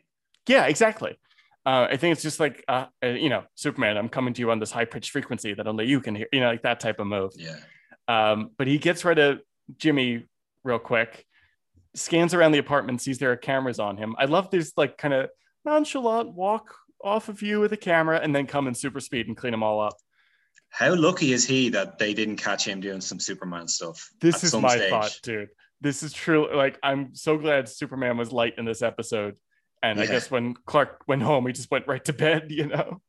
Yeah, 0.49 0.67
exactly. 0.67 1.19
Uh, 1.65 1.89
I 1.91 1.97
think 1.97 2.13
it's 2.13 2.23
just 2.23 2.39
like, 2.39 2.65
uh, 2.69 2.87
uh, 3.03 3.09
you 3.09 3.29
know, 3.29 3.43
Superman, 3.57 3.97
I'm 3.97 4.09
coming 4.09 4.33
to 4.35 4.41
you 4.41 4.51
on 4.53 4.61
this 4.61 4.71
high 4.71 4.85
pitched 4.85 5.11
frequency 5.11 5.53
that 5.55 5.67
only 5.67 5.87
you 5.87 6.01
can 6.01 6.15
hear, 6.15 6.29
you 6.33 6.41
know, 6.41 6.49
like 6.49 6.63
that 6.63 6.79
type 6.79 7.01
of 7.01 7.09
move. 7.09 7.33
Yeah. 7.37 7.57
Um, 8.07 8.51
but 8.57 8.69
he 8.69 8.79
gets 8.79 9.05
rid 9.05 9.19
of 9.19 9.41
Jimmy 9.77 10.27
real 10.63 10.79
quick, 10.79 11.27
scans 11.95 12.35
around 12.35 12.53
the 12.53 12.59
apartment, 12.59 13.03
sees 13.03 13.19
there 13.19 13.33
are 13.33 13.37
cameras 13.37 13.81
on 13.81 13.97
him. 13.97 14.15
I 14.17 14.27
love 14.27 14.51
this 14.51 14.73
like 14.77 14.97
kind 14.97 15.13
of 15.13 15.31
nonchalant 15.65 16.35
walk 16.35 16.77
off 17.03 17.29
of 17.29 17.43
you 17.43 17.61
with 17.61 17.73
a 17.73 17.77
camera 17.77 18.21
and 18.23 18.35
then 18.35 18.47
come 18.47 18.69
in 18.69 18.75
super 18.75 19.01
speed 19.01 19.27
and 19.27 19.37
clean 19.37 19.51
them 19.51 19.65
all 19.65 19.81
up. 19.81 19.97
How 20.69 20.95
lucky 20.95 21.33
is 21.33 21.47
he 21.47 21.69
that 21.71 21.99
they 21.99 22.15
didn't 22.15 22.37
catch 22.37 22.67
him 22.67 22.81
doing 22.81 23.01
some 23.01 23.19
Superman 23.19 23.67
stuff? 23.67 24.11
This 24.21 24.45
is 24.45 24.55
my 24.55 24.77
stage? 24.77 24.91
thought, 24.91 25.19
dude. 25.23 25.49
This 25.81 26.03
is 26.03 26.13
true. 26.13 26.55
Like, 26.55 26.79
I'm 26.83 27.15
so 27.15 27.37
glad 27.39 27.69
Superman 27.69 28.17
was 28.17 28.33
light 28.33 28.55
in 28.59 28.65
this 28.65 28.83
episode. 28.83 29.37
And 29.91 30.01
I 30.01 30.07
guess 30.07 30.31
when 30.31 30.55
Clark 30.55 31.05
went 31.07 31.23
home, 31.23 31.47
he 31.47 31.53
just 31.53 31.71
went 31.71 31.87
right 31.87 32.05
to 32.07 32.13
bed, 32.13 32.47
you 32.51 32.67
know? 32.67 33.01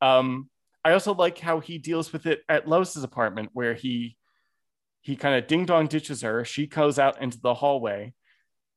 Um, 0.00 0.48
I 0.84 0.92
also 0.92 1.14
like 1.14 1.38
how 1.38 1.60
he 1.60 1.78
deals 1.78 2.12
with 2.12 2.26
it 2.26 2.42
at 2.48 2.66
Lois's 2.66 3.04
apartment, 3.04 3.50
where 3.52 3.74
he 3.74 4.16
he 5.02 5.16
kind 5.16 5.36
of 5.36 5.46
ding 5.46 5.64
dong 5.64 5.86
ditches 5.86 6.22
her. 6.22 6.44
She 6.44 6.66
goes 6.66 6.98
out 6.98 7.22
into 7.22 7.40
the 7.40 7.54
hallway 7.54 8.14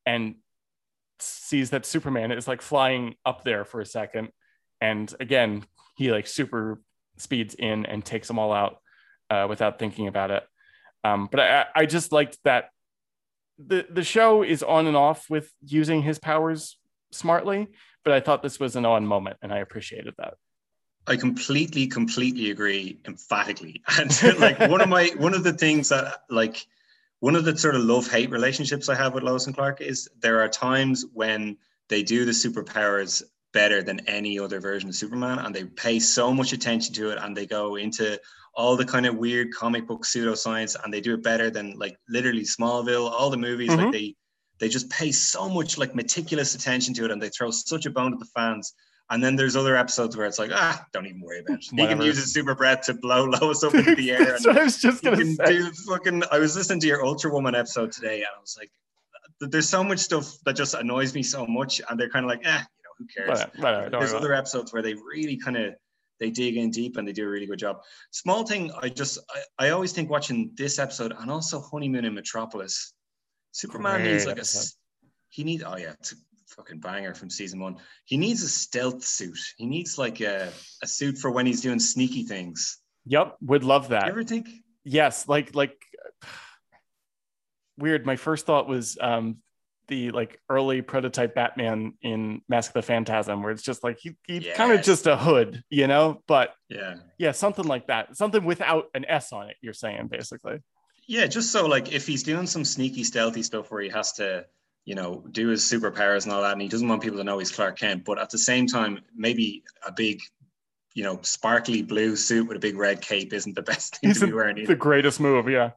and 0.06 0.36
sees 1.20 1.72
that 1.72 1.86
Superman 1.86 2.32
is 2.32 2.48
like 2.48 2.62
flying 2.62 3.16
up 3.26 3.44
there 3.44 3.66
for 3.66 3.82
a 3.82 3.86
second. 3.86 4.30
And 4.80 5.14
again, 5.20 5.66
he 5.96 6.12
like 6.12 6.28
super 6.28 6.82
speeds 7.18 7.56
in 7.56 7.86
and 7.86 8.04
takes 8.04 8.28
them 8.28 8.40
all 8.40 8.54
out 8.54 8.78
uh, 9.30 9.46
without 9.50 9.80
thinking 9.80 10.08
about 10.08 10.32
it. 10.32 10.44
Um, 11.04 11.28
but 11.32 11.40
I, 11.40 11.66
I 11.76 11.86
just 11.86 12.12
liked 12.12 12.38
that 12.44 12.70
the 13.58 13.86
the 13.90 14.04
show 14.04 14.44
is 14.44 14.64
on 14.64 14.88
and 14.88 14.98
off 14.98 15.30
with 15.30 15.52
using 15.62 16.02
his 16.02 16.20
powers 16.20 16.78
smartly, 17.12 17.68
but 18.04 18.14
I 18.14 18.20
thought 18.20 18.44
this 18.44 18.60
was 18.60 18.76
an 18.76 18.86
on 18.86 19.06
moment, 19.06 19.38
and 19.42 19.54
I 19.54 19.60
appreciated 19.60 20.14
that. 20.18 20.36
I 21.08 21.16
completely, 21.16 21.88
completely 21.88 22.52
agree 22.52 23.00
emphatically. 23.06 23.82
And 24.00 24.12
like 24.40 24.60
one 24.60 24.82
of 24.82 24.90
my 24.90 25.12
one 25.18 25.34
of 25.34 25.44
the 25.44 25.54
things 25.54 25.90
that 25.90 26.24
like 26.30 26.66
one 27.20 27.36
of 27.36 27.46
the 27.46 27.58
sort 27.58 27.76
of 27.76 27.84
love 27.84 28.10
hate 28.10 28.30
relationships 28.32 28.90
I 28.90 28.96
have 28.96 29.14
with 29.14 29.24
Lois 29.24 29.46
and 29.46 29.56
Clark 29.56 29.82
is 29.82 30.10
there 30.22 30.42
are 30.42 30.50
times 30.50 31.06
when 31.14 31.58
they 31.90 32.04
do 32.04 32.26
the 32.26 32.32
superpowers 32.32 33.24
better 33.54 33.84
than 33.84 34.00
any 34.08 34.40
other 34.40 34.60
version 34.60 34.90
of 34.90 34.96
Superman, 34.96 35.40
and 35.40 35.54
they 35.54 35.66
pay 35.66 36.00
so 36.00 36.34
much 36.34 36.54
attention 36.54 36.94
to 36.96 37.10
it, 37.12 37.18
and 37.22 37.36
they 37.36 37.46
go 37.46 37.76
into 37.76 38.20
all 38.54 38.76
the 38.76 38.86
kind 38.86 39.06
of 39.06 39.16
weird 39.16 39.54
comic 39.54 39.88
book 39.88 40.04
pseudoscience, 40.04 40.76
and 40.82 40.94
they 40.94 41.02
do 41.02 41.14
it 41.14 41.24
better 41.24 41.50
than 41.50 41.78
like 41.78 41.98
literally 42.08 42.44
Smallville, 42.44 43.10
all 43.10 43.30
the 43.30 43.38
movies. 43.38 43.72
Mhm. 43.72 43.78
Like 43.78 43.92
they 43.92 44.16
they 44.62 44.70
just 44.70 44.90
pay 44.90 45.12
so 45.12 45.50
much 45.50 45.78
like 45.78 45.94
meticulous 45.94 46.56
attention 46.56 46.94
to 46.94 47.04
it, 47.06 47.12
and 47.12 47.22
they 47.22 47.30
throw 47.30 47.52
such 47.52 47.86
a 47.86 47.90
bone 47.90 48.12
to 48.12 48.18
the 48.18 48.30
fans. 48.34 48.74
And 49.10 49.22
then 49.22 49.36
there's 49.36 49.58
other 49.58 49.76
episodes 49.76 50.16
where 50.16 50.26
it's 50.26 50.40
like, 50.40 50.52
ah, 50.54 50.86
don't 50.94 51.06
even 51.06 51.20
worry 51.20 51.40
about 51.42 51.58
it. 51.58 51.66
He 51.70 51.86
can 51.86 52.00
use 52.02 52.16
his 52.16 52.32
super 52.32 52.56
breath 52.56 52.84
to 52.84 52.94
blow 52.94 53.26
Lois 53.42 53.62
up 53.62 53.74
into 53.74 53.94
the 54.02 54.12
air. 54.12 54.24
That's 54.24 54.46
And 54.46 54.56
what 54.56 54.62
I 54.62 54.64
was 54.64 54.78
just 54.82 55.04
gonna 55.04 55.26
say. 55.26 55.48
do 55.48 55.70
fucking. 55.90 56.24
I 56.32 56.40
was 56.40 56.56
listening 56.56 56.80
to 56.80 56.88
your 56.88 57.04
Ultra 57.04 57.30
Woman 57.34 57.54
episode 57.54 57.92
today, 57.92 58.18
and 58.20 58.28
I 58.38 58.40
was 58.40 58.56
like, 58.58 58.72
there's 59.42 59.68
so 59.68 59.84
much 59.84 60.00
stuff 60.00 60.38
that 60.46 60.56
just 60.56 60.76
annoys 60.76 61.14
me 61.14 61.24
so 61.24 61.46
much, 61.46 61.82
and 61.90 62.00
they're 62.00 62.10
kind 62.10 62.24
of 62.24 62.30
like, 62.30 62.46
eh, 62.46 62.60
you 62.60 62.84
know, 62.84 62.92
who 63.00 63.06
cares? 63.08 63.28
Whatever, 63.30 63.52
whatever, 63.58 63.90
don't 63.90 64.00
there's 64.00 64.14
other 64.14 64.34
episodes 64.34 64.72
where 64.72 64.82
they 64.84 64.94
really 64.94 65.36
kind 65.36 65.58
of 65.58 65.74
they 66.22 66.30
dig 66.30 66.56
in 66.56 66.70
deep 66.70 66.96
and 66.98 67.06
they 67.08 67.12
do 67.12 67.26
a 67.26 67.30
really 67.30 67.48
good 67.48 67.60
job. 67.60 67.82
Small 68.12 68.46
thing, 68.46 68.72
I 68.80 68.90
just 68.90 69.18
I, 69.60 69.66
I 69.66 69.70
always 69.72 69.92
think 69.92 70.10
watching 70.10 70.52
this 70.56 70.78
episode 70.80 71.14
and 71.20 71.32
also 71.32 71.60
Honeymoon 71.60 72.06
in 72.06 72.14
Metropolis, 72.14 72.94
Superman 73.52 74.02
Great 74.02 74.12
needs 74.14 74.26
like 74.26 74.40
a. 74.40 74.46
He 75.30 75.44
needs. 75.44 75.64
Oh 75.66 75.78
yeah, 75.78 75.94
it's 76.00 76.14
a 76.14 76.16
fucking 76.56 76.80
banger 76.80 77.14
from 77.14 77.30
season 77.30 77.60
one. 77.60 77.78
He 78.06 78.18
needs 78.18 78.44
a 78.44 78.50
stealth 78.50 79.04
suit. 79.04 79.38
He 79.58 79.66
needs 79.66 79.98
like 79.98 80.20
a 80.22 80.52
a 80.84 80.88
suit 80.88 81.18
for 81.18 81.32
when 81.32 81.46
he's 81.46 81.62
doing 81.62 81.80
sneaky 81.80 82.24
things. 82.24 82.80
Yep, 83.06 83.38
would 83.42 83.64
love 83.64 83.86
You 83.86 83.90
that. 83.90 84.08
ever 84.10 84.24
think? 84.24 84.48
yes 84.84 85.28
like 85.28 85.54
like 85.54 85.76
weird 87.78 88.06
my 88.06 88.16
first 88.16 88.46
thought 88.46 88.68
was 88.68 88.98
um 89.00 89.38
the 89.88 90.12
like 90.12 90.40
early 90.50 90.82
prototype 90.82 91.36
batman 91.36 91.94
in 92.02 92.42
mask 92.48 92.72
of 92.72 92.74
the 92.76 92.82
phantasm 92.82 93.44
where 93.44 93.52
it's 93.52 93.62
just 93.64 93.84
like 93.84 93.98
he, 94.00 94.16
he's 94.28 94.48
kind 94.56 94.72
of 94.72 94.82
just 94.82 95.06
a 95.08 95.16
hood 95.18 95.64
you 95.70 95.86
know 95.88 96.22
but 96.28 96.54
Yeah. 96.70 96.96
yeah 97.18 97.32
something 97.32 97.66
like 97.66 97.88
that 97.88 98.16
something 98.18 98.44
without 98.44 98.86
an 98.94 99.06
s 99.06 99.32
on 99.34 99.50
it 99.50 99.56
you're 99.62 99.74
saying 99.74 100.08
basically 100.08 100.60
Yeah, 101.12 101.28
just 101.28 101.52
so 101.52 101.68
like 101.68 101.92
if 101.92 102.08
he's 102.08 102.24
doing 102.24 102.48
some 102.48 102.64
sneaky 102.64 103.04
stealthy 103.04 103.44
stuff 103.44 103.70
where 103.70 103.82
he 103.82 103.90
has 103.90 104.14
to, 104.14 104.46
you 104.86 104.96
know, 104.96 105.26
do 105.32 105.50
his 105.50 105.62
superpowers 105.62 106.24
and 106.24 106.32
all 106.32 106.42
that, 106.42 106.54
and 106.54 106.62
he 106.62 106.70
doesn't 106.70 106.88
want 106.88 107.02
people 107.02 107.18
to 107.18 107.24
know 107.26 107.38
he's 107.38 107.52
Clark 107.52 107.78
Kent, 107.78 108.06
but 108.06 108.18
at 108.18 108.30
the 108.30 108.38
same 108.38 108.66
time, 108.66 109.00
maybe 109.14 109.62
a 109.86 109.92
big, 109.92 110.22
you 110.94 111.04
know, 111.04 111.20
sparkly 111.22 111.82
blue 111.82 112.16
suit 112.16 112.48
with 112.48 112.56
a 112.56 112.62
big 112.62 112.78
red 112.78 113.02
cape 113.02 113.34
isn't 113.34 113.56
the 113.56 113.62
best 113.72 113.98
thing 113.98 114.10
to 114.12 114.16
Isn't 114.16 114.30
be 114.30 114.34
wearing. 114.34 114.66
the 114.66 114.74
greatest 114.76 115.20
move 115.20 115.50
yeah 115.50 115.72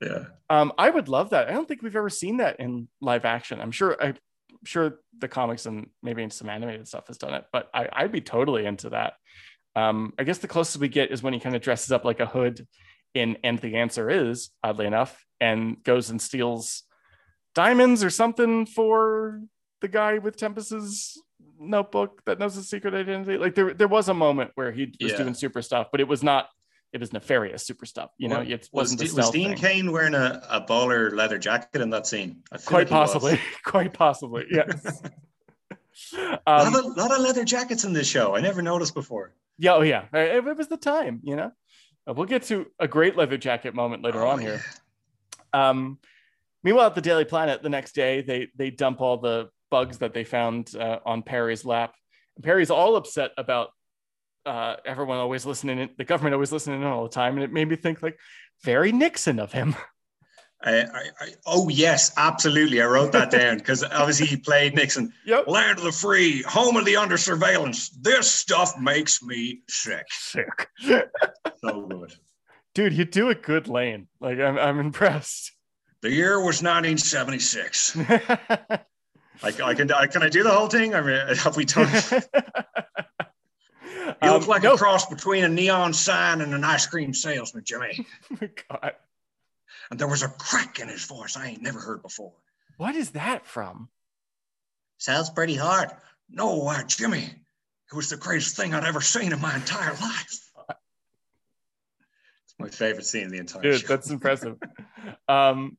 Yeah. 0.00 0.24
um 0.48 0.72
i 0.78 0.88
would 0.88 1.08
love 1.08 1.28
that 1.30 1.48
i 1.48 1.52
don't 1.52 1.68
think 1.68 1.82
we've 1.82 1.94
ever 1.96 2.08
seen 2.08 2.38
that 2.38 2.58
in 2.58 2.88
live 3.02 3.26
action 3.26 3.60
i'm 3.60 3.72
sure 3.72 3.96
i'm 4.02 4.16
sure 4.64 5.00
the 5.18 5.28
comics 5.28 5.66
and 5.66 5.90
maybe 6.02 6.22
in 6.22 6.30
some 6.30 6.48
animated 6.48 6.88
stuff 6.88 7.06
has 7.08 7.18
done 7.18 7.34
it 7.34 7.44
but 7.52 7.68
I, 7.74 7.88
i'd 7.92 8.12
be 8.12 8.22
totally 8.22 8.64
into 8.64 8.88
that 8.90 9.12
um 9.76 10.14
i 10.18 10.24
guess 10.24 10.38
the 10.38 10.48
closest 10.48 10.78
we 10.78 10.88
get 10.88 11.10
is 11.10 11.22
when 11.22 11.34
he 11.34 11.40
kind 11.40 11.54
of 11.54 11.60
dresses 11.62 11.92
up 11.92 12.04
like 12.06 12.20
a 12.20 12.26
hood 12.26 12.66
in 13.14 13.36
and 13.42 13.58
the 13.58 13.76
answer 13.76 14.08
is 14.10 14.50
oddly 14.62 14.86
enough 14.86 15.24
and 15.40 15.82
goes 15.84 16.10
and 16.10 16.20
steals 16.22 16.84
diamonds 17.54 18.04
or 18.04 18.10
something 18.10 18.66
for 18.66 19.40
the 19.80 19.88
guy 19.88 20.18
with 20.18 20.36
Tempus's 20.36 21.20
notebook 21.58 22.22
that 22.26 22.38
knows 22.38 22.54
his 22.54 22.68
secret 22.70 22.94
identity 22.94 23.36
like 23.36 23.54
there, 23.54 23.74
there 23.74 23.88
was 23.88 24.08
a 24.08 24.14
moment 24.14 24.50
where 24.54 24.70
he 24.72 24.94
was 25.00 25.12
Yeah. 25.12 25.18
doing 25.18 25.34
super 25.34 25.60
stuff 25.62 25.88
but 25.90 26.00
it 26.00 26.08
was 26.08 26.22
not 26.22 26.48
it 26.92 27.00
was 27.00 27.12
nefarious 27.12 27.66
super 27.66 27.84
stuff 27.86 28.10
you 28.18 28.28
know 28.28 28.40
it 28.40 28.68
Was, 28.72 28.94
wasn't 28.96 29.12
was 29.16 29.30
Dean 29.30 29.48
thing. 29.50 29.56
Cain 29.58 29.92
wearing 29.92 30.14
a, 30.14 30.42
a 30.48 30.60
baller 30.60 31.12
leather 31.14 31.38
jacket 31.38 31.80
in 31.82 31.90
that 31.90 32.06
scene? 32.06 32.42
Quite 32.66 32.82
like 32.82 32.88
possibly 32.88 33.40
quite 33.64 33.92
possibly 33.92 34.46
yes 34.50 35.02
a, 36.14 36.18
um, 36.46 36.72
lot 36.72 36.84
of, 36.84 36.96
lot 36.96 37.10
of 37.12 37.18
leather 37.20 37.44
jackets 37.44 37.84
in 37.84 37.92
this 37.92 38.06
show. 38.08 38.34
I 38.36 38.40
never 38.40 38.62
noticed 38.62 38.94
before. 38.94 39.34
yeah 39.58 39.74
oh 39.74 39.82
yeah 39.82 40.04
it, 40.12 40.56
was 40.56 40.68
the 40.68 40.76
time 40.76 41.20
you 41.22 41.36
know 41.36 41.52
we'll 42.06 42.26
get 42.26 42.42
to 42.44 42.66
a 42.78 42.88
great 42.88 43.16
leather 43.16 43.38
jacket 43.38 43.74
moment 43.74 44.02
later 44.02 44.24
Oh, 44.24 44.30
on 44.30 44.40
here. 44.40 44.62
um 45.52 45.98
meanwhile 46.62 46.86
at 46.86 46.94
the 46.94 47.00
daily 47.00 47.24
planet 47.24 47.62
the 47.62 47.68
next 47.68 47.94
day 47.94 48.20
they 48.22 48.48
they 48.56 48.70
dump 48.70 49.00
all 49.00 49.16
the 49.18 49.48
bugs 49.70 49.98
that 49.98 50.12
they 50.14 50.24
found 50.24 50.74
uh, 50.76 50.98
on 51.06 51.22
perry's 51.22 51.64
lap. 51.64 51.94
And 52.36 52.44
perry's 52.44 52.70
all 52.70 52.96
upset 52.96 53.30
about 53.38 53.68
uh 54.46 54.76
everyone 54.84 55.18
always 55.18 55.44
listening 55.46 55.78
in, 55.78 55.90
the 55.98 56.04
government 56.04 56.34
always 56.34 56.50
listening 56.52 56.80
in 56.80 56.86
all 56.86 57.02
the 57.04 57.08
time. 57.10 57.34
And 57.34 57.42
it 57.44 57.52
made 57.52 57.68
me 57.68 57.76
think 57.76 58.02
like 58.02 58.18
very 58.64 58.90
nixon 58.92 59.38
of 59.38 59.52
him 59.52 59.76
I, 60.62 60.80
I, 60.82 61.02
I, 61.20 61.28
oh 61.46 61.68
yes, 61.70 62.12
absolutely. 62.18 62.82
I 62.82 62.86
wrote 62.86 63.12
that 63.12 63.30
down 63.30 63.56
because 63.58 63.82
obviously 63.82 64.26
he 64.26 64.36
played 64.36 64.74
Nixon. 64.74 65.12
yep 65.24 65.46
Land 65.48 65.78
of 65.78 65.84
the 65.84 65.92
free, 65.92 66.42
home 66.42 66.76
of 66.76 66.84
the 66.84 66.96
under 66.96 67.16
surveillance. 67.16 67.88
This 67.90 68.30
stuff 68.30 68.78
makes 68.78 69.22
me 69.22 69.62
sick. 69.68 70.06
sick 70.10 70.68
So 70.82 71.86
good. 71.88 72.12
dude 72.74 72.92
you 72.92 73.04
do 73.04 73.30
a 73.30 73.34
good 73.34 73.66
lane 73.68 74.06
like 74.20 74.38
i'm, 74.38 74.56
I'm 74.58 74.78
impressed 74.78 75.52
The 76.02 76.10
year 76.10 76.36
was 76.38 76.62
1976. 76.62 77.96
I, 79.42 79.52
I 79.64 79.74
can 79.74 79.90
I 79.92 80.06
can 80.06 80.22
I 80.22 80.28
do 80.28 80.42
the 80.42 80.50
whole 80.50 80.68
thing? 80.68 80.94
I 80.94 81.00
mean, 81.00 81.36
have 81.36 81.56
we 81.56 81.64
done? 81.64 81.88
You 84.22 84.28
Um, 84.28 84.38
look 84.40 84.48
like 84.48 84.62
no. 84.64 84.74
a 84.74 84.76
cross 84.78 85.06
between 85.06 85.44
a 85.44 85.48
neon 85.48 85.94
sign 85.94 86.42
and 86.42 86.52
an 86.52 86.62
ice 86.62 86.86
cream 86.86 87.14
salesman, 87.14 87.64
Jimmy. 87.64 88.06
God. 88.68 88.92
And 89.90 89.98
there 89.98 90.08
was 90.08 90.22
a 90.22 90.28
crack 90.28 90.78
in 90.78 90.88
his 90.88 91.04
voice 91.06 91.36
I 91.36 91.48
ain't 91.48 91.62
never 91.62 91.80
heard 91.80 92.02
before. 92.02 92.32
What 92.76 92.94
is 92.94 93.10
that 93.10 93.46
from? 93.46 93.88
Sounds 94.98 95.30
pretty 95.30 95.56
hard. 95.56 95.90
No, 96.30 96.68
uh, 96.68 96.82
Jimmy, 96.84 97.22
it 97.24 97.94
was 97.96 98.08
the 98.10 98.16
greatest 98.16 98.56
thing 98.56 98.72
I'd 98.74 98.84
ever 98.84 99.00
seen 99.00 99.32
in 99.32 99.40
my 99.40 99.54
entire 99.54 99.92
life. 99.94 100.28
It's 102.44 102.54
my 102.58 102.68
favorite 102.68 103.04
scene 103.06 103.24
in 103.24 103.30
the 103.30 103.38
entire 103.38 103.62
Dude, 103.62 103.80
show. 103.80 103.86
that's 103.88 104.10
impressive. 104.10 104.56
um, 105.28 105.76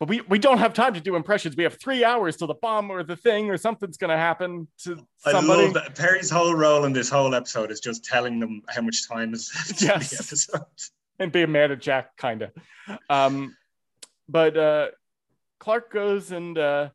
but 0.00 0.08
we, 0.08 0.20
we 0.22 0.38
don't 0.38 0.58
have 0.58 0.74
time 0.74 0.92
to 0.94 1.00
do 1.00 1.16
impressions. 1.16 1.56
We 1.56 1.62
have 1.62 1.80
three 1.80 2.04
hours 2.04 2.36
till 2.36 2.48
the 2.48 2.54
bomb 2.54 2.90
or 2.90 3.02
the 3.02 3.16
thing 3.16 3.48
or 3.48 3.56
something's 3.56 3.96
going 3.96 4.10
to 4.10 4.16
happen 4.16 4.66
to 4.82 4.96
somebody. 4.96 5.06
I 5.24 5.30
somebody. 5.32 5.62
love 5.64 5.74
that. 5.74 5.94
Perry's 5.96 6.28
whole 6.30 6.54
role 6.54 6.84
in 6.84 6.92
this 6.92 7.08
whole 7.08 7.34
episode 7.34 7.70
is 7.70 7.80
just 7.80 8.04
telling 8.04 8.40
them 8.40 8.62
how 8.68 8.82
much 8.82 9.08
time 9.08 9.32
is 9.32 9.50
left 9.54 9.80
Yes. 9.80 10.12
in 10.12 10.16
the 10.18 10.24
episode. 10.24 10.90
And 11.18 11.30
being 11.32 11.52
mad 11.52 11.70
at 11.70 11.80
Jack, 11.80 12.16
kind 12.16 12.42
of. 12.42 12.50
Um, 13.08 13.56
but 14.28 14.56
uh, 14.56 14.88
Clark 15.60 15.92
goes 15.92 16.30
and 16.32 16.56
uh, 16.58 16.88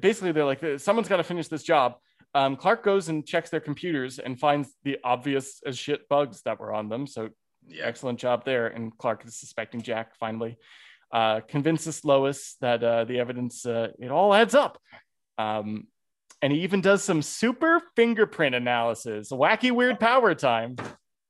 basically 0.00 0.32
they're 0.32 0.44
like, 0.44 0.62
someone's 0.78 1.08
got 1.08 1.16
to 1.18 1.24
finish 1.24 1.48
this 1.48 1.62
job. 1.62 1.96
Um, 2.34 2.56
Clark 2.56 2.84
goes 2.84 3.08
and 3.08 3.26
checks 3.26 3.50
their 3.50 3.60
computers 3.60 4.18
and 4.18 4.38
finds 4.38 4.72
the 4.84 4.98
obvious 5.02 5.60
as 5.66 5.76
shit 5.76 6.08
bugs 6.08 6.42
that 6.42 6.60
were 6.60 6.72
on 6.72 6.88
them. 6.88 7.06
So 7.06 7.30
Yeah. 7.66 7.84
excellent 7.86 8.18
job 8.20 8.44
there. 8.44 8.68
And 8.68 8.96
Clark 8.96 9.24
is 9.26 9.36
suspecting 9.36 9.82
Jack 9.82 10.14
finally. 10.16 10.56
Uh, 11.12 11.40
convinces 11.48 12.04
Lois 12.04 12.56
that 12.60 12.84
uh, 12.84 13.04
the 13.04 13.18
evidence, 13.18 13.66
uh, 13.66 13.88
it 13.98 14.10
all 14.12 14.32
adds 14.32 14.54
up. 14.54 14.78
Um, 15.38 15.88
and 16.40 16.52
he 16.52 16.60
even 16.60 16.80
does 16.80 17.02
some 17.02 17.20
super 17.20 17.82
fingerprint 17.96 18.54
analysis, 18.54 19.30
wacky, 19.30 19.72
weird 19.72 19.98
power 19.98 20.34
time. 20.34 20.76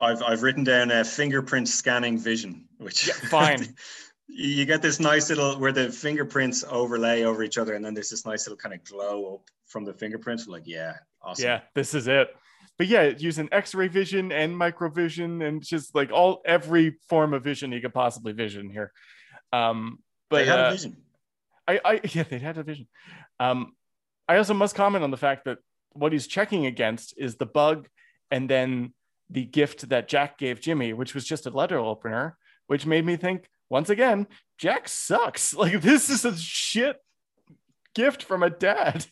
I've, 0.01 0.23
I've 0.23 0.43
written 0.43 0.65
down 0.65 0.91
a 0.91 1.05
fingerprint 1.05 1.69
scanning 1.69 2.19
vision, 2.19 2.67
which 2.79 3.09
Yeah, 3.09 3.15
fine. 3.15 3.75
you 4.29 4.65
get 4.65 4.83
this 4.83 5.01
nice 5.01 5.29
little 5.29 5.59
where 5.59 5.73
the 5.73 5.91
fingerprints 5.91 6.65
overlay 6.69 7.25
over 7.25 7.43
each 7.43 7.59
other, 7.59 7.75
and 7.75 7.85
then 7.85 7.95
there's 7.95 8.11
this 8.11 8.25
nice 8.25 8.47
little 8.47 8.57
kind 8.57 8.75
of 8.75 8.85
glow 8.85 9.35
up 9.35 9.51
from 9.67 9.85
the 9.85 9.93
fingerprints. 9.93 10.47
Like, 10.47 10.67
yeah, 10.67 10.95
awesome. 11.23 11.45
Yeah, 11.45 11.61
this 11.75 11.95
is 11.95 12.09
it. 12.09 12.35
But 12.79 12.87
yeah, 12.87 13.13
using 13.19 13.49
X-ray 13.53 13.89
vision 13.89 14.33
and 14.33 14.55
microvision 14.55 15.47
and 15.47 15.63
just 15.63 15.95
like 15.95 16.11
all 16.11 16.41
every 16.47 16.97
form 17.09 17.35
of 17.35 17.45
vision 17.45 17.73
you 17.73 17.81
could 17.81 17.93
possibly 17.93 18.33
vision 18.33 18.71
here. 18.71 18.93
Um, 19.53 19.99
but 20.31 20.39
they 20.39 20.47
had 20.47 20.61
uh, 20.61 20.69
a 20.69 20.71
vision. 20.71 20.97
I, 21.69 21.81
I 21.85 22.01
yeah, 22.13 22.23
they 22.23 22.39
had 22.39 22.57
a 22.57 22.63
vision. 22.63 22.89
Um, 23.39 23.75
I 24.29 24.37
also 24.37 24.55
must 24.55 24.75
comment 24.75 25.05
on 25.05 25.11
the 25.11 25.17
fact 25.17 25.45
that 25.45 25.59
what 25.93 26.13
he's 26.13 26.27
checking 26.27 26.67
against 26.67 27.15
is 27.19 27.37
the 27.37 27.47
bug 27.47 27.89
and 28.31 28.49
then 28.49 28.95
the 29.31 29.45
gift 29.45 29.89
that 29.89 30.09
Jack 30.09 30.39
gave 30.39 30.61
Jimmy, 30.61 30.93
which 30.93 31.15
was 31.15 31.25
just 31.25 31.47
a 31.47 31.51
letter 31.51 31.79
opener, 31.79 32.37
which 32.67 32.87
made 32.87 33.07
me 33.07 33.17
think 33.17 33.49
once 33.69 33.89
again, 33.89 34.27
Jack 34.59 34.89
sucks. 34.89 35.55
Like 35.61 35.81
this 35.81 36.11
is 36.11 36.25
a 36.25 36.37
shit 36.37 36.97
gift 37.95 38.23
from 38.23 38.43
a 38.43 38.51
dad. 38.51 39.07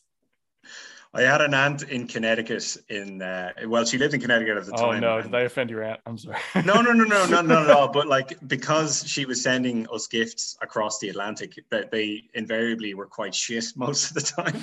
I 1.14 1.22
had 1.22 1.40
an 1.40 1.55
aunt 1.55 1.82
in 1.85 2.06
Connecticut. 2.06 2.76
In 2.90 3.22
uh, 3.22 3.52
well, 3.66 3.85
she 3.85 3.97
lived 3.97 4.12
in 4.14 4.20
Connecticut 4.20 4.56
at 4.59 4.66
the 4.66 4.72
Oh 4.74 4.93
time. 4.93 5.01
no, 5.01 5.22
did 5.22 5.35
I 5.35 5.40
offend 5.40 5.70
your 5.70 5.82
aunt? 5.82 6.01
I'm 6.06 6.18
sorry. 6.18 6.39
no, 6.64 6.74
no, 6.82 6.93
no, 6.93 7.05
no, 7.05 7.26
no, 7.26 7.40
not 7.40 7.64
at 7.64 7.70
all. 7.76 7.89
But 7.89 8.06
like 8.09 8.39
because 8.47 9.05
she 9.09 9.24
was 9.24 9.43
sending 9.43 9.86
us 9.93 10.06
gifts 10.06 10.56
across 10.60 10.98
the 10.98 11.09
Atlantic, 11.09 11.55
that 11.70 11.90
they 11.90 12.24
invariably 12.35 12.94
were 12.94 13.06
quite 13.06 13.35
shit 13.35 13.64
most 13.76 14.10
of 14.10 14.14
the 14.14 14.20
time. 14.20 14.55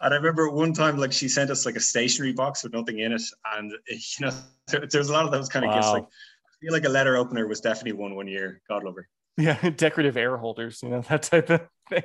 And 0.00 0.12
I 0.12 0.16
remember 0.16 0.50
one 0.50 0.72
time, 0.72 0.96
like 0.98 1.12
she 1.12 1.28
sent 1.28 1.50
us 1.50 1.64
like 1.64 1.76
a 1.76 1.80
stationery 1.80 2.32
box 2.32 2.64
with 2.64 2.72
nothing 2.72 2.98
in 2.98 3.12
it, 3.12 3.22
and 3.54 3.72
you 3.88 4.26
know, 4.26 4.32
there, 4.68 4.86
there 4.90 5.00
was 5.00 5.08
a 5.10 5.12
lot 5.12 5.24
of 5.24 5.30
those 5.32 5.48
kind 5.48 5.64
of 5.64 5.72
gifts. 5.74 5.88
Like 5.92 6.04
I 6.04 6.54
feel 6.64 6.72
like 6.72 6.84
a 6.84 6.88
letter 6.90 7.16
opener 7.16 7.46
was 7.46 7.60
definitely 7.60 7.92
one 7.92 8.14
one 8.16 8.26
year. 8.28 8.60
God 8.68 8.82
love 8.84 8.96
her. 8.96 9.08
yeah 9.38 9.70
decorative 9.70 10.16
air 10.16 10.36
holders 10.38 10.80
you 10.82 10.88
know 10.88 11.02
that 11.02 11.22
type 11.22 11.50
of 11.50 11.60
thing 11.90 12.02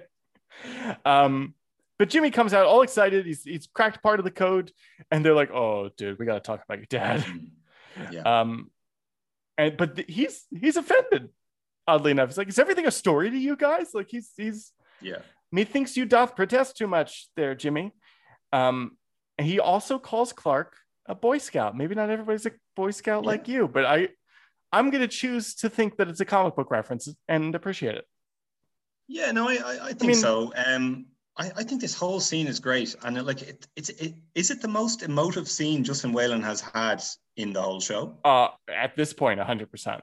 um 1.06 1.54
but 2.02 2.10
jimmy 2.10 2.32
comes 2.32 2.52
out 2.54 2.66
all 2.66 2.82
excited 2.82 3.28
he's 3.28 3.44
he's 3.44 3.68
cracked 3.68 4.02
part 4.02 4.18
of 4.20 4.26
the 4.26 4.32
code 4.32 4.72
and 5.12 5.24
they're 5.24 5.36
like 5.36 5.52
oh 5.52 5.90
dude 5.98 6.18
we 6.18 6.26
got 6.26 6.34
to 6.34 6.40
talk 6.40 6.64
about 6.66 6.80
your 6.80 6.88
dad 6.90 7.24
Yeah. 8.12 8.40
um 8.42 8.72
and 9.58 9.78
but 9.78 9.96
th- 9.98 10.10
he's 10.10 10.46
he's 10.50 10.78
offended 10.78 11.30
oddly 11.88 12.10
enough 12.12 12.30
he's 12.30 12.38
like 12.40 12.48
is 12.50 12.58
everything 12.58 12.88
a 12.88 12.92
story 12.92 13.30
to 13.30 13.38
you 13.38 13.56
guys 13.56 13.94
like 13.94 14.08
he's 14.10 14.32
he's 14.36 14.72
Yeah. 15.02 15.20
methinks 15.52 15.96
you 15.96 16.06
doth 16.06 16.36
protest 16.36 16.76
too 16.78 16.88
much 16.88 17.28
there 17.36 17.54
jimmy 17.54 17.92
um 18.52 18.98
and 19.38 19.46
he 19.48 19.60
also 19.60 20.00
calls 20.00 20.34
clark 20.34 20.76
a 21.06 21.14
boy 21.16 21.38
scout 21.38 21.78
maybe 21.78 21.94
not 21.94 22.10
everybody's 22.10 22.46
a 22.48 22.52
boy 22.76 22.92
scout 22.92 23.24
Yeah. 23.24 23.28
like 23.34 23.48
you 23.48 23.68
but 23.68 23.86
i 23.86 24.08
i'm 24.72 24.90
going 24.90 25.02
to 25.02 25.08
choose 25.22 25.54
to 25.62 25.70
think 25.70 25.98
that 25.98 26.08
it's 26.08 26.22
a 26.22 26.26
comic 26.26 26.56
book 26.56 26.72
reference 26.72 27.08
and 27.28 27.54
appreciate 27.56 27.96
it 27.96 28.06
Yeah, 29.08 29.32
no, 29.32 29.50
I, 29.50 29.56
I, 29.56 29.74
I 29.90 29.94
think 29.94 30.12
mean- 30.16 30.16
so. 30.16 30.54
Um, 30.56 31.08
I, 31.38 31.52
I 31.56 31.64
think 31.64 31.82
this 31.82 31.94
whole 31.96 32.20
scene 32.20 32.48
is 32.48 32.60
great, 32.60 32.96
and 33.04 33.18
it, 33.18 33.24
like, 33.24 33.42
it, 33.42 33.68
it's 33.76 33.90
it, 33.90 34.16
is 34.36 34.52
it 34.52 34.62
the 34.62 34.68
most 34.68 35.02
emotive 35.04 35.48
scene 35.48 35.84
Justin 35.84 36.14
Whalin 36.14 36.44
has 36.44 36.62
had 36.62 37.02
in 37.38 37.54
the 37.54 37.62
whole 37.62 37.80
show? 37.80 38.18
uh 38.26 38.50
at 38.68 38.96
this 38.96 39.14
point 39.14 39.40
100% 39.40 40.02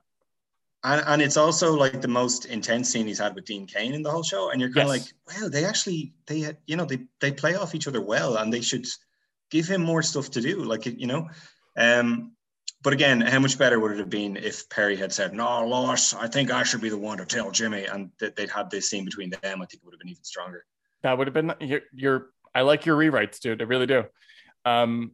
And, 0.85 1.03
and 1.07 1.23
it's 1.23 1.37
also 1.37 1.75
like 1.75 2.01
the 2.01 2.09
most 2.09 2.47
intense 2.47 2.89
scene 2.91 3.07
he's 3.07 3.19
had 3.19 3.35
with 3.35 3.45
Dean 3.45 3.67
Cain 3.67 3.93
in 3.95 4.03
the 4.03 4.11
whole 4.11 4.23
show. 4.23 4.51
And 4.51 4.61
you're 4.61 4.73
kind 4.73 4.89
of 4.89 4.95
Yes. 4.95 5.13
like, 5.27 5.37
wow, 5.43 5.49
they 5.49 5.65
actually 5.65 6.15
they 6.27 6.57
you 6.67 6.77
know 6.77 6.85
they 6.87 7.01
they 7.21 7.33
play 7.33 7.55
off 7.57 7.75
each 7.75 7.89
other 7.89 8.01
well, 8.01 8.37
and 8.39 8.53
they 8.53 8.61
should 8.63 8.87
give 9.51 9.67
him 9.69 9.83
more 9.83 10.03
stuff 10.03 10.31
to 10.31 10.41
do. 10.41 10.63
Like 10.65 10.87
you 10.87 11.07
know, 11.07 11.29
um, 11.77 12.33
but 12.83 12.93
again, 12.93 13.21
how 13.21 13.41
much 13.41 13.59
better 13.59 13.79
would 13.81 13.93
it 13.93 13.99
have 13.99 14.09
been 14.11 14.37
if 14.37 14.69
Perry 14.71 14.97
had 14.97 15.13
said, 15.13 15.35
"No, 15.35 15.67
Lois, 15.67 16.15
I 16.15 16.29
think 16.29 16.51
I 16.51 16.63
should 16.63 16.81
be 16.81 16.91
the 16.91 16.97
one 17.11 17.19
to 17.19 17.27
tell 17.27 17.51
Jimmy," 17.51 17.85
and 17.87 18.11
that 18.21 18.37
they'd 18.37 18.51
had 18.59 18.71
this 18.71 18.89
scene 18.89 19.05
between 19.05 19.31
them. 19.31 19.41
I 19.63 19.67
think 19.67 19.75
it 19.75 19.85
would 19.85 19.95
have 19.95 20.01
been 20.01 20.09
even 20.11 20.25
stronger. 20.25 20.65
That 21.03 21.17
would 21.17 21.27
have 21.27 21.35
been 21.35 21.55
your, 21.61 21.81
your 21.95 22.31
I 22.55 22.63
like 22.63 22.87
your 22.87 22.97
rewrites, 22.97 23.39
dude. 23.41 23.63
I 23.63 23.65
really 23.65 23.87
do. 23.87 24.05
Um, 24.65 25.13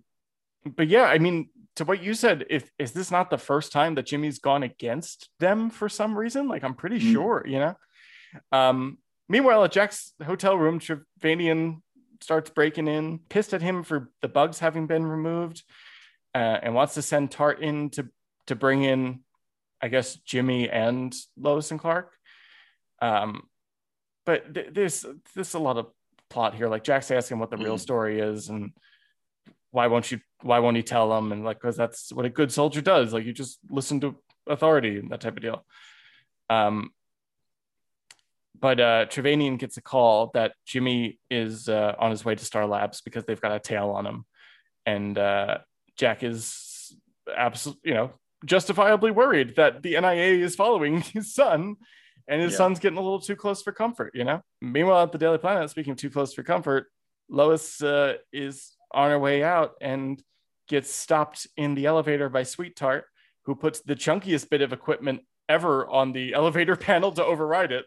but 0.65 0.89
yeah, 0.89 1.05
I 1.05 1.19
mean, 1.19 1.51
to 1.77 1.85
what 1.85 2.02
you 2.02 2.15
said, 2.15 2.47
if 2.51 2.70
is 2.78 2.93
this 2.93 3.11
not 3.11 3.31
the 3.31 3.39
first 3.39 3.73
time 3.73 3.97
that 3.97 4.06
Jimmy's 4.06 4.39
gone 4.39 4.62
against 4.62 5.28
them 5.40 5.70
for 5.70 5.89
some 5.89 6.16
reason? 6.16 6.48
Like, 6.48 6.65
I'm 6.65 6.74
pretty 6.74 6.98
Mm. 6.98 7.12
sure, 7.12 7.44
you 7.47 7.59
know. 7.59 7.77
Um, 8.52 8.98
meanwhile, 9.28 9.65
at 9.65 9.73
Jack's 9.73 10.15
hotel 10.24 10.56
room, 10.56 10.81
Trevanian 10.81 11.82
starts 12.20 12.51
breaking 12.51 12.89
in, 12.89 13.19
pissed 13.28 13.52
at 13.52 13.61
him 13.62 13.82
for 13.82 14.11
the 14.23 14.28
bugs 14.28 14.61
having 14.61 14.86
been 14.86 15.05
removed, 15.05 15.62
uh, 16.35 16.59
and 16.62 16.74
wants 16.74 16.94
to 16.94 17.02
send 17.02 17.31
Tart 17.31 17.61
in 17.61 17.90
to 17.90 18.09
to 18.47 18.55
bring 18.55 18.82
in, 18.85 19.20
I 19.81 19.89
guess, 19.89 20.16
Jimmy 20.16 20.69
and 20.70 21.15
Lois 21.36 21.70
and 21.70 21.81
Clark. 21.81 22.12
Um, 23.01 23.48
but 24.24 24.55
th- 24.55 24.68
there's 24.72 25.05
there's 25.34 25.55
a 25.55 25.59
lot 25.59 25.76
of 25.76 25.86
plot 26.30 26.55
here. 26.55 26.68
Like 26.68 26.84
Jack's 26.84 27.10
asking 27.10 27.38
what 27.38 27.51
the 27.51 27.56
real 27.56 27.76
Mm. 27.76 27.80
story 27.80 28.20
is, 28.20 28.48
and 28.48 28.72
why 29.70 29.86
won't 29.88 30.10
you? 30.10 30.20
Why 30.42 30.59
won't 30.59 30.76
he 30.76 30.82
tell 30.82 31.09
them? 31.10 31.32
And 31.32 31.44
like, 31.44 31.59
because 31.60 31.76
that's 31.76 32.12
what 32.12 32.24
a 32.26 32.30
good 32.30 32.52
soldier 32.52 32.80
does. 32.80 33.12
Like, 33.12 33.24
you 33.24 33.32
just 33.32 33.59
listen 33.68 34.01
to 34.01 34.16
authority 34.46 34.98
and 34.98 35.10
that 35.10 35.20
type 35.20 35.36
of 35.36 35.42
deal. 35.42 35.64
Um, 36.51 36.90
but 38.59 38.80
uh, 38.80 39.06
Trevanian 39.06 39.59
gets 39.59 39.76
a 39.76 39.82
call 39.82 40.30
that 40.34 40.52
Jimmy 40.64 41.18
is 41.30 41.68
uh, 41.68 41.94
on 41.98 42.10
his 42.10 42.24
way 42.24 42.34
to 42.34 42.44
Star 42.44 42.66
Labs 42.66 43.01
because 43.01 43.24
they've 43.24 43.40
got 43.40 43.52
a 43.52 43.59
tail 43.60 43.90
on 43.90 44.06
him, 44.06 44.24
and 44.86 45.18
uh, 45.18 45.59
Jack 45.96 46.22
is 46.22 46.96
absolutely, 47.36 47.90
you 47.90 47.94
know, 47.94 48.10
justifiably 48.44 49.10
worried 49.10 49.56
that 49.56 49.82
the 49.82 49.98
NIA 50.01 50.44
is 50.44 50.55
following 50.55 51.01
his 51.14 51.34
son, 51.34 51.76
and 52.28 52.40
his 52.40 52.52
Yeah. 52.52 52.59
son's 52.59 52.78
getting 52.78 52.98
a 52.98 53.02
little 53.02 53.20
too 53.20 53.36
close 53.36 53.62
for 53.62 53.72
comfort. 53.72 54.12
You 54.14 54.24
know. 54.24 54.42
Meanwhile, 54.60 55.02
at 55.05 55.12
the 55.12 55.18
Daily 55.18 55.38
Planet, 55.38 55.70
speaking 55.70 55.92
of 55.92 55.98
too 55.98 56.10
close 56.10 56.34
for 56.34 56.42
comfort, 56.42 56.86
Lois 57.28 57.82
uh, 57.82 58.14
is 58.32 58.76
on 58.92 59.10
her 59.10 59.18
way 59.18 59.42
out 59.42 59.72
and 59.80 60.22
gets 60.68 60.92
stopped 60.94 61.46
in 61.56 61.74
the 61.74 61.86
elevator 61.86 62.28
by 62.28 62.42
Sweet 62.42 62.76
Tart, 62.76 63.05
who 63.44 63.55
puts 63.55 63.80
the 63.80 63.94
chunkiest 63.96 64.48
bit 64.51 64.62
of 64.62 64.72
equipment 64.72 65.22
ever 65.48 65.86
on 65.86 66.12
the 66.12 66.32
elevator 66.34 66.76
panel 66.76 67.12
to 67.12 67.24
override 67.24 67.72
it. 67.72 67.86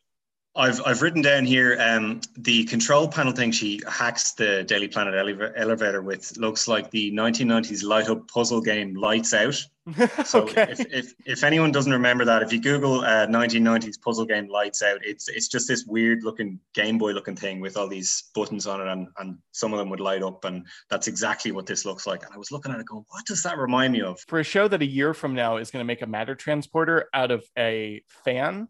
I've 0.57 0.81
I've 0.85 1.01
written 1.01 1.21
down 1.21 1.45
here 1.45 1.77
um, 1.79 2.19
the 2.35 2.65
control 2.65 3.07
panel 3.07 3.31
thing. 3.31 3.51
She 3.51 3.79
hacks 3.87 4.31
the 4.31 4.63
Daily 4.63 4.87
Planet 4.87 5.13
eleva- 5.13 5.53
elevator 5.55 6.01
with 6.01 6.35
looks 6.37 6.67
like 6.67 6.89
the 6.89 7.11
1990s 7.11 7.83
light 7.83 8.09
up 8.09 8.27
puzzle 8.27 8.61
game 8.61 8.95
Lights 8.95 9.33
Out. 9.33 9.55
So 10.25 10.41
okay. 10.41 10.67
if, 10.69 10.79
if 10.91 11.13
if 11.25 11.43
anyone 11.45 11.71
doesn't 11.71 11.93
remember 11.93 12.25
that, 12.25 12.41
if 12.43 12.51
you 12.51 12.59
Google 12.59 13.01
uh, 13.01 13.25
1990s 13.27 14.01
puzzle 14.01 14.25
game 14.25 14.49
Lights 14.49 14.83
Out, 14.83 14.99
it's 15.05 15.29
it's 15.29 15.47
just 15.47 15.67
this 15.67 15.85
weird 15.85 16.23
looking 16.23 16.59
Game 16.73 16.97
Boy 16.97 17.11
looking 17.11 17.37
thing 17.37 17.61
with 17.61 17.77
all 17.77 17.87
these 17.87 18.25
buttons 18.35 18.67
on 18.67 18.81
it, 18.81 18.87
and 18.87 19.07
and 19.19 19.37
some 19.51 19.71
of 19.71 19.79
them 19.79 19.89
would 19.89 20.01
light 20.01 20.23
up, 20.23 20.43
and 20.43 20.65
that's 20.89 21.07
exactly 21.07 21.53
what 21.53 21.67
this 21.67 21.85
looks 21.85 22.05
like. 22.05 22.25
And 22.25 22.33
I 22.33 22.37
was 22.37 22.51
looking 22.51 22.73
at 22.73 22.79
it 22.81 22.85
going, 22.85 23.05
what 23.07 23.25
does 23.25 23.43
that 23.43 23.57
remind 23.57 23.93
me 23.93 24.01
of? 24.01 24.19
For 24.27 24.39
a 24.39 24.43
show 24.43 24.67
that 24.67 24.81
a 24.81 24.85
year 24.85 25.13
from 25.13 25.35
now 25.35 25.55
is 25.55 25.71
going 25.71 25.81
to 25.81 25.87
make 25.87 26.01
a 26.01 26.07
matter 26.07 26.35
transporter 26.35 27.07
out 27.13 27.31
of 27.31 27.45
a 27.57 28.01
fan, 28.25 28.67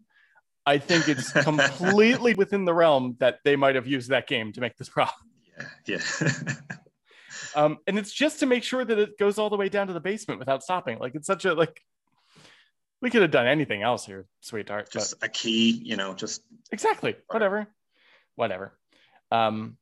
I 0.68 0.78
think 0.78 1.08
it's 1.08 1.32
completely 1.44 2.34
within 2.34 2.64
the 2.64 2.74
realm 2.74 3.16
that 3.20 3.38
they 3.44 3.56
might 3.56 3.74
have 3.74 3.86
used 3.86 4.10
that 4.10 4.26
game 4.26 4.52
to 4.52 4.60
make 4.60 4.76
this 4.76 4.88
prop. 4.88 5.14
Yeah, 5.86 5.98
yeah. 6.20 6.28
Um, 7.54 7.78
and 7.86 7.98
it's 7.98 8.12
just 8.12 8.40
to 8.40 8.46
make 8.46 8.62
sure 8.62 8.84
that 8.84 8.98
it 8.98 9.18
goes 9.18 9.38
all 9.38 9.48
the 9.48 9.56
way 9.56 9.68
down 9.68 9.86
to 9.86 9.92
the 9.92 10.00
basement 10.00 10.38
without 10.38 10.62
stopping. 10.62 10.98
Like 10.98 11.14
it's 11.14 11.26
such 11.26 11.44
a 11.44 11.54
like 11.54 11.80
we 13.00 13.10
could 13.10 13.22
have 13.22 13.30
done 13.30 13.46
anything 13.46 13.82
else 13.82 14.04
here, 14.04 14.26
sweetheart. 14.40 14.90
but- 14.92 15.00
just 15.00 15.14
a 15.22 15.28
key, 15.28 15.70
you 15.70 15.96
know, 15.96 16.14
just 16.14 16.42
exactly 16.70 17.16
whatever 17.28 17.66
whatever 18.38 18.72
um 19.32 19.76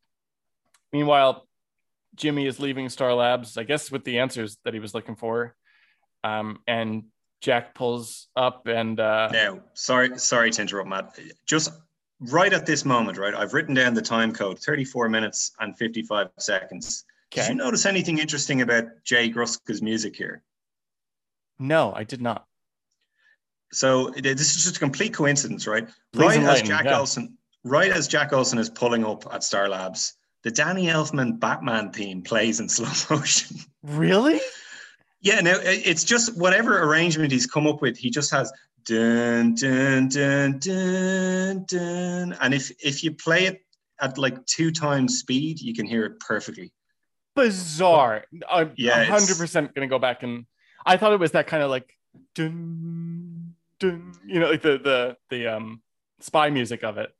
meanwhile 0.92 1.46
jimmy 2.14 2.46
is 2.46 2.58
leaving 2.58 2.88
star 2.88 3.12
labs 3.12 3.58
i 3.58 3.64
guess 3.64 3.90
with 3.92 4.02
the 4.04 4.18
answers 4.18 4.56
that 4.64 4.72
he 4.72 4.80
was 4.80 4.94
looking 4.94 5.14
for 5.14 5.54
um 6.24 6.58
and 6.66 7.04
jack 7.40 7.74
pulls 7.74 8.28
up 8.36 8.66
and 8.66 8.98
uh 9.00 9.28
Now, 9.32 9.60
sorry, 9.74 10.18
sorry 10.18 10.50
to 10.50 10.62
interrupt, 10.62 10.88
Matt. 10.88 11.18
Just 11.46 11.70
right 12.20 12.52
at 12.52 12.66
this 12.66 12.84
moment, 12.84 13.18
right? 13.18 13.34
I've 13.34 13.54
written 13.54 13.74
down 13.74 13.94
the 13.94 14.02
time 14.02 14.32
code: 14.32 14.58
34 14.58 15.08
minutes 15.08 15.52
and 15.60 15.76
55 15.76 16.28
seconds. 16.38 17.04
Did 17.30 17.48
you 17.48 17.54
notice 17.56 17.86
anything 17.86 18.18
interesting 18.18 18.62
about 18.62 18.84
Jay 19.04 19.30
Gruska's 19.30 19.82
music 19.82 20.16
here? 20.16 20.42
no 21.58 21.92
i 21.94 22.04
did 22.04 22.20
not 22.20 22.46
So 23.72 24.10
this 24.10 24.56
is 24.56 24.64
just 24.64 24.76
a 24.76 24.78
complete 24.78 25.12
coincidence, 25.12 25.66
right? 25.66 25.88
Please 26.12 26.38
right 26.38 26.42
as 26.42 26.62
Jack 26.62 26.84
yeah. 26.84 26.98
Olsen, 26.98 27.36
right 27.64 27.90
as 27.90 28.06
Jack 28.06 28.32
Olsen 28.32 28.58
is 28.58 28.70
pulling 28.70 29.04
up 29.04 29.26
at 29.34 29.42
Star 29.42 29.68
Labs, 29.68 30.14
the 30.44 30.50
Danny 30.50 30.86
Elfman 30.86 31.40
Batman 31.40 31.90
theme 31.92 32.22
plays 32.22 32.60
in 32.60 32.68
slow 32.68 32.88
motion. 33.16 33.56
really 33.82 34.40
Yeah, 35.22 35.40
no, 35.40 35.58
it's 35.62 36.04
just 36.04 36.36
whatever 36.38 36.82
arrangement 36.82 37.32
he's 37.32 37.46
come 37.46 37.66
up 37.66 37.82
with. 37.82 37.96
He 37.96 38.10
just 38.10 38.30
has 38.30 38.52
dun 38.84 39.54
dun 39.54 40.08
dun 40.08 40.58
dun 40.58 41.64
dun, 41.66 42.36
and 42.40 42.54
if 42.54 42.70
if 42.84 43.02
you 43.02 43.12
play 43.12 43.46
it 43.46 43.62
at 44.00 44.18
like 44.18 44.44
two 44.46 44.70
times 44.70 45.18
speed, 45.18 45.60
you 45.60 45.74
can 45.74 45.86
hear 45.86 46.04
it 46.04 46.20
perfectly. 46.20 46.72
bizarre 47.34 48.24
i'm 48.50 48.72
Yeah, 48.76 49.04
100% 49.06 49.74
gonna 49.74 49.86
go 49.88 49.98
back 49.98 50.22
and 50.22 50.46
i 50.86 50.96
thought 50.96 51.12
it 51.12 51.20
was 51.20 51.32
that 51.32 51.46
kind 51.46 51.62
of 51.62 51.68
like 51.70 51.92
dun, 52.34 53.54
dun, 53.78 54.12
you 54.26 54.40
know 54.40 54.48
like 54.50 54.62
the 54.62 54.78
the 54.78 55.16
the 55.28 55.46
um 55.46 55.82
spy 56.20 56.48
music 56.50 56.82
of 56.84 56.96
it 56.98 57.10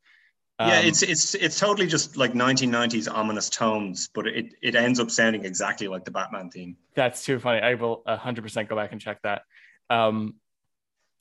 yeah, 0.59 0.79
Um, 0.79 0.85
it's 0.85 1.03
it's 1.03 1.35
it's 1.35 1.59
totally 1.59 1.87
just 1.87 2.17
like 2.17 2.33
1990s 2.33 3.11
ominous 3.11 3.49
tones, 3.49 4.09
but 4.13 4.27
it 4.27 4.53
it 4.61 4.75
ends 4.75 4.99
up 4.99 5.11
sounding 5.11 5.45
exactly 5.45 5.87
like 5.87 6.03
the 6.03 6.11
Batman 6.11 6.49
theme. 6.49 6.77
That's 6.95 7.23
too 7.23 7.39
funny. 7.39 7.61
I 7.61 7.75
will 7.75 8.01
100% 8.07 8.67
go 8.67 8.75
back 8.75 8.91
and 8.91 8.99
check 8.99 9.21
that. 9.21 9.43
Um, 9.89 10.35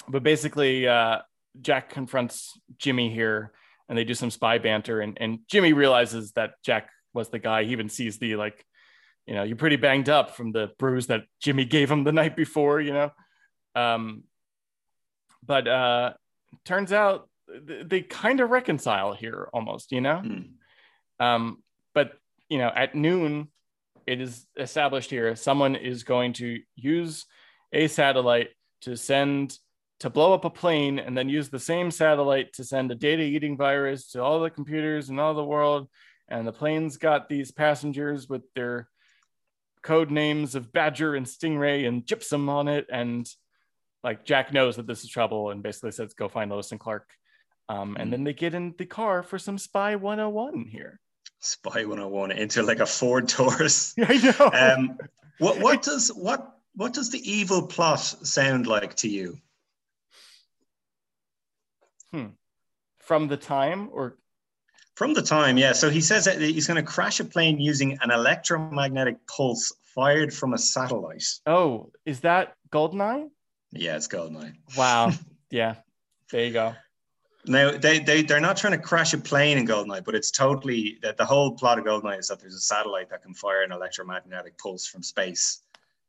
but 0.09 0.23
basically, 0.23 0.89
uh, 0.89 1.19
Jack 1.61 1.91
confronts 1.91 2.59
Jimmy 2.79 3.11
here 3.11 3.53
and 3.89 3.97
they 3.97 4.05
do 4.05 4.15
some 4.15 4.31
spy 4.31 4.59
banter. 4.59 5.01
And, 5.01 5.17
and 5.21 5.41
Jimmy 5.49 5.73
realizes 5.73 6.33
that 6.33 6.55
Jack 6.63 6.91
was 7.13 7.29
the 7.29 7.39
guy. 7.39 7.65
He 7.65 7.73
even 7.73 7.89
sees 7.89 8.19
the, 8.19 8.37
like, 8.37 8.65
you 9.27 9.35
know, 9.35 9.43
you're 9.43 9.57
pretty 9.57 9.77
banged 9.77 10.09
up 10.09 10.37
from 10.37 10.53
the 10.53 10.71
bruise 10.79 11.09
that 11.09 11.23
Jimmy 11.41 11.65
gave 11.65 11.91
him 11.91 12.05
the 12.05 12.13
night 12.13 12.37
before, 12.37 12.81
you 12.81 12.93
know? 12.93 13.11
Um, 13.75 14.25
but 15.45 15.69
uh, 15.69 16.13
turns 16.65 16.93
out 16.93 17.29
they 17.49 18.01
kind 18.03 18.41
of 18.41 18.51
reconcile 18.51 19.13
here 19.13 19.49
almost, 19.53 19.93
you 19.93 20.01
know? 20.01 20.19
Hmm. 20.19 21.25
Um, 21.25 21.63
but 21.95 22.13
you 22.49 22.59
know, 22.59 22.71
at 22.75 22.95
noon, 22.95 23.49
it 24.07 24.21
is 24.21 24.47
established 24.59 25.11
here 25.11 25.35
someone 25.35 25.75
is 25.75 26.05
going 26.05 26.33
to 26.35 26.61
use 26.77 27.27
a 27.73 27.89
satellite 27.89 28.51
to 28.83 28.97
send 28.97 29.59
to 29.99 30.11
blow 30.11 30.35
up 30.35 30.45
a 30.45 30.51
plane 30.51 30.99
and 30.99 31.17
then 31.17 31.29
use 31.29 31.49
the 31.49 31.59
same 31.59 31.91
satellite 31.91 32.53
to 32.53 32.65
send 32.65 32.93
a 32.93 32.95
data 32.95 33.23
eating 33.23 33.57
virus 33.57 34.11
to 34.11 34.23
all 34.23 34.41
the 34.41 34.51
computers 34.51 35.09
in 35.09 35.19
all 35.19 35.35
the 35.35 35.45
world. 35.45 35.89
And 36.29 36.47
the 36.47 36.53
plane's 36.53 36.99
got 36.99 37.29
these 37.29 37.51
passengers 37.51 38.29
with 38.29 38.43
their 38.55 38.89
code 39.83 40.11
names 40.11 40.55
of 40.55 40.73
Badger 40.73 41.15
and 41.15 41.25
Stingray 41.25 41.89
and 41.89 42.05
Gypsum 42.05 42.49
on 42.49 42.69
it. 42.69 42.87
And 42.93 43.27
like 44.05 44.25
Jack 44.25 44.53
knows 44.53 44.77
that 44.77 44.87
this 44.87 45.03
is 45.03 45.09
trouble 45.09 45.51
and 45.51 45.63
basically 45.63 45.93
says, 45.93 46.13
go 46.13 46.29
find 46.29 46.51
Lois 46.51 46.73
and 46.73 46.81
Clark. 46.81 47.09
Um, 47.69 47.97
and 47.99 48.13
then 48.13 48.25
they 48.25 48.33
get 48.33 48.55
in 48.55 48.75
the 48.79 48.87
car 48.87 49.23
for 49.23 49.39
some 49.39 49.59
Spy 49.59 49.97
101 49.97 50.67
here. 50.67 51.01
Spy 51.41 51.85
101 51.85 52.33
into 52.33 52.63
like 52.63 52.81
a 52.81 52.87
Ford 52.87 53.29
Taurus. 53.29 53.95
I 54.03 54.17
know. 54.19 54.51
Um, 54.53 54.99
what 55.39 55.61
what 55.61 55.83
does 55.83 56.09
what 56.09 56.59
what 56.75 56.93
does 56.93 57.11
the 57.11 57.31
evil 57.31 57.67
plot 57.67 58.01
sound 58.01 58.67
like 58.67 58.95
to 58.97 59.09
you? 59.09 59.39
Hmm. 62.13 62.27
From 63.01 63.29
the 63.29 63.37
time 63.37 63.89
or 63.93 64.17
From 64.95 65.15
the 65.15 65.23
time, 65.23 65.59
yeah. 65.59 65.73
So 65.73 65.91
he 65.91 66.01
says 66.01 66.25
that 66.25 66.41
he's 66.41 66.67
going 66.67 66.83
to 66.83 66.91
crash 66.91 67.21
a 67.21 67.25
plane 67.25 67.61
using 67.61 67.99
an 68.01 68.11
electromagnetic 68.11 69.27
pulse 69.27 69.73
fired 69.95 70.33
from 70.33 70.55
a 70.55 70.59
satellite. 70.59 71.25
oh, 71.47 71.91
is 72.05 72.21
that 72.21 72.55
Goldeneye? 72.71 73.29
Yeah, 73.73 73.97
it's 73.97 74.09
Goldeneye. 74.09 74.55
Wow. 74.77 75.13
yeah. 75.51 75.77
There 76.31 76.45
you 76.45 76.53
go. 76.53 76.75
Now 77.49 77.77
they 77.77 77.99
they 77.99 78.23
they're 78.23 78.41
not 78.41 78.57
trying 78.57 78.73
to 78.73 78.79
crash 78.79 79.15
a 79.15 79.19
plane 79.19 79.59
in 79.59 79.67
Goldeneye, 79.67 80.05
but 80.05 80.15
it's 80.15 80.31
totally 80.31 80.99
that 81.03 81.17
the 81.17 81.25
whole 81.25 81.53
plot 81.53 81.79
of 81.79 81.85
Goldeneye 81.85 82.19
is 82.19 82.29
that 82.29 82.41
there's 82.41 82.55
a 82.55 82.61
satellite 82.61 83.11
that 83.11 83.23
can 83.23 83.35
fire 83.35 83.63
an 83.63 83.73
electromagnetic 83.73 84.59
pulse 84.59 84.87
from 84.87 85.03
space. 85.03 85.63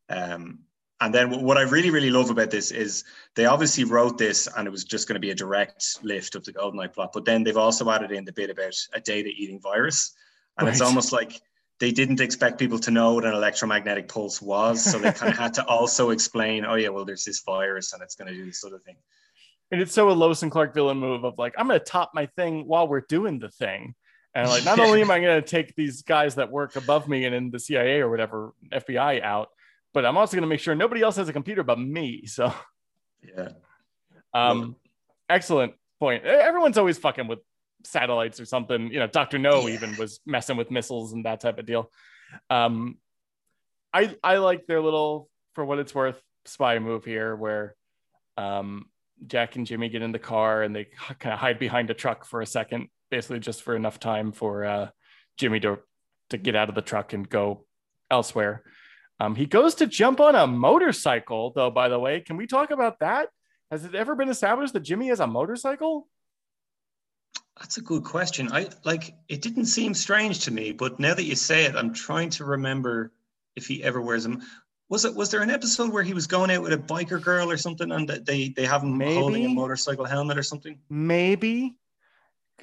Um, 0.10 0.60
and 1.00 1.14
then 1.14 1.44
what 1.44 1.58
I 1.58 1.62
really, 1.62 1.92
really 1.92 2.10
love 2.10 2.32
about 2.32 2.50
this 2.50 2.72
is 2.72 3.04
they 3.36 3.46
obviously 3.46 3.84
wrote 3.84 4.18
this 4.18 4.48
and 4.58 4.68
it 4.68 4.72
was 4.72 4.84
just 4.84 5.08
going 5.08 5.14
to 5.14 5.20
be 5.20 5.30
a 5.30 5.36
direct 5.36 6.00
lift 6.02 6.34
of 6.34 6.44
the 6.44 6.54
GoldenEye 6.54 6.92
plot, 6.92 7.12
but 7.14 7.24
then 7.24 7.44
they've 7.44 7.56
also 7.56 7.90
added 7.92 8.12
in 8.12 8.26
the 8.26 8.34
bit 8.34 8.50
about 8.50 8.74
a 8.94 9.00
data 9.00 9.30
eating 9.30 9.60
virus. 9.60 10.16
And 10.58 10.66
right. 10.66 10.72
it's 10.72 10.82
almost 10.82 11.12
like 11.12 11.40
they 11.80 11.92
didn't 11.92 12.20
expect 12.20 12.58
people 12.58 12.80
to 12.80 12.90
know 12.90 13.14
what 13.14 13.26
an 13.26 13.34
electromagnetic 13.34 14.08
pulse 14.08 14.42
was. 14.42 14.84
So 14.84 14.98
they 14.98 15.12
kind 15.12 15.32
of 15.32 15.38
had 15.38 15.54
to 15.56 15.66
also 15.68 16.10
explain, 16.10 16.66
oh, 16.66 16.76
yeah, 16.76 16.90
well, 16.90 17.06
there's 17.06 17.26
this 17.26 17.42
virus 17.42 17.94
and 17.94 18.02
it's 18.02 18.16
going 18.16 18.30
to 18.30 18.34
do 18.34 18.46
this 18.46 18.60
sort 18.60 18.74
of 18.74 18.82
thing. 18.82 18.96
And 19.72 19.82
it's 19.82 19.94
so 19.94 20.10
a 20.10 20.12
Lois 20.12 20.44
and 20.44 20.52
Clark 20.52 20.74
villain 20.74 20.98
move 20.98 21.24
of 21.24 21.38
like, 21.38 21.54
I'm 21.58 21.68
going 21.68 21.80
to 21.80 21.86
top 21.86 22.12
my 22.14 22.28
thing 22.38 22.68
while 22.68 22.88
we're 22.88 23.02
doing 23.02 23.40
the 23.40 23.50
thing. 23.50 23.96
And 24.34 24.48
like, 24.50 24.64
not 24.64 24.80
only 24.80 25.02
am 25.02 25.12
I 25.12 25.20
going 25.20 25.42
to 25.42 25.48
take 25.48 25.76
these 25.76 26.04
guys 26.04 26.36
that 26.36 26.52
work 26.52 26.76
above 26.76 27.10
me 27.10 27.26
and 27.26 27.34
in 27.34 27.50
the 27.50 27.60
CIA 27.60 28.00
or 28.00 28.10
whatever, 28.10 28.54
FBI 28.72 29.22
out, 29.22 29.50
but 29.94 30.06
I'm 30.06 30.16
also 30.16 30.38
going 30.38 30.44
to 30.44 30.48
make 30.48 30.60
sure 30.60 30.76
nobody 30.76 31.02
else 31.02 31.16
has 31.16 31.28
a 31.28 31.34
computer 31.34 31.64
but 31.64 31.80
me. 31.80 32.26
So, 32.28 32.54
yeah. 33.22 33.50
Um, 34.34 34.60
well, 34.60 34.76
excellent 35.30 35.74
point. 36.00 36.24
Everyone's 36.24 36.78
always 36.78 36.98
fucking 36.98 37.28
with 37.28 37.40
satellites 37.84 38.40
or 38.40 38.46
something. 38.46 38.92
You 38.92 39.00
know, 39.00 39.08
Doctor 39.08 39.40
No 39.40 39.68
yeah. 39.68 39.74
even 39.74 39.96
was 39.98 40.20
messing 40.26 40.56
with 40.56 40.70
missiles 40.72 41.14
and 41.14 41.26
that 41.26 41.40
type 41.40 41.58
of 41.58 41.66
deal. 41.66 41.92
Um, 42.50 42.98
I 43.94 44.16
I 44.24 44.38
like 44.38 44.68
their 44.68 44.82
little, 44.82 45.30
for 45.54 45.66
what 45.66 45.80
it's 45.80 45.96
worth, 45.96 46.22
spy 46.46 46.78
move 46.80 47.04
here 47.04 47.36
where, 47.36 47.76
um, 48.38 48.86
Jack 49.26 49.56
and 49.56 49.66
Jimmy 49.66 49.90
get 49.90 50.02
in 50.02 50.12
the 50.12 50.20
car 50.20 50.64
and 50.64 50.76
they 50.76 50.88
kind 51.20 51.34
of 51.34 51.40
hide 51.40 51.60
behind 51.60 51.90
a 51.90 51.94
truck 51.94 52.26
for 52.26 52.42
a 52.42 52.46
second, 52.46 52.90
basically 53.10 53.40
just 53.40 53.64
for 53.64 53.76
enough 53.76 54.00
time 54.00 54.32
for 54.32 54.66
uh, 54.66 54.90
Jimmy 55.38 55.60
to 55.62 55.80
to 56.30 56.38
get 56.38 56.56
out 56.56 56.70
of 56.70 56.76
the 56.76 56.82
truck 56.82 57.14
and 57.14 57.30
go 57.30 57.66
elsewhere. 58.12 58.64
Um, 59.20 59.36
he 59.36 59.46
goes 59.46 59.76
to 59.76 59.88
jump 59.88 60.20
on 60.20 60.36
a 60.36 60.46
motorcycle, 60.46 61.52
though. 61.56 61.72
By 61.72 61.90
the 61.90 62.00
way, 62.00 62.20
can 62.20 62.38
we 62.38 62.48
talk 62.48 62.72
about 62.72 63.00
that? 63.00 63.30
Has 63.72 63.86
it 63.86 63.96
ever 63.96 64.16
been 64.16 64.30
established 64.30 64.74
that 64.74 64.82
Jimmy 64.82 65.08
has 65.08 65.20
a 65.20 65.28
motorcycle? 65.28 66.08
That's 67.60 67.78
a 67.78 67.82
good 67.82 68.04
question. 68.04 68.52
I 68.52 68.70
like 68.86 69.16
it 69.28 69.42
didn't 69.42 69.66
seem 69.66 69.94
strange 69.94 70.42
to 70.42 70.52
me, 70.52 70.72
but 70.72 71.00
now 71.00 71.16
that 71.16 71.24
you 71.24 71.36
say 71.36 71.66
it, 71.66 71.76
I'm 71.76 71.94
trying 71.94 72.30
to 72.32 72.46
remember 72.46 73.12
if 73.56 73.68
he 73.68 73.84
ever 73.84 74.00
wears 74.00 74.24
them. 74.24 74.44
Was 74.90 75.04
it 75.04 75.14
was 75.14 75.30
there 75.30 75.42
an 75.42 75.50
episode 75.50 75.92
where 75.92 76.04
he 76.04 76.14
was 76.14 76.28
going 76.28 76.50
out 76.50 76.62
with 76.62 76.72
a 76.72 76.78
biker 76.78 77.22
girl 77.22 77.52
or 77.52 77.58
something, 77.58 77.92
and 77.92 78.08
they 78.08 78.50
they 78.50 78.66
have 78.66 78.84
him 78.84 78.98
Maybe. 78.98 79.16
holding 79.16 79.46
a 79.46 79.50
motorcycle 79.50 80.06
helmet 80.06 80.38
or 80.38 80.44
something? 80.44 80.80
Maybe. 80.90 81.76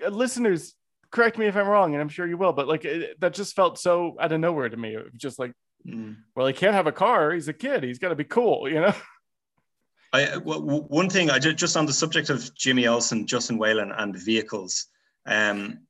Uh, 0.05 0.09
listeners, 0.09 0.75
correct 1.11 1.37
me 1.37 1.47
if 1.47 1.57
I'm 1.57 1.69
wrong, 1.69 1.93
and 1.95 2.01
I'm 2.01 2.09
sure 2.09 2.27
you 2.27 2.39
will, 2.39 2.53
but 2.53 2.67
like 2.67 2.85
it, 2.85 3.21
that 3.21 3.35
just 3.35 3.55
felt 3.55 3.79
so 3.79 4.17
out 4.19 4.33
of 4.33 4.41
nowhere 4.41 4.69
to 4.69 4.77
me. 4.77 4.97
Just 5.17 5.39
like, 5.39 5.53
mm. 5.87 6.17
well, 6.35 6.47
he 6.47 6.55
can't 6.55 6.75
have 6.75 6.87
a 6.87 6.93
car. 6.93 7.33
He's 7.33 7.49
a 7.49 7.53
kid. 7.53 7.85
He's 7.85 7.99
got 7.99 8.09
to 8.09 8.17
be 8.17 8.25
cool, 8.25 8.69
you 8.69 8.81
know. 8.81 8.95
I, 10.15 10.37
well, 10.37 10.61
one 10.63 11.11
thing 11.11 11.29
I 11.29 11.41
just, 11.41 11.57
just 11.57 11.77
on 11.77 11.87
the 11.87 11.93
subject 11.93 12.31
of 12.31 12.55
Jimmy 12.55 12.87
Olsen, 12.87 13.27
Justin 13.27 13.59
Whalin, 13.59 13.93
and 14.01 14.17
vehicles. 14.17 14.87
Um, 15.27 15.81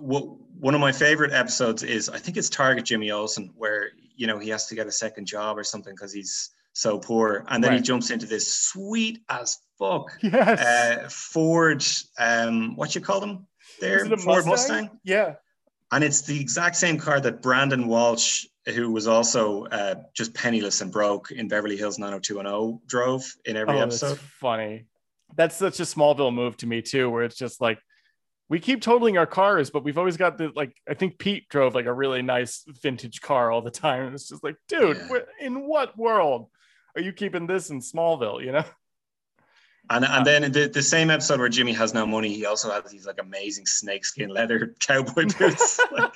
one 0.00 0.74
of 0.74 0.80
my 0.80 0.92
favorite 0.92 1.32
episodes 1.32 1.82
is 1.82 2.08
I 2.08 2.18
think 2.18 2.36
it's 2.36 2.48
Target 2.48 2.84
Jimmy 2.84 3.10
Olsen, 3.10 3.52
where 3.56 3.90
you 4.16 4.26
know 4.26 4.38
he 4.38 4.50
has 4.50 4.66
to 4.66 4.74
get 4.74 4.86
a 4.86 4.92
second 4.92 5.26
job 5.26 5.58
or 5.58 5.64
something 5.64 5.94
because 5.94 6.12
he's 6.12 6.50
so 6.72 6.98
poor, 6.98 7.44
and 7.48 7.62
then 7.62 7.72
right. 7.72 7.78
he 7.78 7.82
jumps 7.82 8.10
into 8.10 8.26
this 8.26 8.52
sweet 8.52 9.20
as 9.28 9.58
fuck 9.78 10.10
yes. 10.22 10.60
uh, 10.60 11.08
Ford. 11.08 11.84
Um, 12.18 12.76
what 12.76 12.94
you 12.94 13.00
call 13.00 13.20
them? 13.20 13.46
There, 13.80 14.04
Ford 14.06 14.46
Mustang? 14.46 14.46
Mustang. 14.46 14.90
Yeah, 15.04 15.34
and 15.92 16.02
it's 16.02 16.22
the 16.22 16.40
exact 16.40 16.76
same 16.76 16.98
car 16.98 17.20
that 17.20 17.42
Brandon 17.42 17.86
Walsh 17.86 18.46
who 18.74 18.90
was 18.90 19.06
also 19.06 19.64
uh, 19.66 19.94
just 20.14 20.34
penniless 20.34 20.80
and 20.80 20.92
broke 20.92 21.30
in 21.30 21.48
Beverly 21.48 21.76
Hills 21.76 21.98
90210 21.98 22.80
drove 22.86 23.24
in 23.44 23.56
every 23.56 23.76
oh, 23.76 23.82
episode. 23.82 24.10
That's 24.10 24.20
funny. 24.40 24.84
That's 25.36 25.56
such 25.56 25.80
a 25.80 25.84
Smallville 25.84 26.34
move 26.34 26.56
to 26.58 26.66
me 26.66 26.82
too, 26.82 27.10
where 27.10 27.22
it's 27.22 27.36
just 27.36 27.60
like 27.60 27.78
we 28.48 28.60
keep 28.60 28.80
totaling 28.80 29.18
our 29.18 29.26
cars, 29.26 29.70
but 29.70 29.84
we've 29.84 29.98
always 29.98 30.16
got 30.16 30.38
the 30.38 30.50
like. 30.54 30.74
I 30.88 30.94
think 30.94 31.18
Pete 31.18 31.48
drove 31.48 31.74
like 31.74 31.86
a 31.86 31.92
really 31.92 32.22
nice 32.22 32.64
vintage 32.82 33.20
car 33.20 33.50
all 33.50 33.62
the 33.62 33.70
time. 33.86 34.06
And 34.06 34.14
it's 34.14 34.28
just 34.28 34.42
like, 34.42 34.56
dude, 34.68 34.96
yeah. 35.10 35.18
in 35.40 35.66
what 35.66 35.96
world 35.98 36.48
are 36.96 37.02
you 37.02 37.12
keeping 37.12 37.46
this 37.46 37.70
in 37.70 37.80
Smallville? 37.80 38.44
You 38.44 38.52
know. 38.52 38.64
And, 39.90 40.04
and 40.04 40.26
then 40.26 40.52
the, 40.52 40.68
the 40.68 40.82
same 40.82 41.08
episode 41.08 41.40
where 41.40 41.48
Jimmy 41.48 41.72
has 41.72 41.94
no 41.94 42.06
money, 42.06 42.28
he 42.34 42.44
also 42.44 42.70
has 42.70 42.90
these 42.90 43.06
like 43.06 43.20
amazing 43.22 43.64
snakeskin 43.64 44.28
leather 44.28 44.74
cowboy 44.80 45.26
boots. 45.38 45.80
like, 45.92 46.12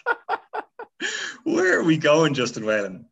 where 1.44 1.80
are 1.80 1.82
we 1.82 1.96
going, 1.96 2.34
Justin 2.34 2.64
Whalin? 2.64 3.06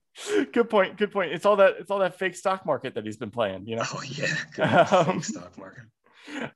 Good 0.52 0.68
point. 0.68 0.98
Good 0.98 1.12
point. 1.12 1.32
It's 1.32 1.46
all 1.46 1.56
that 1.56 1.76
it's 1.78 1.90
all 1.90 2.00
that 2.00 2.18
fake 2.18 2.36
stock 2.36 2.66
market 2.66 2.94
that 2.94 3.06
he's 3.06 3.16
been 3.16 3.30
playing. 3.30 3.66
You 3.66 3.76
know. 3.76 3.84
Oh 3.94 4.02
yeah, 4.02 4.82
um, 4.90 5.22
stock 5.22 5.56
market. 5.56 5.84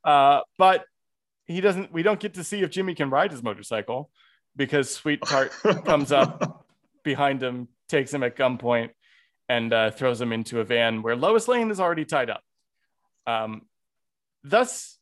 Uh, 0.05 0.41
but 0.59 0.85
he 1.47 1.61
doesn't. 1.61 1.93
We 1.93 2.03
don't 2.03 2.21
get 2.21 2.35
to 2.35 2.45
see 2.45 2.63
if 2.63 2.71
Jimmy 2.71 2.95
can 2.95 3.11
ride 3.11 3.31
his 3.31 3.43
motorcycle 3.43 4.11
because 4.57 4.91
Sweetheart 4.91 5.53
comes 5.85 6.13
up 6.13 6.67
behind 7.03 7.43
him, 7.43 7.69
takes 7.89 8.13
him 8.13 8.23
at 8.23 8.37
gunpoint, 8.37 8.91
and 9.49 9.73
uh, 9.73 9.91
throws 9.91 10.21
him 10.21 10.33
into 10.33 10.61
a 10.61 10.65
van 10.65 11.03
where 11.03 11.17
Lois 11.17 11.49
Lane 11.49 11.71
is 11.71 11.81
already 11.81 12.05
tied 12.05 12.31
up. 12.31 12.43
Um, 13.27 13.63
thus, 14.43 14.99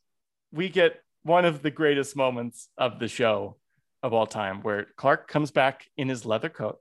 we 0.53 0.69
get 0.69 1.01
one 1.23 1.45
of 1.45 1.63
the 1.63 1.71
greatest 1.71 2.17
moments 2.17 2.69
of 2.77 2.99
the 2.99 3.09
show 3.09 3.57
of 4.03 4.13
all 4.13 4.27
time, 4.27 4.63
where 4.63 4.87
Clark 4.97 5.29
comes 5.29 5.53
back 5.53 5.87
in 5.97 6.09
his 6.09 6.27
leather 6.27 6.49
coat 6.49 6.79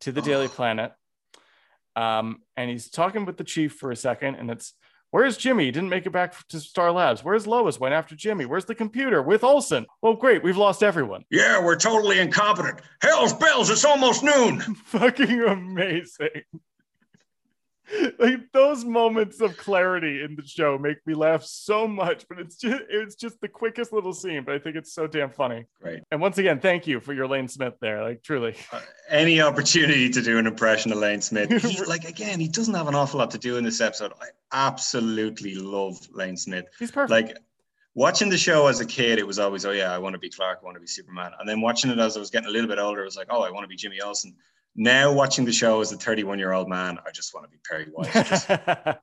to 0.00 0.12
the 0.12 0.22
Daily 0.22 0.48
Planet. 0.48 0.92
Um, 1.94 2.42
and 2.56 2.70
he's 2.70 2.90
talking 2.90 3.24
with 3.24 3.36
the 3.36 3.44
chief 3.44 3.74
for 3.74 3.90
a 3.90 3.96
second, 3.96 4.36
and 4.36 4.50
it's 4.50 4.74
Where's 5.10 5.36
Jimmy? 5.36 5.70
Didn't 5.70 5.88
make 5.88 6.06
it 6.06 6.10
back 6.10 6.34
to 6.48 6.60
Star 6.60 6.90
Labs. 6.92 7.24
Where's 7.24 7.46
Lois? 7.46 7.78
Went 7.80 7.94
after 7.94 8.14
Jimmy. 8.14 8.44
Where's 8.44 8.64
the 8.64 8.74
computer 8.74 9.22
with 9.22 9.44
Olsen? 9.44 9.86
Oh, 10.02 10.14
great. 10.14 10.42
We've 10.42 10.56
lost 10.56 10.82
everyone. 10.82 11.24
Yeah, 11.30 11.62
we're 11.62 11.76
totally 11.76 12.18
incompetent. 12.18 12.80
Hell's 13.00 13.32
bells. 13.32 13.70
It's 13.70 13.84
almost 13.84 14.22
noon. 14.22 14.60
Fucking 14.86 15.42
amazing. 15.42 16.42
like 18.18 18.52
those 18.52 18.84
moments 18.84 19.40
of 19.40 19.56
clarity 19.56 20.22
in 20.22 20.34
the 20.36 20.46
show 20.46 20.76
make 20.78 21.04
me 21.06 21.14
laugh 21.14 21.44
so 21.44 21.86
much 21.86 22.26
but 22.28 22.38
it's 22.38 22.56
just 22.56 22.82
it's 22.88 23.14
just 23.14 23.40
the 23.40 23.48
quickest 23.48 23.92
little 23.92 24.12
scene 24.12 24.42
but 24.44 24.54
i 24.54 24.58
think 24.58 24.76
it's 24.76 24.92
so 24.92 25.06
damn 25.06 25.30
funny. 25.30 25.64
Right 25.80 26.02
and 26.10 26.20
once 26.20 26.38
again 26.38 26.60
thank 26.60 26.86
you 26.86 27.00
for 27.00 27.12
your 27.12 27.28
lane 27.28 27.48
smith 27.48 27.74
there 27.80 28.02
like 28.02 28.22
truly. 28.22 28.54
Uh, 28.72 28.80
any 29.08 29.40
opportunity 29.40 30.10
to 30.10 30.22
do 30.22 30.38
an 30.38 30.46
impression 30.46 30.92
of 30.92 30.98
lane 30.98 31.20
smith 31.20 31.50
he, 31.62 31.84
like 31.88 32.04
again 32.04 32.40
he 32.40 32.48
doesn't 32.48 32.74
have 32.74 32.88
an 32.88 32.94
awful 32.94 33.18
lot 33.18 33.30
to 33.30 33.38
do 33.38 33.56
in 33.56 33.64
this 33.64 33.80
episode. 33.80 34.12
I 34.20 34.26
absolutely 34.52 35.54
love 35.54 35.98
lane 36.12 36.36
smith. 36.36 36.66
He's 36.78 36.90
perfect. 36.90 37.10
Like 37.10 37.38
watching 37.94 38.28
the 38.28 38.38
show 38.38 38.66
as 38.66 38.80
a 38.80 38.86
kid, 38.86 39.18
it 39.18 39.26
was 39.26 39.38
always, 39.38 39.64
oh 39.66 39.72
yeah, 39.72 39.92
I 39.92 39.98
want 39.98 40.14
to 40.14 40.18
be 40.18 40.30
Clark, 40.30 40.60
I 40.62 40.64
want 40.64 40.76
to 40.76 40.80
be 40.80 40.86
Superman. 40.86 41.32
And 41.40 41.48
then 41.48 41.60
watching 41.60 41.90
it 41.90 41.98
as 41.98 42.16
I 42.16 42.20
was 42.20 42.30
getting 42.30 42.48
a 42.48 42.52
little 42.52 42.68
bit 42.68 42.78
older, 42.78 43.02
it 43.02 43.06
was 43.06 43.16
like, 43.16 43.28
oh, 43.30 43.42
I 43.42 43.50
want 43.50 43.64
to 43.64 43.68
be 43.68 43.76
Jimmy 43.76 44.00
Olsen 44.00 44.34
now 44.76 45.10
watching 45.12 45.44
the 45.44 45.52
show 45.52 45.80
as 45.80 45.90
a 45.92 45.96
31 45.96 46.38
year 46.38 46.52
old 46.52 46.68
man, 46.68 46.98
I 47.06 47.10
just 47.10 47.34
want 47.34 47.46
to 47.46 47.50
be 47.50 47.58
Perry 47.68 47.86
White, 47.92 48.12
just 48.28 48.48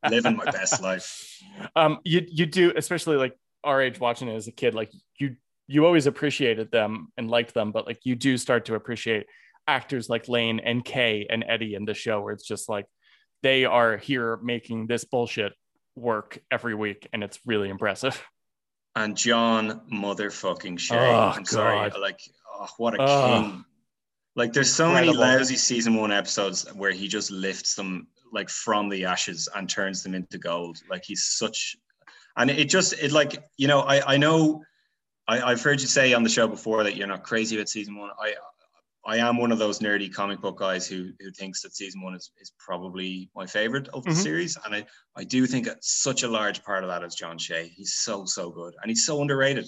living 0.09 0.37
my 0.37 0.45
best 0.45 0.81
life. 0.81 1.41
Um, 1.75 1.99
you 2.03 2.25
you 2.29 2.45
do, 2.45 2.71
especially 2.75 3.17
like 3.17 3.35
our 3.63 3.81
age, 3.81 3.99
watching 3.99 4.27
it 4.27 4.35
as 4.35 4.47
a 4.47 4.51
kid, 4.51 4.75
like 4.75 4.91
you 5.19 5.35
you 5.67 5.85
always 5.85 6.05
appreciated 6.05 6.71
them 6.71 7.11
and 7.17 7.29
liked 7.29 7.53
them, 7.53 7.71
but 7.71 7.87
like 7.87 7.99
you 8.03 8.15
do 8.15 8.37
start 8.37 8.65
to 8.65 8.75
appreciate 8.75 9.25
actors 9.67 10.09
like 10.09 10.27
Lane 10.27 10.59
and 10.59 10.85
K 10.85 11.25
and 11.29 11.43
Eddie 11.47 11.73
in 11.73 11.85
the 11.85 11.93
show, 11.93 12.21
where 12.21 12.33
it's 12.33 12.47
just 12.47 12.69
like 12.69 12.85
they 13.41 13.65
are 13.65 13.97
here 13.97 14.37
making 14.43 14.87
this 14.87 15.05
bullshit 15.05 15.53
work 15.95 16.39
every 16.51 16.75
week, 16.75 17.07
and 17.13 17.23
it's 17.23 17.39
really 17.45 17.69
impressive. 17.69 18.23
And 18.95 19.17
John 19.17 19.81
motherfucking 19.91 20.77
Shea. 20.77 20.97
Oh, 20.97 21.29
I'm 21.29 21.43
God. 21.43 21.47
sorry, 21.47 21.91
like 21.99 22.19
oh, 22.53 22.67
what 22.77 22.93
a 22.93 23.01
oh. 23.01 23.41
king 23.41 23.65
like 24.35 24.53
there's 24.53 24.73
so 24.73 24.87
Incredible. 24.87 25.19
many 25.19 25.37
lousy 25.37 25.55
season 25.55 25.95
one 25.95 26.11
episodes 26.11 26.65
where 26.73 26.91
he 26.91 27.07
just 27.07 27.31
lifts 27.31 27.75
them 27.75 28.07
like 28.31 28.49
from 28.49 28.89
the 28.89 29.05
ashes 29.05 29.47
and 29.55 29.69
turns 29.69 30.01
them 30.03 30.15
into 30.15 30.37
gold. 30.37 30.81
Like 30.89 31.03
he's 31.05 31.23
such, 31.23 31.75
and 32.35 32.49
it 32.49 32.65
just 32.65 32.93
it 32.93 33.11
like 33.11 33.43
you 33.57 33.67
know 33.67 33.81
I 33.81 34.13
I 34.13 34.17
know 34.17 34.63
I, 35.27 35.41
I've 35.41 35.61
heard 35.61 35.79
you 35.81 35.87
say 35.87 36.13
on 36.13 36.23
the 36.23 36.29
show 36.29 36.47
before 36.47 36.83
that 36.83 36.95
you're 36.95 37.07
not 37.07 37.23
crazy 37.23 37.55
about 37.55 37.69
season 37.69 37.95
one. 37.95 38.09
I 38.19 38.33
I 39.05 39.17
am 39.17 39.37
one 39.37 39.51
of 39.51 39.59
those 39.59 39.79
nerdy 39.79 40.11
comic 40.11 40.41
book 40.41 40.57
guys 40.57 40.87
who 40.87 41.11
who 41.19 41.29
thinks 41.31 41.61
that 41.61 41.75
season 41.75 42.01
one 42.01 42.15
is, 42.15 42.31
is 42.41 42.53
probably 42.57 43.29
my 43.35 43.45
favorite 43.45 43.87
of 43.89 44.03
the 44.03 44.11
mm-hmm. 44.11 44.19
series. 44.19 44.57
And 44.65 44.73
I, 44.73 44.85
I 45.15 45.25
do 45.25 45.45
think 45.45 45.67
such 45.81 46.23
a 46.23 46.27
large 46.27 46.63
part 46.63 46.83
of 46.83 46.89
that 46.89 47.03
is 47.03 47.13
John 47.13 47.37
Shea. 47.37 47.67
He's 47.67 47.95
so, 47.95 48.25
so 48.25 48.49
good. 48.49 48.73
And 48.81 48.89
he's 48.89 49.05
so 49.05 49.21
underrated. 49.21 49.67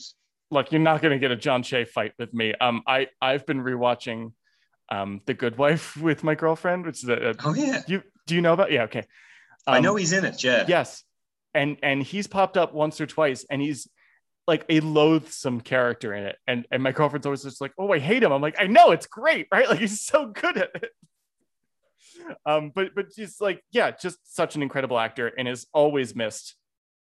Look, 0.52 0.72
you're 0.72 0.82
not 0.82 1.02
gonna 1.02 1.20
get 1.20 1.32
a 1.32 1.36
John 1.36 1.64
Shea 1.64 1.86
fight 1.86 2.14
with 2.18 2.34
me. 2.34 2.54
Um 2.62 2.82
I 2.88 3.08
I've 3.22 3.46
been 3.46 3.60
rewatching 3.60 4.32
um, 4.90 5.22
The 5.26 5.34
Good 5.34 5.58
Wife 5.58 5.98
with 6.02 6.24
my 6.24 6.36
girlfriend, 6.36 6.86
which 6.86 7.04
is 7.04 7.10
a, 7.10 7.32
a 7.32 7.36
oh 7.44 7.54
yeah. 7.54 7.82
You 7.88 8.04
do 8.28 8.36
you 8.36 8.42
know 8.42 8.54
about? 8.54 8.72
Yeah, 8.72 8.84
okay. 8.84 9.06
Um, 9.68 9.76
I 9.76 9.80
know 9.80 9.96
he's 9.96 10.14
in 10.14 10.26
it. 10.26 10.44
Yeah. 10.44 10.66
Yes, 10.68 11.04
and 11.54 11.78
and 11.82 12.02
he's 12.02 12.28
popped 12.28 12.58
up 12.58 12.74
once 12.74 13.00
or 13.02 13.06
twice, 13.06 13.46
and 13.50 13.62
he's 13.62 13.88
like 14.48 14.66
a 14.70 14.80
loathsome 14.80 15.62
character 15.62 16.14
in 16.14 16.26
it. 16.26 16.38
And 16.48 16.68
and 16.72 16.84
my 16.84 16.92
girlfriend's 16.92 17.26
always 17.26 17.44
just 17.44 17.62
like, 17.62 17.74
oh, 17.78 17.92
I 17.92 18.00
hate 18.00 18.24
him. 18.24 18.32
I'm 18.32 18.42
like, 18.42 18.56
I 18.60 18.68
know 18.68 18.92
it's 18.92 19.08
great, 19.08 19.48
right? 19.52 19.70
Like 19.70 19.80
he's 19.80 20.02
so 20.02 20.28
good 20.28 20.58
at 20.58 20.70
it. 20.76 20.90
um, 22.46 22.72
but 22.74 22.96
but 22.96 23.14
just 23.14 23.42
like 23.42 23.64
yeah, 23.72 23.92
just 23.92 24.36
such 24.36 24.56
an 24.56 24.62
incredible 24.62 25.00
actor 25.00 25.28
and 25.28 25.48
is 25.48 25.68
always 25.74 26.16
missed 26.16 26.56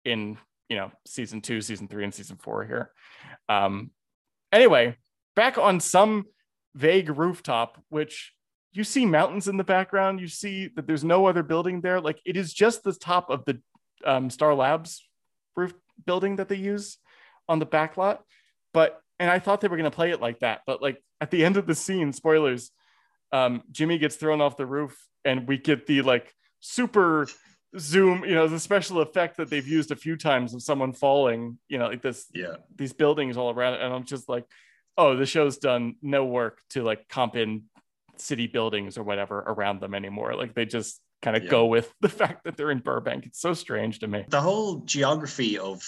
in 0.04 0.38
you 0.68 0.76
know 0.76 0.92
season 1.06 1.40
two, 1.40 1.60
season 1.60 1.88
three, 1.88 2.04
and 2.04 2.14
season 2.14 2.36
four 2.36 2.64
here. 2.64 2.90
Um, 3.48 3.90
anyway, 4.52 4.96
back 5.34 5.58
on 5.58 5.80
some 5.80 6.26
vague 6.76 7.08
rooftop, 7.08 7.82
which 7.88 8.32
you 8.72 8.84
see 8.84 9.06
mountains 9.06 9.48
in 9.48 9.56
the 9.56 9.64
background. 9.64 10.20
You 10.20 10.28
see 10.28 10.68
that 10.76 10.86
there's 10.86 11.02
no 11.04 11.26
other 11.26 11.42
building 11.42 11.80
there. 11.80 12.00
Like 12.00 12.20
it 12.24 12.36
is 12.36 12.52
just 12.52 12.84
the 12.84 12.92
top 12.92 13.30
of 13.30 13.44
the 13.46 13.60
um, 14.04 14.28
Star 14.30 14.54
Labs 14.54 15.02
roof 15.56 15.72
building 16.04 16.36
that 16.36 16.48
they 16.48 16.56
use 16.56 16.98
on 17.48 17.58
the 17.58 17.66
back 17.66 17.96
lot. 17.96 18.22
But 18.74 19.00
and 19.18 19.30
I 19.30 19.38
thought 19.38 19.62
they 19.62 19.68
were 19.68 19.78
going 19.78 19.90
to 19.90 19.94
play 19.96 20.10
it 20.10 20.20
like 20.20 20.40
that, 20.40 20.60
but 20.66 20.82
like 20.82 21.02
at 21.20 21.30
the 21.30 21.44
end 21.46 21.56
of 21.56 21.66
the 21.66 21.74
scene, 21.74 22.12
spoilers, 22.12 22.70
um, 23.32 23.62
Jimmy 23.72 23.96
gets 23.98 24.16
thrown 24.16 24.40
off 24.42 24.56
the 24.58 24.66
roof, 24.66 24.96
and 25.24 25.48
we 25.48 25.56
get 25.58 25.86
the 25.86 26.02
like 26.02 26.32
super 26.60 27.26
zoom, 27.78 28.24
you 28.24 28.34
know, 28.34 28.46
the 28.46 28.60
special 28.60 29.00
effect 29.00 29.38
that 29.38 29.50
they've 29.50 29.66
used 29.66 29.90
a 29.90 29.96
few 29.96 30.16
times 30.16 30.54
of 30.54 30.62
someone 30.62 30.92
falling, 30.92 31.58
you 31.68 31.78
know, 31.78 31.88
like 31.88 32.02
this, 32.02 32.26
Yeah. 32.34 32.56
these 32.76 32.92
buildings 32.92 33.36
all 33.36 33.50
around, 33.50 33.74
and 33.74 33.92
I'm 33.92 34.04
just 34.04 34.28
like, 34.28 34.44
oh, 34.98 35.16
the 35.16 35.26
show's 35.26 35.58
done 35.58 35.96
no 36.02 36.24
work 36.24 36.60
to 36.70 36.82
like 36.82 37.08
comp 37.08 37.36
in 37.36 37.64
city 38.16 38.46
buildings 38.46 38.96
or 38.96 39.02
whatever 39.02 39.38
around 39.38 39.80
them 39.80 39.94
anymore. 39.94 40.34
Like 40.34 40.54
they 40.54 40.64
just 40.64 41.00
kind 41.22 41.36
of 41.36 41.44
Yeah. 41.44 41.50
go 41.50 41.66
with 41.66 41.92
the 42.00 42.08
fact 42.20 42.44
that 42.44 42.56
they're 42.56 42.70
in 42.70 42.78
Burbank. 42.80 43.26
It's 43.26 43.40
so 43.40 43.54
strange 43.54 43.98
to 44.00 44.08
me. 44.08 44.24
The 44.28 44.40
whole 44.40 44.80
geography 44.80 45.58
of, 45.58 45.82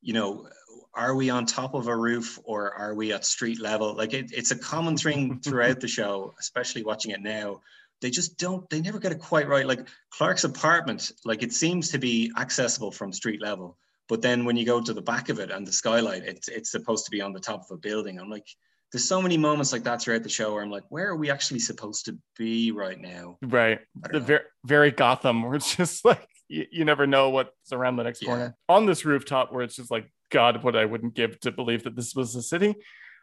you 0.00 0.14
know, 0.14 0.48
are 0.94 1.14
we 1.14 1.30
on 1.30 1.46
top 1.46 1.74
of 1.74 1.86
a 1.88 1.96
roof 1.96 2.38
or 2.44 2.74
are 2.74 2.94
we 2.94 3.12
at 3.12 3.24
street 3.24 3.60
level? 3.60 3.94
Like 3.94 4.12
it, 4.12 4.30
it's 4.32 4.50
a 4.50 4.58
common 4.58 4.96
thing 4.96 5.40
throughout 5.44 5.80
the 5.80 5.88
show, 5.88 6.34
especially 6.38 6.82
watching 6.84 7.12
it 7.12 7.20
now. 7.22 7.60
They 8.00 8.10
just 8.10 8.36
don't, 8.36 8.68
they 8.68 8.80
never 8.80 8.98
get 8.98 9.12
it 9.12 9.20
quite 9.20 9.48
right. 9.48 9.66
Like 9.66 9.86
Clark's 10.10 10.44
apartment, 10.44 11.12
like 11.24 11.42
it 11.42 11.52
seems 11.52 11.90
to 11.90 11.98
be 11.98 12.32
accessible 12.36 12.90
from 12.90 13.12
street 13.12 13.40
level. 13.40 13.78
But 14.08 14.22
then 14.22 14.44
when 14.44 14.56
you 14.56 14.66
go 14.66 14.80
to 14.80 14.92
the 14.92 15.02
back 15.02 15.28
of 15.28 15.38
it 15.38 15.50
and 15.50 15.66
the 15.66 15.72
skylight, 15.72 16.24
it's 16.24 16.48
it's 16.48 16.70
supposed 16.70 17.04
to 17.06 17.10
be 17.10 17.20
on 17.20 17.32
the 17.32 17.40
top 17.40 17.62
of 17.62 17.70
a 17.70 17.78
building. 17.78 18.18
I'm 18.18 18.30
like, 18.30 18.46
there's 18.92 19.06
so 19.08 19.22
many 19.22 19.36
moments 19.36 19.72
like 19.72 19.84
that 19.84 20.02
throughout 20.02 20.22
the 20.22 20.28
show 20.28 20.52
where 20.52 20.62
I'm 20.62 20.70
like, 20.70 20.84
where 20.90 21.08
are 21.08 21.16
we 21.16 21.30
actually 21.30 21.60
supposed 21.60 22.04
to 22.06 22.18
be 22.36 22.72
right 22.72 23.00
now? 23.00 23.38
Right. 23.42 23.80
The 24.10 24.20
very 24.20 24.42
very 24.64 24.90
Gotham, 24.90 25.42
where 25.42 25.54
it's 25.54 25.76
just 25.76 26.04
like 26.04 26.26
you, 26.48 26.66
you 26.70 26.84
never 26.84 27.06
know 27.06 27.30
what's 27.30 27.72
around 27.72 27.96
the 27.96 28.02
next 28.04 28.22
Yeah. 28.22 28.26
corner. 28.28 28.56
On 28.68 28.86
this 28.86 29.04
rooftop, 29.04 29.52
where 29.52 29.62
it's 29.62 29.76
just 29.76 29.90
like 29.90 30.12
God, 30.30 30.62
what 30.62 30.76
I 30.76 30.84
wouldn't 30.84 31.14
give 31.14 31.38
to 31.40 31.52
believe 31.52 31.84
that 31.84 31.96
this 31.96 32.14
was 32.14 32.34
a 32.36 32.42
city. 32.42 32.74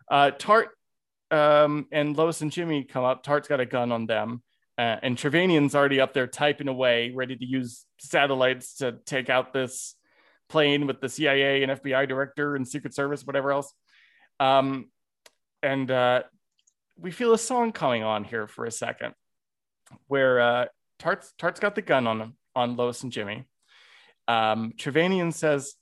Uh, 0.10 0.31
Tart 0.31 0.69
um, 1.30 1.88
and 1.91 2.18
Lois 2.18 2.41
and 2.41 2.51
Jimmy 2.51 2.84
come 2.84 3.03
up. 3.03 3.22
Tart's 3.23 3.47
got 3.47 3.60
a 3.60 3.65
gun 3.65 3.91
on 3.91 4.07
them, 4.07 4.41
uh, 4.77 4.97
and 5.03 5.18
Trevanian's 5.18 5.76
already 5.76 6.01
up 6.01 6.14
there 6.14 6.26
typing 6.26 6.68
away, 6.68 7.11
ready 7.14 7.35
to 7.35 7.45
use 7.45 7.85
satellites 7.99 8.77
to 8.77 8.93
take 9.06 9.30
out 9.30 9.53
this 9.53 9.95
plane 10.49 10.88
with 10.88 10.99
the 10.99 11.09
CIA 11.09 11.63
and 11.63 11.71
FBI 11.71 12.07
director 12.07 12.55
and 12.55 12.67
Secret 12.67 12.93
Service, 12.93 13.26
whatever 13.26 13.51
else. 13.51 13.73
Um, 14.39 14.89
and 15.61 15.89
uh, 15.89 16.23
we 16.97 17.11
feel 17.11 17.34
a 17.34 17.38
song 17.38 17.71
coming 17.71 18.03
on 18.03 18.23
here 18.23 18.47
for 18.47 18.65
a 18.65 18.71
second, 18.71 19.13
where 20.07 20.39
uh, 20.39 20.65
Tart's 20.97 21.34
Tart's 21.38 21.59
got 21.59 21.76
the 21.76 21.81
gun 21.81 22.07
on 22.07 22.34
on 22.55 22.76
Lois 22.76 23.03
and 23.03 23.11
Jimmy. 23.11 23.45
Um, 24.27 24.73
Trevanian 24.77 25.34
says, 25.34 25.76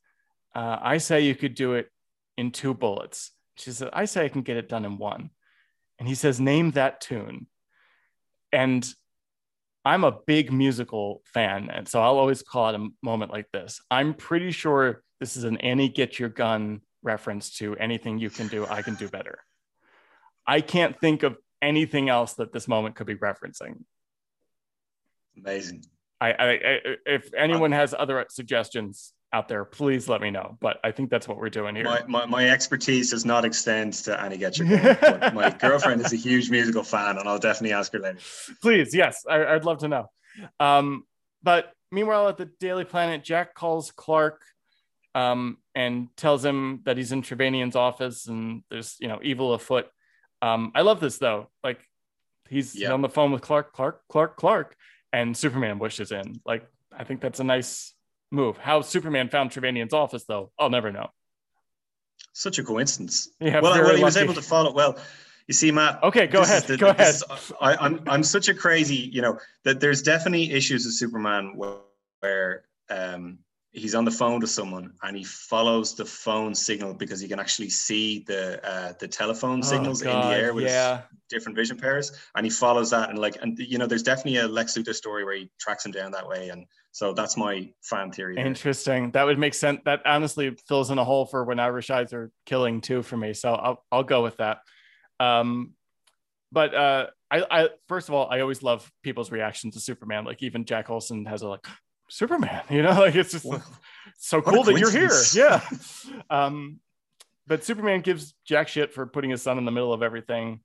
uh, 0.55 0.77
"I 0.81 0.97
say 0.97 1.21
you 1.21 1.35
could 1.35 1.55
do 1.55 1.73
it 1.73 1.89
in 2.37 2.51
two 2.51 2.73
bullets." 2.73 3.31
She 3.55 3.71
said, 3.71 3.89
"I 3.93 4.05
say 4.05 4.25
I 4.25 4.29
can 4.29 4.41
get 4.41 4.57
it 4.57 4.69
done 4.69 4.85
in 4.85 4.97
one," 4.97 5.31
and 5.99 6.07
he 6.07 6.15
says, 6.15 6.39
"Name 6.39 6.71
that 6.71 7.01
tune." 7.01 7.47
And 8.51 8.87
I'm 9.87 10.03
a 10.03 10.11
big 10.11 10.51
musical 10.51 11.21
fan, 11.23 11.69
and 11.69 11.87
so 11.87 12.01
I'll 12.01 12.17
always 12.17 12.41
call 12.41 12.67
it 12.67 12.75
a 12.75 12.89
moment 13.01 13.31
like 13.31 13.49
this. 13.53 13.79
I'm 13.89 14.13
pretty 14.13 14.51
sure 14.51 15.01
this 15.21 15.37
is 15.37 15.45
an 15.45 15.55
Annie 15.57 15.87
Get 15.87 16.19
Your 16.19 16.27
Gun 16.27 16.81
reference 17.03 17.51
to 17.59 17.73
anything 17.77 18.19
you 18.19 18.29
can 18.29 18.49
do, 18.49 18.65
I 18.67 18.81
can 18.81 18.95
do 18.95 19.07
better. 19.07 19.39
I 20.45 20.59
can't 20.59 20.99
think 20.99 21.23
of 21.23 21.37
anything 21.61 22.09
else 22.09 22.33
that 22.33 22.51
this 22.51 22.67
moment 22.67 22.95
could 22.95 23.07
be 23.07 23.15
referencing. 23.15 23.85
Amazing. 25.37 25.85
I, 26.19 26.31
I, 26.33 26.49
I 26.49 26.79
if 27.05 27.33
anyone 27.33 27.71
has 27.71 27.95
other 27.97 28.25
suggestions 28.29 29.13
out 29.37 29.47
there, 29.47 29.63
please 29.63 30.09
let 30.09 30.19
me 30.21 30.31
know. 30.31 30.57
But 30.59 30.79
I 30.83 30.91
think 30.91 31.09
that's 31.09 31.27
what 31.27 31.37
we're 31.37 31.49
doing 31.49 31.75
here. 31.75 31.85
My, 31.85 32.01
my, 32.07 32.25
my 32.25 32.49
expertise 32.49 33.11
does 33.11 33.23
not 33.23 33.45
extend 33.45 33.93
to 34.05 34.19
Annie 34.19 34.37
Get 34.37 34.57
Your 34.57 34.67
Gun, 34.67 35.35
my 35.35 35.49
girlfriend 35.51 36.01
is 36.01 36.11
a 36.11 36.15
huge 36.15 36.49
musical 36.49 36.83
fan, 36.83 37.17
and 37.17 37.27
I'll 37.29 37.39
definitely 37.39 37.73
ask 37.73 37.93
her 37.93 37.99
later. 37.99 38.17
please, 38.61 38.93
yes, 38.95 39.23
I, 39.29 39.45
I'd 39.45 39.63
love 39.65 39.79
to 39.79 39.87
know. 39.87 40.09
Um, 40.59 41.03
but 41.43 41.71
meanwhile, 41.91 42.27
at 42.27 42.37
the 42.37 42.49
Daily 42.59 42.83
Planet, 42.85 43.23
Jack 43.23 43.53
calls 43.53 43.91
Clark 43.91 44.41
um, 45.13 45.57
and 45.75 46.07
tells 46.17 46.43
him 46.43 46.81
that 46.85 46.97
he's 46.97 47.11
in 47.11 47.21
Trevanian's 47.21 47.75
office 47.75 48.27
and 48.27 48.63
there's 48.69 48.95
you 48.99 49.07
know 49.07 49.19
evil 49.23 49.53
afoot. 49.53 49.87
Um, 50.41 50.71
I 50.75 50.81
love 50.81 50.99
this 50.99 51.17
though. 51.19 51.49
Like 51.63 51.79
he's 52.49 52.75
Yeah. 52.75 52.91
on 52.93 53.01
the 53.01 53.09
phone 53.09 53.31
with 53.31 53.41
Clark, 53.41 53.73
Clark, 53.73 54.01
Clark, 54.09 54.37
Clark, 54.37 54.75
and 55.13 55.35
Superman 55.37 55.79
wishes 55.79 56.11
in. 56.11 56.39
Like 56.45 56.67
I 56.95 57.03
think 57.03 57.21
that's 57.21 57.39
a 57.39 57.43
nice 57.43 57.93
move. 58.31 58.57
How 58.57 58.81
Superman 58.81 59.29
found 59.29 59.51
Trevanian's 59.51 59.93
office 59.93 60.25
though, 60.25 60.51
I'll 60.59 60.69
never 60.69 60.91
know. 60.91 61.09
Such 62.33 62.59
a 62.59 62.63
coincidence. 62.63 63.29
Yeah, 63.39 63.59
well, 63.61 63.73
well, 63.81 63.95
he 63.95 64.03
was 64.03 64.17
able 64.17 64.33
to 64.33 64.41
follow. 64.41 64.73
Well, 64.73 64.97
you 65.47 65.53
see, 65.53 65.71
Matt. 65.71 66.03
Okay, 66.03 66.27
go 66.27 66.41
ahead. 66.41 66.63
the- 66.63 66.77
go 66.77 66.89
ahead. 66.89 67.15
is- 67.15 67.23
I, 67.61 67.75
I'm 67.77 68.01
I'm 68.07 68.23
such 68.23 68.49
a 68.49 68.53
crazy, 68.53 68.95
you 69.11 69.21
know, 69.21 69.39
that 69.63 69.79
there's 69.79 70.01
definitely 70.01 70.51
issues 70.51 70.85
with 70.85 70.93
Superman 70.95 71.53
where, 71.55 71.77
where 72.19 72.63
um, 72.89 73.39
he's 73.77 73.95
on 73.95 74.03
the 74.05 74.11
phone 74.11 74.41
to 74.41 74.47
someone 74.47 74.93
and 75.03 75.15
he 75.15 75.23
follows 75.23 75.95
the 75.95 76.03
phone 76.05 76.53
signal 76.55 76.93
because 76.93 77.19
he 77.19 77.27
can 77.27 77.39
actually 77.39 77.69
see 77.69 78.23
the 78.27 78.65
uh, 78.67 78.93
the 78.99 79.07
telephone 79.07 79.61
signals 79.63 80.01
in 80.01 80.07
Oh, 80.09 80.13
God, 80.13 80.31
the 80.33 80.37
air 80.37 80.53
with 80.53 80.65
yeah. 80.65 81.01
different 81.29 81.55
vision 81.55 81.77
pairs, 81.77 82.11
and 82.35 82.45
he 82.45 82.49
follows 82.49 82.89
that 82.89 83.09
and 83.09 83.19
like 83.19 83.37
and 83.41 83.57
you 83.59 83.77
know, 83.77 83.85
there's 83.85 84.03
definitely 84.03 84.37
a 84.37 84.47
Lex 84.47 84.75
Luthor 84.77 84.93
story 84.93 85.23
where 85.23 85.35
he 85.35 85.49
tracks 85.59 85.85
him 85.85 85.91
down 85.91 86.11
that 86.11 86.27
way, 86.27 86.49
and 86.49 86.65
so 86.91 87.13
that's 87.13 87.37
my 87.37 87.69
fan 87.83 88.11
theory. 88.11 88.35
there. 88.35 88.45
Interesting. 88.45 89.11
That 89.11 89.25
would 89.25 89.37
make 89.37 89.53
sense. 89.53 89.81
That 89.85 90.01
honestly 90.05 90.57
fills 90.67 90.89
in 90.89 90.97
a 90.97 91.03
hole 91.05 91.25
for 91.25 91.43
when 91.43 91.59
Irish 91.59 91.89
eyes 91.91 92.11
are 92.13 92.31
killing 92.45 92.81
too 92.81 93.03
for 93.03 93.15
me. 93.17 93.33
So 93.33 93.53
I'll 93.53 93.85
I'll 93.91 94.03
go 94.03 94.23
with 94.23 94.37
that. 94.37 94.59
Um, 95.19 95.73
but 96.51 96.73
uh, 96.73 97.07
I 97.29 97.45
I 97.51 97.69
first 97.87 98.09
of 98.09 98.15
all 98.15 98.27
I 98.31 98.39
always 98.39 98.63
love 98.63 98.91
people's 99.03 99.31
reaction 99.31 99.69
to 99.71 99.79
Superman. 99.79 100.25
Like 100.25 100.41
even 100.41 100.65
Jack 100.65 100.89
Olsen 100.89 101.25
has 101.25 101.41
a 101.43 101.47
like 101.49 101.65
Superman. 102.09 102.63
You 102.69 102.81
know, 102.83 102.91
like 102.99 103.15
it's 103.15 103.31
just 103.31 103.45
Wow. 103.45 103.61
so 104.17 104.41
cool 104.41 104.63
that 104.63 104.77
you're 104.79 104.91
here. 104.91 105.11
Yeah. 105.33 105.61
Um, 106.29 106.79
but 107.45 107.63
Superman 107.63 108.01
gives 108.01 108.33
Jack 108.45 108.67
shit 108.67 108.93
for 108.93 109.05
putting 109.05 109.29
his 109.29 109.41
son 109.41 109.57
in 109.57 109.63
the 109.65 109.71
middle 109.71 109.93
of 109.93 110.03
everything. 110.03 110.59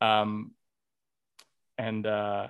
Um, 0.00 0.52
and 1.76 2.06
uh, 2.06 2.48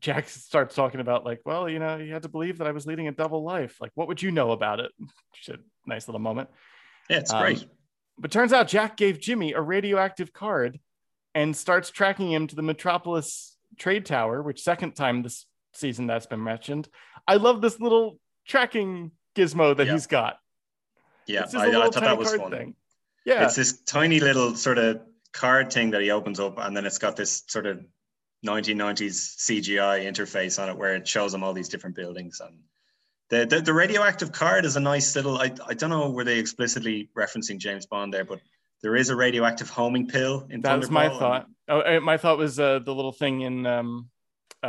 Jack 0.00 0.28
starts 0.30 0.74
talking 0.74 1.00
about 1.00 1.24
like, 1.24 1.40
well, 1.44 1.68
you 1.68 1.78
know, 1.78 1.96
you 1.96 2.12
had 2.12 2.22
to 2.22 2.28
believe 2.28 2.58
that 2.58 2.66
I 2.66 2.72
was 2.72 2.86
leading 2.86 3.08
a 3.08 3.12
double 3.12 3.42
life. 3.44 3.76
Like, 3.80 3.90
what 3.94 4.08
would 4.08 4.22
you 4.22 4.30
know 4.30 4.52
about 4.52 4.80
it? 4.80 4.90
Shit, 5.34 5.60
nice 5.86 6.08
little 6.08 6.20
moment. 6.20 6.48
Yeah, 7.10 7.18
it's 7.18 7.32
Um, 7.32 7.40
great. 7.42 7.66
But 8.18 8.30
turns 8.30 8.52
out 8.54 8.68
Jack 8.68 8.96
gave 8.96 9.20
Jimmy 9.20 9.52
a 9.52 9.60
radioactive 9.60 10.32
card 10.32 10.80
and 11.34 11.54
starts 11.54 11.90
tracking 11.90 12.32
him 12.32 12.46
to 12.46 12.56
the 12.56 12.62
Metropolis 12.62 13.56
trade 13.78 14.06
tower, 14.06 14.40
which 14.42 14.62
second 14.62 14.92
time 14.92 15.22
this 15.22 15.44
season 15.76 16.06
that's 16.06 16.26
been 16.26 16.42
mentioned. 16.42 16.88
I 17.28 17.36
love 17.36 17.60
this 17.60 17.80
little 17.80 18.18
tracking 18.46 19.12
gizmo 19.34 19.76
that 19.76 19.86
Yeah. 19.86 19.92
he's 19.94 20.06
got. 20.06 20.38
Yeah, 21.26 21.44
I, 21.54 21.66
I 21.68 21.72
thought 21.90 21.94
that 22.02 22.18
was 22.18 22.34
fun. 22.34 22.50
thing. 22.50 22.74
Yeah. 23.24 23.44
It's 23.44 23.56
this 23.56 23.80
tiny 23.82 24.20
little 24.20 24.54
sort 24.54 24.78
of 24.78 25.00
card 25.32 25.72
thing 25.72 25.90
that 25.90 26.00
he 26.02 26.10
opens 26.12 26.38
up, 26.38 26.58
and 26.58 26.76
then 26.76 26.86
it's 26.86 26.98
got 26.98 27.16
this 27.16 27.42
sort 27.48 27.66
of 27.66 27.84
1990s 28.44 29.36
CGI 29.38 30.04
interface 30.06 30.62
on 30.62 30.68
it 30.68 30.76
where 30.76 30.94
it 30.94 31.06
shows 31.08 31.34
him 31.34 31.42
all 31.42 31.52
these 31.52 31.68
different 31.68 31.96
buildings. 31.96 32.40
And 32.40 32.58
the, 33.30 33.44
the, 33.46 33.60
the 33.60 33.72
radioactive 33.74 34.30
card 34.32 34.64
is 34.64 34.76
a 34.76 34.80
nice 34.80 35.16
little, 35.16 35.38
I, 35.38 35.52
I 35.66 35.74
don't 35.74 35.90
know 35.90 36.10
were 36.10 36.24
they 36.24 36.38
explicitly 36.38 37.10
referencing 37.16 37.58
James 37.58 37.86
Bond 37.86 38.14
there, 38.14 38.24
but 38.24 38.40
there 38.82 38.94
is 38.94 39.10
a 39.10 39.16
radioactive 39.16 39.68
homing 39.68 40.06
pill 40.06 40.46
in 40.50 40.60
that 40.60 40.78
was 40.78 40.90
my 40.90 41.06
and- 41.06 41.18
thought. 41.18 41.46
Oh, 41.68 41.80
uh, 41.80 41.98
my 42.00 42.16
thought 42.16 42.38
was 42.38 42.60
uh, 42.60 42.78
the 42.78 42.94
little 42.94 43.10
thing 43.10 43.40
in 43.40 43.66
um, 43.66 44.08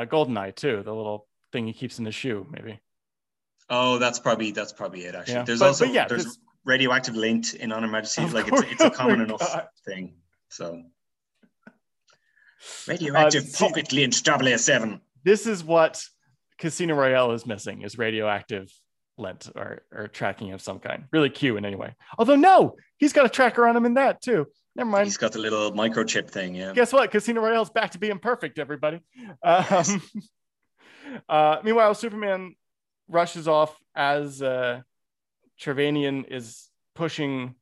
uh, 0.01 0.05
Goldeneye 0.05 0.55
too. 0.55 0.81
The 0.83 0.93
little 0.93 1.27
thing 1.51 1.67
he 1.67 1.73
keeps 1.73 1.99
in 1.99 2.05
his 2.05 2.15
shoe, 2.15 2.45
maybe. 2.51 2.79
Oh, 3.69 3.97
that's 3.97 4.19
probably 4.19 4.51
that's 4.51 4.73
probably 4.73 5.01
it. 5.05 5.15
Actually, 5.15 5.33
Yeah. 5.35 5.43
there's 5.43 5.59
But- 5.59 5.67
also 5.67 5.85
but 5.85 5.93
yeah, 5.93 6.07
there's 6.07 6.25
this- 6.25 6.37
radioactive 6.65 7.15
lint 7.15 7.53
in 7.53 7.71
On 7.71 7.81
Her 7.83 7.87
Majesty. 7.89 8.25
Like 8.25 8.47
it's 8.47 8.61
it's 8.71 8.81
a 8.81 8.85
Oh 8.87 8.89
common 8.89 9.21
enough 9.21 9.39
God. 9.39 9.67
thing. 9.85 10.15
So 10.49 10.83
radioactive 12.87 13.43
Uh, 13.43 13.47
see- 13.47 13.65
pocket 13.67 13.91
lint 13.93 14.13
007. 14.13 15.01
This 15.23 15.45
is 15.47 15.63
what 15.63 16.03
Casino 16.57 16.95
Royale 16.95 17.31
is 17.31 17.45
missing: 17.45 17.81
is 17.81 17.97
radioactive 17.97 18.71
lint 19.17 19.49
or 19.55 19.83
or 19.91 20.07
tracking 20.07 20.53
of 20.53 20.61
some 20.61 20.79
kind. 20.79 21.05
Really 21.11 21.29
cute 21.29 21.57
in 21.57 21.65
any 21.65 21.75
way. 21.75 21.95
Although 22.17 22.35
no, 22.35 22.75
he's 22.97 23.13
got 23.13 23.25
a 23.25 23.29
tracker 23.29 23.67
on 23.67 23.75
him 23.75 23.85
in 23.85 23.95
that 23.95 24.21
too. 24.21 24.47
Never 24.77 24.89
mind. 24.91 25.05
He's 25.05 25.17
got 25.17 25.31
the 25.31 25.39
little 25.39 25.71
microchip 25.71 26.29
thing. 26.29 26.53
Yeah. 26.53 26.71
Guess 26.71 26.93
what? 26.93 27.09
Casino 27.09 27.41
Royale's 27.41 27.71
back 27.71 27.91
to 27.91 27.97
being 27.97 28.19
perfect, 28.19 28.59
everybody. 28.59 29.01
Um, 29.41 30.01
uh, 31.29 31.57
meanwhile, 31.63 31.95
Superman 31.95 32.55
rushes 33.09 33.47
off 33.47 33.75
as 33.95 34.39
uh, 34.43 34.81
Trevanian 35.59 36.25
is 36.29 36.69
pushing 36.93 37.55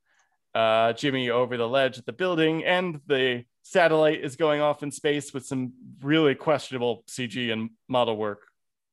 uh, 0.54 0.92
Jimmy 0.92 1.30
over 1.30 1.56
the 1.56 1.66
ledge 1.66 1.96
of 1.96 2.04
the 2.04 2.12
building, 2.12 2.64
and 2.64 3.00
the 3.06 3.44
satellite 3.62 4.22
is 4.22 4.36
going 4.36 4.60
off 4.60 4.82
in 4.82 4.90
space 4.90 5.32
with 5.32 5.46
some 5.46 5.72
really 6.02 6.34
questionable 6.34 7.02
CG 7.08 7.50
and 7.50 7.70
model 7.88 8.18
work, 8.18 8.42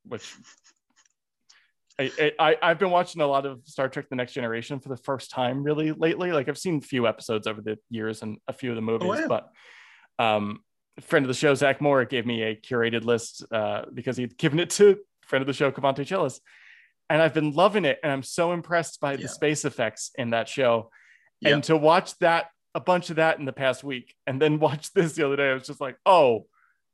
which 0.08 0.34
I, 2.00 2.32
I 2.40 2.58
I've 2.62 2.80
been 2.80 2.90
watching 2.90 3.22
a 3.22 3.28
lot 3.28 3.46
of 3.46 3.62
Star 3.66 3.88
Trek: 3.88 4.10
The 4.10 4.16
Next 4.16 4.34
Generation 4.34 4.80
for 4.80 4.90
the 4.90 4.98
first 4.98 5.32
time 5.32 5.64
really 5.64 5.92
lately. 5.92 6.32
Like 6.32 6.50
I've 6.50 6.58
seen 6.58 6.78
a 6.78 6.82
few 6.82 7.08
episodes 7.08 7.48
over 7.48 7.62
the 7.62 7.78
years 7.90 8.22
and 8.22 8.38
a 8.48 8.54
few 8.54 8.72
of 8.72 8.76
the 8.76 8.82
movies, 8.82 9.10
wow. 9.10 9.28
but 9.28 10.24
um, 10.24 10.60
friend 11.02 11.26
of 11.26 11.28
the 11.28 11.34
show 11.34 11.54
Zach 11.54 11.82
Moore 11.82 12.06
gave 12.06 12.26
me 12.26 12.42
a 12.44 12.56
curated 12.56 13.04
list 13.04 13.46
uh, 13.52 13.84
because 13.94 14.18
he'd 14.18 14.38
given 14.38 14.60
it 14.60 14.72
to 14.72 14.98
friend 15.26 15.42
of 15.42 15.48
the 15.48 15.54
show 15.54 15.72
Cavante 15.72 16.06
Chillis, 16.06 16.40
and 17.10 17.22
I've 17.22 17.34
been 17.34 17.52
loving 17.52 17.86
it. 17.86 18.00
And 18.04 18.12
I'm 18.12 18.24
so 18.24 18.52
impressed 18.52 19.00
by 19.00 19.16
the 19.16 19.28
space 19.28 19.66
effects 19.66 20.12
in 20.18 20.32
that 20.32 20.48
show. 20.48 20.90
Yeah. 21.42 21.56
And 21.56 21.64
to 21.66 21.78
watch 21.78 22.18
that 22.20 22.48
a 22.76 22.80
bunch 22.80 23.10
of 23.10 23.18
that 23.18 23.40
in 23.40 23.46
the 23.46 23.54
past 23.54 23.84
week, 23.84 24.16
and 24.28 24.42
then 24.42 24.60
watch 24.68 24.94
this 24.94 25.14
the 25.14 25.26
other 25.26 25.36
day, 25.36 25.50
I 25.50 25.54
was 25.54 25.68
just 25.68 25.82
like, 25.82 25.98
oh, 26.06 26.48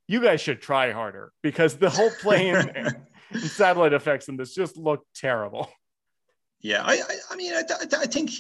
you 0.08 0.22
guys 0.22 0.42
should 0.42 0.62
try 0.62 0.92
harder 0.92 1.32
because 1.44 1.76
the 1.76 1.90
whole 1.90 2.10
plane 2.22 2.56
satellite 3.40 3.94
effects 3.94 4.28
in 4.28 4.38
this 4.38 4.54
just 4.54 4.78
look 4.78 5.06
terrible. 5.16 5.70
Yeah, 6.62 6.84
I, 6.84 6.96
I, 6.96 7.16
I 7.32 7.36
mean, 7.36 7.54
I, 7.54 7.64
I, 7.70 8.06
think 8.06 8.32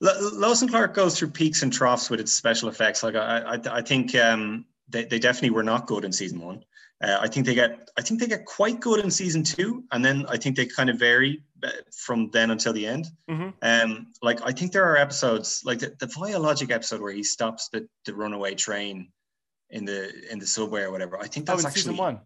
Lois 0.00 0.62
and 0.62 0.70
Clark 0.70 0.94
goes 0.94 1.18
through 1.18 1.28
peaks 1.28 1.62
and 1.62 1.72
troughs 1.72 2.08
with 2.08 2.20
its 2.20 2.32
special 2.32 2.70
effects. 2.70 3.02
Like, 3.02 3.16
I, 3.16 3.40
I, 3.40 3.60
I 3.70 3.82
think 3.82 4.14
um, 4.14 4.64
they, 4.88 5.04
they 5.04 5.18
definitely 5.18 5.50
were 5.50 5.62
not 5.62 5.86
good 5.86 6.04
in 6.04 6.12
season 6.12 6.40
one. 6.40 6.64
Uh, 7.02 7.18
I 7.20 7.28
think 7.28 7.44
they 7.44 7.54
get, 7.54 7.90
I 7.98 8.02
think 8.02 8.20
they 8.20 8.26
get 8.26 8.46
quite 8.46 8.80
good 8.80 9.04
in 9.04 9.10
season 9.10 9.42
two, 9.42 9.84
and 9.92 10.02
then 10.02 10.24
I 10.26 10.38
think 10.38 10.56
they 10.56 10.64
kind 10.64 10.88
of 10.88 10.98
vary 10.98 11.42
uh, 11.62 11.70
from 11.94 12.30
then 12.30 12.50
until 12.50 12.72
the 12.72 12.86
end. 12.86 13.08
Mhm. 13.28 13.52
Um, 13.60 14.06
like, 14.22 14.40
I 14.42 14.52
think 14.52 14.72
there 14.72 14.84
are 14.90 14.96
episodes, 14.96 15.62
like 15.66 15.80
the, 15.80 15.94
the 15.98 16.10
Biologic 16.18 16.70
episode 16.70 17.02
where 17.02 17.12
he 17.12 17.22
stops 17.22 17.68
the, 17.68 17.86
the 18.06 18.14
runaway 18.14 18.54
train 18.54 19.08
in 19.70 19.84
the 19.84 20.12
in 20.30 20.38
the 20.38 20.46
subway 20.46 20.82
or 20.82 20.90
whatever. 20.90 21.18
I 21.18 21.26
think 21.26 21.48
Oh, 21.48 21.52
that's 21.52 21.62
in 21.62 21.66
actually 21.66 21.80
season 21.82 21.96
one. 21.96 22.20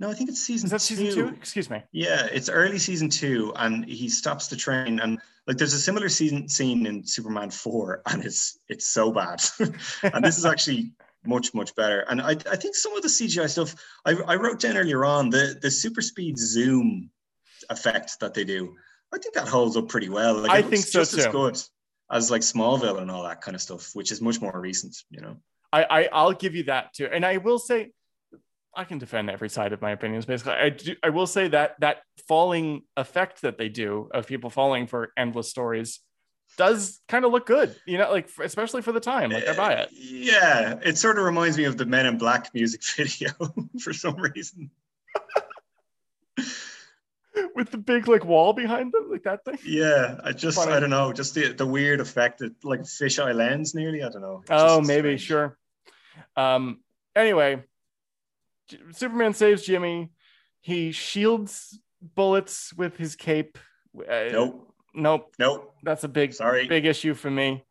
No, 0.00 0.10
I 0.10 0.14
think 0.14 0.28
it's 0.28 0.40
season. 0.40 0.66
Is 0.66 0.70
that 0.72 0.80
season 0.80 1.10
two? 1.10 1.28
Excuse 1.28 1.70
me. 1.70 1.82
Yeah, 1.92 2.26
it's 2.32 2.48
early 2.48 2.78
season 2.78 3.08
two, 3.08 3.52
and 3.56 3.84
he 3.84 4.08
stops 4.08 4.48
the 4.48 4.56
train, 4.56 4.98
and 5.00 5.18
like 5.46 5.56
there's 5.56 5.74
a 5.74 5.78
similar 5.78 6.08
season 6.08 6.48
scene 6.48 6.86
in 6.86 7.04
Superman 7.06 7.50
four, 7.50 8.02
and 8.06 8.24
it's 8.24 8.58
it's 8.68 8.88
so 8.88 9.12
bad, 9.12 9.42
and 10.02 10.24
this 10.24 10.38
is 10.38 10.44
actually 10.44 10.92
much 11.24 11.54
much 11.54 11.74
better. 11.74 12.00
And 12.08 12.20
I 12.20 12.30
I 12.30 12.56
think 12.56 12.74
some 12.74 12.96
of 12.96 13.02
the 13.02 13.08
CGI 13.08 13.48
stuff 13.48 13.74
I 14.04 14.12
I 14.26 14.36
wrote 14.36 14.60
down 14.60 14.76
earlier 14.76 15.04
on 15.04 15.30
the 15.30 15.58
the 15.60 15.70
super 15.70 16.02
speed 16.02 16.38
zoom 16.38 17.10
effect 17.70 18.18
that 18.20 18.34
they 18.34 18.44
do. 18.44 18.74
I 19.12 19.18
think 19.18 19.34
that 19.34 19.46
holds 19.46 19.76
up 19.76 19.88
pretty 19.88 20.08
well. 20.08 20.40
Like, 20.40 20.50
I 20.50 20.62
think 20.62 20.84
so, 20.84 21.00
just 21.00 21.14
as 21.14 21.26
good 21.28 21.56
as 22.10 22.32
like 22.32 22.42
Smallville 22.42 23.00
and 23.00 23.10
all 23.10 23.22
that 23.22 23.42
kind 23.42 23.54
of 23.54 23.62
stuff, 23.62 23.94
which 23.94 24.10
is 24.10 24.20
much 24.20 24.40
more 24.40 24.58
recent. 24.58 24.96
You 25.10 25.20
know. 25.20 25.36
I, 25.72 25.84
I 25.84 26.08
I'll 26.12 26.32
give 26.32 26.54
you 26.54 26.64
that 26.64 26.94
too. 26.94 27.06
And 27.06 27.24
I 27.24 27.36
will 27.36 27.58
say 27.58 27.92
I 28.76 28.84
can 28.84 28.98
defend 28.98 29.30
every 29.30 29.48
side 29.48 29.72
of 29.72 29.80
my 29.82 29.90
opinions 29.92 30.26
basically. 30.26 30.54
I 30.54 30.68
do, 30.70 30.94
I 31.02 31.10
will 31.10 31.26
say 31.26 31.48
that 31.48 31.76
that 31.80 31.98
falling 32.28 32.82
effect 32.96 33.42
that 33.42 33.58
they 33.58 33.68
do 33.68 34.08
of 34.12 34.26
people 34.26 34.50
falling 34.50 34.86
for 34.86 35.12
endless 35.16 35.48
stories 35.48 36.00
does 36.56 37.00
kind 37.08 37.24
of 37.24 37.32
look 37.32 37.46
good. 37.46 37.74
You 37.86 37.98
know, 37.98 38.10
like 38.10 38.28
for- 38.28 38.44
especially 38.44 38.82
for 38.82 38.92
the 38.92 39.00
time. 39.00 39.30
Like 39.30 39.46
I 39.48 39.56
buy 39.56 39.72
it. 39.74 39.88
Yeah, 39.92 40.78
it 40.84 40.98
sort 40.98 41.18
of 41.18 41.24
reminds 41.24 41.56
me 41.56 41.64
of 41.64 41.76
the 41.76 41.86
Men 41.86 42.06
in 42.06 42.18
Black 42.18 42.52
music 42.54 42.82
video 42.96 43.30
for 43.80 43.92
some 43.92 44.16
reason. 44.16 44.70
With 47.56 47.70
the 47.72 47.78
big 47.78 48.06
like 48.06 48.24
wall 48.24 48.52
behind 48.52 48.92
them, 48.92 49.10
like 49.10 49.24
that 49.24 49.44
thing. 49.44 49.58
Yeah, 49.64 50.20
I 50.22 50.30
just 50.32 50.56
Funny. 50.56 50.70
I 50.72 50.78
don't 50.78 50.90
know, 50.90 51.12
just 51.12 51.34
the, 51.34 51.52
the 51.52 51.66
weird 51.66 51.98
effect 52.00 52.38
that 52.38 52.52
like 52.64 52.82
fisheye 52.82 53.34
lens 53.34 53.74
nearly. 53.74 54.04
I 54.04 54.08
don't 54.08 54.22
know. 54.22 54.40
It's 54.42 54.50
Oh, 54.52 54.80
maybe, 54.80 55.18
strange. 55.18 55.22
sure. 55.22 55.58
Um, 56.36 56.80
anyway, 57.16 57.64
Superman 58.92 59.34
saves 59.34 59.62
Jimmy. 59.62 60.10
He 60.60 60.92
shields 60.92 61.78
bullets 62.14 62.72
with 62.74 62.96
his 62.96 63.16
cape. 63.16 63.58
Uh, 63.96 64.24
Nope, 64.32 64.72
Nope. 64.94 65.34
nope. 65.38 65.74
That's 65.82 66.04
a 66.04 66.08
big, 66.08 66.32
Sorry, 66.34 66.66
big 66.66 66.86
issue 66.86 67.14
for 67.14 67.30
me. 67.30 67.64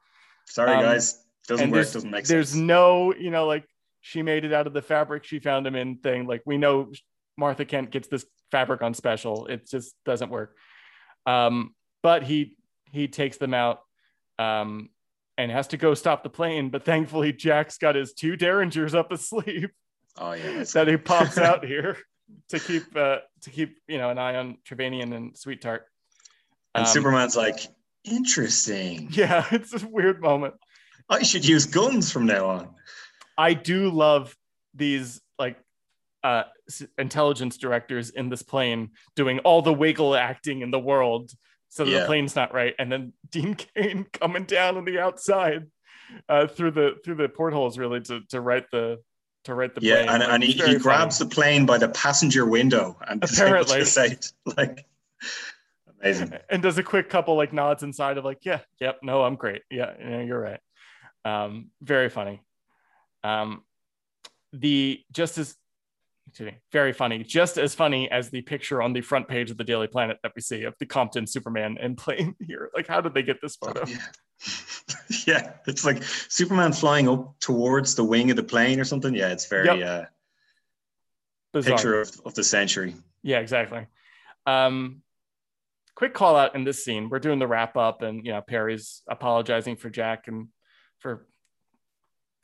sorry, 0.46 0.76
um, 0.76 0.84
guys. 0.84 1.20
Doesn't 1.48 1.72
work. 1.72 1.82
Doesn't 1.92 2.10
make 2.10 2.26
There's 2.26 2.50
sense. 2.50 2.54
There's 2.54 2.56
no, 2.56 3.14
you 3.14 3.30
know, 3.32 3.46
like 3.48 3.66
she 4.02 4.22
made 4.22 4.46
it 4.46 4.54
out 4.54 4.68
of 4.68 4.74
the 4.74 4.82
fabric 4.82 5.24
she 5.26 5.40
found 5.40 5.68
him 5.68 5.76
in 5.76 5.98
thing. 5.98 6.26
Like 6.28 6.42
we 6.46 6.58
know 6.58 6.92
Martha 7.38 7.66
Kent 7.66 7.92
gets 7.92 8.08
this 8.08 8.26
fabric 8.52 8.82
on 8.82 8.94
special. 8.94 9.48
It 9.48 9.68
just 9.70 9.96
doesn't 10.06 10.30
work. 10.32 10.56
Um, 11.26 11.74
but 12.02 12.24
he 12.24 12.56
he 12.92 13.08
takes 13.10 13.38
them 13.38 13.54
out 13.54 13.80
um, 14.40 14.90
and 15.38 15.52
has 15.52 15.68
to 15.70 15.78
go 15.78 15.94
stop 15.96 16.24
the 16.24 16.30
plane. 16.30 16.70
But 16.70 16.86
thankfully, 16.86 17.34
Jack's 17.34 17.78
got 17.78 17.96
his 17.96 18.14
two 18.14 18.36
derringers 18.38 18.94
up 18.96 19.12
his 19.12 19.28
sleeve 19.28 19.70
oh 20.18 20.34
yeah, 20.34 20.64
that 20.64 20.88
he 20.88 20.98
pops 20.98 21.38
out 21.38 21.66
here 21.74 21.98
to 22.50 22.60
keep 22.60 22.84
uh, 22.96 23.18
to 23.42 23.50
keep 23.50 23.78
you 23.88 23.98
know 23.98 24.10
an 24.10 24.18
eye 24.18 24.36
on 24.36 24.58
Trevanian 24.68 25.14
and 25.14 25.38
Sweet 25.38 25.62
Tart. 25.62 25.86
and 26.76 26.86
Um, 26.86 26.92
Superman's 26.92 27.36
like, 27.36 27.60
interesting. 28.04 29.10
Yeah, 29.12 29.46
it's 29.52 29.74
a 29.82 29.88
weird 29.88 30.22
moment. 30.22 30.56
I 31.10 31.24
should 31.24 31.46
use 31.46 31.66
guns 31.66 32.12
from 32.12 32.26
now 32.26 32.50
on. 32.50 32.70
I 33.38 33.54
do 33.54 33.90
love 33.90 34.36
these 34.74 35.22
like 35.38 35.58
uh 36.24 36.44
intelligence 36.98 37.58
directors 37.58 38.10
in 38.10 38.30
this 38.30 38.42
plane 38.42 38.92
doing 39.16 39.40
all 39.40 39.62
the 39.62 39.74
wiggle 39.74 40.16
acting 40.16 40.62
in 40.62 40.72
the 40.72 40.80
world 40.80 41.32
so 41.70 41.84
that 41.84 41.92
the 41.92 42.06
plane's 42.06 42.36
not 42.36 42.54
right 42.54 42.74
and 42.80 42.92
then 42.92 43.14
Dean 43.30 43.56
Cain 43.56 44.06
coming 44.14 44.46
down 44.46 44.78
on 44.78 44.86
the 44.86 45.00
outside 45.00 45.68
uh 46.30 46.48
through 46.48 46.72
the 46.72 46.96
through 47.04 47.16
the 47.16 47.28
portholes 47.28 47.78
really 47.78 48.00
to 48.02 48.22
to 48.30 48.40
write 48.40 48.66
the 48.72 49.00
to 49.44 49.54
write 49.54 49.76
the 49.76 49.82
Yeah, 49.82 49.96
plane. 50.06 50.10
and, 50.10 50.20
Like, 50.24 50.30
and 50.34 50.44
he, 50.44 50.52
he 50.54 50.76
grabs 50.78 51.18
funny. 51.18 51.30
the 51.30 51.36
plane 51.36 51.66
by 51.66 51.78
the 51.78 51.90
passenger 51.90 52.46
window 52.46 52.98
and 53.08 53.24
Apparently. 53.24 53.80
disables 53.82 53.96
the 53.96 54.32
sight. 54.46 54.58
Like 54.58 54.86
amazing. 56.02 56.34
and 56.50 56.62
does 56.62 56.78
a 56.78 56.84
quick 56.84 57.10
couple 57.10 57.36
like 57.36 57.54
nods 57.54 57.84
inside 57.84 58.18
of 58.18 58.26
like 58.26 58.40
yeah 58.44 58.60
yep 58.80 59.00
no 59.04 59.24
I'm 59.24 59.36
great 59.36 59.62
yeah, 59.72 59.94
yeah 60.00 60.22
you're 60.22 60.40
right 60.40 60.60
um 61.26 61.70
very 61.82 62.10
funny 62.10 62.42
um 63.24 63.64
the 64.52 65.02
just 65.14 65.38
as 65.38 65.56
excuse 66.28 66.52
me, 66.52 66.58
very 66.72 66.92
funny 66.94 67.24
just 67.24 67.58
as 67.58 67.74
funny 67.76 68.10
as 68.12 68.30
the 68.30 68.42
picture 68.42 68.82
on 68.82 68.92
the 68.94 69.02
front 69.02 69.28
page 69.28 69.50
of 69.52 69.58
the 69.58 69.64
Daily 69.64 69.88
Planet 69.88 70.18
that 70.24 70.34
we 70.36 70.42
see 70.42 70.64
of 70.64 70.74
the 70.80 70.86
Compton 70.86 71.26
Superman 71.28 71.78
in 71.82 71.96
plane 72.04 72.36
here 72.46 72.70
like 72.76 72.88
how 72.88 73.00
did 73.02 73.14
they 73.14 73.24
get 73.24 73.42
this 73.42 73.56
photo 73.56 73.84
Yeah. 73.88 73.98
yeah, 75.28 75.54
it's 75.68 75.86
like 75.86 76.04
Superman 76.04 76.74
flying 76.74 77.08
up 77.08 77.40
towards 77.40 77.96
the 77.96 78.04
wing 78.04 78.30
of 78.32 78.38
the 78.38 78.44
plane 78.44 78.80
or 78.80 78.84
something. 78.84 79.14
Yeah, 79.14 79.32
it's 79.32 79.48
very 79.48 79.84
uh, 79.84 80.06
Bizarre. 81.54 81.76
picture 81.76 82.02
of, 82.02 82.22
of 82.26 82.34
the 82.34 82.44
century. 82.44 82.96
Yeah, 83.22 83.40
exactly. 83.40 83.88
Um, 84.46 85.02
quick 85.96 86.14
call 86.14 86.36
out 86.36 86.56
in 86.56 86.64
this 86.64 86.84
scene. 86.84 87.10
We're 87.10 87.20
doing 87.20 87.40
the 87.40 87.48
wrap 87.48 87.78
up, 87.78 88.02
and 88.02 88.26
you 88.26 88.32
know 88.34 88.42
Perry's 88.42 89.02
apologizing 89.08 89.78
for 89.78 89.90
Jack 89.90 90.28
and 90.28 90.48
for 91.00 91.28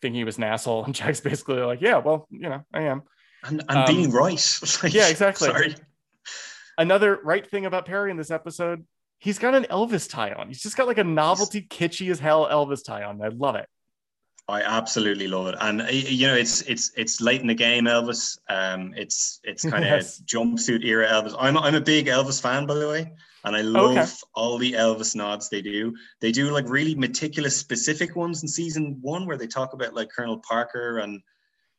thinking 0.01 0.19
he 0.19 0.23
was 0.23 0.37
an 0.37 0.43
asshole, 0.43 0.83
and 0.85 0.95
Jack's 0.95 1.19
basically 1.19 1.57
like, 1.57 1.81
"Yeah, 1.81 1.97
well, 1.97 2.27
you 2.29 2.49
know, 2.49 2.63
I 2.73 2.83
am." 2.83 3.03
And, 3.43 3.63
and 3.69 3.79
Um, 3.79 3.85
being 3.87 4.11
right. 4.11 4.59
Like, 4.83 4.93
yeah, 4.93 5.07
exactly. 5.09 5.47
Sorry. 5.47 5.75
Another 6.77 7.19
right 7.23 7.49
thing 7.49 7.65
about 7.65 7.85
Perry 7.85 8.11
in 8.11 8.17
this 8.17 8.31
episode, 8.31 8.85
he's 9.19 9.37
got 9.37 9.53
an 9.53 9.65
Elvis 9.65 10.09
tie 10.09 10.31
on. 10.31 10.47
He's 10.47 10.61
just 10.61 10.75
got 10.75 10.87
like 10.87 10.97
a 10.97 11.03
novelty, 11.03 11.61
kitschy 11.61 12.09
as 12.09 12.19
hell 12.19 12.47
Elvis 12.47 12.83
tie 12.83 13.03
on. 13.03 13.21
I 13.21 13.27
love 13.27 13.55
it. 13.55 13.67
I 14.47 14.63
absolutely 14.63 15.27
love 15.27 15.45
it, 15.47 15.55
and 15.61 15.87
you 15.91 16.25
know 16.25 16.33
it's 16.33 16.61
it's 16.63 16.91
it's 16.97 17.21
late 17.21 17.39
in 17.41 17.45
the 17.45 17.53
game, 17.53 17.85
Elvis. 17.85 18.39
Um, 18.49 18.95
it's 18.97 19.39
it's 19.43 19.61
kind 19.63 19.83
of 19.83 19.89
Yes. 19.91 20.23
jumpsuit 20.25 20.83
era 20.83 21.07
Elvis. 21.07 21.35
I'm 21.39 21.55
I'm 21.55 21.75
a 21.75 21.81
big 21.81 22.07
Elvis 22.07 22.41
fan, 22.41 22.65
by 22.65 22.73
the 22.73 22.87
way, 22.89 23.11
and 23.43 23.55
I 23.55 23.61
love 23.61 24.11
all 24.33 24.57
the 24.57 24.71
Elvis 24.73 25.15
nods 25.15 25.49
they 25.49 25.61
do. 25.61 25.95
They 26.19 26.31
do 26.31 26.49
like 26.49 26.67
really 26.67 26.95
meticulous, 26.95 27.55
specific 27.57 28.15
ones 28.15 28.41
in 28.41 28.47
season 28.49 28.97
one 29.01 29.27
where 29.27 29.37
they 29.37 29.45
talk 29.45 29.73
about 29.73 29.93
like 29.93 30.09
Colonel 30.09 30.39
Parker, 30.39 30.97
and 30.97 31.21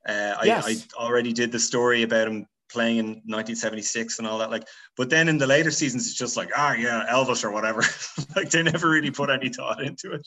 uh, 0.09 0.37
I, 0.39 0.47
I 0.65 0.77
already 0.95 1.33
did 1.33 1.51
the 1.51 1.59
story 1.59 2.05
about 2.05 2.29
him 2.29 2.47
playing 2.71 2.99
in 2.99 3.07
1976 3.07 4.19
and 4.19 4.29
all 4.29 4.39
that. 4.39 4.51
Like, 4.51 4.67
but 4.97 5.11
then 5.11 5.29
in 5.29 5.39
the 5.39 5.47
later 5.47 5.71
seasons, 5.71 6.07
it's 6.07 6.17
just 6.17 6.37
like 6.37 6.51
ah 6.57 6.73
yeah, 6.73 7.07
Elvis 7.11 7.45
or 7.45 7.51
whatever. 7.51 7.83
like 8.37 8.51
they 8.51 8.63
never 8.63 8.89
really 8.89 9.11
put 9.11 9.31
any 9.31 9.49
thought 9.49 9.83
into 9.83 10.13
it 10.13 10.27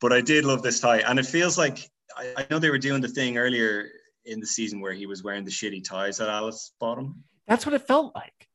but 0.00 0.12
I 0.12 0.20
did 0.20 0.44
love 0.44 0.62
this 0.62 0.80
tie, 0.80 1.00
and 1.00 1.18
it 1.18 1.26
feels 1.26 1.58
like 1.58 1.88
I, 2.16 2.32
I 2.36 2.46
know 2.50 2.58
they 2.58 2.70
were 2.70 2.78
doing 2.78 3.00
the 3.00 3.08
thing 3.08 3.38
earlier 3.38 3.88
in 4.24 4.40
the 4.40 4.46
season 4.46 4.80
where 4.80 4.92
he 4.92 5.06
was 5.06 5.22
wearing 5.22 5.44
the 5.44 5.50
shitty 5.50 5.84
ties 5.84 6.18
that 6.18 6.28
Alice 6.28 6.72
bought 6.80 6.98
him, 6.98 7.22
That's 7.46 7.64
what 7.64 7.74
it 7.74 7.86
felt 7.86 8.14
like. 8.14 8.48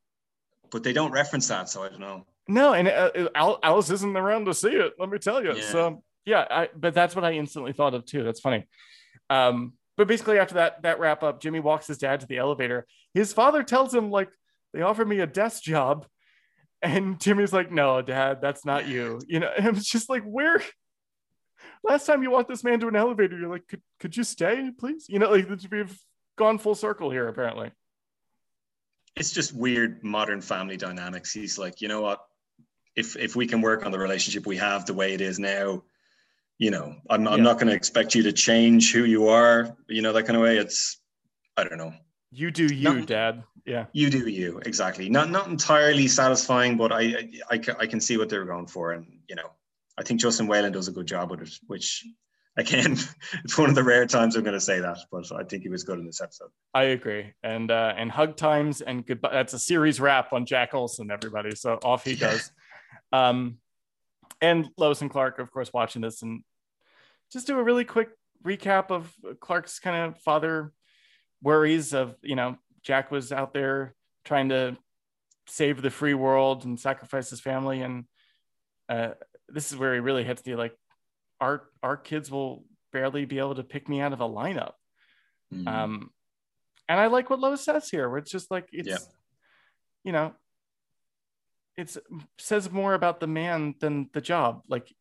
but 0.72 0.84
they 0.84 0.94
don't 0.94 1.12
reference 1.12 1.48
that, 1.48 1.70
so 1.70 1.84
I 1.84 1.90
don't 1.90 2.00
know. 2.00 2.26
No, 2.48 2.74
and 2.74 2.88
uh, 2.88 3.58
Alice 3.64 3.90
isn't 3.90 4.16
around 4.16 4.46
to 4.46 4.54
see 4.54 4.70
it. 4.70 4.94
Let 5.00 5.10
me 5.10 5.18
tell 5.18 5.44
you. 5.44 5.56
Yeah. 5.56 5.72
So 5.72 6.04
Yeah, 6.26 6.46
I, 6.50 6.70
but 6.76 6.94
that's 6.94 7.16
what 7.16 7.26
I 7.26 7.34
instantly 7.34 7.74
thought 7.74 7.94
of 7.94 8.06
too. 8.06 8.24
That's 8.24 8.40
funny. 8.40 8.68
Um, 9.30 9.74
but 9.98 10.08
basically, 10.08 10.40
after 10.40 10.56
that 10.56 10.82
that 10.84 11.00
wrap 11.00 11.24
up, 11.24 11.42
Jimmy 11.42 11.60
walks 11.60 11.88
his 11.88 11.98
dad 11.98 12.20
to 12.20 12.28
the 12.28 12.38
elevator. 12.38 12.86
His 13.14 13.34
father 13.34 13.64
tells 13.64 13.94
him 13.94 14.12
like 14.12 14.30
they 14.74 14.82
offered 14.82 15.08
me 15.08 15.20
a 15.20 15.28
desk 15.28 15.64
job, 15.64 16.06
and 16.82 17.20
Jimmy's 17.20 17.54
like, 17.54 17.72
"No, 17.72 18.02
Dad, 18.02 18.42
that's 18.42 18.66
not 18.66 18.88
you." 18.88 19.22
You 19.28 19.40
know, 19.40 19.52
and 19.58 19.78
it's 19.78 19.90
just 19.90 20.10
like, 20.10 20.24
where? 20.24 20.62
Last 21.84 22.06
time 22.06 22.24
you 22.24 22.32
walked 22.32 22.50
this 22.50 22.64
man 22.64 22.80
to 22.80 22.88
an 22.88 22.96
elevator, 22.96 23.38
you're 23.38 23.50
like, 23.50 23.68
"Could 23.68 23.82
could 24.00 24.18
you 24.18 24.24
stay, 24.24 24.72
please?" 24.78 25.06
You 25.08 25.20
know, 25.20 25.32
like 25.32 25.48
we've 25.72 25.98
gone 26.36 26.58
full 26.58 26.76
circle 26.76 27.10
here 27.10 27.28
apparently. 27.28 27.72
It's 29.16 29.32
just 29.32 29.54
weird 29.54 30.04
modern 30.04 30.42
family 30.42 30.76
dynamics. 30.76 31.32
He's 31.32 31.58
like, 31.58 31.80
you 31.82 31.88
know 31.88 32.02
what? 32.02 32.20
If 32.96 33.16
if 33.16 33.36
we 33.36 33.48
can 33.48 33.62
work 33.62 33.86
on 33.86 33.92
the 33.92 34.00
relationship 34.00 34.46
we 34.46 34.58
have 34.58 34.86
the 34.86 34.94
way 34.94 35.14
it 35.14 35.22
is 35.22 35.40
now, 35.40 35.84
you 36.58 36.72
know, 36.72 36.96
I'm 37.10 37.28
I'm 37.28 37.44
not 37.44 37.56
going 37.56 37.68
to 37.68 37.74
expect 37.74 38.16
you 38.16 38.24
to 38.24 38.32
change 38.32 38.94
who 38.94 39.04
you 39.04 39.28
are. 39.28 39.76
You 39.88 40.02
know 40.02 40.14
that 40.14 40.24
kind 40.24 40.38
of 40.38 40.44
way. 40.44 40.58
It's 40.58 41.00
I 41.58 41.64
don't 41.64 41.78
know. 41.78 41.94
You 42.32 42.52
do 42.52 42.66
you, 42.66 42.94
No. 42.94 43.06
Dad. 43.06 43.44
Yeah. 43.66 43.86
You 43.94 44.10
do 44.10 44.28
you 44.28 44.60
exactly. 44.66 45.10
Not 45.10 45.30
not 45.30 45.48
entirely 45.48 46.08
satisfying, 46.08 46.78
but 46.78 46.92
I 46.92 47.02
I, 47.50 47.56
I, 47.56 47.62
I 47.82 47.88
can 47.88 48.00
see 48.00 48.18
what 48.18 48.30
they're 48.30 48.46
going 48.46 48.68
for, 48.68 48.92
and 48.92 49.06
you 49.28 49.36
know, 49.36 49.52
I 49.98 50.04
think 50.04 50.20
Justin 50.20 50.48
Whalin 50.48 50.72
does 50.72 50.88
a 50.88 50.92
good 50.92 51.08
job 51.08 51.32
with 51.32 51.42
it. 51.42 51.50
Which 51.68 52.06
again, 52.58 52.98
it's 53.44 53.58
one 53.58 53.70
of 53.70 53.76
the 53.76 53.84
rare 53.84 54.06
times 54.06 54.36
I'm 54.36 54.44
going 54.44 54.54
to 54.54 54.62
say 54.62 54.80
that, 54.80 55.00
but 55.12 55.30
I 55.32 55.44
think 55.44 55.64
he 55.64 55.70
was 55.70 55.84
good 55.84 56.00
in 56.00 56.06
this 56.06 56.22
episode. 56.22 56.50
I 56.74 56.84
agree. 56.84 57.34
And 57.44 57.72
uh 57.72 57.94
and 57.98 58.12
hug 58.12 58.38
times 58.38 58.82
and 58.82 59.06
goodbye. 59.06 59.32
That's 59.34 59.54
a 59.54 59.60
series 59.60 60.00
wrap 60.00 60.32
on 60.32 60.46
Jack 60.46 60.74
Olsen, 60.74 61.12
everybody. 61.12 61.56
So 61.56 61.80
off 61.84 62.06
he 62.06 62.16
goes. 62.16 62.52
Um 63.12 63.58
and 64.42 64.70
Lois 64.78 65.02
and 65.02 65.10
Clark, 65.10 65.40
of 65.40 65.52
course, 65.52 65.72
watching 65.74 66.02
this 66.02 66.22
and 66.22 66.44
just 67.32 67.48
do 67.48 67.58
a 67.58 67.64
really 67.64 67.86
quick 67.86 68.10
recap 68.44 68.92
of 68.92 69.14
Clark's 69.40 69.80
kind 69.80 70.06
of 70.14 70.22
father 70.22 70.72
worries 71.42 71.94
of, 71.94 72.16
you 72.22 72.36
know, 72.36 72.58
Jack 72.84 73.12
was 73.12 73.32
out 73.32 73.54
there 73.54 73.96
trying 74.24 74.50
to 74.50 74.78
save 75.48 75.82
the 75.82 75.90
free 75.90 76.14
world 76.14 76.66
and 76.66 76.80
sacrifice 76.80 77.30
his 77.30 77.42
family. 77.42 77.82
And 77.82 78.06
uh 78.90 79.12
this 79.48 79.72
is 79.72 79.78
where 79.78 79.94
he 79.94 80.00
really 80.00 80.24
hits 80.24 80.42
the 80.42 80.56
like 80.56 80.76
our 81.40 81.64
our 81.84 81.98
kids 81.98 82.32
will 82.32 82.64
barely 82.92 83.26
be 83.26 83.40
able 83.40 83.56
to 83.56 83.64
pick 83.64 83.88
me 83.90 84.02
out 84.02 84.14
of 84.14 84.22
a 84.22 84.30
lineup. 84.30 84.74
Mhm. 85.54 85.68
Um, 85.68 86.12
and 86.88 87.00
I 87.00 87.08
like 87.08 87.30
what 87.30 87.40
Lois 87.40 87.64
says 87.64 87.90
here, 87.90 88.10
where 88.10 88.20
it's 88.20 88.32
just 88.32 88.50
like 88.50 88.70
it's, 88.72 88.88
Yeah. 88.88 88.98
you 90.04 90.12
know, 90.12 90.34
it's 91.78 91.98
says 92.38 92.72
more 92.72 92.94
about 92.94 93.20
the 93.20 93.28
man 93.28 93.76
than 93.80 94.10
the 94.14 94.22
job. 94.22 94.64
Like 94.68 94.94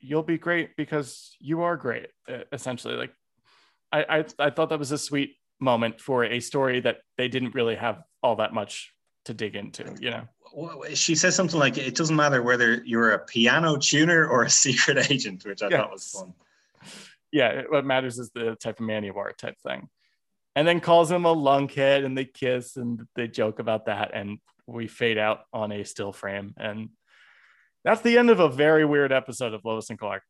you'll 0.00 0.22
be 0.22 0.38
great 0.38 0.76
because 0.76 1.36
you 1.40 1.62
are 1.62 1.76
great, 1.76 2.08
essentially. 2.52 2.94
Like 2.94 3.12
I, 3.92 4.18
I, 4.18 4.24
I 4.38 4.50
thought 4.50 4.70
that 4.70 4.78
was 4.78 4.92
a 4.92 4.98
sweet 4.98 5.36
moment 5.60 6.00
for 6.00 6.24
a 6.24 6.40
story 6.40 6.80
that 6.80 6.98
they 7.16 7.28
didn't 7.28 7.54
really 7.54 7.74
have 7.76 8.02
all 8.22 8.36
that 8.36 8.52
much 8.52 8.92
to 9.26 9.34
dig 9.34 9.56
into. 9.56 9.84
You 10.00 10.10
know, 10.10 10.28
Well, 10.52 10.84
she 10.94 11.14
says 11.14 11.34
something 11.34 11.58
like, 11.58 11.78
"It 11.78 11.94
doesn't 11.94 12.16
matter 12.16 12.42
whether 12.42 12.82
you're 12.84 13.12
a 13.12 13.18
piano 13.24 13.76
tuner 13.76 14.26
or 14.26 14.44
a 14.44 14.50
secret 14.64 15.10
agent," 15.10 15.44
which 15.44 15.62
I 15.62 15.70
thought 15.70 15.92
was 15.92 16.10
fun. 16.10 16.34
yeah, 17.32 17.62
what 17.68 17.84
matters 17.84 18.18
is 18.18 18.30
the 18.30 18.56
type 18.56 18.80
of 18.80 18.86
man 18.86 19.04
you 19.04 19.14
are, 19.14 19.32
type 19.32 19.58
thing. 19.60 19.88
And 20.56 20.68
then 20.68 20.80
calls 20.80 21.10
him 21.10 21.24
a 21.24 21.34
lunkhead, 21.34 22.04
and 22.04 22.16
they 22.16 22.24
kiss 22.24 22.76
and 22.76 23.06
they 23.16 23.26
joke 23.26 23.58
about 23.58 23.86
that, 23.86 24.12
and 24.14 24.38
we 24.66 24.86
fade 24.86 25.18
out 25.18 25.40
on 25.52 25.72
a 25.72 25.84
still 25.84 26.12
frame, 26.12 26.54
and 26.56 26.90
that's 27.84 28.00
the 28.00 28.18
end 28.18 28.30
of 28.30 28.40
a 28.40 28.48
very 28.48 28.84
weird 28.84 29.12
episode 29.12 29.52
of 29.52 29.64
Lois 29.64 29.90
and 29.90 29.98
Clark. 29.98 30.22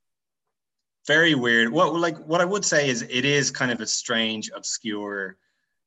Very 1.07 1.35
weird. 1.35 1.71
What 1.71 1.95
like 1.95 2.17
what 2.19 2.41
I 2.41 2.45
would 2.45 2.65
say 2.65 2.89
is 2.89 3.03
it 3.03 3.25
is 3.25 3.51
kind 3.51 3.71
of 3.71 3.81
a 3.81 3.87
strange, 3.87 4.51
obscure, 4.55 5.37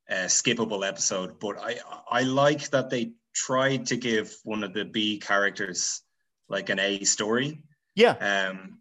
uh, 0.10 0.28
skippable 0.28 0.88
episode, 0.88 1.40
but 1.40 1.58
I 1.60 1.80
I 2.10 2.22
like 2.22 2.70
that 2.70 2.90
they 2.90 3.14
tried 3.34 3.88
to 3.88 3.98
give 3.98 4.34
one 4.44 4.64
of 4.64 4.74
the 4.74 4.86
B 4.86 5.20
characters 5.20 6.02
like 6.48 6.70
an 6.70 6.80
A 6.80 7.04
story. 7.04 7.62
Yeah, 7.96 8.12
Um, 8.52 8.78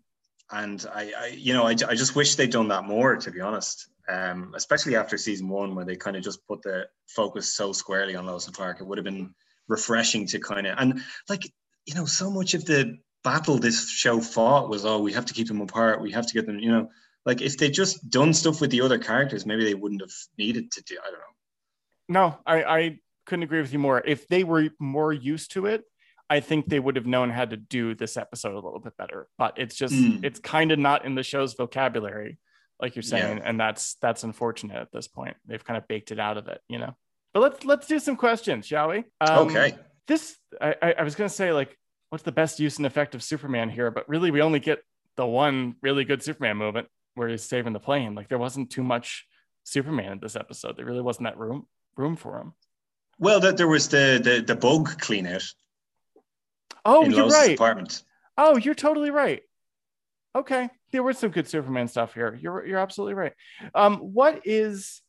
and 0.50 0.84
I, 0.94 1.12
I 1.18 1.26
you 1.28 1.54
know, 1.54 1.64
I, 1.64 1.70
I 1.70 1.94
just 1.94 2.14
wish 2.14 2.34
they'd 2.34 2.50
done 2.50 2.68
that 2.68 2.84
more, 2.84 3.16
to 3.16 3.30
be 3.30 3.40
honest. 3.40 3.88
Um, 4.08 4.52
especially 4.54 4.94
after 4.96 5.18
season 5.18 5.48
one, 5.48 5.74
where 5.74 5.84
they 5.84 5.96
kind 5.96 6.16
of 6.16 6.22
just 6.22 6.46
put 6.46 6.62
the 6.62 6.86
focus 7.08 7.54
so 7.54 7.72
squarely 7.72 8.14
on 8.14 8.26
Lois 8.26 8.46
and 8.46 8.54
Clark, 8.54 8.80
it 8.80 8.86
would 8.86 8.98
have 8.98 9.04
been 9.04 9.34
refreshing 9.68 10.26
to 10.28 10.38
kind 10.38 10.66
of 10.66 10.78
and 10.78 11.00
like 11.28 11.50
you 11.86 11.94
know, 11.94 12.04
so 12.04 12.30
much 12.30 12.54
of 12.54 12.64
the 12.64 12.98
battle 13.22 13.58
this 13.58 13.88
show 13.88 14.20
fought 14.20 14.68
was, 14.68 14.84
oh, 14.84 15.00
we 15.00 15.12
have 15.12 15.24
to 15.26 15.34
keep 15.34 15.46
them 15.48 15.60
apart, 15.60 16.00
we 16.00 16.10
have 16.12 16.26
to 16.26 16.34
get 16.34 16.46
them, 16.46 16.58
you 16.58 16.70
know, 16.70 16.88
like 17.24 17.40
if 17.40 17.56
they 17.58 17.70
just 17.70 18.08
done 18.10 18.32
stuff 18.34 18.60
with 18.60 18.70
the 18.70 18.80
other 18.80 18.98
characters, 18.98 19.46
maybe 19.46 19.64
they 19.64 19.74
wouldn't 19.74 20.00
have 20.00 20.10
needed 20.38 20.70
to 20.72 20.82
do. 20.82 20.96
I 21.00 21.10
don't 21.10 21.20
know. 21.20 21.24
no, 22.08 22.38
I, 22.46 22.64
I 22.78 22.98
couldn't 23.26 23.44
agree 23.44 23.60
with 23.60 23.72
you 23.72 23.78
more. 23.78 24.00
If 24.04 24.28
they 24.28 24.42
were 24.44 24.68
more 24.80 25.12
used 25.12 25.52
to 25.52 25.66
it, 25.66 25.84
I 26.28 26.40
think 26.40 26.68
they 26.68 26.80
would 26.80 26.96
have 26.96 27.06
known 27.06 27.30
how 27.30 27.44
to 27.44 27.56
do 27.56 27.94
this 27.94 28.16
episode 28.16 28.52
a 28.54 28.60
little 28.66 28.80
bit 28.80 28.96
better. 28.96 29.28
But 29.38 29.58
it's 29.58 29.76
just, 29.76 29.94
Mm. 29.94 30.24
it's 30.24 30.40
kind 30.40 30.72
of 30.72 30.78
not 30.80 31.04
in 31.04 31.14
the 31.14 31.22
show's 31.22 31.54
vocabulary, 31.54 32.38
like 32.80 32.94
you're 32.96 33.02
Yeah. 33.04 33.08
saying, 33.10 33.40
and 33.44 33.58
that's 33.58 33.94
that's 34.02 34.24
unfortunate 34.24 34.76
at 34.76 34.92
this 34.92 35.08
point. 35.08 35.36
They've 35.46 35.64
kind 35.64 35.76
of 35.78 35.86
baked 35.88 36.10
it 36.12 36.18
out 36.20 36.36
of 36.36 36.48
it, 36.48 36.60
you 36.68 36.78
know. 36.78 36.96
But 37.34 37.40
let's 37.40 37.64
let's 37.64 37.86
do 37.86 37.98
some 37.98 38.16
questions, 38.16 38.66
shall 38.66 38.88
we? 38.88 39.04
Um, 39.20 39.48
okay. 39.48 39.76
this 40.06 40.36
I, 40.60 40.94
I 40.98 41.02
was 41.02 41.14
gonna 41.14 41.28
say 41.28 41.52
like 41.52 41.76
what's 42.10 42.24
the 42.24 42.32
best 42.32 42.60
use 42.60 42.76
and 42.78 42.86
effect 42.86 43.14
of 43.14 43.22
Superman 43.22 43.68
here, 43.68 43.90
but 43.90 44.08
really 44.08 44.30
we 44.30 44.40
only 44.42 44.60
get 44.60 44.80
the 45.16 45.26
one 45.26 45.76
really 45.82 46.04
good 46.04 46.22
Superman 46.22 46.56
moment 46.56 46.88
where 47.14 47.28
he's 47.28 47.42
saving 47.42 47.72
the 47.72 47.80
plane. 47.80 48.14
Like 48.14 48.28
there 48.28 48.38
wasn't 48.38 48.70
too 48.70 48.82
much 48.82 49.26
Superman 49.64 50.12
in 50.12 50.20
this 50.20 50.36
episode. 50.36 50.76
There 50.76 50.86
really 50.86 51.00
wasn't 51.02 51.24
that 51.24 51.38
room 51.38 51.66
room 51.96 52.16
for 52.16 52.38
him. 52.38 52.52
Well, 53.18 53.40
that 53.40 53.56
there 53.56 53.68
was 53.68 53.88
the 53.88 54.20
the, 54.22 54.42
the 54.42 54.54
bug 54.56 54.98
clean 55.00 55.26
out 55.26 55.44
Oh, 56.84 57.04
you're 57.04 57.24
Lois's 57.24 57.38
right. 57.38 57.54
apartment. 57.54 58.02
Oh, 58.38 58.56
you're 58.56 58.74
totally 58.74 59.10
right. 59.10 59.42
Okay, 60.36 60.68
there 60.92 61.02
was 61.02 61.16
some 61.16 61.30
good 61.30 61.48
Superman 61.48 61.88
stuff 61.88 62.12
here. 62.12 62.38
You're 62.40 62.66
you're 62.66 62.78
absolutely 62.78 63.14
right. 63.14 63.32
Um, 63.74 63.96
what 63.96 64.42
is 64.44 65.00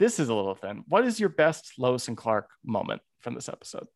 this 0.00 0.18
is 0.18 0.28
a 0.28 0.34
little 0.34 0.56
thin. 0.56 0.82
What 0.88 1.06
is 1.06 1.20
your 1.20 1.28
best 1.28 1.74
Lois 1.78 2.08
and 2.08 2.16
Clark 2.16 2.48
moment 2.64 3.02
from 3.20 3.34
this 3.34 3.48
episode? 3.48 3.86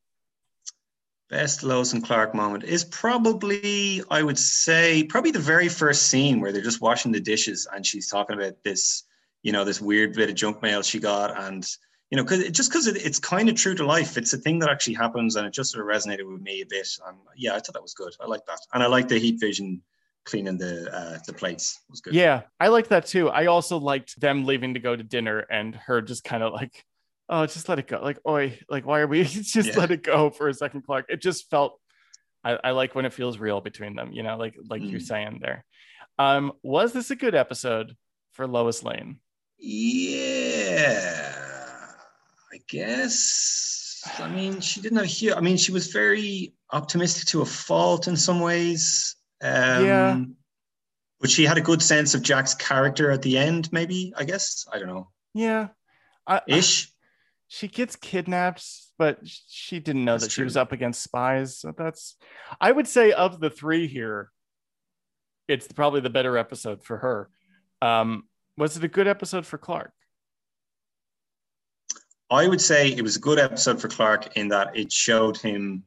Best 1.28 1.64
Lois 1.64 1.92
and 1.92 2.04
Clark 2.04 2.32
moment 2.32 2.62
is 2.62 2.84
probably, 2.84 4.04
I 4.08 4.22
would 4.22 4.38
say, 4.38 5.02
probably 5.02 5.32
the 5.32 5.40
very 5.40 5.68
first 5.68 6.02
scene 6.02 6.40
where 6.40 6.52
they're 6.52 6.62
just 6.62 6.80
washing 6.80 7.10
the 7.10 7.18
dishes 7.18 7.66
and 7.74 7.84
she's 7.84 8.08
talking 8.08 8.36
about 8.36 8.62
this, 8.62 9.02
you 9.42 9.50
know, 9.50 9.64
this 9.64 9.80
weird 9.80 10.14
bit 10.14 10.30
of 10.30 10.36
junk 10.36 10.62
mail 10.62 10.82
she 10.82 11.00
got. 11.00 11.36
And, 11.36 11.68
you 12.10 12.16
know, 12.16 12.24
cause 12.24 12.38
it, 12.38 12.52
just 12.52 12.70
because 12.70 12.86
it, 12.86 13.04
it's 13.04 13.18
kind 13.18 13.48
of 13.48 13.56
true 13.56 13.74
to 13.74 13.84
life, 13.84 14.16
it's 14.16 14.32
a 14.32 14.38
thing 14.38 14.60
that 14.60 14.70
actually 14.70 14.94
happens 14.94 15.34
and 15.34 15.44
it 15.44 15.52
just 15.52 15.72
sort 15.72 15.84
of 15.84 15.92
resonated 15.92 16.30
with 16.30 16.40
me 16.40 16.60
a 16.60 16.66
bit. 16.66 16.86
And 17.08 17.16
yeah, 17.36 17.56
I 17.56 17.58
thought 17.58 17.72
that 17.72 17.82
was 17.82 17.94
good. 17.94 18.14
I 18.20 18.26
like 18.26 18.46
that. 18.46 18.60
And 18.72 18.80
I 18.84 18.86
like 18.86 19.08
the 19.08 19.18
heat 19.18 19.40
vision 19.40 19.82
cleaning 20.26 20.58
the 20.58 20.94
uh, 20.94 21.18
the 21.26 21.32
plates. 21.32 21.80
Was 21.88 22.02
good. 22.02 22.12
Yeah, 22.14 22.42
I 22.60 22.68
liked 22.68 22.90
that 22.90 23.06
too. 23.06 23.30
I 23.30 23.46
also 23.46 23.78
liked 23.78 24.20
them 24.20 24.44
leaving 24.44 24.74
to 24.74 24.80
go 24.80 24.94
to 24.94 25.02
dinner 25.02 25.38
and 25.50 25.74
her 25.74 26.02
just 26.02 26.22
kind 26.24 26.42
of 26.42 26.52
like, 26.52 26.84
oh, 27.30 27.46
just 27.46 27.68
let 27.70 27.78
it 27.78 27.86
go. 27.86 28.00
Like, 28.02 28.18
oi, 28.28 28.58
like, 28.68 28.84
why 28.84 29.00
are 29.00 29.06
we 29.06 29.24
just 29.24 29.54
Yeah. 29.54 29.78
let 29.78 29.90
it 29.90 30.02
go 30.02 30.28
for 30.30 30.48
a 30.48 30.54
second, 30.54 30.82
Clark? 30.82 31.06
It 31.08 31.22
just 31.22 31.48
felt, 31.48 31.80
I, 32.44 32.58
I 32.62 32.70
like 32.72 32.94
when 32.94 33.06
it 33.06 33.12
feels 33.14 33.38
real 33.38 33.60
between 33.60 33.94
them, 33.96 34.12
you 34.12 34.22
know, 34.22 34.36
like, 34.36 34.54
like 34.68 34.82
you're 34.82 35.00
Mm. 35.00 35.06
saying 35.06 35.38
there. 35.40 35.64
Um, 36.18 36.52
was 36.62 36.92
this 36.92 37.10
a 37.10 37.16
good 37.16 37.34
episode 37.34 37.96
for 38.32 38.46
Lois 38.46 38.82
Lane? 38.82 39.18
Yeah, 39.58 41.32
I 42.52 42.58
guess. 42.68 44.02
I 44.18 44.28
mean, 44.28 44.60
she 44.60 44.80
didn't 44.80 45.04
huge. 45.06 45.34
I 45.36 45.40
mean, 45.40 45.56
she 45.56 45.72
was 45.72 45.88
very 45.88 46.54
optimistic 46.72 47.26
to 47.28 47.42
a 47.42 47.44
fault 47.44 48.06
in 48.06 48.16
some 48.16 48.40
ways. 48.40 49.15
Um, 49.42 49.84
Yeah. 49.84 50.20
But 51.20 51.30
she 51.30 51.44
had 51.44 51.56
a 51.56 51.62
good 51.62 51.82
sense 51.82 52.14
of 52.14 52.22
Jack's 52.22 52.54
character 52.54 53.10
at 53.10 53.22
the 53.22 53.38
end, 53.38 53.72
maybe, 53.72 54.12
I 54.16 54.24
guess. 54.24 54.66
I 54.70 54.78
don't 54.78 54.88
know. 54.88 55.08
Yeah. 55.32 55.68
I, 56.26 56.36
I- 56.36 56.42
Ish. 56.46 56.92
she 57.48 57.68
gets 57.68 57.96
kidnapped, 57.96 58.64
but 58.98 59.18
she 59.22 59.80
didn't 59.80 60.04
know 60.04 60.12
That's 60.12 60.24
that 60.24 60.30
she 60.32 60.42
was 60.42 60.56
up 60.58 60.72
against 60.72 61.02
spies. 61.02 61.56
So 61.58 61.72
that's, 61.76 62.16
I 62.60 62.70
would 62.70 62.86
say, 62.86 63.12
of 63.12 63.40
the 63.40 63.48
three 63.48 63.86
here, 63.86 64.30
it's 65.48 65.70
probably 65.72 66.00
the 66.02 66.10
better 66.10 66.36
episode 66.36 66.82
for 66.84 66.98
her. 66.98 67.30
Um, 67.80 68.24
was 68.58 68.76
it 68.76 68.84
a 68.84 68.88
good 68.88 69.06
episode 69.06 69.46
for 69.46 69.56
Clark? 69.58 69.92
I 72.30 72.48
would 72.48 72.60
say 72.60 72.88
it 72.92 73.02
was 73.02 73.16
a 73.16 73.20
good 73.20 73.38
episode 73.38 73.80
for 73.80 73.88
Clark 73.88 74.36
in 74.36 74.48
that 74.48 74.76
it 74.76 74.90
showed 74.90 75.36
him 75.36 75.84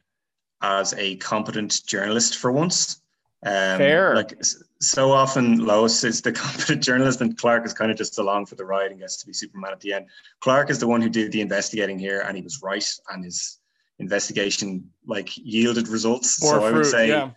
as 0.62 0.94
a 0.94 1.18
competent 1.18 1.82
journalist 1.86 2.38
for 2.38 2.52
once. 2.52 2.99
Um, 3.46 3.78
Fair. 3.78 4.16
Like 4.16 4.34
so 4.82 5.12
often, 5.12 5.66
Lois 5.66 6.04
is 6.04 6.22
the 6.22 6.32
competent 6.34 6.84
journalist, 6.84 7.22
and 7.22 7.38
Clark 7.38 7.66
is 7.66 7.74
kind 7.74 7.92
of 7.92 7.98
just 7.98 8.20
along 8.20 8.48
for 8.48 8.56
the 8.56 8.66
ride 8.66 8.92
and 8.92 9.00
gets 9.00 9.18
to 9.18 9.28
be 9.28 9.34
Superman 9.34 9.72
at 9.72 9.80
the 9.80 9.94
end. 9.94 10.08
Clark 10.42 10.70
is 10.70 10.80
the 10.80 10.88
one 10.88 11.02
who 11.02 11.10
did 11.10 11.32
the 11.32 11.42
investigating 11.42 11.98
here, 11.98 12.22
and 12.22 12.36
he 12.36 12.44
was 12.44 12.60
right, 12.62 12.86
and 13.10 13.24
his 13.24 13.60
investigation 14.00 14.90
like 15.06 15.30
yielded 15.38 15.88
results. 15.88 16.38
So 16.38 16.64
I 16.64 16.72
would 16.72 16.86
say 16.86 17.10
yeah. 17.10 17.32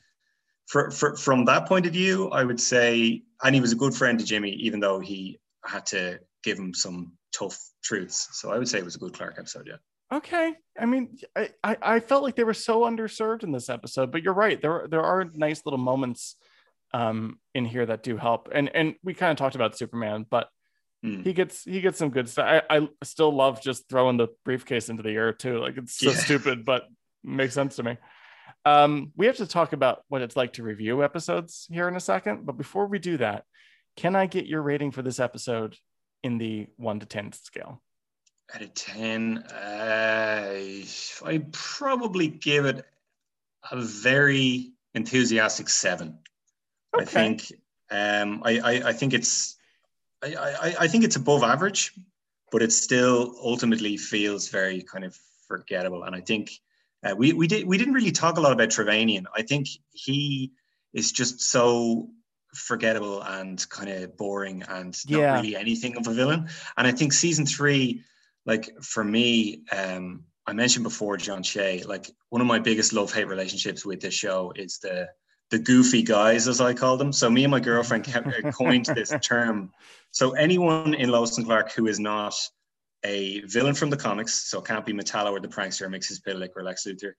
for, 0.67 0.91
for, 0.91 1.17
from 1.17 1.45
that 1.47 1.67
point 1.67 1.87
of 1.87 1.93
view, 1.93 2.31
I 2.31 2.45
would 2.45 2.61
say, 2.61 3.23
and 3.43 3.55
he 3.55 3.61
was 3.61 3.73
a 3.73 3.77
good 3.77 3.95
friend 3.95 4.19
to 4.19 4.25
Jimmy, 4.25 4.53
even 4.53 4.81
though 4.81 5.01
he 5.01 5.41
had 5.65 5.85
to 5.87 6.21
give 6.43 6.59
him 6.59 6.73
some 6.73 7.13
tough 7.37 7.59
truths. 7.83 8.29
So 8.33 8.53
I 8.53 8.59
would 8.59 8.69
say 8.69 8.79
it 8.79 8.85
was 8.85 8.97
a 8.97 9.01
good 9.01 9.13
Clark 9.13 9.37
episode. 9.39 9.67
Yeah. 9.67 9.77
Okay. 10.13 10.53
I 10.79 10.87
mean, 10.87 11.17
I, 11.35 11.51
I, 11.65 11.77
I 11.83 12.01
felt 12.01 12.23
like 12.23 12.37
they 12.37 12.45
were 12.45 12.55
so 12.55 12.83
underserved 12.83 13.45
in 13.45 13.53
this 13.53 13.71
episode, 13.71 14.13
but 14.13 14.23
you're 14.23 14.35
right. 14.35 14.61
There, 14.61 14.87
there 14.91 15.03
are 15.03 15.25
nice 15.35 15.63
little 15.65 15.79
moments 15.79 16.37
um, 16.93 17.39
in 17.55 17.65
here 17.65 17.87
that 17.87 18.03
do 18.03 18.17
help. 18.17 18.49
And 18.53 18.75
and 18.75 18.95
we 19.03 19.15
kind 19.15 19.31
of 19.31 19.39
talked 19.39 19.55
about 19.55 19.77
Superman, 19.77 20.27
but 20.29 20.49
mm. 21.05 21.25
he 21.25 21.33
gets 21.33 21.65
he 21.65 21.81
gets 21.81 21.99
some 21.99 22.11
good 22.11 22.29
stuff. 22.29 22.63
I, 22.69 22.77
I 22.79 22.89
still 23.03 23.35
love 23.35 23.63
just 23.63 23.89
throwing 23.89 24.19
the 24.19 24.29
briefcase 24.45 24.89
into 24.89 25.03
the 25.03 25.11
air 25.11 25.33
too. 25.33 25.59
Like 25.59 25.79
it's 25.79 25.97
so 25.97 26.11
yeah. 26.11 26.17
stupid, 26.19 26.65
but 26.65 26.85
makes 27.25 27.55
sense 27.55 27.77
to 27.77 27.83
me. 27.83 27.97
Um, 28.65 29.13
we 29.17 29.27
have 29.27 29.39
to 29.39 29.47
talk 29.47 29.73
about 29.73 30.03
what 30.09 30.23
it's 30.23 30.37
like 30.37 30.55
to 30.55 30.63
review 30.63 31.03
episodes 31.03 31.67
here 31.71 31.89
in 31.89 31.97
a 31.97 32.01
second. 32.01 32.47
But 32.47 32.59
before 32.59 32.87
we 32.87 32.99
do 32.99 33.17
that, 33.17 33.45
can 33.97 34.15
I 34.15 34.27
get 34.27 34.47
your 34.47 34.63
rating 34.63 34.91
for 34.93 35.03
this 35.03 35.19
episode 35.19 35.77
in 36.23 36.39
the 36.39 36.67
one 36.77 37.01
to 37.01 37.07
10 37.07 37.33
scale? 37.33 37.83
Out 38.55 38.63
of 38.63 38.75
10, 38.75 39.39
uh, 39.39 40.63
I'd 41.25 41.53
probably 41.53 42.29
give 42.29 42.67
it 42.67 42.85
a 43.71 43.81
very 43.81 44.73
enthusiastic 44.95 45.69
seven. 45.69 46.19
Okay. 46.95 47.03
I 47.03 47.07
think 47.07 47.53
um, 47.91 48.43
I, 48.45 48.59
I, 48.59 48.89
I 48.89 48.93
think 48.93 49.15
it's 49.15 49.57
I, 50.23 50.35
I, 50.35 50.75
I 50.81 50.89
think 50.89 51.05
it's 51.05 51.17
above 51.17 51.43
average, 51.43 51.93
but 52.51 52.63
it 52.63 52.73
still 52.73 53.35
ultimately 53.43 53.97
feels 53.97 54.49
very 54.49 54.83
kind 54.83 55.05
of 55.05 55.17
forgettable. 55.49 56.05
And 56.05 56.15
I 56.15 56.21
think 56.21 56.51
uh, 57.05 57.15
we 57.17 57.33
we 57.33 57.47
did 57.47 57.67
we 57.67 57.79
didn't 57.79 57.95
really 57.95 58.13
talk 58.13 58.37
a 58.37 58.41
lot 58.41 58.53
about 58.53 58.69
Trevanian. 58.69 59.25
I 59.35 59.43
think 59.43 59.69
he 59.93 60.53
is 60.93 61.11
just 61.13 61.41
so 61.41 62.11
forgettable 62.55 63.23
and 63.23 63.67
kind 63.71 63.89
of 63.89 64.17
boring 64.17 64.63
and 64.69 64.97
not 65.09 65.21
yeah. 65.21 65.35
really 65.37 65.57
anything 65.57 65.97
of 65.97 66.07
a 66.07 66.13
villain. 66.13 66.49
And 66.77 66.87
I 66.87 66.93
think 66.93 67.13
season 67.13 67.47
three, 67.47 68.03
like 68.47 68.71
for 68.83 69.05
me, 69.05 69.63
um, 69.71 70.25
I 70.47 70.53
mentioned 70.53 70.83
before 70.83 71.17
John 71.17 71.43
Shea, 71.43 71.83
like 71.85 72.11
one 72.31 72.41
of 72.41 72.47
my 72.47 72.59
biggest 72.59 72.93
love 72.93 73.13
hate 73.13 73.29
relationships 73.29 73.85
with 73.85 74.01
this 74.01 74.15
show 74.15 74.53
is 74.57 74.79
the 74.79 75.09
the 75.51 75.59
goofy 75.59 76.03
guys, 76.03 76.49
as 76.49 76.61
I 76.61 76.73
call 76.73 76.97
them. 76.97 77.13
So 77.13 77.29
me 77.29 77.45
and 77.45 77.51
my 77.51 77.61
girlfriend 77.61 78.07
coined 78.55 78.87
this 78.87 79.15
term. 79.23 79.71
So 80.11 80.33
anyone 80.33 80.95
in 80.95 81.11
Lois 81.11 81.37
and 81.37 81.47
Clark 81.47 81.73
who 81.73 81.87
is 81.87 82.01
not 82.01 82.35
a 83.05 83.41
villain 83.43 83.75
from 83.75 83.91
the 83.91 83.97
comics, 83.97 84.49
so 84.49 84.61
it 84.61 84.65
can't 84.65 84.87
be 84.87 84.93
Metallo 84.93 85.31
or 85.31 85.41
the 85.41 85.49
prankster, 85.49 85.87
Mxyzptlk 85.89 86.51
or 86.57 86.63
Lex 86.63 86.87
Luthor, 86.87 87.13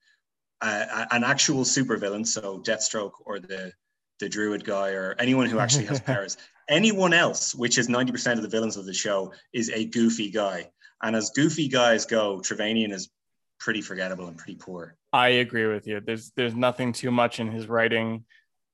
uh, 0.60 1.06
an 1.10 1.24
actual 1.24 1.62
supervillain, 1.62 2.26
so 2.26 2.60
Deathstroke 2.60 3.12
or 3.24 3.38
the 3.38 3.72
the 4.20 4.28
Druid 4.28 4.64
guy 4.64 4.90
or 4.90 5.14
anyone 5.18 5.46
who 5.46 5.58
actually 5.58 5.86
has 5.86 6.00
powers. 6.12 6.36
Anyone 6.68 7.12
else, 7.12 7.54
which 7.54 7.78
is 7.78 7.88
90% 7.88 8.32
of 8.32 8.42
the 8.42 8.48
villains 8.48 8.76
of 8.76 8.86
the 8.86 8.94
show, 8.94 9.32
is 9.52 9.70
a 9.70 9.84
goofy 9.84 10.30
guy. 10.30 10.70
And 11.04 11.14
as 11.14 11.30
goofy 11.30 11.68
guys 11.68 12.06
go, 12.06 12.38
Trevanian 12.38 12.90
is 12.90 13.10
pretty 13.60 13.82
forgettable 13.82 14.26
and 14.26 14.36
pretty 14.36 14.56
poor. 14.56 14.96
I 15.12 15.28
agree 15.28 15.66
with 15.66 15.86
you. 15.86 16.00
There's 16.00 16.32
there's 16.34 16.54
nothing 16.54 16.92
too 16.92 17.10
much 17.10 17.40
in 17.40 17.50
his 17.50 17.68
writing. 17.68 18.24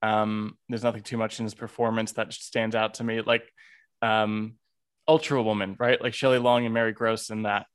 Um, 0.01 0.57
there's 0.69 0.83
nothing 0.83 1.03
too 1.03 1.17
much 1.17 1.39
in 1.39 1.45
his 1.45 1.53
performance 1.53 2.13
that 2.13 2.33
stands 2.33 2.73
out 2.73 2.95
to 2.95 3.03
me. 3.03 3.21
Like 3.21 3.43
um, 4.01 4.55
Ultra 5.07 5.43
Woman, 5.43 5.75
right? 5.77 6.01
Like 6.01 6.13
Shelley 6.13 6.39
Long 6.39 6.65
and 6.65 6.73
Mary 6.73 6.93
Gross 6.93 7.29
and 7.29 7.45
that 7.45 7.67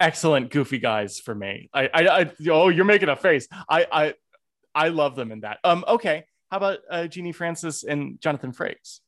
excellent 0.00 0.50
goofy 0.50 0.78
guys 0.78 1.20
for 1.20 1.34
me. 1.34 1.70
I, 1.72 1.86
I, 1.86 2.20
I 2.20 2.32
oh, 2.50 2.68
you're 2.68 2.84
making 2.84 3.08
a 3.08 3.16
face. 3.16 3.46
I, 3.68 3.86
I, 3.90 4.14
I 4.74 4.88
love 4.88 5.14
them 5.14 5.30
in 5.30 5.40
that. 5.40 5.58
Um, 5.62 5.84
okay. 5.86 6.24
How 6.50 6.56
about 6.58 6.78
uh, 6.90 7.06
Genie 7.06 7.32
Francis 7.32 7.84
and 7.84 8.20
Jonathan 8.20 8.52
Frakes? 8.52 9.00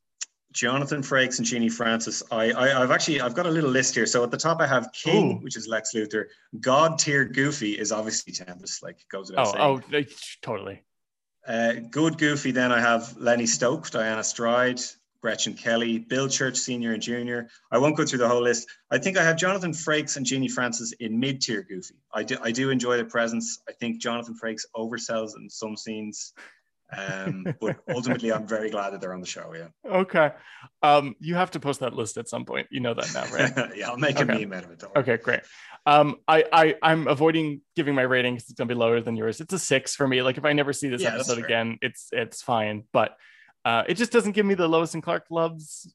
Jonathan 0.57 1.03
Frakes 1.03 1.37
and 1.37 1.47
Genie 1.47 1.69
Francis. 1.69 2.23
I, 2.31 2.51
I 2.53 2.69
have 2.69 2.91
actually 2.91 3.21
I've 3.21 3.35
got 3.35 3.45
a 3.45 3.51
little 3.51 3.69
list 3.69 3.95
here. 3.95 4.07
So 4.07 4.25
at 4.25 4.31
the 4.31 4.39
top 4.39 4.59
I 4.61 4.67
have 4.67 4.91
King, 4.93 5.33
Ooh. 5.33 5.45
which 5.45 5.55
is 5.55 5.69
Lex 5.69 5.95
Luthor. 5.95 6.25
God 6.61 6.99
tier 6.99 7.27
Goofy 7.27 7.73
is 7.73 7.93
obviously 7.93 8.33
Tempus, 8.33 8.83
like 8.83 8.97
goes 9.11 9.31
without 9.31 9.49
oh, 9.49 9.81
saying. 9.83 10.05
Oh, 10.09 10.11
totally. 10.41 10.83
Uh, 11.47 11.75
good 11.91 12.17
Goofy. 12.17 12.53
Then 12.53 12.73
I 12.73 12.81
have 12.81 13.15
Lenny 13.19 13.45
Stokes, 13.45 13.91
Diana 13.91 14.25
Stride, 14.25 14.81
Gretchen 15.21 15.53
Kelly, 15.53 15.99
Bill 15.99 16.27
Church 16.27 16.57
Senior 16.57 16.95
and 16.95 17.03
Junior. 17.03 17.49
I 17.71 17.77
won't 17.77 17.95
go 17.95 18.07
through 18.07 18.21
the 18.21 18.29
whole 18.29 18.43
list. 18.43 18.67
I 18.91 18.97
think 18.97 19.19
I 19.19 19.23
have 19.23 19.37
Jonathan 19.37 19.73
Frakes 19.73 20.17
and 20.17 20.25
Genie 20.25 20.49
Francis 20.49 20.93
in 21.01 21.21
mid 21.21 21.43
tier 21.43 21.63
Goofy. 21.63 21.97
I 22.15 22.23
do 22.23 22.39
I 22.43 22.51
do 22.51 22.71
enjoy 22.71 22.97
the 22.97 23.05
presence. 23.05 23.59
I 23.69 23.73
think 23.73 24.01
Jonathan 24.01 24.35
Frakes 24.43 24.65
oversells 24.75 25.37
in 25.37 25.51
some 25.51 25.77
scenes. 25.77 26.33
Um, 26.97 27.47
but 27.61 27.77
ultimately, 27.89 28.33
I'm 28.33 28.47
very 28.47 28.71
glad 28.71 28.91
that 28.91 29.01
they're 29.01 29.15
on 29.15 29.21
the 29.21 29.27
show. 29.27 29.55
Yeah. 29.55 29.69
Okay. 29.91 30.33
Um, 30.83 31.17
you 31.19 31.35
have 31.35 31.51
to 31.53 31.61
post 31.61 31.81
that 31.81 31.95
list 31.95 32.17
at 32.17 32.29
some 32.29 32.45
point. 32.45 32.69
You 32.71 32.81
know 32.81 32.95
that 32.95 33.13
now, 33.13 33.27
right? 33.33 33.73
yeah, 33.77 33.89
I'll 33.91 33.97
make 33.97 34.21
okay. 34.21 34.23
a 34.23 34.47
meme 34.47 34.53
out 34.53 34.65
of 34.65 34.71
it. 34.71 34.85
Okay, 34.97 35.17
great. 35.17 35.41
Um, 35.85 36.17
I, 36.27 36.45
I 36.53 36.75
I'm 36.83 37.09
avoiding 37.09 37.61
giving 37.75 37.95
my 37.95 38.03
rating 38.03 38.35
because 38.35 38.51
It's 38.51 38.59
gonna 38.59 38.69
be 38.69 38.75
lower 38.75 39.01
than 39.01 39.17
yours. 39.17 39.41
It's 39.41 39.53
a 39.53 39.59
six 39.59 39.95
for 39.95 40.07
me. 40.07 40.23
Like 40.23 40.39
if 40.39 40.45
I 40.45 40.53
never 40.53 40.73
see 40.73 40.89
this 40.89 41.03
yeah, 41.03 41.15
episode 41.15 41.39
again, 41.39 41.79
it's 41.83 42.09
it's 42.13 42.43
fine. 42.43 42.85
But 42.93 43.17
uh, 43.65 43.85
it 43.89 43.95
just 43.95 44.13
doesn't 44.13 44.33
give 44.33 44.47
me 44.47 44.55
the 44.55 44.69
Lois 44.69 44.95
and 44.95 45.03
Clark 45.03 45.27
loves 45.31 45.93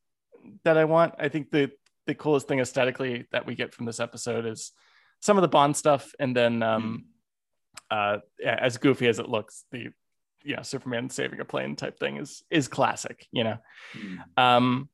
that 0.64 0.78
I 0.78 0.86
want. 0.86 1.16
I 1.20 1.30
think 1.30 1.52
the 1.52 1.72
the 2.08 2.16
coolest 2.16 2.48
thing 2.48 2.60
aesthetically 2.60 3.28
that 3.32 3.46
we 3.46 3.56
get 3.56 3.74
from 3.74 3.86
this 3.86 4.00
episode 4.00 4.46
is 4.46 4.72
some 5.22 5.38
of 5.38 5.42
the 5.42 5.48
Bond 5.48 5.78
stuff, 5.78 6.14
and 6.20 6.36
then 6.36 6.64
um, 6.64 7.06
mm. 7.92 8.18
uh, 8.18 8.20
as 8.44 8.78
goofy 8.78 9.08
as 9.08 9.20
it 9.20 9.30
looks, 9.30 9.66
the 9.72 9.90
you 10.44 10.56
know 10.56 10.62
Superman 10.62 11.10
saving 11.10 11.40
a 11.40 11.46
plane 11.46 11.76
type 11.76 12.00
thing 12.00 12.18
is 12.18 12.44
is 12.50 12.68
classic, 12.68 13.28
you 13.32 13.44
know. 13.44 13.58
Mm. 13.96 14.42
Um, 14.42 14.90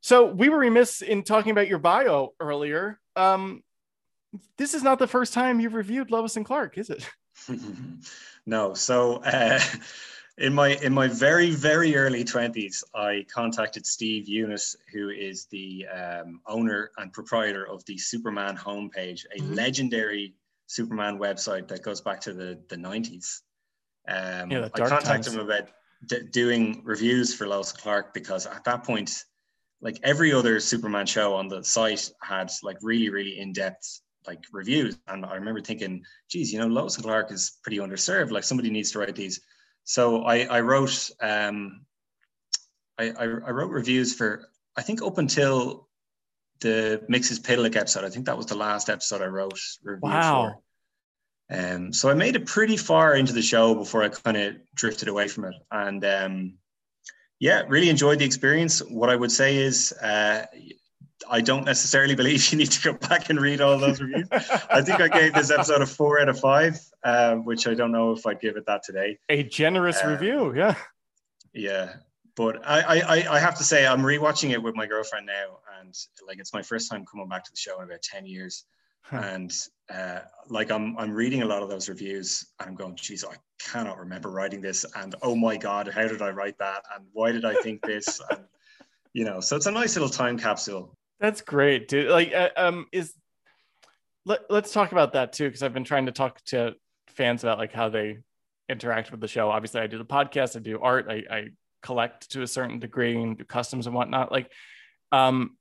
so 0.00 0.26
we 0.26 0.48
were 0.48 0.58
remiss 0.58 1.00
in 1.02 1.22
talking 1.22 1.52
about 1.52 1.68
your 1.68 1.78
bio 1.78 2.34
earlier. 2.38 3.00
Um, 3.16 3.62
this 4.58 4.74
is 4.74 4.82
not 4.82 4.98
the 4.98 5.06
first 5.06 5.32
time 5.32 5.60
you've 5.60 5.74
reviewed 5.74 6.10
Lois 6.10 6.36
and 6.36 6.44
Clark, 6.44 6.76
is 6.78 6.90
it? 6.90 7.08
no. 8.46 8.74
So 8.74 9.16
uh, 9.16 9.60
in 10.38 10.52
my 10.52 10.70
in 10.82 10.92
my 10.92 11.06
very 11.06 11.50
very 11.50 11.94
early 11.94 12.24
20s 12.24 12.82
i 12.94 13.24
contacted 13.32 13.86
steve 13.86 14.26
younis 14.26 14.74
who 14.92 15.10
is 15.10 15.46
the 15.46 15.86
um, 15.86 16.40
owner 16.46 16.90
and 16.98 17.12
proprietor 17.12 17.68
of 17.68 17.84
the 17.84 17.96
superman 17.96 18.56
homepage 18.56 19.24
a 19.36 19.38
mm-hmm. 19.38 19.54
legendary 19.54 20.34
superman 20.66 21.18
website 21.18 21.68
that 21.68 21.82
goes 21.82 22.00
back 22.00 22.20
to 22.20 22.32
the 22.32 22.58
the 22.68 22.76
90s 22.76 23.42
um, 24.08 24.50
yeah, 24.50 24.68
i 24.74 24.78
contacted 24.78 25.04
times. 25.04 25.26
him 25.28 25.40
about 25.40 25.68
d- 26.06 26.22
doing 26.30 26.82
reviews 26.84 27.34
for 27.34 27.46
lois 27.46 27.72
clark 27.72 28.12
because 28.14 28.46
at 28.46 28.64
that 28.64 28.84
point 28.84 29.24
like 29.80 29.98
every 30.02 30.32
other 30.32 30.60
superman 30.60 31.06
show 31.06 31.34
on 31.34 31.48
the 31.48 31.62
site 31.62 32.10
had 32.22 32.50
like 32.62 32.78
really 32.82 33.08
really 33.08 33.38
in-depth 33.38 34.00
like 34.26 34.44
reviews 34.52 34.98
and 35.08 35.24
i 35.24 35.34
remember 35.34 35.60
thinking 35.60 36.02
geez 36.30 36.52
you 36.52 36.58
know 36.58 36.66
lois 36.66 36.96
and 36.96 37.04
clark 37.04 37.30
is 37.30 37.58
pretty 37.62 37.78
underserved 37.78 38.30
like 38.30 38.44
somebody 38.44 38.70
needs 38.70 38.90
to 38.90 38.98
write 38.98 39.14
these 39.14 39.40
so 39.84 40.22
I, 40.22 40.44
I 40.44 40.60
wrote 40.60 41.10
um, 41.20 41.82
I, 42.98 43.10
I, 43.10 43.22
I, 43.22 43.50
wrote 43.50 43.70
reviews 43.70 44.14
for 44.14 44.48
I 44.76 44.82
think 44.82 45.02
up 45.02 45.18
until 45.18 45.88
the 46.60 47.04
Mixes 47.08 47.38
Mxyzptlk 47.40 47.76
episode. 47.76 48.04
I 48.04 48.08
think 48.08 48.26
that 48.26 48.36
was 48.36 48.46
the 48.46 48.56
last 48.56 48.88
episode 48.88 49.20
I 49.20 49.26
wrote 49.26 49.60
reviews 49.82 50.02
wow. 50.02 50.54
for. 50.54 50.62
Um, 51.50 51.92
so 51.92 52.08
I 52.08 52.14
made 52.14 52.36
it 52.36 52.46
pretty 52.46 52.76
far 52.76 53.14
into 53.14 53.32
the 53.32 53.42
show 53.42 53.74
before 53.74 54.02
I 54.02 54.08
kind 54.08 54.36
of 54.36 54.56
drifted 54.74 55.08
away 55.08 55.28
from 55.28 55.44
it, 55.44 55.54
and 55.70 56.04
um, 56.04 56.54
yeah, 57.38 57.62
really 57.68 57.90
enjoyed 57.90 58.18
the 58.18 58.24
experience. 58.24 58.80
What 58.80 59.10
I 59.10 59.16
would 59.16 59.30
say 59.30 59.56
is, 59.56 59.92
uh, 59.92 60.46
I 61.28 61.40
don't 61.42 61.64
necessarily 61.64 62.14
believe 62.14 62.50
you 62.50 62.58
need 62.58 62.70
to 62.70 62.92
go 62.92 62.98
back 63.08 63.28
and 63.30 63.40
read 63.40 63.60
all 63.60 63.78
those 63.78 64.00
reviews. 64.00 64.28
I 64.70 64.82
think 64.82 65.00
I 65.00 65.08
gave 65.08 65.34
this 65.34 65.50
episode 65.50 65.82
a 65.82 65.86
four 65.86 66.20
out 66.20 66.28
of 66.28 66.40
five, 66.40 66.80
uh, 67.02 67.36
which 67.36 67.66
I 67.66 67.74
don't 67.74 67.92
know 67.92 68.12
if 68.12 68.26
I'd 68.26 68.40
give 68.40 68.56
it 68.56 68.66
that 68.66 68.82
today. 68.82 69.18
A 69.28 69.42
generous 69.42 70.02
um, 70.02 70.10
review, 70.10 70.54
yeah. 70.56 70.76
Yeah, 71.52 71.94
but 72.36 72.66
I, 72.66 73.00
I 73.00 73.36
I 73.36 73.38
have 73.38 73.56
to 73.58 73.64
say 73.64 73.86
I'm 73.86 74.00
rewatching 74.02 74.50
it 74.50 74.62
with 74.62 74.74
my 74.74 74.86
girlfriend 74.86 75.26
now, 75.26 75.58
and 75.78 75.94
like 76.26 76.38
it's 76.38 76.52
my 76.52 76.62
first 76.62 76.90
time 76.90 77.04
coming 77.04 77.28
back 77.28 77.44
to 77.44 77.50
the 77.50 77.56
show 77.56 77.78
in 77.78 77.84
about 77.84 78.02
ten 78.02 78.26
years, 78.26 78.64
huh. 79.02 79.18
and 79.18 79.52
uh, 79.92 80.20
like 80.48 80.70
I'm 80.70 80.96
I'm 80.98 81.12
reading 81.12 81.42
a 81.42 81.46
lot 81.46 81.62
of 81.62 81.68
those 81.68 81.88
reviews, 81.88 82.46
and 82.60 82.70
I'm 82.70 82.74
going, 82.74 82.96
geez, 82.96 83.24
I 83.24 83.34
cannot 83.58 83.98
remember 83.98 84.30
writing 84.30 84.60
this, 84.60 84.84
and 84.96 85.14
oh 85.22 85.34
my 85.34 85.56
god, 85.56 85.88
how 85.88 86.06
did 86.06 86.22
I 86.22 86.30
write 86.30 86.58
that, 86.58 86.82
and 86.94 87.06
why 87.12 87.32
did 87.32 87.44
I 87.44 87.54
think 87.54 87.82
this, 87.82 88.20
and 88.30 88.44
you 89.12 89.24
know, 89.24 89.40
so 89.40 89.56
it's 89.56 89.66
a 89.66 89.70
nice 89.70 89.94
little 89.94 90.08
time 90.08 90.38
capsule 90.38 90.96
that's 91.20 91.40
great, 91.40 91.88
dude. 91.88 92.10
Like, 92.10 92.32
uh, 92.34 92.50
um, 92.56 92.86
is 92.92 93.14
let, 94.26 94.40
let's 94.50 94.72
talk 94.72 94.92
about 94.92 95.12
that 95.14 95.32
too, 95.32 95.48
because 95.48 95.62
I've 95.62 95.74
been 95.74 95.84
trying 95.84 96.06
to 96.06 96.12
talk 96.12 96.42
to 96.46 96.74
fans 97.08 97.42
about 97.44 97.58
like 97.58 97.72
how 97.72 97.88
they 97.88 98.18
interact 98.68 99.10
with 99.10 99.20
the 99.20 99.28
show. 99.28 99.50
Obviously, 99.50 99.80
I 99.80 99.86
do 99.86 99.98
the 99.98 100.04
podcast, 100.04 100.56
I 100.56 100.60
do 100.60 100.80
art, 100.80 101.06
I, 101.08 101.22
I 101.30 101.44
collect 101.82 102.30
to 102.32 102.42
a 102.42 102.46
certain 102.46 102.78
degree 102.78 103.20
and 103.20 103.38
do 103.38 103.44
customs 103.44 103.86
and 103.86 103.94
whatnot. 103.94 104.32
Like, 104.32 104.50
um, 105.12 105.56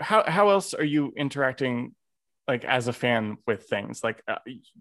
how 0.00 0.24
how 0.26 0.50
else 0.50 0.74
are 0.74 0.84
you 0.84 1.12
interacting, 1.16 1.94
like 2.48 2.64
as 2.64 2.88
a 2.88 2.92
fan 2.92 3.38
with 3.46 3.64
things 3.68 4.02
like 4.04 4.22
uh, 4.28 4.36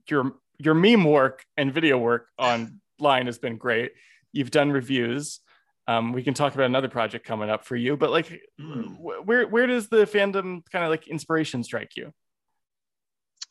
your 0.09 0.33
your 0.57 0.73
meme 0.73 1.03
work 1.03 1.43
and 1.57 1.73
video 1.73 1.97
work 1.97 2.27
online 2.37 3.25
has 3.25 3.39
been 3.39 3.57
great. 3.57 3.91
You've 4.31 4.51
done 4.51 4.71
reviews. 4.71 5.39
Um, 5.87 6.13
we 6.13 6.23
can 6.23 6.33
talk 6.33 6.53
about 6.55 6.65
another 6.65 6.89
project 6.89 7.25
coming 7.27 7.49
up 7.49 7.63
for 7.65 7.75
you, 7.75 7.95
but 7.97 8.09
like, 8.11 8.41
Mm. 8.59 8.97
where 8.99 9.47
where 9.47 9.67
does 9.67 9.87
the 9.89 10.05
fandom 10.05 10.63
kind 10.71 10.83
of 10.83 10.89
like 10.89 11.07
inspiration 11.07 11.63
strike 11.63 11.95
you? 11.95 12.11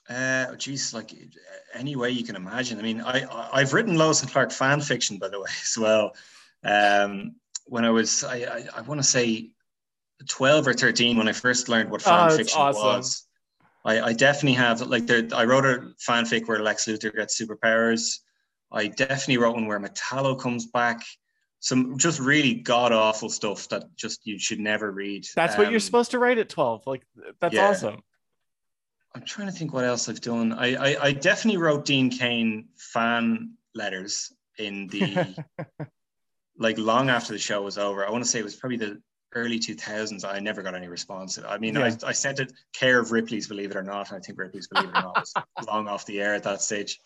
Uh, 0.08 0.54
geez, 0.56 0.92
like 0.92 1.12
any 1.72 1.96
way 1.96 2.10
you 2.10 2.24
can 2.24 2.36
imagine. 2.36 2.78
I 2.78 2.82
mean, 2.82 3.00
I, 3.00 3.24
I've 3.52 3.72
written 3.72 3.96
Lois 3.96 4.20
and 4.22 4.30
Clark 4.30 4.52
fan 4.52 4.80
fiction, 4.80 5.18
by 5.18 5.28
the 5.28 5.40
way, 5.40 5.46
as 5.62 5.78
well. 5.78 6.14
Um, 6.62 7.36
when 7.66 7.84
I 7.84 7.90
was, 7.90 8.22
I 8.24 8.36
I, 8.42 8.64
I 8.76 8.80
want 8.82 9.00
to 9.00 9.06
say, 9.06 9.50
twelve 10.28 10.66
or 10.66 10.74
thirteen, 10.74 11.16
when 11.16 11.28
I 11.28 11.32
first 11.32 11.68
learned 11.68 11.90
what 11.90 12.02
Oh, 12.02 12.10
fan 12.10 12.24
that's 12.24 12.36
fiction 12.36 12.60
awesome. 12.60 12.84
was. 12.84 13.23
I, 13.84 14.00
I 14.00 14.12
definitely 14.12 14.54
have 14.54 14.80
like 14.82 15.06
there. 15.06 15.28
I 15.34 15.44
wrote 15.44 15.64
a 15.64 15.92
fanfic 16.08 16.48
where 16.48 16.62
Lex 16.62 16.86
Luthor 16.86 17.14
gets 17.14 17.40
superpowers. 17.40 18.20
I 18.72 18.88
definitely 18.88 19.38
wrote 19.38 19.54
one 19.54 19.66
where 19.66 19.78
Metallo 19.78 20.38
comes 20.38 20.66
back. 20.66 21.02
Some 21.60 21.96
just 21.98 22.18
really 22.20 22.54
god 22.54 22.92
awful 22.92 23.28
stuff 23.28 23.68
that 23.68 23.84
just 23.96 24.26
you 24.26 24.38
should 24.38 24.58
never 24.60 24.90
read. 24.90 25.26
That's 25.34 25.56
what 25.56 25.68
you're 25.68 25.76
Um, 25.76 25.80
supposed 25.80 26.10
to 26.12 26.18
write 26.18 26.38
at 26.38 26.48
12. 26.48 26.86
Like 26.86 27.06
that's 27.40 27.54
yeah. 27.54 27.68
awesome. 27.68 28.02
I'm 29.14 29.22
trying 29.24 29.46
to 29.46 29.52
think 29.52 29.72
what 29.72 29.84
else 29.84 30.08
I've 30.08 30.20
done. 30.20 30.52
I, 30.52 30.74
I, 30.74 31.02
I 31.04 31.12
definitely 31.12 31.58
wrote 31.58 31.84
Dean 31.84 32.10
Cain 32.10 32.68
fan 32.76 33.54
letters 33.74 34.32
in 34.58 34.88
the 34.88 35.34
like 36.58 36.78
long 36.78 37.10
after 37.10 37.32
the 37.32 37.38
show 37.38 37.62
was 37.62 37.78
over. 37.78 38.04
I 38.06 38.10
want 38.10 38.24
to 38.24 38.30
say 38.30 38.40
it 38.40 38.44
was 38.44 38.56
probably 38.56 38.78
the 38.78 39.00
early 39.34 39.58
2000s. 39.58 40.24
I 40.24 40.38
never 40.40 40.62
got 40.62 40.74
any 40.74 40.88
response. 40.88 41.38
I 41.46 41.58
mean, 41.58 41.74
Yeah. 41.74 41.94
I, 42.04 42.08
I 42.08 42.12
sent 42.12 42.40
it 42.40 42.52
care 42.72 42.98
of 43.00 43.12
Ripley's 43.12 43.48
Believe 43.48 43.70
It 43.70 43.76
or 43.76 43.82
Not. 43.82 44.10
and 44.10 44.18
I 44.18 44.20
think 44.20 44.38
Ripley's 44.38 44.68
Believe 44.68 44.88
It 44.88 44.96
or 44.96 45.02
Not 45.02 45.16
was 45.18 45.34
long 45.66 45.88
off 45.88 46.06
the 46.06 46.20
air 46.20 46.34
at 46.34 46.42
that 46.44 46.62
stage. 46.62 47.00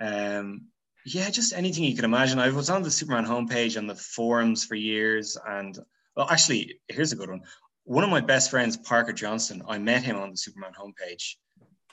Um, 0.00 0.68
yeah, 1.06 1.28
just 1.30 1.52
anything 1.52 1.84
you 1.84 1.94
can 1.94 2.04
imagine. 2.04 2.38
I 2.38 2.48
was 2.50 2.70
on 2.70 2.82
the 2.82 2.90
Superman 2.90 3.26
homepage 3.26 3.76
and 3.76 3.88
the 3.88 3.94
forums 3.94 4.64
for 4.64 4.74
years. 4.74 5.36
And 5.46 5.78
well, 6.16 6.28
actually, 6.30 6.80
here's 6.88 7.12
a 7.12 7.16
good 7.16 7.28
one. 7.30 7.42
One 7.84 8.04
of 8.04 8.10
my 8.10 8.20
best 8.20 8.50
friends, 8.50 8.76
Parker 8.76 9.12
Johnson, 9.12 9.62
I 9.68 9.78
met 9.78 10.02
him 10.02 10.16
on 10.16 10.30
the 10.30 10.36
Superman 10.36 10.72
homepage. 10.78 11.34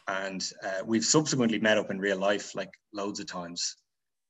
And 0.08 0.44
uh, 0.64 0.84
we've 0.86 1.04
subsequently 1.06 1.60
met 1.60 1.78
up 1.78 1.92
in 1.92 2.00
real 2.00 2.18
life 2.18 2.56
like 2.56 2.72
loads 2.94 3.20
of 3.20 3.28
times. 3.28 3.76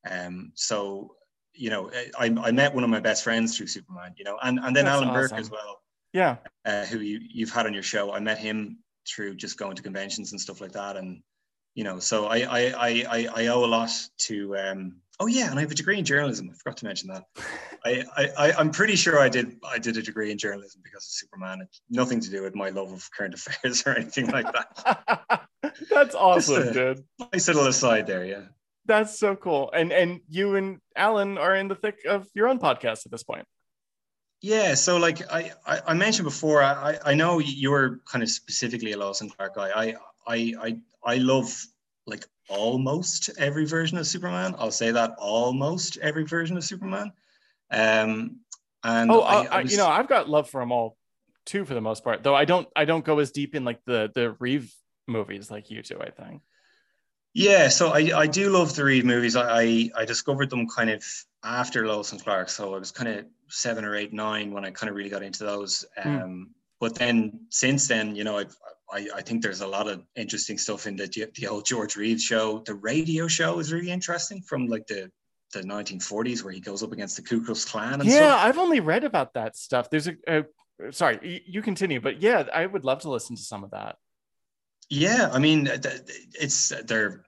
Um, 0.09 0.51
so, 0.55 1.15
you 1.53 1.69
know, 1.69 1.91
I, 2.17 2.35
I 2.41 2.51
met 2.51 2.73
one 2.73 2.83
of 2.83 2.89
my 2.89 2.99
best 2.99 3.23
friends 3.23 3.57
through 3.57 3.67
Superman, 3.67 4.13
you 4.17 4.23
know, 4.23 4.37
and, 4.41 4.59
and 4.59 4.75
then 4.75 4.85
That's 4.85 5.01
Alan 5.01 5.13
Burke 5.13 5.33
as 5.33 5.49
well 5.51 5.81
Yeah. 6.13 6.37
uh, 6.65 6.85
who 6.85 6.99
you, 6.99 7.19
you've 7.21 7.51
had 7.51 7.65
on 7.65 7.73
your 7.73 7.83
show. 7.83 8.11
I 8.13 8.19
met 8.19 8.37
him 8.37 8.79
through 9.07 9.35
just 9.35 9.57
going 9.57 9.75
to 9.75 9.83
conventions 9.83 10.31
and 10.31 10.39
stuff 10.39 10.61
like 10.61 10.71
that. 10.73 10.95
And, 10.97 11.21
you 11.75 11.83
know, 11.83 11.99
so 11.99 12.25
I, 12.27 12.37
I, 12.37 12.59
I, 12.59 13.05
I, 13.09 13.27
I 13.35 13.47
owe 13.47 13.63
a 13.63 13.67
lot 13.67 13.89
to, 14.19 14.55
um, 14.57 14.97
oh 15.19 15.27
yeah. 15.27 15.49
And 15.49 15.57
I 15.57 15.61
have 15.61 15.71
a 15.71 15.75
degree 15.75 15.99
in 15.99 16.05
journalism. 16.05 16.49
I 16.51 16.55
forgot 16.55 16.77
to 16.77 16.85
mention 16.85 17.09
that. 17.09 17.23
I, 17.85 18.05
I, 18.37 18.51
I'm 18.53 18.69
pretty 18.71 18.95
sure 18.95 19.19
I 19.19 19.27
did, 19.29 19.57
I 19.67 19.79
did 19.79 19.97
a 19.97 20.01
degree 20.01 20.31
in 20.31 20.37
journalism 20.37 20.81
because 20.83 21.03
of 21.05 21.11
Superman. 21.11 21.59
It's 21.61 21.81
nothing 21.89 22.19
to 22.21 22.29
do 22.29 22.43
with 22.43 22.55
my 22.55 22.69
love 22.69 22.91
of 22.91 23.09
current 23.11 23.33
affairs 23.35 23.83
or 23.85 23.97
anything 23.97 24.27
like 24.27 24.45
that. 24.51 25.47
that's 25.89 26.15
awesome, 26.15 26.69
uh, 26.69 26.71
dude. 26.71 27.03
nice 27.33 27.47
little 27.47 27.65
aside 27.67 28.05
there. 28.07 28.25
Yeah. 28.25 28.45
That's 28.91 29.17
so 29.17 29.37
cool. 29.37 29.71
And 29.73 29.93
and 29.93 30.19
you 30.27 30.55
and 30.57 30.79
Alan 30.97 31.37
are 31.37 31.55
in 31.55 31.69
the 31.69 31.75
thick 31.75 31.99
of 32.05 32.27
your 32.33 32.49
own 32.49 32.59
podcast 32.59 33.05
at 33.05 33.11
this 33.11 33.23
point. 33.23 33.45
Yeah, 34.41 34.73
so 34.73 34.97
like 34.97 35.21
I, 35.31 35.51
I, 35.65 35.79
I 35.87 35.93
mentioned 35.93 36.25
before, 36.25 36.61
I, 36.61 36.97
I 37.05 37.13
know 37.13 37.39
you're 37.39 37.99
kind 38.11 38.21
of 38.21 38.29
specifically 38.29 38.91
a 38.91 38.99
and 38.99 39.37
Clark 39.37 39.55
guy. 39.55 39.69
I, 39.69 39.95
I, 40.27 40.53
I, 40.59 40.77
I 41.05 41.15
love 41.17 41.55
like 42.05 42.25
almost 42.49 43.29
every 43.37 43.65
version 43.65 43.97
of 43.97 44.05
Superman. 44.07 44.55
I'll 44.57 44.71
say 44.71 44.91
that 44.91 45.11
almost 45.19 45.97
every 45.99 46.25
version 46.25 46.57
of 46.57 46.63
Superman. 46.65 47.13
Um, 47.71 48.39
and 48.83 49.11
Oh, 49.11 49.21
I, 49.21 49.33
I, 49.33 49.43
I 49.43 49.59
I, 49.59 49.61
was- 49.61 49.71
you 49.71 49.77
know, 49.77 49.87
I've 49.87 50.09
got 50.09 50.27
love 50.27 50.49
for 50.49 50.59
them 50.59 50.71
all 50.73 50.97
too, 51.45 51.63
for 51.63 51.75
the 51.75 51.81
most 51.81 52.03
part. 52.03 52.23
Though 52.23 52.35
I 52.35 52.43
don't, 52.45 52.67
I 52.75 52.83
don't 52.85 53.05
go 53.05 53.19
as 53.19 53.31
deep 53.31 53.55
in 53.55 53.63
like 53.63 53.79
the 53.85 54.11
the 54.13 54.35
Reeve 54.39 54.73
movies 55.07 55.49
like 55.49 55.69
you 55.69 55.81
do. 55.81 55.97
I 56.01 56.09
think. 56.09 56.41
Yeah, 57.33 57.69
so 57.69 57.91
I, 57.91 58.11
I 58.15 58.27
do 58.27 58.49
love 58.49 58.75
the 58.75 58.83
Reeve 58.83 59.05
movies. 59.05 59.35
I, 59.35 59.89
I 59.95 60.05
discovered 60.05 60.49
them 60.49 60.67
kind 60.67 60.89
of 60.89 61.03
after 61.43 61.87
Lois 61.87 62.11
and 62.11 62.21
Clark, 62.21 62.49
so 62.49 62.75
I 62.75 62.79
was 62.79 62.91
kind 62.91 63.09
of 63.09 63.25
seven 63.47 63.85
or 63.85 63.95
eight, 63.95 64.11
nine 64.13 64.51
when 64.51 64.65
I 64.65 64.71
kind 64.71 64.89
of 64.89 64.95
really 64.95 65.09
got 65.09 65.23
into 65.23 65.43
those. 65.43 65.85
Hmm. 65.97 66.17
Um, 66.17 66.49
But 66.79 66.95
then 66.95 67.45
since 67.49 67.87
then, 67.87 68.15
you 68.15 68.23
know, 68.23 68.37
I've, 68.39 68.55
I 68.91 69.07
I 69.15 69.21
think 69.21 69.41
there's 69.43 69.61
a 69.61 69.67
lot 69.67 69.87
of 69.87 70.01
interesting 70.15 70.57
stuff 70.57 70.87
in 70.87 70.95
the 70.97 71.07
the 71.35 71.47
old 71.47 71.65
George 71.65 71.95
Reeves 71.95 72.23
show. 72.23 72.59
The 72.65 72.73
radio 72.75 73.27
show 73.27 73.59
is 73.59 73.71
really 73.71 73.91
interesting 73.91 74.41
from 74.41 74.67
like 74.67 74.85
the 74.87 75.09
the 75.53 75.61
1940s 75.63 76.43
where 76.43 76.53
he 76.53 76.59
goes 76.59 76.81
up 76.83 76.91
against 76.91 77.15
the 77.17 77.21
Ku 77.21 77.43
Klux 77.45 77.63
Klan 77.65 78.01
and 78.01 78.05
Yeah, 78.05 78.15
stuff. 78.15 78.45
I've 78.45 78.57
only 78.57 78.79
read 78.79 79.03
about 79.03 79.33
that 79.35 79.55
stuff. 79.55 79.89
There's 79.89 80.07
a, 80.07 80.15
a 80.27 80.43
sorry, 80.91 81.19
y- 81.23 81.41
you 81.45 81.61
continue, 81.61 82.01
but 82.01 82.21
yeah, 82.21 82.43
I 82.53 82.65
would 82.65 82.83
love 82.85 82.99
to 83.01 83.09
listen 83.09 83.35
to 83.35 83.41
some 83.41 83.63
of 83.63 83.71
that. 83.71 83.95
Yeah, 84.91 85.29
I 85.31 85.39
mean, 85.39 85.69
it's 85.71 86.73
they're 86.83 87.23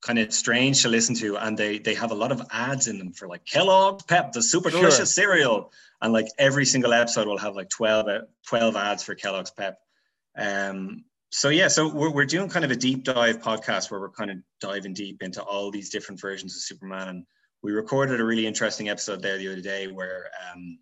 kind 0.00 0.20
of 0.20 0.32
strange 0.32 0.82
to 0.82 0.88
listen 0.88 1.16
to, 1.16 1.36
and 1.36 1.58
they 1.58 1.78
they 1.78 1.94
have 1.94 2.12
a 2.12 2.14
lot 2.14 2.30
of 2.30 2.40
ads 2.52 2.86
in 2.86 2.98
them 2.98 3.12
for 3.12 3.26
like 3.26 3.44
Kellogg's 3.44 4.04
Pep, 4.04 4.30
the 4.30 4.40
super 4.40 4.70
Sure. 4.70 4.80
delicious 4.80 5.12
cereal, 5.12 5.72
and 6.00 6.12
like 6.12 6.28
every 6.38 6.64
single 6.64 6.92
episode 6.92 7.26
will 7.26 7.38
have 7.38 7.56
like 7.56 7.68
12, 7.68 8.06
uh, 8.08 8.18
12 8.46 8.76
ads 8.76 9.02
for 9.02 9.16
Kellogg's 9.16 9.50
Pep. 9.50 9.76
Um, 10.38 11.04
so 11.30 11.48
yeah, 11.48 11.66
so 11.66 11.92
we're 11.92 12.10
we're 12.10 12.26
doing 12.26 12.48
kind 12.48 12.64
of 12.64 12.70
a 12.70 12.76
deep 12.76 13.02
dive 13.02 13.40
podcast 13.40 13.90
where 13.90 13.98
we're 13.98 14.10
kind 14.10 14.30
of 14.30 14.36
diving 14.60 14.94
deep 14.94 15.20
into 15.20 15.42
all 15.42 15.72
these 15.72 15.90
different 15.90 16.20
versions 16.20 16.54
of 16.54 16.62
Superman, 16.62 17.08
and 17.08 17.26
we 17.64 17.72
recorded 17.72 18.20
a 18.20 18.24
really 18.24 18.46
interesting 18.46 18.88
episode 18.88 19.20
there 19.20 19.36
the 19.36 19.48
other 19.50 19.60
day 19.60 19.88
where 19.88 20.30
um, 20.52 20.78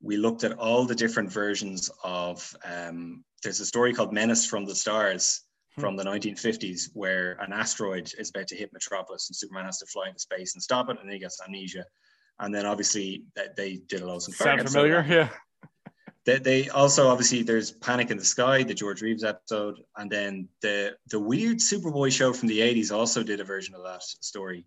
we 0.00 0.16
looked 0.16 0.44
at 0.44 0.52
all 0.52 0.84
the 0.84 0.94
different 0.94 1.32
versions 1.32 1.90
of 2.04 2.56
um, 2.64 3.24
there's 3.42 3.60
a 3.60 3.66
story 3.66 3.92
called 3.92 4.12
Menace 4.12 4.46
from 4.46 4.64
the 4.64 4.74
Stars 4.74 5.42
from 5.78 5.96
the 5.96 6.04
1950s 6.04 6.90
where 6.92 7.32
an 7.40 7.52
asteroid 7.52 8.12
is 8.18 8.30
about 8.30 8.46
to 8.48 8.56
hit 8.56 8.72
Metropolis 8.72 9.28
and 9.28 9.36
Superman 9.36 9.64
has 9.64 9.78
to 9.78 9.86
fly 9.86 10.08
into 10.08 10.20
space 10.20 10.54
and 10.54 10.62
stop 10.62 10.90
it 10.90 10.98
and 11.00 11.08
then 11.08 11.14
he 11.14 11.18
gets 11.18 11.40
amnesia. 11.46 11.84
And 12.40 12.54
then 12.54 12.66
obviously 12.66 13.24
they 13.56 13.80
did 13.88 14.02
a 14.02 14.06
lot 14.06 14.16
of 14.16 14.22
Sound 14.22 14.68
familiar? 14.68 15.02
that. 15.02 15.08
Yeah. 15.08 15.28
They, 16.24 16.38
they 16.38 16.68
also 16.68 17.08
obviously 17.08 17.42
there's 17.42 17.72
Panic 17.72 18.10
in 18.10 18.18
the 18.18 18.24
Sky, 18.24 18.62
the 18.62 18.74
George 18.74 19.02
Reeves 19.02 19.24
episode, 19.24 19.80
and 19.96 20.10
then 20.10 20.48
the 20.60 20.94
the 21.10 21.18
weird 21.18 21.58
Superboy 21.58 22.12
show 22.12 22.32
from 22.32 22.48
the 22.48 22.60
80s 22.60 22.92
also 22.92 23.24
did 23.24 23.40
a 23.40 23.44
version 23.44 23.74
of 23.74 23.82
that 23.82 24.02
story. 24.02 24.64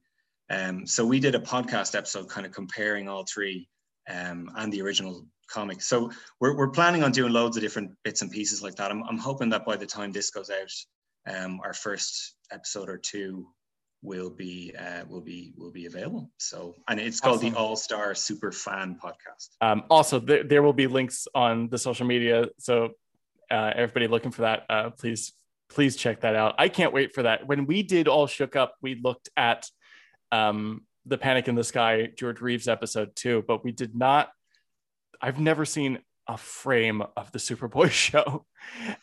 Um, 0.49 0.85
so 0.85 1.05
we 1.05 1.19
did 1.19 1.33
a 1.33 1.39
podcast 1.39 1.95
episode 1.95 2.27
kind 2.29 2.45
of 2.45 2.51
comparing 2.51 3.07
all 3.07 3.23
three 3.23 3.69
um, 4.09 4.51
and 4.55 4.71
the 4.71 4.81
original 4.81 5.25
comic. 5.47 5.81
So 5.81 6.11
we're, 6.39 6.55
we're 6.55 6.69
planning 6.69 7.03
on 7.03 7.11
doing 7.11 7.31
loads 7.31 7.57
of 7.57 7.63
different 7.63 7.91
bits 8.03 8.21
and 8.21 8.31
pieces 8.31 8.61
like 8.61 8.75
that. 8.75 8.91
I'm, 8.91 9.03
I'm 9.03 9.17
hoping 9.17 9.49
that 9.49 9.65
by 9.65 9.75
the 9.75 9.85
time 9.85 10.11
this 10.11 10.29
goes 10.31 10.49
out, 10.49 11.33
um, 11.33 11.59
our 11.63 11.73
first 11.73 12.35
episode 12.51 12.89
or 12.89 12.97
two 12.97 13.47
will 14.01 14.29
be 14.29 14.73
uh, 14.77 15.03
will 15.09 15.21
be 15.21 15.53
will 15.57 15.71
be 15.71 15.87
available. 15.87 16.29
So 16.37 16.75
and 16.87 16.99
it's 16.99 17.19
called 17.19 17.37
Awesome. 17.37 17.53
the 17.53 17.57
All 17.57 17.75
Star 17.75 18.13
Super 18.15 18.51
Fan 18.51 18.97
Podcast. 19.03 19.49
Um, 19.61 19.83
also, 19.89 20.19
there, 20.19 20.43
there 20.43 20.61
will 20.61 20.73
be 20.73 20.87
links 20.87 21.27
on 21.33 21.69
the 21.69 21.77
social 21.77 22.05
media. 22.05 22.47
So 22.59 22.91
uh, 23.49 23.71
everybody 23.75 24.07
looking 24.07 24.31
for 24.31 24.43
that, 24.43 24.65
uh, 24.69 24.89
please 24.91 25.33
please 25.69 25.95
check 25.95 26.21
that 26.21 26.35
out. 26.35 26.55
I 26.59 26.69
can't 26.69 26.93
wait 26.93 27.13
for 27.13 27.23
that. 27.23 27.47
When 27.47 27.65
we 27.65 27.81
did 27.81 28.07
all 28.07 28.27
shook 28.27 28.55
up, 28.55 28.75
we 28.81 28.95
looked 28.95 29.29
at 29.35 29.67
um, 30.31 30.85
the 31.05 31.17
Panic 31.17 31.47
in 31.47 31.55
the 31.55 31.63
Sky 31.63 32.09
George 32.15 32.41
Reeves 32.41 32.67
episode 32.67 33.15
too, 33.15 33.43
but 33.47 33.63
we 33.63 33.71
did 33.71 33.95
not. 33.95 34.29
I've 35.21 35.39
never 35.39 35.65
seen 35.65 35.99
a 36.27 36.37
frame 36.37 37.03
of 37.15 37.31
the 37.31 37.39
Superboy 37.39 37.91
show, 38.05 38.45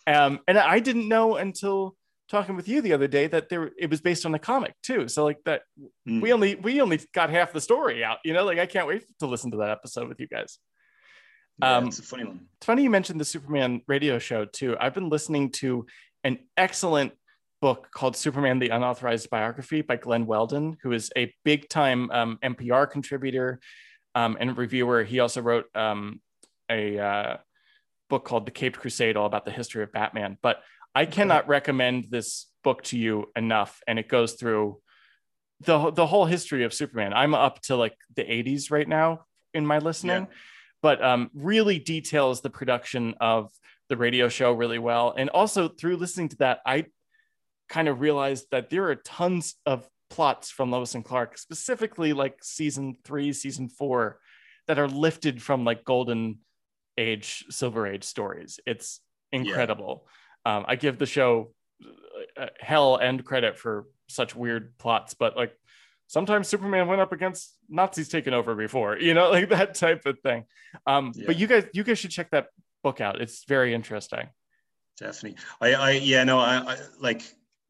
um, 0.06 0.40
and 0.48 0.59
I 0.59 0.80
didn't 0.80 1.09
know 1.09 1.36
until 1.36 1.97
talking 2.28 2.56
with 2.56 2.66
you 2.66 2.80
the 2.80 2.94
other 2.94 3.06
day 3.09 3.26
that 3.26 3.48
there 3.51 3.70
it 3.78 3.90
was 3.90 4.01
based 4.01 4.24
on 4.24 4.34
a 4.34 4.39
comic 4.39 4.72
too. 4.82 5.06
So 5.09 5.24
like 5.24 5.39
that 5.44 5.62
Mm. 6.09 6.20
we 6.22 6.32
only 6.32 6.55
we 6.56 6.80
only 6.80 6.98
got 7.14 7.30
half 7.30 7.52
the 7.52 7.60
story 7.60 8.02
out. 8.02 8.18
You 8.24 8.32
know, 8.32 8.44
like 8.44 8.59
I 8.59 8.66
can't 8.66 8.86
wait 8.89 9.05
to 9.20 9.26
listen 9.26 9.51
to 9.52 9.59
that 9.59 9.70
episode 9.70 10.09
with 10.09 10.18
you 10.18 10.26
guys. 10.26 10.59
Yeah, 11.60 11.76
um, 11.76 11.89
it's 11.89 11.98
a 11.98 12.02
funny 12.02 12.24
one. 12.24 12.40
It's 12.56 12.66
funny 12.66 12.82
you 12.82 12.90
mentioned 12.90 13.20
the 13.20 13.24
Superman 13.24 13.82
radio 13.86 14.18
show 14.18 14.44
too. 14.47 14.76
I've 14.80 14.94
been 14.94 15.10
listening 15.10 15.51
to 15.52 15.86
an 16.24 16.39
excellent 16.56 17.12
book 17.60 17.89
called 17.94 18.16
Superman: 18.16 18.59
The 18.59 18.70
Unauthorized 18.70 19.28
Biography 19.30 19.82
by 19.82 19.97
Glenn 19.97 20.26
Weldon, 20.26 20.76
who 20.82 20.93
is 20.93 21.12
a 21.16 21.32
big 21.44 21.68
time 21.68 22.10
um, 22.10 22.39
NPR 22.43 22.90
contributor 22.90 23.60
um, 24.14 24.36
and 24.39 24.56
reviewer. 24.56 25.05
He 25.05 25.20
also 25.20 25.40
wrote 25.40 25.66
um, 25.74 26.20
a 26.70 26.98
uh, 26.98 27.36
book 28.09 28.24
called 28.24 28.47
The 28.47 28.52
Caped 28.52 28.78
Crusade, 28.78 29.16
all 29.16 29.26
about 29.26 29.44
the 29.44 29.51
history 29.51 29.82
of 29.82 29.93
Batman. 29.93 30.39
But 30.43 30.62
I 30.94 31.06
cannot 31.06 31.48
recommend 31.48 32.09
this 32.10 32.47
book 32.62 32.82
to 32.84 32.98
you 32.98 33.30
enough, 33.34 33.80
and 33.86 33.98
it 33.98 34.09
goes 34.09 34.34
through 34.34 34.78
the 35.60 35.90
the 35.90 36.06
whole 36.06 36.26
history 36.26 36.64
of 36.64 36.74
Superman. 36.74 37.12
I'm 37.12 37.34
up 37.34 37.60
to 37.62 37.76
like 37.76 37.97
the 38.14 38.22
80s 38.22 38.70
right 38.70 38.89
now 38.89 39.24
in 39.55 39.66
my 39.66 39.78
listening, 39.78 40.28
but 40.82 41.02
um, 41.02 41.30
really 41.34 41.78
details 41.78 42.40
the 42.40 42.51
production 42.51 43.14
of 43.20 43.51
the 43.89 43.97
radio 43.97 44.28
show 44.28 44.52
really 44.52 44.78
well. 44.78 45.14
And 45.16 45.30
also 45.30 45.68
through 45.68 45.97
listening 45.97 46.28
to 46.30 46.36
that, 46.39 46.60
I 46.66 46.86
kind 47.68 47.89
of 47.89 48.01
realized 48.01 48.47
that 48.51 48.70
there 48.70 48.89
are 48.89 48.97
tons 48.97 49.55
of 49.64 49.89
plots 50.12 50.51
from 50.51 50.70
Lois 50.70 50.94
and 50.94 51.05
Clark, 51.05 51.39
specifically 51.39 52.12
like 52.12 52.39
season 52.43 52.94
three, 53.02 53.32
season 53.32 53.70
four, 53.70 54.18
that 54.68 54.78
are 54.78 54.86
lifted 54.86 55.43
from 55.43 55.64
like 55.64 55.84
golden 55.84 56.39
age, 56.98 57.47
silver 57.48 57.86
age 57.86 58.05
stories. 58.05 58.60
It's 58.66 59.01
incredible. 59.32 60.06
Yeah. 60.44 60.56
Um, 60.59 60.64
I 60.68 60.76
give 60.76 60.98
the 60.98 61.06
show 61.06 61.55
uh, 62.36 62.48
hell 62.60 62.97
and 62.97 63.24
credit 63.24 63.59
for 63.59 63.86
such 64.09 64.36
weird 64.36 64.76
plots, 64.76 65.14
but 65.14 65.34
like 65.34 65.55
sometimes 66.09 66.47
Superman 66.47 66.89
went 66.89 67.01
up 67.01 67.12
against 67.12 67.56
Nazis 67.70 68.10
taking 68.10 68.34
over 68.34 68.55
before, 68.55 68.98
you 68.98 69.14
know, 69.14 69.30
like 69.36 69.48
that 69.48 69.74
type 69.74 70.05
of 70.05 70.20
thing. 70.20 70.44
Um, 70.86 71.12
yeah. 71.14 71.24
But 71.26 71.39
you 71.39 71.47
guys, 71.47 71.64
you 71.72 71.84
guys 71.84 71.98
should 71.98 72.10
check 72.10 72.30
that 72.32 72.48
book 72.82 73.01
out. 73.01 73.22
It's 73.22 73.44
very 73.47 73.72
interesting. 73.72 74.28
Definitely. 75.01 75.39
I, 75.62 75.72
I 75.72 75.90
yeah, 75.93 76.22
no, 76.24 76.39
I, 76.39 76.74
I 76.74 76.76
like 77.01 77.22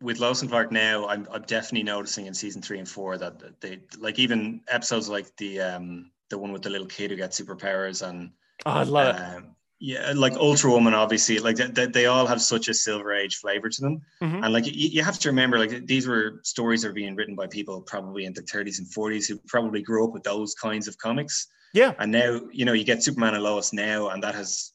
with 0.02 0.18
Lois 0.18 0.42
and 0.42 0.50
Clark 0.50 0.72
now, 0.72 1.06
I'm, 1.08 1.26
I'm 1.32 1.42
definitely 1.42 1.84
noticing 1.84 2.26
in 2.26 2.34
season 2.34 2.60
three 2.62 2.78
and 2.78 2.88
four 2.88 3.16
that 3.18 3.60
they 3.60 3.80
like 3.98 4.18
even 4.18 4.60
episodes 4.68 5.08
like 5.08 5.34
the 5.36 5.60
um 5.60 6.10
the 6.30 6.38
one 6.38 6.52
with 6.52 6.62
the 6.62 6.70
little 6.70 6.86
kid 6.86 7.10
who 7.10 7.16
gets 7.16 7.40
superpowers 7.40 8.06
and 8.06 8.30
oh, 8.66 8.70
I 8.70 8.82
love 8.82 9.16
um, 9.16 9.22
it. 9.22 9.44
Yeah, 9.84 10.12
like 10.14 10.34
Ultra 10.34 10.70
Woman, 10.70 10.94
obviously, 10.94 11.40
like 11.40 11.56
they, 11.56 11.86
they 11.86 12.06
all 12.06 12.24
have 12.24 12.40
such 12.40 12.68
a 12.68 12.74
silver 12.74 13.12
age 13.12 13.38
flavor 13.38 13.68
to 13.68 13.80
them, 13.80 14.00
mm-hmm. 14.22 14.44
and 14.44 14.52
like 14.52 14.64
you, 14.64 14.72
you 14.88 15.02
have 15.02 15.18
to 15.18 15.28
remember, 15.28 15.58
like 15.58 15.86
these 15.86 16.06
were 16.06 16.38
stories 16.44 16.82
that 16.82 16.90
are 16.90 16.92
being 16.92 17.16
written 17.16 17.34
by 17.34 17.48
people 17.48 17.80
probably 17.80 18.24
in 18.24 18.32
their 18.32 18.44
30s 18.44 18.78
and 18.78 18.86
40s 18.86 19.26
who 19.26 19.40
probably 19.48 19.82
grew 19.82 20.04
up 20.04 20.12
with 20.12 20.22
those 20.22 20.54
kinds 20.54 20.86
of 20.86 20.96
comics. 20.98 21.48
Yeah, 21.74 21.94
and 21.98 22.12
now 22.12 22.42
you 22.52 22.64
know 22.64 22.74
you 22.74 22.84
get 22.84 23.02
Superman 23.02 23.34
and 23.34 23.42
Lois 23.42 23.72
now, 23.72 24.10
and 24.10 24.22
that 24.22 24.36
has 24.36 24.70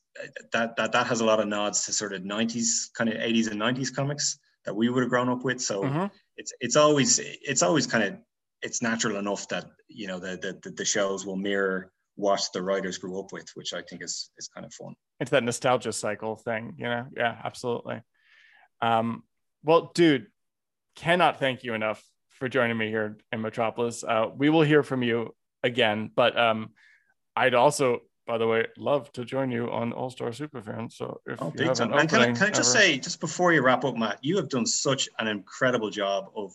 that 0.52 0.76
that 0.76 0.92
that 0.92 1.08
has 1.08 1.22
a 1.22 1.26
lot 1.26 1.40
of 1.40 1.48
nods 1.48 1.86
to 1.86 1.94
sort 1.94 2.12
of 2.12 2.24
90s 2.24 2.92
kind 2.94 3.10
of 3.10 3.16
80s 3.16 3.50
and 3.50 3.62
90s 3.62 3.96
comics 3.96 4.40
that 4.68 4.76
we 4.76 4.90
would 4.90 5.02
have 5.02 5.10
grown 5.10 5.30
up 5.30 5.44
with. 5.44 5.60
So 5.62 5.84
mm-hmm. 5.84 6.06
it's 6.36 6.54
it's 6.60 6.76
always 6.76 7.20
it's 7.24 7.64
always 7.64 7.88
kind 7.88 8.04
of 8.04 8.18
it's 8.62 8.82
natural 8.82 9.18
enough 9.18 9.48
that 9.48 9.66
you 9.88 10.08
know 10.08 10.20
the, 10.20 10.60
the 10.62 10.70
the 10.72 10.86
shows 10.86 11.26
will 11.26 11.38
mirror 11.38 11.92
what 12.16 12.46
the 12.54 12.62
writers 12.62 12.98
grew 12.98 13.18
up 13.20 13.32
with, 13.32 13.50
which 13.56 13.74
I 13.74 13.82
think 13.82 14.04
is 14.04 14.30
is 14.38 14.50
kind 14.50 14.66
of 14.66 14.74
fun. 14.74 14.94
It's 15.22 15.32
that 15.32 15.44
nostalgia 15.44 15.94
cycle 15.94 16.36
thing, 16.36 16.76
you 16.78 16.86
know? 16.86 17.06
Yeah, 17.16 17.36
absolutely. 17.44 18.02
Um, 18.82 19.24
well, 19.64 19.92
dude, 19.96 20.28
cannot 20.96 21.40
thank 21.40 21.64
you 21.64 21.74
enough 21.74 22.04
for 22.30 22.50
joining 22.50 22.78
me 22.78 22.90
here 22.90 23.18
in 23.32 23.42
Metropolis. 23.42 24.04
Uh, 24.04 24.28
we 24.36 24.50
will 24.50 24.62
hear 24.62 24.84
from 24.84 25.02
you 25.02 25.34
again, 25.64 26.12
but 26.16 26.38
um, 26.38 26.70
I'd 27.36 27.56
also 27.56 28.02
by 28.28 28.38
the 28.38 28.46
way, 28.46 28.68
love 28.78 29.12
to 29.14 29.24
join 29.24 29.50
you 29.50 29.72
on 29.72 29.94
All 29.94 30.10
Star 30.10 30.30
Superfan. 30.30 30.92
So 30.92 31.22
if 31.26 31.42
oh, 31.42 31.54
you 31.56 31.66
have 31.66 31.80
an 31.80 31.94
and 31.94 32.10
can 32.10 32.22
I, 32.22 32.26
can 32.34 32.44
I 32.44 32.50
just 32.50 32.76
ever... 32.76 32.86
say, 32.86 33.00
just 33.00 33.20
before 33.22 33.54
you 33.54 33.64
wrap 33.64 33.86
up, 33.86 33.96
Matt, 33.96 34.20
you 34.22 34.36
have 34.36 34.50
done 34.50 34.66
such 34.66 35.08
an 35.18 35.28
incredible 35.28 35.90
job 35.90 36.30
of 36.36 36.54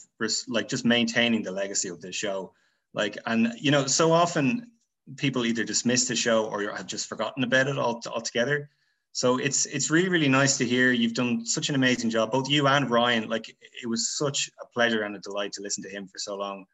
like 0.49 0.69
just 0.69 0.85
maintaining 0.85 1.43
the 1.43 1.51
legacy 1.51 1.89
of 1.89 2.01
this 2.01 2.15
show. 2.15 2.53
Like, 2.93 3.17
and 3.27 3.55
you 3.59 3.71
know, 3.71 3.87
so 3.87 4.13
often 4.13 4.71
people 5.17 5.47
either 5.47 5.65
dismiss 5.65 6.07
the 6.07 6.15
show 6.15 6.45
or 6.45 6.77
have 6.77 6.87
just 6.87 7.09
forgotten 7.09 7.43
about 7.43 7.69
it 7.69 7.79
all, 7.79 8.01
altogether. 8.07 8.69
So 9.13 9.39
it's 9.39 9.67
it's 9.67 9.91
really 9.91 10.09
really 10.09 10.29
nice 10.29 10.57
to 10.59 10.65
hear 10.65 10.91
you've 10.91 11.15
done 11.15 11.45
such 11.45 11.69
an 11.69 11.75
amazing 11.75 12.11
job, 12.11 12.31
both 12.31 12.49
you 12.49 12.67
and 12.67 12.91
Ryan. 12.91 13.29
Like 13.29 13.49
it 13.49 13.89
was 13.89 14.17
such 14.17 14.51
a 14.61 14.67
pleasure 14.67 15.03
and 15.03 15.17
a 15.17 15.21
delight 15.21 15.53
to 15.53 15.63
listen 15.63 15.83
to 15.85 15.91
him 15.91 16.07
for 16.07 16.19
so 16.19 16.37
long. 16.37 16.67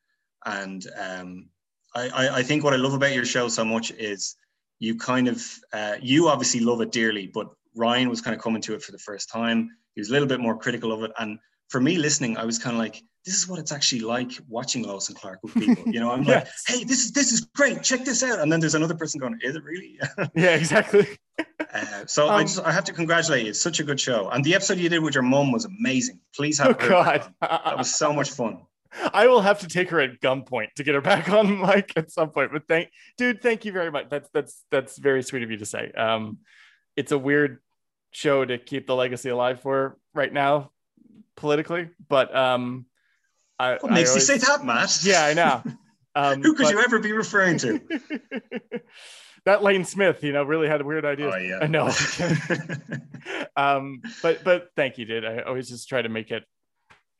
And 0.44 0.86
um, 0.98 1.48
I, 1.94 2.08
I, 2.08 2.36
I 2.36 2.42
think 2.42 2.62
what 2.62 2.74
I 2.74 2.76
love 2.76 2.94
about 2.94 3.14
your 3.14 3.24
show 3.24 3.48
so 3.48 3.64
much 3.64 3.90
is 3.92 4.36
you 4.78 4.96
kind 4.96 5.28
of 5.28 5.42
uh, 5.72 5.96
you 6.00 6.28
obviously 6.28 6.60
love 6.60 6.80
it 6.80 6.92
dearly, 6.92 7.26
but 7.26 7.48
Ryan 7.74 8.08
was 8.08 8.20
kind 8.20 8.34
of 8.34 8.42
coming 8.42 8.62
to 8.62 8.74
it 8.74 8.82
for 8.82 8.92
the 8.92 8.98
first 8.98 9.30
time. 9.30 9.70
He 9.94 10.00
was 10.00 10.10
a 10.10 10.12
little 10.12 10.28
bit 10.28 10.40
more 10.40 10.56
critical 10.56 10.92
of 10.92 11.02
it, 11.02 11.12
and 11.18 11.38
for 11.68 11.80
me 11.80 11.98
listening, 11.98 12.36
I 12.36 12.44
was 12.44 12.58
kind 12.58 12.74
of 12.74 12.80
like, 12.80 13.02
this 13.24 13.34
is 13.34 13.46
what 13.46 13.58
it's 13.58 13.72
actually 13.72 14.00
like 14.00 14.30
watching 14.48 14.82
Lois 14.82 15.08
and 15.08 15.18
Clark 15.18 15.40
with 15.42 15.52
people. 15.54 15.84
You 15.92 16.00
know, 16.00 16.10
I'm 16.10 16.22
yes. 16.24 16.64
like, 16.68 16.78
hey, 16.78 16.84
this 16.84 17.04
is 17.04 17.12
this 17.12 17.32
is 17.32 17.42
great. 17.54 17.82
Check 17.82 18.04
this 18.04 18.22
out. 18.22 18.40
And 18.40 18.50
then 18.50 18.58
there's 18.60 18.74
another 18.74 18.94
person 18.94 19.20
going, 19.20 19.38
is 19.42 19.54
it 19.54 19.62
really? 19.62 20.00
yeah, 20.34 20.54
exactly. 20.54 21.06
uh, 21.74 22.06
so 22.06 22.28
um, 22.28 22.34
I 22.34 22.42
just 22.42 22.60
I 22.60 22.72
have 22.72 22.84
to 22.84 22.92
congratulate 22.92 23.44
you. 23.44 23.50
It's 23.50 23.60
such 23.60 23.80
a 23.80 23.84
good 23.84 24.00
show, 24.00 24.28
and 24.30 24.42
the 24.44 24.54
episode 24.54 24.78
you 24.78 24.88
did 24.88 25.02
with 25.02 25.14
your 25.14 25.24
mom 25.24 25.52
was 25.52 25.66
amazing. 25.66 26.20
Please 26.34 26.58
have 26.58 26.76
oh, 26.80 26.88
God. 26.88 27.34
That 27.40 27.76
was 27.76 27.94
so 27.94 28.12
much 28.12 28.30
fun. 28.30 28.62
I 29.12 29.26
will 29.26 29.42
have 29.42 29.60
to 29.60 29.68
take 29.68 29.90
her 29.90 30.00
at 30.00 30.20
gunpoint 30.20 30.74
to 30.76 30.84
get 30.84 30.94
her 30.94 31.00
back 31.00 31.28
on 31.32 31.60
mic 31.60 31.92
at 31.96 32.10
some 32.10 32.30
point. 32.30 32.52
But 32.52 32.66
thank, 32.66 32.90
dude, 33.16 33.42
thank 33.42 33.64
you 33.64 33.72
very 33.72 33.90
much. 33.90 34.08
That's 34.10 34.28
that's 34.30 34.64
that's 34.70 34.98
very 34.98 35.22
sweet 35.22 35.42
of 35.42 35.50
you 35.50 35.58
to 35.58 35.66
say. 35.66 35.90
Um, 35.92 36.38
it's 36.96 37.12
a 37.12 37.18
weird 37.18 37.58
show 38.10 38.44
to 38.44 38.58
keep 38.58 38.86
the 38.86 38.94
legacy 38.94 39.28
alive 39.28 39.60
for 39.60 39.98
right 40.14 40.32
now, 40.32 40.70
politically. 41.36 41.90
But 42.08 42.34
um, 42.34 42.86
I, 43.58 43.72
what 43.80 43.92
makes 43.92 44.10
I 44.10 44.12
always, 44.12 44.28
you 44.28 44.38
say 44.38 44.46
that, 44.46 44.64
Matt? 44.64 44.98
Yeah, 45.02 45.24
I 45.24 45.34
know. 45.34 45.62
Um, 46.14 46.42
Who 46.42 46.54
could 46.54 46.64
but, 46.64 46.72
you 46.72 46.80
ever 46.80 46.98
be 46.98 47.12
referring 47.12 47.58
to? 47.58 47.80
that 49.44 49.62
Lane 49.62 49.84
Smith, 49.84 50.24
you 50.24 50.32
know, 50.32 50.42
really 50.42 50.66
had 50.66 50.80
a 50.80 50.84
weird 50.84 51.04
idea. 51.04 51.30
Oh 51.32 51.36
yeah. 51.36 51.58
I 51.62 51.68
know. 51.68 51.92
um, 53.56 54.02
but 54.20 54.42
but 54.42 54.70
thank 54.74 54.98
you, 54.98 55.04
dude. 55.04 55.24
I 55.24 55.42
always 55.42 55.68
just 55.68 55.88
try 55.88 56.02
to 56.02 56.08
make 56.08 56.32
it, 56.32 56.44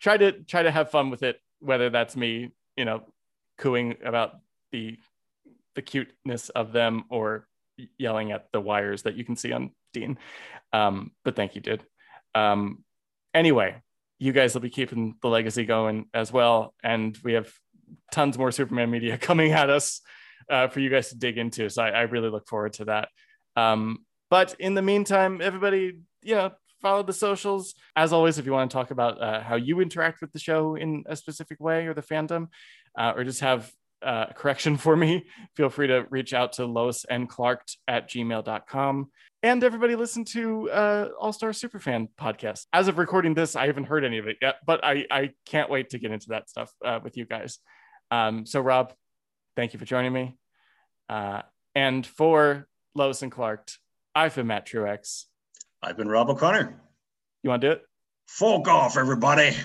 try 0.00 0.16
to 0.16 0.32
try 0.32 0.64
to 0.64 0.72
have 0.72 0.90
fun 0.90 1.10
with 1.10 1.22
it 1.22 1.38
whether 1.60 1.90
that's 1.90 2.16
me, 2.16 2.50
you 2.76 2.84
know, 2.84 3.02
cooing 3.58 3.96
about 4.04 4.36
the 4.72 4.98
the 5.74 5.82
cuteness 5.82 6.48
of 6.50 6.72
them 6.72 7.04
or 7.08 7.46
yelling 7.98 8.32
at 8.32 8.46
the 8.52 8.60
wires 8.60 9.02
that 9.02 9.14
you 9.14 9.24
can 9.24 9.36
see 9.36 9.52
on 9.52 9.70
Dean. 9.92 10.18
Um, 10.72 11.12
but 11.24 11.36
thank 11.36 11.54
you, 11.54 11.60
dude. 11.60 11.84
Um, 12.34 12.84
anyway, 13.32 13.80
you 14.18 14.32
guys 14.32 14.54
will 14.54 14.60
be 14.60 14.70
keeping 14.70 15.14
the 15.22 15.28
legacy 15.28 15.64
going 15.64 16.06
as 16.12 16.32
well, 16.32 16.74
and 16.82 17.16
we 17.22 17.34
have 17.34 17.52
tons 18.10 18.36
more 18.36 18.50
Superman 18.50 18.90
media 18.90 19.16
coming 19.28 19.52
at 19.52 19.70
us 19.70 20.00
uh, 20.50 20.68
for 20.68 20.80
you 20.80 20.90
guys 20.90 21.10
to 21.10 21.16
dig 21.16 21.38
into. 21.38 21.68
So 21.68 21.82
I, 21.82 21.90
I 21.90 22.00
really 22.02 22.30
look 22.30 22.48
forward 22.48 22.72
to 22.74 22.86
that. 22.86 23.08
Um, 23.56 24.04
but 24.30 24.54
in 24.58 24.74
the 24.74 24.82
meantime, 24.82 25.40
everybody, 25.40 26.00
you 26.22 26.34
know, 26.34 26.50
follow 26.80 27.02
the 27.02 27.12
socials. 27.12 27.74
As 27.96 28.12
always, 28.12 28.38
if 28.38 28.46
you 28.46 28.52
want 28.52 28.70
to 28.70 28.74
talk 28.74 28.90
about 28.90 29.20
uh, 29.20 29.40
how 29.40 29.56
you 29.56 29.80
interact 29.80 30.20
with 30.20 30.32
the 30.32 30.38
show 30.38 30.74
in 30.74 31.04
a 31.06 31.16
specific 31.16 31.60
way 31.60 31.86
or 31.86 31.94
the 31.94 32.02
fandom, 32.02 32.48
uh, 32.98 33.12
or 33.14 33.24
just 33.24 33.40
have 33.40 33.70
uh, 34.02 34.26
a 34.30 34.34
correction 34.34 34.76
for 34.84 34.96
me, 34.96 35.26
feel 35.56 35.68
free 35.68 35.88
to 35.88 36.06
reach 36.10 36.32
out 36.34 36.54
to 36.54 36.66
Lois 36.66 37.04
and 37.04 37.28
Clark 37.28 37.66
at 37.86 38.08
gmail.com. 38.08 39.10
And 39.42 39.62
everybody 39.62 39.94
listen 39.94 40.24
to 40.26 40.68
uh, 40.70 41.08
All 41.18 41.32
Star 41.32 41.50
Superfan 41.50 42.08
podcast. 42.20 42.66
As 42.72 42.88
of 42.88 42.98
recording 42.98 43.34
this, 43.34 43.54
I 43.54 43.66
haven't 43.66 43.84
heard 43.84 44.04
any 44.04 44.18
of 44.18 44.26
it 44.26 44.38
yet, 44.42 44.56
but 44.66 44.84
I, 44.84 45.06
I 45.10 45.30
can't 45.46 45.70
wait 45.70 45.90
to 45.90 45.98
get 45.98 46.10
into 46.10 46.30
that 46.30 46.50
stuff 46.50 46.72
uh, 46.84 46.98
with 47.02 47.16
you 47.16 47.24
guys. 47.24 47.58
Um, 48.10 48.46
so, 48.46 48.60
Rob, 48.60 48.92
thank 49.54 49.74
you 49.74 49.78
for 49.78 49.84
joining 49.84 50.12
me. 50.12 50.36
Uh, 51.08 51.42
and 51.74 52.04
for 52.04 52.66
Lois 52.94 53.22
and 53.22 53.30
Clark, 53.30 53.70
I've 54.14 54.34
been 54.34 54.48
Matt 54.48 54.66
Truex. 54.66 55.24
I've 55.82 55.96
been 55.96 56.08
Rob 56.08 56.28
O'Connor. 56.28 56.80
You 57.42 57.50
want 57.50 57.62
to 57.62 57.68
do 57.68 57.72
it? 57.72 57.82
Fuck 58.26 58.68
off, 58.68 58.96
everybody. 58.96 59.56